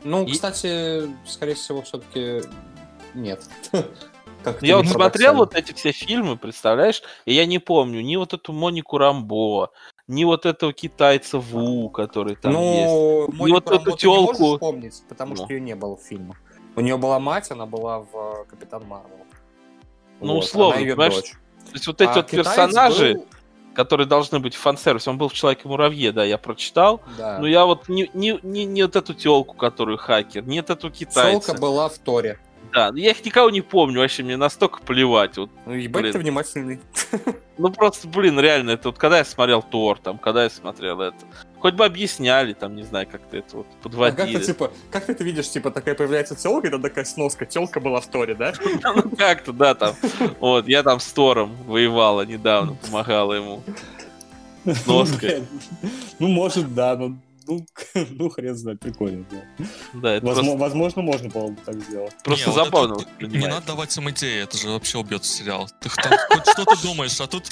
Ну, 0.04 0.24
И- 0.26 0.32
кстати, 0.32 1.08
скорее 1.26 1.54
всего, 1.54 1.82
все-таки 1.82 2.42
нет. 3.14 3.42
Как 4.54 4.62
Я 4.62 4.76
вот 4.78 4.86
смотрел 4.86 5.34
вот 5.34 5.54
эти 5.54 5.72
все 5.72 5.92
фильмы, 5.92 6.36
представляешь, 6.36 7.02
и 7.24 7.34
я 7.34 7.46
не 7.46 7.58
помню 7.58 8.00
ни 8.02 8.16
вот 8.16 8.32
эту 8.34 8.52
Монику 8.52 8.98
Рамбо, 8.98 9.70
ни 10.06 10.24
вот 10.24 10.46
этого 10.46 10.72
китайца 10.72 11.38
Ву, 11.38 11.90
который 11.90 12.36
там 12.36 12.52
есть. 12.52 12.86
Ну, 12.86 13.28
Монику 13.32 13.50
вот 13.54 13.66
эту 13.66 13.74
Рамбо 13.76 13.96
ты 13.96 14.06
не 14.08 14.14
можешь 14.14 14.36
тёлку- 14.36 14.54
вспомнить, 14.54 15.02
потому 15.08 15.34
Ну. 15.34 15.44
что 15.44 15.52
ее 15.52 15.60
не 15.60 15.74
было 15.74 15.96
в 15.96 16.00
фильмах. 16.02 16.36
У 16.76 16.80
нее 16.80 16.96
была 16.96 17.18
мать, 17.18 17.50
она 17.50 17.66
была 17.66 18.00
в 18.00 18.06
э, 18.14 18.44
Капитан 18.50 18.84
Марвел. 18.86 19.16
Ну, 20.20 20.34
Вот, 20.34 20.44
условно, 20.44 20.80
понимаешь, 20.80 21.14
дочь. 21.14 21.32
То 21.66 21.72
есть 21.74 21.86
вот 21.86 22.00
эти 22.00 22.10
А 22.10 22.14
вот 22.14 22.26
персонажи, 22.30 23.14
был- 23.14 23.26
которые 23.74 24.06
должны 24.06 24.38
быть 24.40 24.54
фан-сервис, 24.56 25.06
он 25.06 25.18
был 25.18 25.28
в 25.28 25.32
Человеке-муравье, 25.34 26.10
да, 26.12 26.24
я 26.24 26.38
прочитал, 26.38 27.00
Да. 27.16 27.38
но 27.38 27.46
я 27.46 27.64
вот 27.66 27.88
не, 27.88 28.10
не, 28.14 28.38
не, 28.42 28.64
не 28.64 28.82
вот 28.82 28.96
эту 28.96 29.14
телку, 29.14 29.54
которую 29.54 29.98
хакер, 29.98 30.44
не 30.44 30.60
вот 30.60 30.70
эту 30.70 30.90
китайца. 30.90 31.30
Тёлка 31.52 31.60
была 31.60 31.88
в 31.88 31.98
Торе. 31.98 32.38
Да, 32.72 32.90
я 32.94 33.10
их 33.10 33.24
никого 33.24 33.50
не 33.50 33.60
помню, 33.60 34.00
вообще 34.00 34.22
мне 34.22 34.36
настолько 34.36 34.80
плевать. 34.80 35.36
Вот, 35.36 35.50
Ну, 35.66 35.72
ебать 35.74 36.02
Блин. 36.02 36.12
ты 36.12 36.18
внимательный. 36.18 36.80
ну 37.58 37.70
просто, 37.72 38.08
блин, 38.08 38.38
реально, 38.40 38.70
это 38.72 38.88
вот 38.88 38.98
когда 38.98 39.18
я 39.18 39.24
смотрел 39.24 39.62
Тор, 39.62 39.98
там, 39.98 40.18
когда 40.18 40.44
я 40.44 40.50
смотрел 40.50 41.00
это, 41.00 41.16
хоть 41.58 41.74
бы 41.74 41.84
объясняли, 41.84 42.52
там, 42.52 42.76
не 42.76 42.82
знаю, 42.82 43.06
как-то 43.10 43.36
это 43.36 43.56
вот 43.58 43.66
А 43.66 43.72
как 43.72 43.82
подводили. 43.82 44.38
ты, 44.38 44.44
типа, 44.46 44.70
как 44.90 45.06
ты 45.06 45.12
это 45.12 45.24
видишь, 45.24 45.48
типа, 45.50 45.70
такая 45.70 45.94
появляется 45.94 46.34
тёлка, 46.36 46.68
и 46.68 46.70
там 46.70 46.82
такая 46.82 47.04
сноска, 47.04 47.46
тёлка 47.46 47.80
была 47.80 48.00
в 48.00 48.06
Торе, 48.06 48.34
да? 48.34 48.52
Ну 48.84 49.10
как-то, 49.16 49.52
да, 49.52 49.74
там. 49.74 49.94
Вот, 50.40 50.68
я 50.68 50.82
там 50.82 51.00
с 51.00 51.10
Тором 51.12 51.56
воевала 51.66 52.22
недавно, 52.26 52.74
помогала 52.74 53.32
ему. 53.34 53.62
Сноска. 54.84 55.18
Блин. 55.26 55.46
Ну, 56.18 56.28
может, 56.28 56.74
да, 56.74 56.96
но 56.96 57.16
ну, 57.48 57.66
ну, 58.10 58.28
хрен 58.30 58.54
знает, 58.54 58.80
прикольно. 58.80 59.24
да. 59.30 59.64
Да, 59.94 60.14
это 60.14 60.26
Возможно, 60.26 60.50
просто, 60.58 60.58
возможно, 60.58 61.02
можно 61.02 61.28
было 61.30 61.48
бы 61.48 61.60
так 61.64 61.82
сделать. 61.82 62.14
просто 62.22 62.48
Не, 62.50 62.54
вот 62.54 62.64
забавно 62.64 62.92
это 62.92 62.94
вот 62.94 63.06
Не 63.06 63.10
воспринимается. 63.12 63.48
надо 63.50 63.66
давать 63.66 63.96
им 63.96 64.10
идеи, 64.10 64.42
это 64.42 64.58
же 64.58 64.68
вообще 64.68 64.98
убьет 64.98 65.24
сериал. 65.24 65.68
Ты 65.80 65.88
там 65.88 66.12
хоть 66.28 66.48
что 66.48 66.64
ты 66.64 66.82
думаешь, 66.82 67.20
а 67.20 67.26
тут 67.26 67.44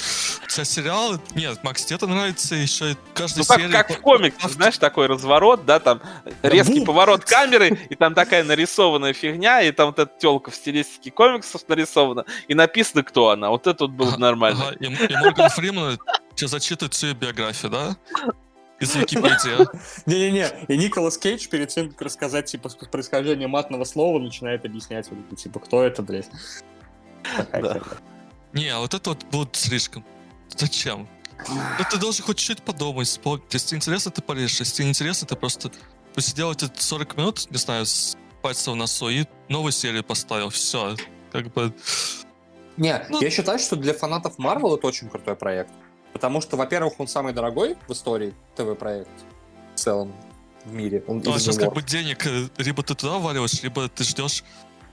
у 0.43 0.47
тебя 0.47 0.63
сериал... 0.63 1.19
Нет, 1.35 1.63
Макс, 1.63 1.83
тебе 1.83 1.95
это 1.95 2.07
нравится 2.07 2.55
еще 2.55 2.91
и 2.91 2.95
каждая 3.13 3.43
Ну 3.43 3.47
как, 3.47 3.59
серия... 3.59 3.71
как 3.71 3.91
в 3.97 4.01
комиксах, 4.01 4.51
знаешь, 4.51 4.77
такой 4.77 5.07
разворот, 5.07 5.65
да, 5.65 5.79
там 5.79 6.01
резкий 6.43 6.85
поворот 6.85 7.25
камеры, 7.25 7.69
и 7.89 7.95
там 7.95 8.13
такая 8.13 8.43
нарисованная 8.43 9.13
фигня, 9.13 9.61
и 9.61 9.71
там 9.71 9.87
вот 9.87 9.99
эта 9.99 10.11
телка 10.19 10.51
в 10.51 10.55
стилистике 10.55 11.11
комиксов 11.11 11.67
нарисована, 11.67 12.25
и 12.47 12.53
написано, 12.53 13.03
кто 13.03 13.29
она. 13.29 13.49
Вот 13.49 13.65
это 13.67 13.85
вот 13.85 13.91
было 13.93 14.11
бы 14.11 14.17
нормально. 14.17 14.67
ага, 14.69 14.77
И, 14.79 14.85
и 14.85 15.15
Морган 15.15 15.49
Фриман 15.49 15.99
тебе 16.35 16.47
зачитывает 16.47 16.93
всю 16.93 17.13
биографию, 17.15 17.71
да? 17.71 17.97
Из 18.79 18.95
Википедии. 18.95 19.67
Не-не-не, 20.05 20.51
и 20.67 20.77
Николас 20.77 21.17
Кейдж 21.17 21.47
перед 21.47 21.69
тем, 21.69 21.89
как 21.89 22.01
рассказать, 22.01 22.45
типа, 22.45 22.69
происхождение 22.91 23.47
матного 23.47 23.83
слова, 23.83 24.19
начинает 24.19 24.65
объяснять, 24.65 25.09
типа, 25.37 25.59
кто 25.59 25.83
это, 25.83 26.01
блядь. 26.03 26.29
Не, 28.53 28.69
а 28.69 28.79
вот 28.79 28.93
это 28.93 29.09
вот 29.11 29.23
будет 29.25 29.55
слишком. 29.55 30.05
Зачем? 30.55 31.07
Ну, 31.47 31.85
ты 31.91 31.97
должен 31.97 32.25
хоть 32.25 32.37
чуть-чуть 32.37 32.63
подумать, 32.63 33.07
вспомнить. 33.07 33.43
Если 33.51 33.67
тебе 33.67 33.77
интересно, 33.77 34.11
ты 34.11 34.21
порежешь. 34.21 34.59
Если 34.59 34.75
тебе 34.75 34.85
не 34.85 34.91
интересно, 34.91 35.27
ты 35.27 35.35
просто 35.35 35.71
посидел 36.13 36.51
эти 36.51 36.69
40 36.75 37.17
минут, 37.17 37.51
не 37.51 37.57
знаю, 37.57 37.85
с 37.85 38.17
пальцем 38.41 38.73
в 38.73 38.75
носу 38.75 39.09
и 39.09 39.25
новую 39.49 39.71
серию 39.71 40.03
поставил. 40.03 40.49
Все. 40.49 40.95
Как 41.31 41.51
бы... 41.53 41.73
Не, 42.77 43.05
Ну- 43.09 43.21
я 43.21 43.29
считаю, 43.29 43.59
что 43.59 43.75
для 43.75 43.93
фанатов 43.93 44.37
Марвел 44.37 44.75
это 44.75 44.87
очень 44.87 45.09
крутой 45.09 45.35
проект. 45.35 45.71
Потому 46.17 46.41
что, 46.41 46.57
во-первых, 46.57 46.99
он 46.99 47.07
самый 47.07 47.31
дорогой 47.31 47.75
в 47.87 47.93
истории 47.93 48.33
ТВ-проект 48.55 49.07
в 49.75 49.79
целом 49.79 50.11
в 50.65 50.73
мире. 50.73 51.03
Он 51.05 51.21
Ну, 51.23 51.31
а 51.31 51.39
сейчас 51.39 51.59
как 51.59 51.75
бы 51.75 51.83
денег, 51.83 52.25
э, 52.25 52.47
либо 52.57 52.81
ты 52.81 52.95
туда 52.95 53.19
валиваешь, 53.19 53.61
либо 53.61 53.87
ты 53.87 54.03
ждешь. 54.03 54.43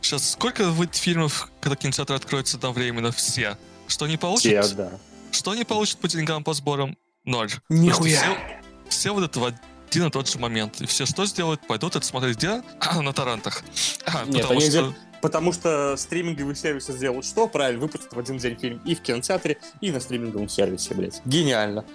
Сейчас 0.02 0.32
сколько 0.32 0.68
выйдет 0.68 0.96
фильмов, 0.96 1.51
когда 1.62 1.76
кинотеатр 1.76 2.12
откроется 2.12 2.59
одновременно? 2.59 3.10
Все. 3.10 3.56
Что 3.86 4.05
они 4.05 4.18
получат? 4.18 4.68
Те, 4.68 4.74
да. 4.74 4.90
Что 5.30 5.52
они 5.52 5.64
получат 5.64 5.98
по 5.98 6.09
деньгам, 6.09 6.44
по 6.44 6.52
сборам? 6.52 6.94
Ноль. 7.24 7.51
Нихуя. 7.70 8.20
Все, 8.20 8.90
все 8.90 9.14
вот 9.14 9.24
это 9.24 9.40
в 9.40 9.44
один 9.46 10.06
и 10.09 10.10
тот 10.10 10.28
же 10.28 10.38
момент. 10.38 10.82
И 10.82 10.86
все 10.86 11.06
что 11.06 11.24
сделают? 11.24 11.66
Пойдут 11.66 11.96
это 11.96 12.05
смотреть 12.05 12.36
где? 12.36 12.62
На 13.01 13.14
торрентах. 13.14 13.62
Нет, 14.26 14.42
Потому 14.42 14.60
они 14.60 14.68
что... 14.68 14.94
Потому 15.24 15.52
что 15.52 15.96
стриминговые 15.96 16.55
сервисы 16.55 16.92
сделают 16.92 17.24
что? 17.24 17.48
Правильно, 17.48 17.80
выпустят 17.80 18.12
в 18.12 18.18
один 18.18 18.36
день 18.36 18.59
фильм 18.59 18.82
и 18.84 18.94
в 18.94 19.01
кинотеатре, 19.01 19.56
и 19.80 19.90
на 19.90 19.98
стриминговом 19.98 20.51
сервисе, 20.51 20.92
блядь. 20.94 21.22
Гениально. 21.24 21.86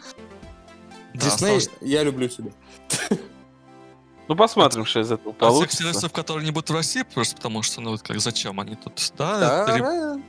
Да, 1.13 1.25
Дисней, 1.25 1.57
осталось- 1.57 1.69
я 1.81 2.01
люблю 2.01 2.27
тебя. 2.27 2.49
Ну, 4.27 4.35
посмотрим, 4.35 4.83
что 4.83 5.01
из 5.01 5.11
этого 5.11 5.29
А 5.29 5.33
тех 5.33 5.37
получится. 5.39 5.77
сервисов, 5.77 6.11
которые 6.11 6.43
не 6.43 6.49
будут 6.49 6.71
в 6.71 6.73
России, 6.73 7.03
просто 7.03 7.35
потому 7.35 7.61
что, 7.61 7.81
ну, 7.81 7.91
вот 7.91 8.01
как, 8.01 8.19
зачем 8.19 8.59
они 8.59 8.75
тут? 8.75 9.13
Да, 9.15 9.65
Да, 9.67 9.75
либо, 9.75 10.21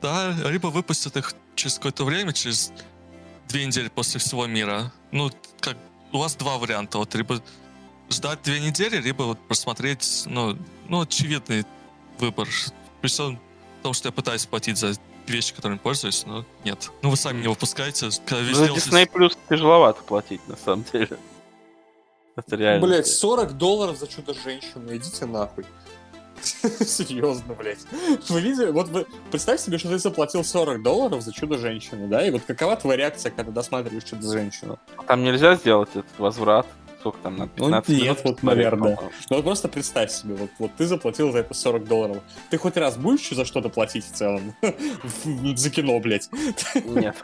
да, 0.00 0.34
либо 0.48 0.68
выпустят 0.68 1.18
их 1.18 1.34
через 1.54 1.74
какое-то 1.74 2.04
время, 2.04 2.32
через 2.32 2.72
две 3.48 3.66
недели 3.66 3.88
после 3.88 4.18
всего 4.18 4.46
мира. 4.46 4.90
Ну, 5.12 5.30
как, 5.60 5.76
у 6.10 6.18
вас 6.18 6.36
два 6.36 6.56
варианта, 6.56 6.96
вот, 6.96 7.14
либо 7.14 7.42
ждать 8.08 8.40
две 8.42 8.60
недели, 8.60 8.96
либо 8.96 9.24
вот 9.24 9.38
просмотреть, 9.46 10.22
ну, 10.24 10.56
ну, 10.88 11.02
очевидный 11.02 11.66
выбор. 12.24 12.48
При 13.00 13.08
всем 13.08 13.38
том, 13.82 13.92
что 13.92 14.08
я 14.08 14.12
пытаюсь 14.12 14.46
платить 14.46 14.78
за 14.78 14.94
вещи, 15.26 15.54
которыми 15.54 15.78
пользуюсь, 15.78 16.24
но 16.26 16.44
нет. 16.64 16.90
Ну, 17.02 17.10
вы 17.10 17.16
сами 17.16 17.42
не 17.42 17.48
выпускаете. 17.48 18.08
Когда 18.26 18.44
За 18.44 18.64
везде 18.64 18.66
Disney 18.66 19.10
Plus 19.10 19.36
тяжеловато 19.48 20.02
платить, 20.02 20.46
на 20.48 20.56
самом 20.56 20.84
деле. 20.92 21.16
Это 22.36 22.56
реально. 22.56 22.86
Блять, 22.86 23.06
40 23.06 23.56
долларов 23.56 23.98
за 23.98 24.08
чудо-женщину, 24.08 24.94
идите 24.94 25.24
нахуй. 25.26 25.64
Серьезно, 26.42 27.54
блядь. 27.54 27.78
Вы 28.28 28.40
видели, 28.40 28.70
вот 28.70 28.88
вы, 28.88 29.06
представь 29.30 29.60
себе, 29.60 29.78
что 29.78 29.88
ты 29.90 29.98
заплатил 29.98 30.44
40 30.44 30.82
долларов 30.82 31.22
за 31.22 31.32
чудо-женщину, 31.32 32.08
да, 32.08 32.26
и 32.26 32.30
вот 32.30 32.42
какова 32.42 32.76
твоя 32.76 32.96
реакция, 32.98 33.30
когда 33.30 33.52
досматриваешь 33.52 34.04
чудо-женщину? 34.04 34.78
Там 35.06 35.22
нельзя 35.22 35.54
сделать 35.54 35.90
этот 35.90 36.18
возврат. 36.18 36.66
Сколько 37.04 37.18
там 37.18 37.36
на 37.36 37.44
Ну, 37.44 37.50
15 37.50 37.88
нет, 37.90 38.00
минут 38.00 38.18
вот, 38.24 38.42
наверное. 38.42 38.98
Ну 39.28 39.36
вот 39.36 39.44
просто 39.44 39.68
представь 39.68 40.10
себе, 40.10 40.36
вот, 40.36 40.48
вот 40.58 40.70
ты 40.74 40.86
заплатил 40.86 41.32
за 41.32 41.40
это 41.40 41.52
40 41.52 41.86
долларов. 41.86 42.22
Ты 42.48 42.56
хоть 42.56 42.78
раз 42.78 42.96
будешь 42.96 43.20
еще 43.20 43.34
за 43.34 43.44
что-то 43.44 43.68
платить 43.68 44.06
в 44.06 44.12
целом? 44.12 44.54
За 45.54 45.68
кино, 45.68 46.00
блядь. 46.00 46.30
Нет. 46.86 47.22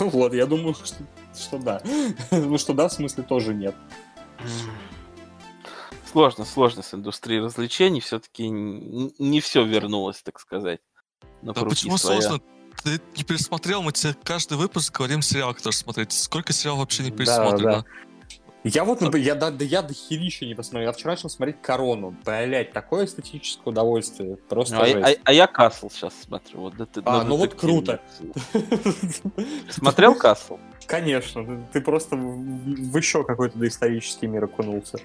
Ну 0.00 0.08
вот, 0.08 0.34
я 0.34 0.46
думаю, 0.46 0.74
что, 0.74 0.96
что 1.38 1.58
да. 1.58 1.80
Ну 2.32 2.58
что 2.58 2.74
да, 2.74 2.88
в 2.88 2.92
смысле 2.92 3.22
тоже 3.22 3.54
нет. 3.54 3.76
Сложно, 6.10 6.44
сложно 6.44 6.82
с 6.82 6.92
индустрией 6.92 7.40
развлечений. 7.40 8.00
Все-таки 8.00 8.48
не 8.48 9.40
все 9.40 9.64
вернулось, 9.64 10.20
так 10.20 10.40
сказать. 10.40 10.80
На 11.42 11.52
Да 11.52 11.62
почему 11.62 11.96
своя. 11.96 12.22
сложно? 12.22 12.42
Ты 12.82 13.00
не 13.16 13.24
пересмотрел, 13.24 13.82
мы 13.82 13.92
тебе 13.92 14.16
каждый 14.24 14.56
выпуск 14.56 14.96
говорим 14.96 15.22
сериал, 15.22 15.54
который 15.54 15.74
смотреть. 15.74 16.12
Сколько 16.12 16.52
сериалов 16.52 16.80
вообще 16.80 17.04
не 17.04 17.10
Да, 17.10 17.16
пересмотрено? 17.16 17.84
Я 18.64 18.84
вот, 18.84 19.00
например, 19.00 19.26
я, 19.26 19.34
да, 19.36 19.50
да 19.50 19.64
я 19.64 19.82
до 19.82 19.94
херища 19.94 20.44
не 20.44 20.54
посмотрел. 20.54 20.88
Я 20.88 20.92
вчера 20.92 21.12
начал 21.12 21.30
смотреть 21.30 21.62
Корону. 21.62 22.14
Блять, 22.24 22.72
такое 22.72 23.04
эстетическое 23.06 23.70
удовольствие. 23.72 24.36
Просто 24.36 24.74
Ну, 24.74 24.82
а, 24.82 25.08
а- 25.10 25.16
а 25.24 25.32
я 25.32 25.46
Касл 25.46 25.88
сейчас 25.90 26.12
смотрю. 26.24 26.60
Вот, 26.60 26.74
дет- 26.76 27.02
А, 27.04 27.18
на 27.18 27.24
ну 27.24 27.36
вот 27.36 27.50
детективе. 27.50 28.00
Смотрел 29.70 30.14
Касл? 30.14 30.58
Конечно, 30.86 31.44
ты- 31.44 31.60
ты 31.74 31.80
просто 31.80 32.16
в, 32.16 32.96
еще 32.96 33.22
какой-то 33.24 33.58
доисторический 33.58 34.26
мир 34.26 34.44
окунулся. 34.44 34.98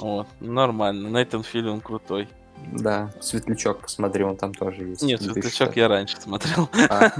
Вот, 0.00 0.26
нормально. 0.40 1.08
Нейтан 1.08 1.42
Филлион 1.44 1.80
крутой. 1.80 2.28
Да, 2.72 3.12
Светлячок, 3.20 3.82
посмотри, 3.82 4.24
он 4.24 4.36
там 4.38 4.54
тоже 4.54 4.84
есть. 4.84 5.02
Нет, 5.02 5.20
2006. 5.20 5.54
Светлячок 5.56 5.76
я 5.76 5.88
раньше 5.88 6.18
смотрел. 6.20 6.68
А, 6.88 7.12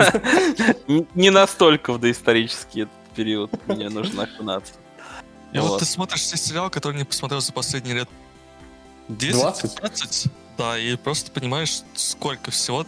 Не 1.14 1.28
настолько 1.30 1.92
в 1.92 2.00
доисторический 2.00 2.88
период 3.14 3.50
мне 3.68 3.90
нужно 3.90 4.22
окунаться. 4.24 4.72
И 5.56 5.58
вот 5.58 5.70
Вот. 5.70 5.78
ты 5.80 5.86
смотришь 5.86 6.20
все 6.20 6.36
сериалы, 6.36 6.68
которые 6.70 6.98
не 6.98 7.04
посмотрел 7.04 7.40
за 7.40 7.52
последние 7.52 7.94
лет 7.96 8.08
20? 9.08 9.78
10-15, 9.80 10.30
да, 10.58 10.78
и 10.78 10.96
просто 10.96 11.30
понимаешь, 11.30 11.80
сколько 11.94 12.50
всего 12.50 12.84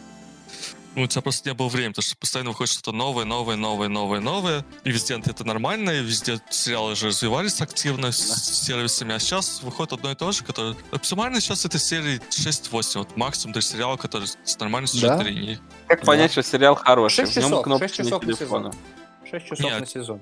ну, 0.95 1.05
у 1.05 1.07
тебя 1.07 1.23
просто 1.23 1.49
не 1.49 1.55
было 1.55 1.69
времени, 1.69 1.91
потому 1.93 2.03
что 2.03 2.17
постоянно 2.17 2.51
выходит 2.51 2.73
что-то 2.73 2.91
новое, 2.93 3.25
новое, 3.25 3.55
новое, 3.57 3.89
новое, 3.89 4.19
новое. 4.21 4.65
И 4.85 4.91
везде 4.91 5.15
это 5.17 5.45
нормально, 5.45 5.91
и 5.91 6.03
везде 6.03 6.41
сериалы 6.51 6.93
уже 6.93 7.07
развивались 7.09 7.61
активно 7.61 8.11
с 8.11 8.65
сервисами, 8.67 9.15
а 9.15 9.19
сейчас 9.21 9.63
выходит 9.63 9.93
одно 9.93 10.11
и 10.11 10.15
то 10.17 10.33
же, 10.33 10.43
которое... 10.43 10.75
Оптимально 10.91 11.41
сейчас 11.41 11.65
это 11.65 11.79
серии 11.79 12.21
6-8, 12.31 12.99
вот 12.99 13.17
максимум 13.17 13.53
для 13.53 13.63
сериала, 13.63 13.97
который 13.97 14.27
с 14.27 14.59
нормальной 14.59 14.89
сюжетной 14.89 15.25
Да? 15.25 15.31
линией. 15.31 15.59
Как 15.87 16.01
Да. 16.01 16.07
понять, 16.07 16.33
что 16.33 16.43
сериал 16.43 16.75
хороший? 16.75 17.17
Шесть 17.17 17.33
В 17.35 17.37
нем 17.37 17.45
часов, 17.51 17.65
кнопки 17.65 17.87
шесть 17.87 17.97
часов 17.97 18.23
на 18.25 18.33
телефона. 18.33 18.73
сезон. 18.73 19.31
6 19.31 19.47
часов 19.47 19.61
Нет. 19.61 19.81
на 19.81 19.87
сезон. 19.87 20.21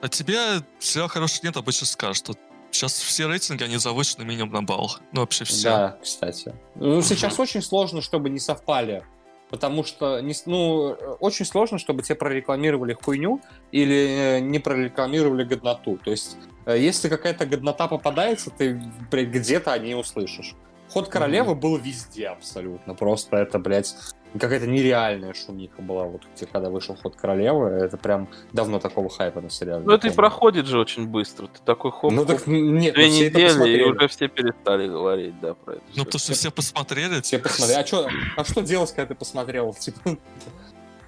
А 0.00 0.08
тебе 0.08 0.62
сериал 0.78 1.08
хороший 1.08 1.40
нет, 1.44 1.56
обычно 1.56 1.86
скажут. 1.86 2.28
Вот 2.28 2.38
сейчас 2.70 2.94
все 2.94 3.26
рейтинги, 3.28 3.64
они 3.64 3.78
завышены 3.78 4.24
минимум 4.24 4.52
на 4.52 4.62
балл. 4.62 4.96
Ну, 5.12 5.20
вообще 5.20 5.44
все. 5.44 5.68
Да, 5.68 5.98
кстати. 6.02 6.54
Ну, 6.74 7.00
сейчас 7.02 7.38
очень 7.40 7.62
сложно, 7.62 8.02
чтобы 8.02 8.30
не 8.30 8.38
совпали. 8.38 9.04
Потому 9.48 9.84
что, 9.84 10.20
не 10.20 10.34
ну, 10.46 10.96
очень 11.20 11.46
сложно, 11.46 11.78
чтобы 11.78 12.02
тебе 12.02 12.16
прорекламировали 12.16 12.94
хуйню 12.94 13.40
или 13.70 14.38
э, 14.38 14.40
не 14.40 14.58
прорекламировали 14.58 15.44
годноту. 15.44 15.98
То 15.98 16.10
есть, 16.10 16.36
э, 16.66 16.76
если 16.78 17.08
какая-то 17.08 17.46
годнота 17.46 17.86
попадается, 17.86 18.50
ты 18.50 18.82
блядь, 19.08 19.28
где-то 19.28 19.72
о 19.72 19.78
ней 19.78 19.94
услышишь. 19.94 20.56
Ход 20.90 21.08
королевы 21.08 21.54
был 21.54 21.76
везде 21.76 22.26
абсолютно. 22.26 22.94
Просто 22.94 23.36
это, 23.36 23.60
блядь, 23.60 23.94
какая-то 24.38 24.66
нереальная 24.66 25.34
шумиха 25.34 25.82
была, 25.82 26.04
вот 26.04 26.22
когда 26.52 26.70
вышел 26.70 26.96
ход 26.96 27.16
королевы. 27.16 27.68
Это 27.68 27.96
прям 27.96 28.28
давно 28.52 28.78
такого 28.78 29.08
хайпа 29.08 29.40
на 29.40 29.50
сериале. 29.50 29.84
Ну 29.84 29.92
это 29.92 30.08
и 30.08 30.10
проходит 30.10 30.66
же 30.66 30.78
очень 30.78 31.06
быстро. 31.06 31.46
Ты 31.48 31.60
такой 31.64 31.90
хоп, 31.92 32.12
Ну 32.12 32.24
так 32.24 32.46
нет, 32.46 32.94
две 32.94 33.06
ну, 33.08 33.12
недели, 33.12 33.78
и 33.78 33.82
уже 33.82 34.08
все 34.08 34.28
перестали 34.28 34.88
говорить, 34.88 35.38
да, 35.40 35.54
про 35.54 35.74
это. 35.74 35.82
Ну, 35.94 36.04
потому 36.04 36.18
что 36.18 36.32
все 36.34 36.50
посмотрели. 36.50 37.20
Все 37.20 37.38
посмотрели. 37.38 37.78
А, 37.80 37.84
чё, 37.84 38.08
а 38.36 38.44
что 38.44 38.60
делать, 38.62 38.90
когда 38.92 39.06
ты 39.06 39.14
посмотрел? 39.14 39.72
Типа, 39.78 40.16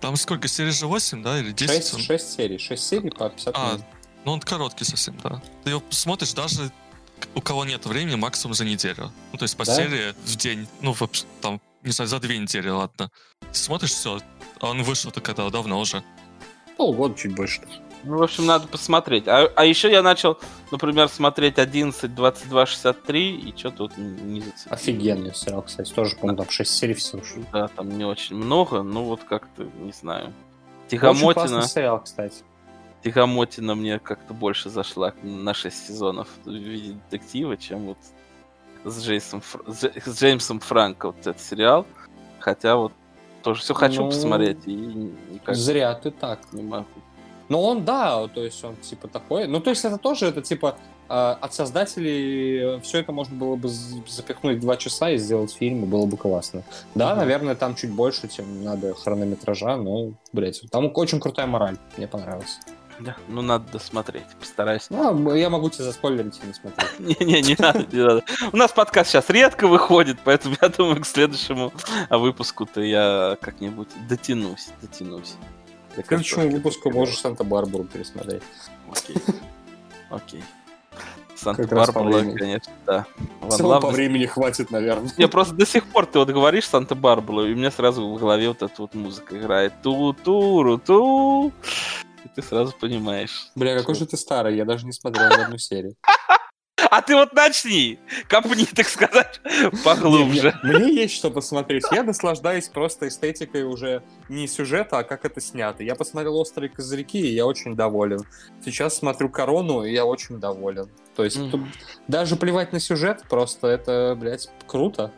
Там 0.01 0.17
сколько, 0.17 0.49
серий 0.49 0.71
же 0.71 0.87
8, 0.87 1.23
да, 1.23 1.39
или 1.41 1.53
10? 1.53 1.89
6, 1.89 2.05
6 2.05 2.33
серий. 2.33 2.59
6 2.59 2.83
серий 2.83 3.11
по 3.11 3.29
50 3.31 3.55
А, 3.57 3.67
минут. 3.73 3.83
ну 4.25 4.33
он 4.33 4.41
короткий 4.41 4.85
совсем, 4.85 5.17
да. 5.23 5.41
Ты 5.65 5.71
его 5.71 5.83
смотришь 5.91 6.33
даже 6.33 6.71
у 7.35 7.41
кого 7.41 7.65
нет 7.65 7.85
времени, 7.87 8.15
максимум 8.15 8.55
за 8.55 8.65
неделю. 8.65 9.11
Ну, 9.33 9.39
то 9.39 9.43
есть 9.43 9.57
по 9.57 9.65
Да? 9.65 9.75
серии 9.75 10.15
в 10.25 10.37
день, 10.37 10.69
ну, 10.81 10.93
вообще, 10.93 11.25
там, 11.41 11.61
не 11.83 11.93
знаю, 11.93 12.09
за 12.09 12.21
две 12.21 12.39
недели, 12.39 12.69
ладно. 12.69 13.11
Смотришь, 13.53 13.91
все, 13.91 14.21
а 14.61 14.71
он 14.71 14.83
вышел-то 14.83 15.21
когда 15.21 15.49
давно 15.51 15.81
уже. 15.81 16.03
Полгода 16.77 17.15
чуть 17.17 17.35
больше. 17.35 17.63
Ну, 18.05 18.19
в 18.19 18.23
общем, 18.23 18.47
надо 18.47 18.69
посмотреть. 18.69 19.27
А, 19.27 19.51
а 19.57 19.65
еще 19.65 19.91
я 19.91 20.03
начал, 20.03 20.39
например, 20.71 21.09
смотреть 21.09 21.59
11, 21.59 22.15
22, 22.15 22.67
63, 22.67 23.37
и 23.37 23.57
что 23.57 23.71
тут 23.71 23.99
не 23.99 24.41
зацепило. 24.41 24.77
Офигенный 24.77 25.35
сериал, 25.35 25.63
кстати. 25.63 25.93
Тоже, 25.93 26.17
по-моему, 26.17 26.43
там 26.43 26.51
6 26.51 26.71
серий 26.71 26.95
всего. 26.95 27.21
Да, 27.53 27.69
там 27.69 27.97
не 27.99 28.05
очень 28.05 28.37
много, 28.37 28.83
ну 28.83 29.05
вот 29.05 29.25
как-то, 29.25 29.65
не 29.81 29.93
знаю. 29.93 30.27
Очень 30.27 30.99
Тихомотина, 30.99 31.35
классный 31.35 31.63
сериал, 31.63 32.01
кстати. 32.03 32.37
Тихомотина 33.03 33.75
мне 33.75 33.99
как-то 33.99 34.33
больше 34.33 34.71
зашла 34.71 35.13
на 35.23 35.53
6 35.53 35.89
сезонов 35.89 36.29
в 36.45 36.51
виде 36.51 36.93
детектива, 37.11 37.57
чем 37.57 37.87
вот 37.87 37.99
с, 38.91 39.03
Джейсом, 39.05 39.41
Фр- 39.41 39.65
с 39.67 39.85
Дж- 39.85 40.03
с 40.11 40.21
Джеймсом 40.21 40.61
Франко 40.61 41.07
вот 41.09 41.21
этот 41.21 41.41
сериал. 41.41 41.87
Хотя 42.41 42.77
вот 42.77 42.93
тоже 43.43 43.63
все 43.63 43.75
хочу 43.75 44.03
Ну, 44.05 44.11
посмотреть 44.11 44.59
и 44.67 44.75
никак 44.75 45.55
Зря 45.55 45.95
ты 45.95 46.11
так. 46.11 46.41
не 46.53 46.63
могу. 46.63 46.87
Но 47.49 47.63
он, 47.63 47.85
да, 47.85 48.27
то 48.29 48.43
есть 48.45 48.63
он 48.63 48.77
типа 48.77 49.09
такой. 49.09 49.47
Ну, 49.47 49.61
то 49.61 49.71
есть 49.71 49.85
это 49.85 49.97
тоже, 49.97 50.27
это 50.27 50.43
типа 50.43 50.77
э, 51.09 51.15
от 51.15 51.55
создателей 51.55 52.79
все 52.81 52.99
это 52.99 53.11
можно 53.13 53.35
было 53.37 53.57
бы 53.57 53.69
запихнуть 53.69 54.61
два 54.61 54.77
часа 54.77 55.11
и 55.11 55.17
сделать 55.17 55.53
фильм, 55.53 55.85
и 55.85 55.87
было 55.87 56.05
бы 56.05 56.17
классно. 56.19 56.63
Да, 56.95 57.11
Мгм. 57.11 57.19
наверное, 57.21 57.55
там 57.55 57.75
чуть 57.75 57.91
больше, 57.91 58.29
чем 58.29 58.63
надо 58.65 58.93
хронометража, 58.95 59.77
но, 59.77 60.13
блядь, 60.33 60.61
там 60.71 60.91
очень 60.95 61.21
крутая 61.21 61.47
мораль. 61.47 61.79
Мне 61.97 62.07
понравилось. 62.07 62.59
Да, 63.01 63.17
ну 63.29 63.43
надо 63.43 63.73
досмотреть, 63.73 64.27
постарайся. 64.41 64.87
Ну, 64.91 65.35
я 65.35 65.51
могу 65.51 65.71
тебе 65.71 65.85
заспойлерить 65.85 66.41
и 66.43 66.47
не 66.47 66.53
смотреть. 66.53 66.99
Не-не, 67.21 67.43
не 67.43 67.57
надо, 67.59 67.87
не 67.93 68.03
надо. 68.03 68.25
У 68.53 68.57
нас 68.57 68.73
подкаст 68.73 69.11
сейчас 69.11 69.31
редко 69.31 69.69
выходит, 69.69 70.19
поэтому 70.25 70.57
я 70.61 70.69
думаю, 70.69 71.01
к 71.01 71.07
следующему 71.07 71.73
выпуску-то 72.11 72.81
я 72.81 73.37
как-нибудь 73.41 73.89
дотянусь, 74.09 74.71
дотянусь. 74.83 75.37
К 75.97 76.07
следующему 76.07 76.51
выпуску 76.51 76.91
можешь 76.91 77.19
Санта-Барбару 77.19 77.85
пересмотреть. 77.85 78.43
Окей. 78.91 79.17
Окей. 80.11 80.45
Санта-Барбара, 81.39 82.25
конечно, 82.35 82.73
да. 82.85 83.07
Целого 83.49 83.81
по 83.81 83.91
времени 83.91 84.27
хватит, 84.27 84.71
наверное. 84.71 85.11
Я 85.17 85.29
просто 85.29 85.55
до 85.55 85.67
сих 85.67 85.85
пор 85.87 86.07
ты 86.07 86.19
вот 86.19 86.29
говоришь 86.31 86.67
Санта-Барбару, 86.67 87.47
и 87.47 87.53
у 87.53 87.57
меня 87.57 87.71
сразу 87.71 88.07
в 88.09 88.19
голове 88.19 88.49
вот 88.49 88.63
эта 88.63 88.75
вот 88.79 88.95
музыка 88.95 89.39
играет. 89.39 89.73
Ту-ту-ру-ту. 89.83 91.53
И 92.29 92.35
ты 92.35 92.43
сразу 92.43 92.75
понимаешь. 92.79 93.51
Бля, 93.55 93.79
какой 93.79 93.95
же 93.95 94.07
ты 94.07 94.17
старый, 94.17 94.57
я 94.57 94.65
даже 94.65 94.87
не 94.87 94.93
смотрел 94.93 95.29
ни 95.29 95.43
одну 95.43 95.59
серию. 95.59 95.95
А 96.91 97.03
ты 97.03 97.15
вот 97.15 97.35
начни, 97.35 97.99
копни, 98.29 98.65
так 98.65 98.89
сказать, 98.89 99.41
поглубже. 99.85 100.59
Мне, 100.63 100.79
мне 100.79 100.95
есть 100.95 101.15
что 101.15 101.31
посмотреть. 101.31 101.85
Я 101.91 102.03
наслаждаюсь 102.03 102.69
просто 102.69 103.09
эстетикой 103.09 103.65
уже 103.65 104.03
не 104.31 104.47
сюжета, 104.47 104.99
а 104.99 105.05
как 105.05 105.27
это 105.27 105.41
снято. 105.41 105.83
Я 105.83 105.97
посмотрел 105.97 106.37
«Острые 106.37 106.71
козырьки», 106.71 107.21
и 107.21 107.35
я 107.35 107.45
очень 107.45 107.75
доволен. 107.77 108.21
Сейчас 108.65 108.97
смотрю 108.97 109.29
«Корону», 109.29 109.85
и 109.85 109.93
я 109.93 110.07
очень 110.07 110.39
доволен. 110.39 110.89
То 111.15 111.25
есть 111.25 111.37
mm. 111.37 111.67
даже 112.07 112.37
плевать 112.37 112.73
на 112.73 112.81
сюжет, 112.81 113.23
просто 113.29 113.67
это, 113.67 114.17
блядь, 114.19 114.49
круто. 114.67 115.13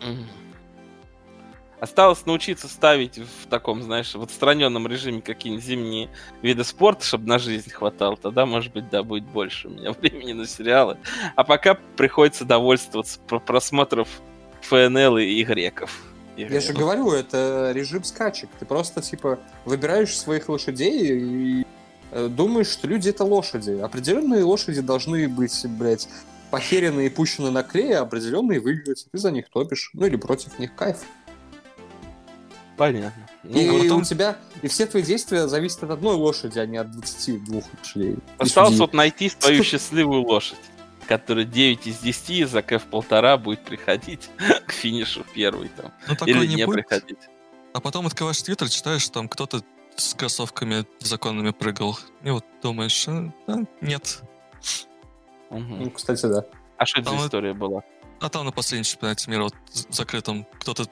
Mm. 0.00 0.26
Осталось 1.80 2.26
научиться 2.26 2.66
ставить 2.66 3.18
в 3.18 3.46
таком, 3.48 3.82
знаешь, 3.82 4.14
в 4.14 4.22
отстраненном 4.22 4.88
режиме 4.88 5.22
какие-нибудь 5.22 5.64
зимние 5.64 6.08
виды 6.42 6.64
спорта, 6.64 7.04
чтобы 7.04 7.28
на 7.28 7.38
жизнь 7.38 7.70
хватало. 7.70 8.16
Тогда, 8.16 8.46
может 8.46 8.72
быть, 8.72 8.90
да, 8.90 9.04
будет 9.04 9.24
больше 9.24 9.68
у 9.68 9.70
меня 9.70 9.92
времени 10.00 10.32
на 10.32 10.46
сериалы. 10.46 10.98
А 11.36 11.44
пока 11.44 11.74
приходится 11.96 12.44
довольствоваться 12.44 13.20
просмотров 13.20 14.08
ФНЛ 14.62 15.18
и 15.18 15.44
греков. 15.44 16.02
И 16.36 16.42
Я 16.42 16.60
же 16.60 16.72
говорю, 16.72 17.12
это 17.12 17.72
режим 17.74 18.02
скачек. 18.02 18.48
Ты 18.58 18.64
просто, 18.64 19.00
типа, 19.00 19.38
выбираешь 19.64 20.16
своих 20.16 20.48
лошадей 20.48 21.18
и 21.18 21.66
э, 22.10 22.28
думаешь, 22.28 22.68
что 22.68 22.88
люди 22.88 23.10
это 23.10 23.24
лошади. 23.24 23.72
Определенные 23.72 24.42
лошади 24.44 24.80
должны 24.80 25.28
быть, 25.28 25.66
блядь, 25.66 26.08
похерены 26.50 27.06
и 27.06 27.08
пущены 27.08 27.50
на 27.50 27.62
клей, 27.62 27.96
а 27.96 28.02
определенные 28.02 28.60
выиграть. 28.60 29.06
Ты 29.10 29.18
за 29.18 29.30
них 29.30 29.48
топишь. 29.48 29.90
Ну 29.94 30.06
или 30.06 30.16
против 30.16 30.58
них 30.58 30.74
кайф. 30.74 30.98
Понятно. 32.78 33.28
Ну, 33.42 33.58
и 33.58 33.82
потом... 33.82 34.02
у 34.02 34.04
тебя, 34.04 34.38
и 34.62 34.68
все 34.68 34.86
твои 34.86 35.02
действия 35.02 35.48
зависят 35.48 35.82
от 35.82 35.90
одной 35.90 36.14
лошади, 36.14 36.60
а 36.60 36.64
не 36.64 36.76
от 36.76 36.92
22 36.92 37.60
лошадей. 37.82 38.16
Осталось 38.38 38.78
вот 38.78 38.94
найти 38.94 39.28
свою 39.28 39.64
счастливую 39.64 40.22
лошадь, 40.22 40.58
которая 41.08 41.44
9 41.44 41.88
из 41.88 41.98
10 41.98 42.48
за 42.48 42.62
кф 42.62 42.84
полтора 42.84 43.36
будет 43.36 43.64
приходить 43.64 44.30
к 44.66 44.72
финишу 44.72 45.24
первый 45.34 45.70
там. 45.70 45.92
Ну, 46.06 46.26
Или 46.26 46.46
не, 46.46 46.54
не 46.54 46.68
приходить. 46.68 47.18
А 47.74 47.80
потом 47.80 48.06
открываешь 48.06 48.40
твиттер, 48.40 48.68
читаешь, 48.68 49.08
там 49.08 49.28
кто-то 49.28 49.60
с 49.96 50.14
кроссовками 50.14 50.86
законными 51.00 51.50
прыгал. 51.50 51.98
И 52.22 52.30
вот 52.30 52.44
думаешь, 52.62 53.08
а, 53.08 53.32
да, 53.48 53.58
нет. 53.80 54.22
Угу. 55.50 55.60
Ну, 55.60 55.90
кстати, 55.90 56.26
да. 56.26 56.44
А 56.76 56.86
что 56.86 57.00
это 57.00 57.10
за 57.10 57.26
история 57.26 57.54
была? 57.54 57.82
А 58.20 58.28
там 58.28 58.44
на 58.44 58.52
последнем 58.52 58.84
чемпионате 58.84 59.30
мира 59.30 59.44
вот, 59.44 59.54
закрытом 59.90 60.46
кто-то 60.60 60.86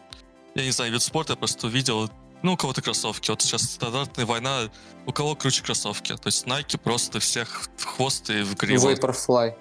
я 0.57 0.65
не 0.65 0.71
знаю, 0.71 0.91
вид 0.91 1.03
спорта, 1.03 1.35
я 1.35 1.37
просто 1.37 1.67
увидел, 1.67 2.11
ну, 2.43 2.55
у 2.55 2.57
кого-то 2.57 2.81
кроссовки. 2.81 3.31
Вот 3.31 3.43
сейчас 3.43 3.63
стандартная 3.63 4.25
война, 4.25 4.71
у 5.05 5.13
кого 5.13 5.37
круче 5.37 5.63
кроссовки. 5.63 6.17
То 6.17 6.27
есть 6.27 6.47
Nike 6.47 6.79
просто 6.79 7.21
всех 7.21 7.69
в 7.77 7.85
хвост 7.85 8.31
и 8.31 8.43
в 8.43 8.57
гриву. 8.57 8.91
Vaporfly. 8.91 9.55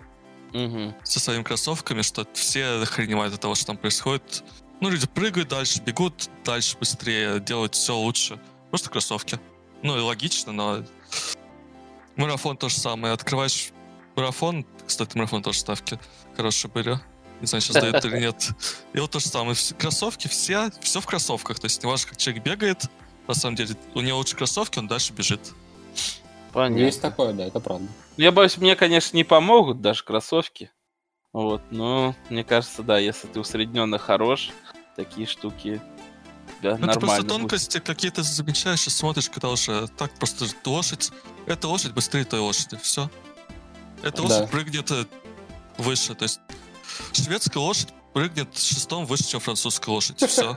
Угу. 0.53 0.95
Со 1.03 1.19
своими 1.19 1.43
кроссовками, 1.43 2.01
что 2.01 2.25
все 2.33 2.81
охреневают 2.81 3.33
от 3.33 3.41
того, 3.41 3.55
что 3.55 3.67
там 3.67 3.77
происходит. 3.77 4.43
Ну, 4.79 4.89
люди 4.89 5.05
прыгают 5.05 5.49
дальше, 5.49 5.81
бегут 5.81 6.29
дальше, 6.45 6.77
быстрее, 6.77 7.41
делают 7.41 7.75
все 7.75 7.95
лучше. 7.95 8.39
Просто 8.69 8.89
кроссовки. 8.89 9.37
Ну, 9.83 9.97
и 9.97 10.01
логично, 10.01 10.53
но... 10.53 10.83
Марафон 12.15 12.55
то 12.55 12.69
же 12.69 12.77
самое. 12.77 13.13
Открываешь 13.13 13.71
марафон, 14.15 14.65
кстати, 14.87 15.17
марафон 15.17 15.43
тоже 15.43 15.59
ставки 15.59 15.99
хорошие 16.37 16.71
были. 16.71 16.99
Не 17.45 17.47
знаю, 17.47 17.61
сейчас 17.61 17.75
дают 17.75 18.03
или 18.05 18.19
нет. 18.21 18.49
И 18.93 18.99
вот 18.99 19.11
то 19.11 19.19
же 19.19 19.27
самое. 19.27 19.55
Кроссовки 19.77 20.27
все, 20.27 20.71
все 20.81 20.99
в 20.99 21.05
кроссовках. 21.05 21.59
То 21.59 21.65
есть 21.65 21.83
не 21.83 21.87
важно, 21.87 22.09
как 22.09 22.17
человек 22.17 22.43
бегает, 22.43 22.85
на 23.27 23.35
самом 23.35 23.55
деле, 23.55 23.75
у 23.93 24.01
него 24.01 24.17
лучше 24.17 24.35
кроссовки, 24.35 24.79
он 24.79 24.87
дальше 24.87 25.13
бежит. 25.13 25.53
Понятно. 26.51 26.81
Есть 26.81 27.01
такое, 27.01 27.33
да, 27.33 27.45
это 27.45 27.59
правда. 27.59 27.87
Я 28.17 28.31
боюсь, 28.31 28.57
мне, 28.57 28.75
конечно, 28.75 29.15
не 29.15 29.23
помогут 29.23 29.79
даже 29.79 30.03
кроссовки. 30.03 30.71
Вот, 31.33 31.61
но 31.69 32.15
мне 32.31 32.43
кажется, 32.43 32.81
да, 32.81 32.97
если 32.97 33.27
ты 33.27 33.39
усредненно 33.39 33.99
хорош, 33.99 34.49
такие 34.95 35.27
штуки 35.27 35.81
да, 36.63 36.77
ну, 36.77 36.87
это 36.87 36.99
просто 36.99 37.23
тонкости 37.23 37.79
какие-то 37.79 38.23
замечаешь 38.23 38.87
и 38.87 38.89
смотришь, 38.89 39.29
когда 39.29 39.49
уже 39.49 39.87
так 39.97 40.11
просто 40.15 40.45
лошадь. 40.65 41.11
Эта 41.45 41.67
лошадь 41.67 41.91
быстрее 41.91 42.23
той 42.23 42.39
лошади, 42.39 42.77
все. 42.81 43.11
Эта 44.01 44.23
лошадь 44.23 44.41
да. 44.41 44.47
прыгнет 44.47 44.89
э, 44.89 45.05
выше, 45.77 46.15
то 46.15 46.23
есть 46.23 46.39
шведская 47.13 47.59
лошадь 47.59 47.89
прыгнет 48.13 48.57
шестом 48.57 49.05
выше, 49.05 49.25
чем 49.25 49.39
французская 49.41 49.91
лошадь. 49.91 50.19
Все. 50.27 50.55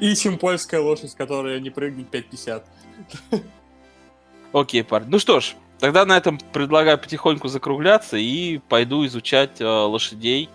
И 0.00 0.14
чем 0.14 0.38
польская 0.38 0.80
лошадь, 0.80 1.14
которая 1.14 1.58
не 1.60 1.70
прыгнет 1.70 2.06
5.50. 2.14 2.62
Окей, 4.52 4.84
парень. 4.84 5.08
Ну 5.08 5.18
что 5.18 5.40
ж, 5.40 5.54
тогда 5.80 6.04
на 6.04 6.16
этом 6.16 6.38
предлагаю 6.52 6.96
потихоньку 6.96 7.48
закругляться 7.48 8.16
и 8.16 8.58
пойду 8.58 9.04
изучать 9.06 9.60
э, 9.60 9.64
лошадей, 9.64 10.48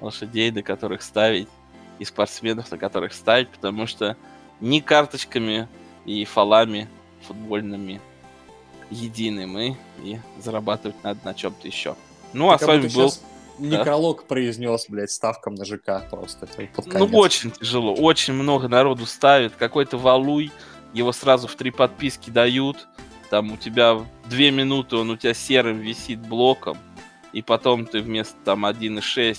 лошадей, 0.00 0.50
на 0.50 0.62
которых 0.62 1.02
ставить, 1.02 1.48
и 1.98 2.04
спортсменов, 2.04 2.70
на 2.70 2.78
которых 2.78 3.12
ставить, 3.12 3.50
потому 3.50 3.86
что 3.86 4.16
ни 4.60 4.80
карточками 4.80 5.68
и 6.06 6.24
фалами 6.24 6.88
футбольными 7.26 8.00
едины 8.90 9.46
мы, 9.46 9.76
и 10.02 10.18
зарабатывать 10.42 10.96
надо 11.02 11.20
на 11.24 11.34
чем-то 11.34 11.66
еще. 11.66 11.96
Ну, 12.32 12.50
а 12.50 12.58
с 12.58 12.62
вами 12.62 12.82
был... 12.82 13.10
Сейчас 13.10 13.22
некролог 13.58 14.24
произнес, 14.24 14.86
блядь, 14.88 15.10
ставком 15.10 15.54
на 15.54 15.64
ЖК 15.64 16.08
просто. 16.10 16.48
Ну, 16.86 17.06
очень 17.12 17.50
тяжело. 17.50 17.94
Очень 17.94 18.34
много 18.34 18.68
народу 18.68 19.06
ставит. 19.06 19.54
Какой-то 19.56 19.98
валуй, 19.98 20.50
его 20.92 21.12
сразу 21.12 21.48
в 21.48 21.54
три 21.54 21.70
подписки 21.70 22.30
дают. 22.30 22.86
Там 23.30 23.52
у 23.52 23.56
тебя 23.56 23.98
две 24.26 24.50
минуты, 24.50 24.96
он 24.96 25.10
у 25.10 25.16
тебя 25.16 25.34
серым 25.34 25.78
висит 25.78 26.20
блоком. 26.20 26.78
И 27.32 27.42
потом 27.42 27.86
ты 27.86 28.00
вместо 28.00 28.36
там 28.44 28.64
1.6 28.64 29.38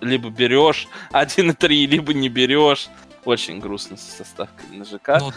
либо 0.00 0.30
берешь 0.30 0.88
1.3, 1.12 1.68
либо 1.86 2.14
не 2.14 2.28
берешь. 2.28 2.88
Очень 3.24 3.58
грустно 3.58 3.96
со 3.96 4.24
ставкой 4.24 4.76
на 4.76 4.84
ЖК. 4.84 5.18
Но, 5.18 5.32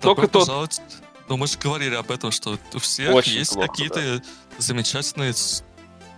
Только 0.00 0.28
тот... 0.28 0.48
Ну, 1.28 1.36
мы 1.36 1.46
же 1.46 1.58
говорили 1.58 1.94
об 1.94 2.10
этом, 2.10 2.30
что 2.30 2.58
у 2.72 2.78
всех 2.78 3.12
Очень 3.12 3.40
есть 3.40 3.54
какие-то 3.54 4.00
да. 4.00 4.22
замечательные 4.56 5.34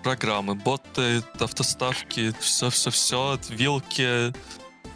программы, 0.02 0.54
боты, 0.54 1.22
автоставки, 1.38 2.32
все-все-все, 2.40 3.38
вилки, 3.48 4.32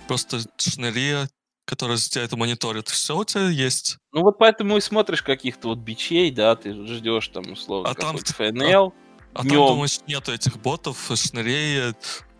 просто 0.06 0.40
шнырия, 0.58 1.28
которые 1.64 1.98
тебя 1.98 2.24
это 2.24 2.36
мониторят. 2.36 2.88
Все 2.88 3.16
у 3.16 3.24
тебя 3.24 3.48
есть. 3.48 3.98
Ну 4.12 4.22
вот 4.22 4.38
поэтому 4.38 4.76
и 4.76 4.80
смотришь 4.80 5.22
каких-то 5.22 5.68
вот 5.68 5.78
бичей, 5.78 6.30
да, 6.30 6.56
ты 6.56 6.72
ждешь 6.86 7.28
там 7.28 7.52
условно 7.52 7.90
а 7.90 7.94
там, 7.94 8.16
FNL. 8.16 8.92
А, 9.34 9.40
а 9.40 9.42
там, 9.42 9.48
думаешь, 9.48 9.98
нету 10.06 10.32
этих 10.32 10.58
ботов, 10.58 11.10
шнырей, 11.14 11.94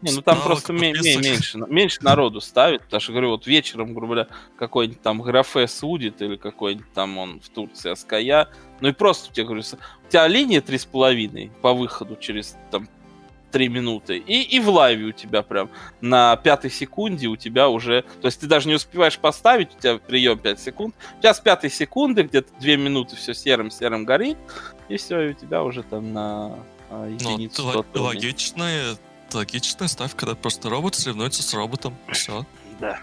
не, 0.05 0.13
ну 0.13 0.23
там 0.23 0.41
просто 0.43 0.73
меньше, 0.73 1.59
меньше 1.69 1.99
народу 2.03 2.41
ставит, 2.41 2.83
потому 2.83 3.01
что, 3.01 3.13
говорю, 3.13 3.31
вот 3.31 3.47
вечером, 3.47 3.95
грубо 3.95 4.15
говоря, 4.15 4.29
какой-нибудь 4.59 5.01
там 5.01 5.23
графе 5.23 5.67
судит 5.67 6.21
или 6.21 6.37
какой-нибудь 6.37 6.93
там 6.93 7.17
он 7.17 7.41
в 7.41 7.49
Турции 7.49 7.91
Аская, 7.91 8.49
ну 8.81 8.89
и 8.89 8.93
просто, 8.93 9.33
тебе 9.33 9.47
говорю, 9.47 9.63
у 9.63 10.11
тебя 10.11 10.29
линия 10.29 10.61
3,5 10.61 11.51
по 11.63 11.73
выходу 11.73 12.17
через 12.17 12.57
там 12.71 12.87
3 13.53 13.69
минуты, 13.69 14.19
и, 14.19 14.43
и 14.43 14.61
в 14.61 14.69
лайве 14.69 15.07
у 15.07 15.13
тебя 15.13 15.43
прям 15.43 15.71
на 16.01 16.37
пятой 16.37 16.71
секунде 16.71 17.29
у 17.29 17.37
тебя 17.37 17.69
уже, 17.71 18.03
то 18.21 18.27
есть 18.27 18.41
ты 18.41 18.47
даже 18.47 18.69
не 18.69 18.75
успеваешь 18.75 19.19
поставить, 19.19 19.75
у 19.75 19.81
тебя 19.81 19.99
прием 19.99 20.39
5 20.39 20.61
секунд, 20.61 20.95
у 21.17 21.21
тебя 21.21 21.33
с 21.33 21.41
пятой 21.41 21.71
секунды 21.71 22.25
где-то 22.25 22.51
2 22.61 22.77
минуты 22.77 23.17
все 23.17 23.33
серым-серым 23.33 24.05
горит, 24.05 24.37
и 24.89 24.99
все, 24.99 25.21
и 25.23 25.31
у 25.31 25.35
тебя 25.35 25.63
уже 25.63 25.83
там 25.83 26.13
на 26.13 26.59
а, 26.91 27.07
ну, 27.07 27.31
единицу. 27.31 27.85
Ну, 27.95 28.03
логичная 28.03 28.97
логичная 29.33 29.89
ставка, 29.89 30.19
когда 30.19 30.35
просто 30.35 30.69
робот 30.69 30.95
соревнуется 30.95 31.43
с 31.43 31.55
роботом. 31.55 31.97
Все. 32.13 32.45
Да. 32.81 33.01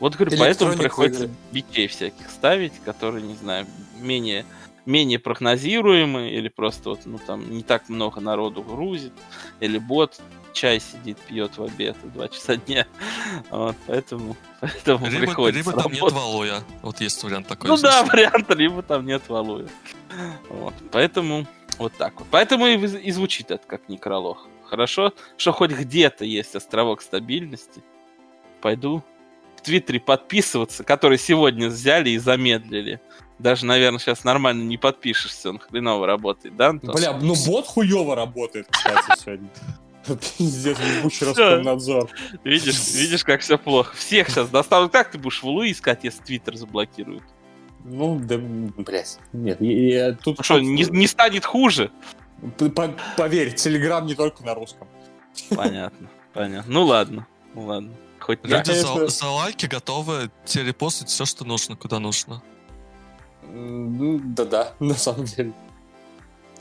Вот 0.00 0.16
говорю, 0.16 0.36
поэтому 0.38 0.76
приходится 0.76 1.30
битей 1.52 1.86
всяких 1.86 2.28
ставить, 2.28 2.72
которые, 2.84 3.22
не 3.22 3.34
знаю, 3.34 3.66
менее 4.00 4.44
менее 4.86 5.18
прогнозируемые, 5.18 6.34
или 6.34 6.48
просто 6.48 6.90
вот, 6.90 7.00
ну, 7.04 7.18
там 7.18 7.50
не 7.50 7.62
так 7.62 7.88
много 7.88 8.20
народу 8.20 8.62
грузит, 8.62 9.12
или 9.60 9.78
бот 9.78 10.20
чай 10.52 10.80
сидит, 10.80 11.18
пьет 11.18 11.56
в 11.56 11.62
обед 11.64 11.96
в 12.02 12.12
2 12.12 12.28
часа 12.28 12.56
дня. 12.56 12.86
Вот, 13.50 13.76
поэтому, 13.86 14.36
поэтому 14.60 15.06
Либо, 15.06 15.26
приходится 15.26 15.70
либо 15.70 15.82
там 15.82 15.92
нет 15.92 16.12
валуя. 16.12 16.62
Вот 16.82 17.00
есть 17.00 17.22
вариант 17.22 17.48
такой. 17.48 17.68
Ну 17.68 17.76
да, 17.76 18.00
здесь. 18.02 18.12
вариант, 18.12 18.54
либо 18.54 18.82
там 18.82 19.06
нет 19.06 19.22
валуя. 19.28 19.68
Вот, 20.48 20.74
поэтому 20.92 21.46
вот 21.78 21.92
так 21.96 22.14
вот. 22.18 22.28
Поэтому 22.30 22.66
и, 22.66 22.76
и 22.76 23.10
звучит 23.10 23.50
это 23.50 23.66
как 23.66 23.88
некролог. 23.88 24.46
Хорошо, 24.66 25.12
что 25.36 25.52
хоть 25.52 25.70
где-то 25.70 26.24
есть 26.24 26.54
островок 26.56 27.02
стабильности. 27.02 27.82
Пойду 28.60 29.02
в 29.56 29.62
Твиттере 29.62 30.00
подписываться, 30.00 30.84
который 30.84 31.18
сегодня 31.18 31.68
взяли 31.68 32.10
и 32.10 32.18
замедлили. 32.18 33.00
Даже, 33.38 33.66
наверное, 33.66 33.98
сейчас 33.98 34.24
нормально 34.24 34.62
не 34.62 34.76
подпишешься, 34.76 35.50
он 35.50 35.58
хреново 35.58 36.06
работает, 36.06 36.56
да, 36.56 36.68
Антон? 36.68 36.94
Бля, 36.94 37.12
ну 37.12 37.34
бот 37.46 37.66
хуёво 37.66 38.14
работает, 38.14 38.68
кстати, 38.70 39.20
сегодня. 39.22 39.48
Пиздец, 40.38 40.78
ебучий. 40.78 41.26
Роскомнадзор. 41.26 42.10
Видишь, 42.44 42.94
видишь, 42.94 43.24
как 43.24 43.40
все 43.40 43.58
плохо. 43.58 43.96
Всех 43.96 44.28
сейчас 44.28 44.48
достанут. 44.50 44.92
Как 44.92 45.10
ты 45.10 45.18
будешь 45.18 45.42
в 45.42 45.46
Луи 45.46 45.72
искать, 45.72 46.04
если 46.04 46.22
Твиттер 46.22 46.56
заблокируют? 46.56 47.24
Ну, 47.84 48.18
да, 48.18 48.36
блядь. 48.38 49.18
Нет, 49.32 49.60
я, 49.60 50.08
я 50.08 50.12
тут... 50.12 50.38
Ну 50.38 50.44
что, 50.44 50.60
не, 50.60 50.84
не 50.84 51.06
станет 51.06 51.44
хуже? 51.44 51.90
Поверь, 53.16 53.54
Телеграм 53.54 54.06
не 54.06 54.14
только 54.14 54.44
на 54.44 54.54
русском. 54.54 54.88
Понятно, 55.54 56.08
понятно. 56.32 56.72
Ну 56.72 56.84
ладно, 56.84 57.26
ну 57.54 57.66
ладно. 57.66 57.94
Хоть 58.20 58.38
Я, 58.44 58.62
так. 58.62 58.68
Люди 58.68 58.80
за, 58.80 59.06
за 59.08 59.26
лайки 59.28 59.66
готовы 59.66 60.30
тебе 60.44 60.64
репостить 60.64 61.08
все, 61.08 61.24
что 61.24 61.44
нужно, 61.44 61.76
куда 61.76 61.98
нужно. 61.98 62.42
Ну, 63.42 64.20
да-да, 64.24 64.74
на 64.80 64.94
самом 64.94 65.24
деле. 65.26 65.52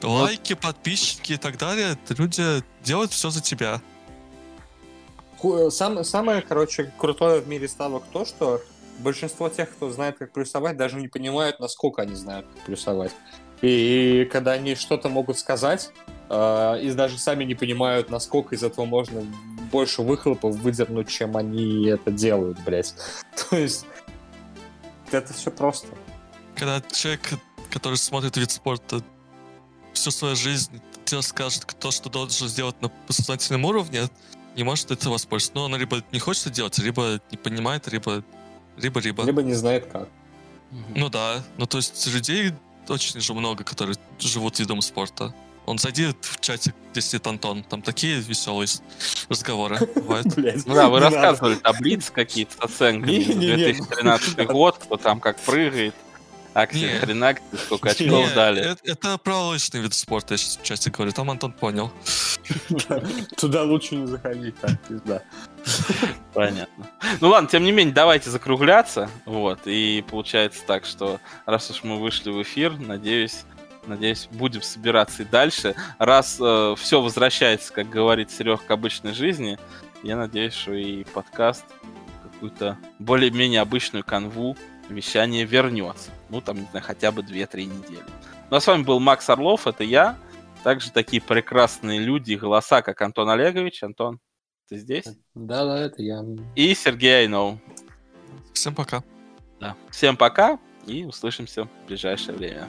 Лайки, 0.02 0.54
подписчики 0.54 1.34
и 1.34 1.38
так 1.38 1.58
далее, 1.58 1.98
люди 2.10 2.62
делают 2.84 3.12
все 3.12 3.30
за 3.30 3.42
тебя. 3.42 3.82
Ху- 5.38 5.72
сам- 5.72 6.04
самое, 6.04 6.42
короче, 6.42 6.92
крутое 6.98 7.40
в 7.40 7.48
мире 7.48 7.70
ставок 7.70 8.04
то, 8.12 8.26
что 8.26 8.62
большинство 9.00 9.48
тех, 9.48 9.72
кто 9.72 9.90
знает, 9.92 10.18
как 10.18 10.34
плюсовать, 10.34 10.76
даже 10.76 10.98
не 10.98 11.08
понимают, 11.08 11.60
насколько 11.60 12.02
они 12.02 12.16
знают, 12.16 12.46
как 12.54 12.66
плюсовать. 12.66 13.14
И, 13.64 14.28
когда 14.30 14.52
они 14.52 14.76
что-то 14.76 15.08
могут 15.08 15.40
сказать, 15.40 15.92
э, 16.30 16.80
и 16.82 16.92
даже 16.92 17.18
сами 17.18 17.46
не 17.46 17.56
понимают, 17.56 18.10
насколько 18.10 18.56
из 18.56 18.62
этого 18.62 18.84
можно 18.84 19.22
больше 19.72 20.02
выхлопов 20.02 20.58
выдернуть, 20.58 21.08
чем 21.08 21.38
они 21.38 21.86
это 21.88 22.12
делают, 22.12 22.60
блядь. 22.66 22.94
То 23.50 23.56
есть, 23.56 23.86
это 25.12 25.34
все 25.34 25.50
просто. 25.50 25.88
Когда 26.56 26.82
человек, 26.92 27.22
который 27.72 27.98
смотрит 27.98 28.36
вид 28.36 28.52
спорта 28.52 29.02
всю 29.94 30.12
свою 30.12 30.36
жизнь, 30.36 30.82
тебе 31.06 31.22
скажет 31.22 31.66
то, 31.80 31.92
что 31.92 32.10
должен 32.10 32.50
сделать 32.50 32.82
на 32.82 32.90
подсознательном 32.90 33.64
уровне, 33.64 34.10
не 34.58 34.64
может 34.64 34.92
это 34.92 35.10
воспользоваться. 35.10 35.56
Но 35.56 35.66
он 35.66 35.76
либо 35.78 36.04
не 36.12 36.20
хочет 36.20 36.48
это 36.48 36.56
делать, 36.56 36.78
либо 36.80 37.22
не 37.32 37.38
понимает, 37.38 37.90
либо 37.90 38.26
либо-либо. 38.76 39.24
Либо 39.24 39.42
не 39.42 39.54
знает 39.54 39.86
как. 39.86 40.10
Ну 40.96 41.08
да, 41.08 41.42
ну 41.58 41.66
то 41.66 41.78
есть 41.78 42.06
людей 42.08 42.52
очень 42.90 43.20
же 43.20 43.34
много, 43.34 43.64
которые 43.64 43.98
живут 44.20 44.60
видом 44.60 44.82
спорта. 44.82 45.34
Он 45.66 45.78
зайди 45.78 46.08
в 46.22 46.42
чатик, 46.42 46.76
где 46.92 47.02
сидит 47.02 47.26
Антон, 47.26 47.64
там 47.64 47.82
такие 47.82 48.20
веселые 48.20 48.68
разговоры 49.30 49.80
бывают. 49.96 50.28
Ну 50.66 50.74
да, 50.74 50.90
вы 50.90 51.00
рассказывали 51.00 51.56
таблицы 51.56 52.12
какие-то 52.12 52.54
с 52.54 52.60
оценками. 52.60 53.12
Не-не-не. 53.12 53.56
2013 53.56 54.48
год, 54.48 54.78
кто 54.78 54.98
там 54.98 55.20
как 55.22 55.40
прыгает. 55.40 55.96
Аксель 56.54 56.94
Не. 56.94 57.00
Хренак, 57.00 57.42
сколько 57.66 57.90
Не, 57.90 57.92
очков 57.92 58.34
дали. 58.34 58.62
Это, 58.62 58.80
это 58.84 59.18
про 59.18 59.48
лычный 59.48 59.82
вид 59.82 59.94
спорта, 59.94 60.36
я 60.36 60.38
сейчас 60.38 60.58
в 60.58 60.64
чате 60.64 60.92
говорю. 60.92 61.12
Там 61.12 61.32
Антон 61.32 61.52
понял. 61.52 61.92
Туда 63.38 63.64
лучше 63.64 63.96
не 63.96 64.06
заходить, 64.06 64.56
так, 64.60 64.80
пизда. 64.88 65.24
Понятно. 66.34 66.90
Ну 67.22 67.30
ладно, 67.30 67.50
тем 67.50 67.64
не 67.64 67.72
менее, 67.72 67.94
давайте 67.94 68.30
закругляться. 68.30 69.10
Вот. 69.26 69.62
И 69.66 70.04
получается 70.10 70.62
так, 70.66 70.86
что 70.86 71.20
раз 71.46 71.70
уж 71.72 71.84
мы 71.84 72.00
вышли 72.00 72.30
в 72.30 72.42
эфир, 72.42 72.78
надеюсь, 72.78 73.46
надеюсь, 73.88 74.28
будем 74.32 74.62
собираться 74.62 75.24
и 75.24 75.26
дальше. 75.26 75.76
Раз 75.98 76.36
все 76.36 77.02
возвращается, 77.02 77.74
как 77.74 77.90
говорит 77.90 78.30
Серег, 78.32 78.64
к 78.66 78.72
обычной 78.72 79.14
жизни, 79.14 79.58
я 80.04 80.18
надеюсь, 80.18 80.54
что 80.54 80.74
и 80.74 81.04
подкаст 81.06 81.66
какую-то 82.24 82.78
более-менее 83.00 83.62
обычную 83.62 84.04
канву 84.04 84.58
вещание 84.90 85.46
вернется. 85.46 86.12
Ну, 86.34 86.42
там, 86.42 86.58
не 86.58 86.66
знаю, 86.72 86.84
хотя 86.84 87.12
бы 87.12 87.22
2-3 87.22 87.66
недели. 87.66 88.04
Ну, 88.50 88.58
а 88.58 88.60
с 88.60 88.66
вами 88.66 88.82
был 88.82 89.00
Макс 89.00 89.30
Орлов, 89.30 89.68
это 89.68 89.84
я. 89.84 90.18
Также 90.64 90.92
такие 90.92 91.22
прекрасные 91.22 92.00
люди, 92.00 92.32
и 92.32 92.38
голоса, 92.38 92.82
как 92.82 93.04
Антон 93.04 93.30
Олегович. 93.30 93.84
Антон, 93.84 94.20
ты 94.68 94.78
здесь? 94.78 95.06
Да-да, 95.36 95.80
это 95.80 96.02
я. 96.02 96.26
И 96.56 96.74
Сергей 96.74 97.20
Айноу. 97.20 97.60
Всем 98.52 98.74
пока. 98.74 99.04
Да. 99.60 99.76
Всем 99.92 100.18
пока 100.18 100.58
и 100.88 101.06
услышимся 101.06 101.66
в 101.66 101.70
ближайшее 101.86 102.36
время. 102.36 102.68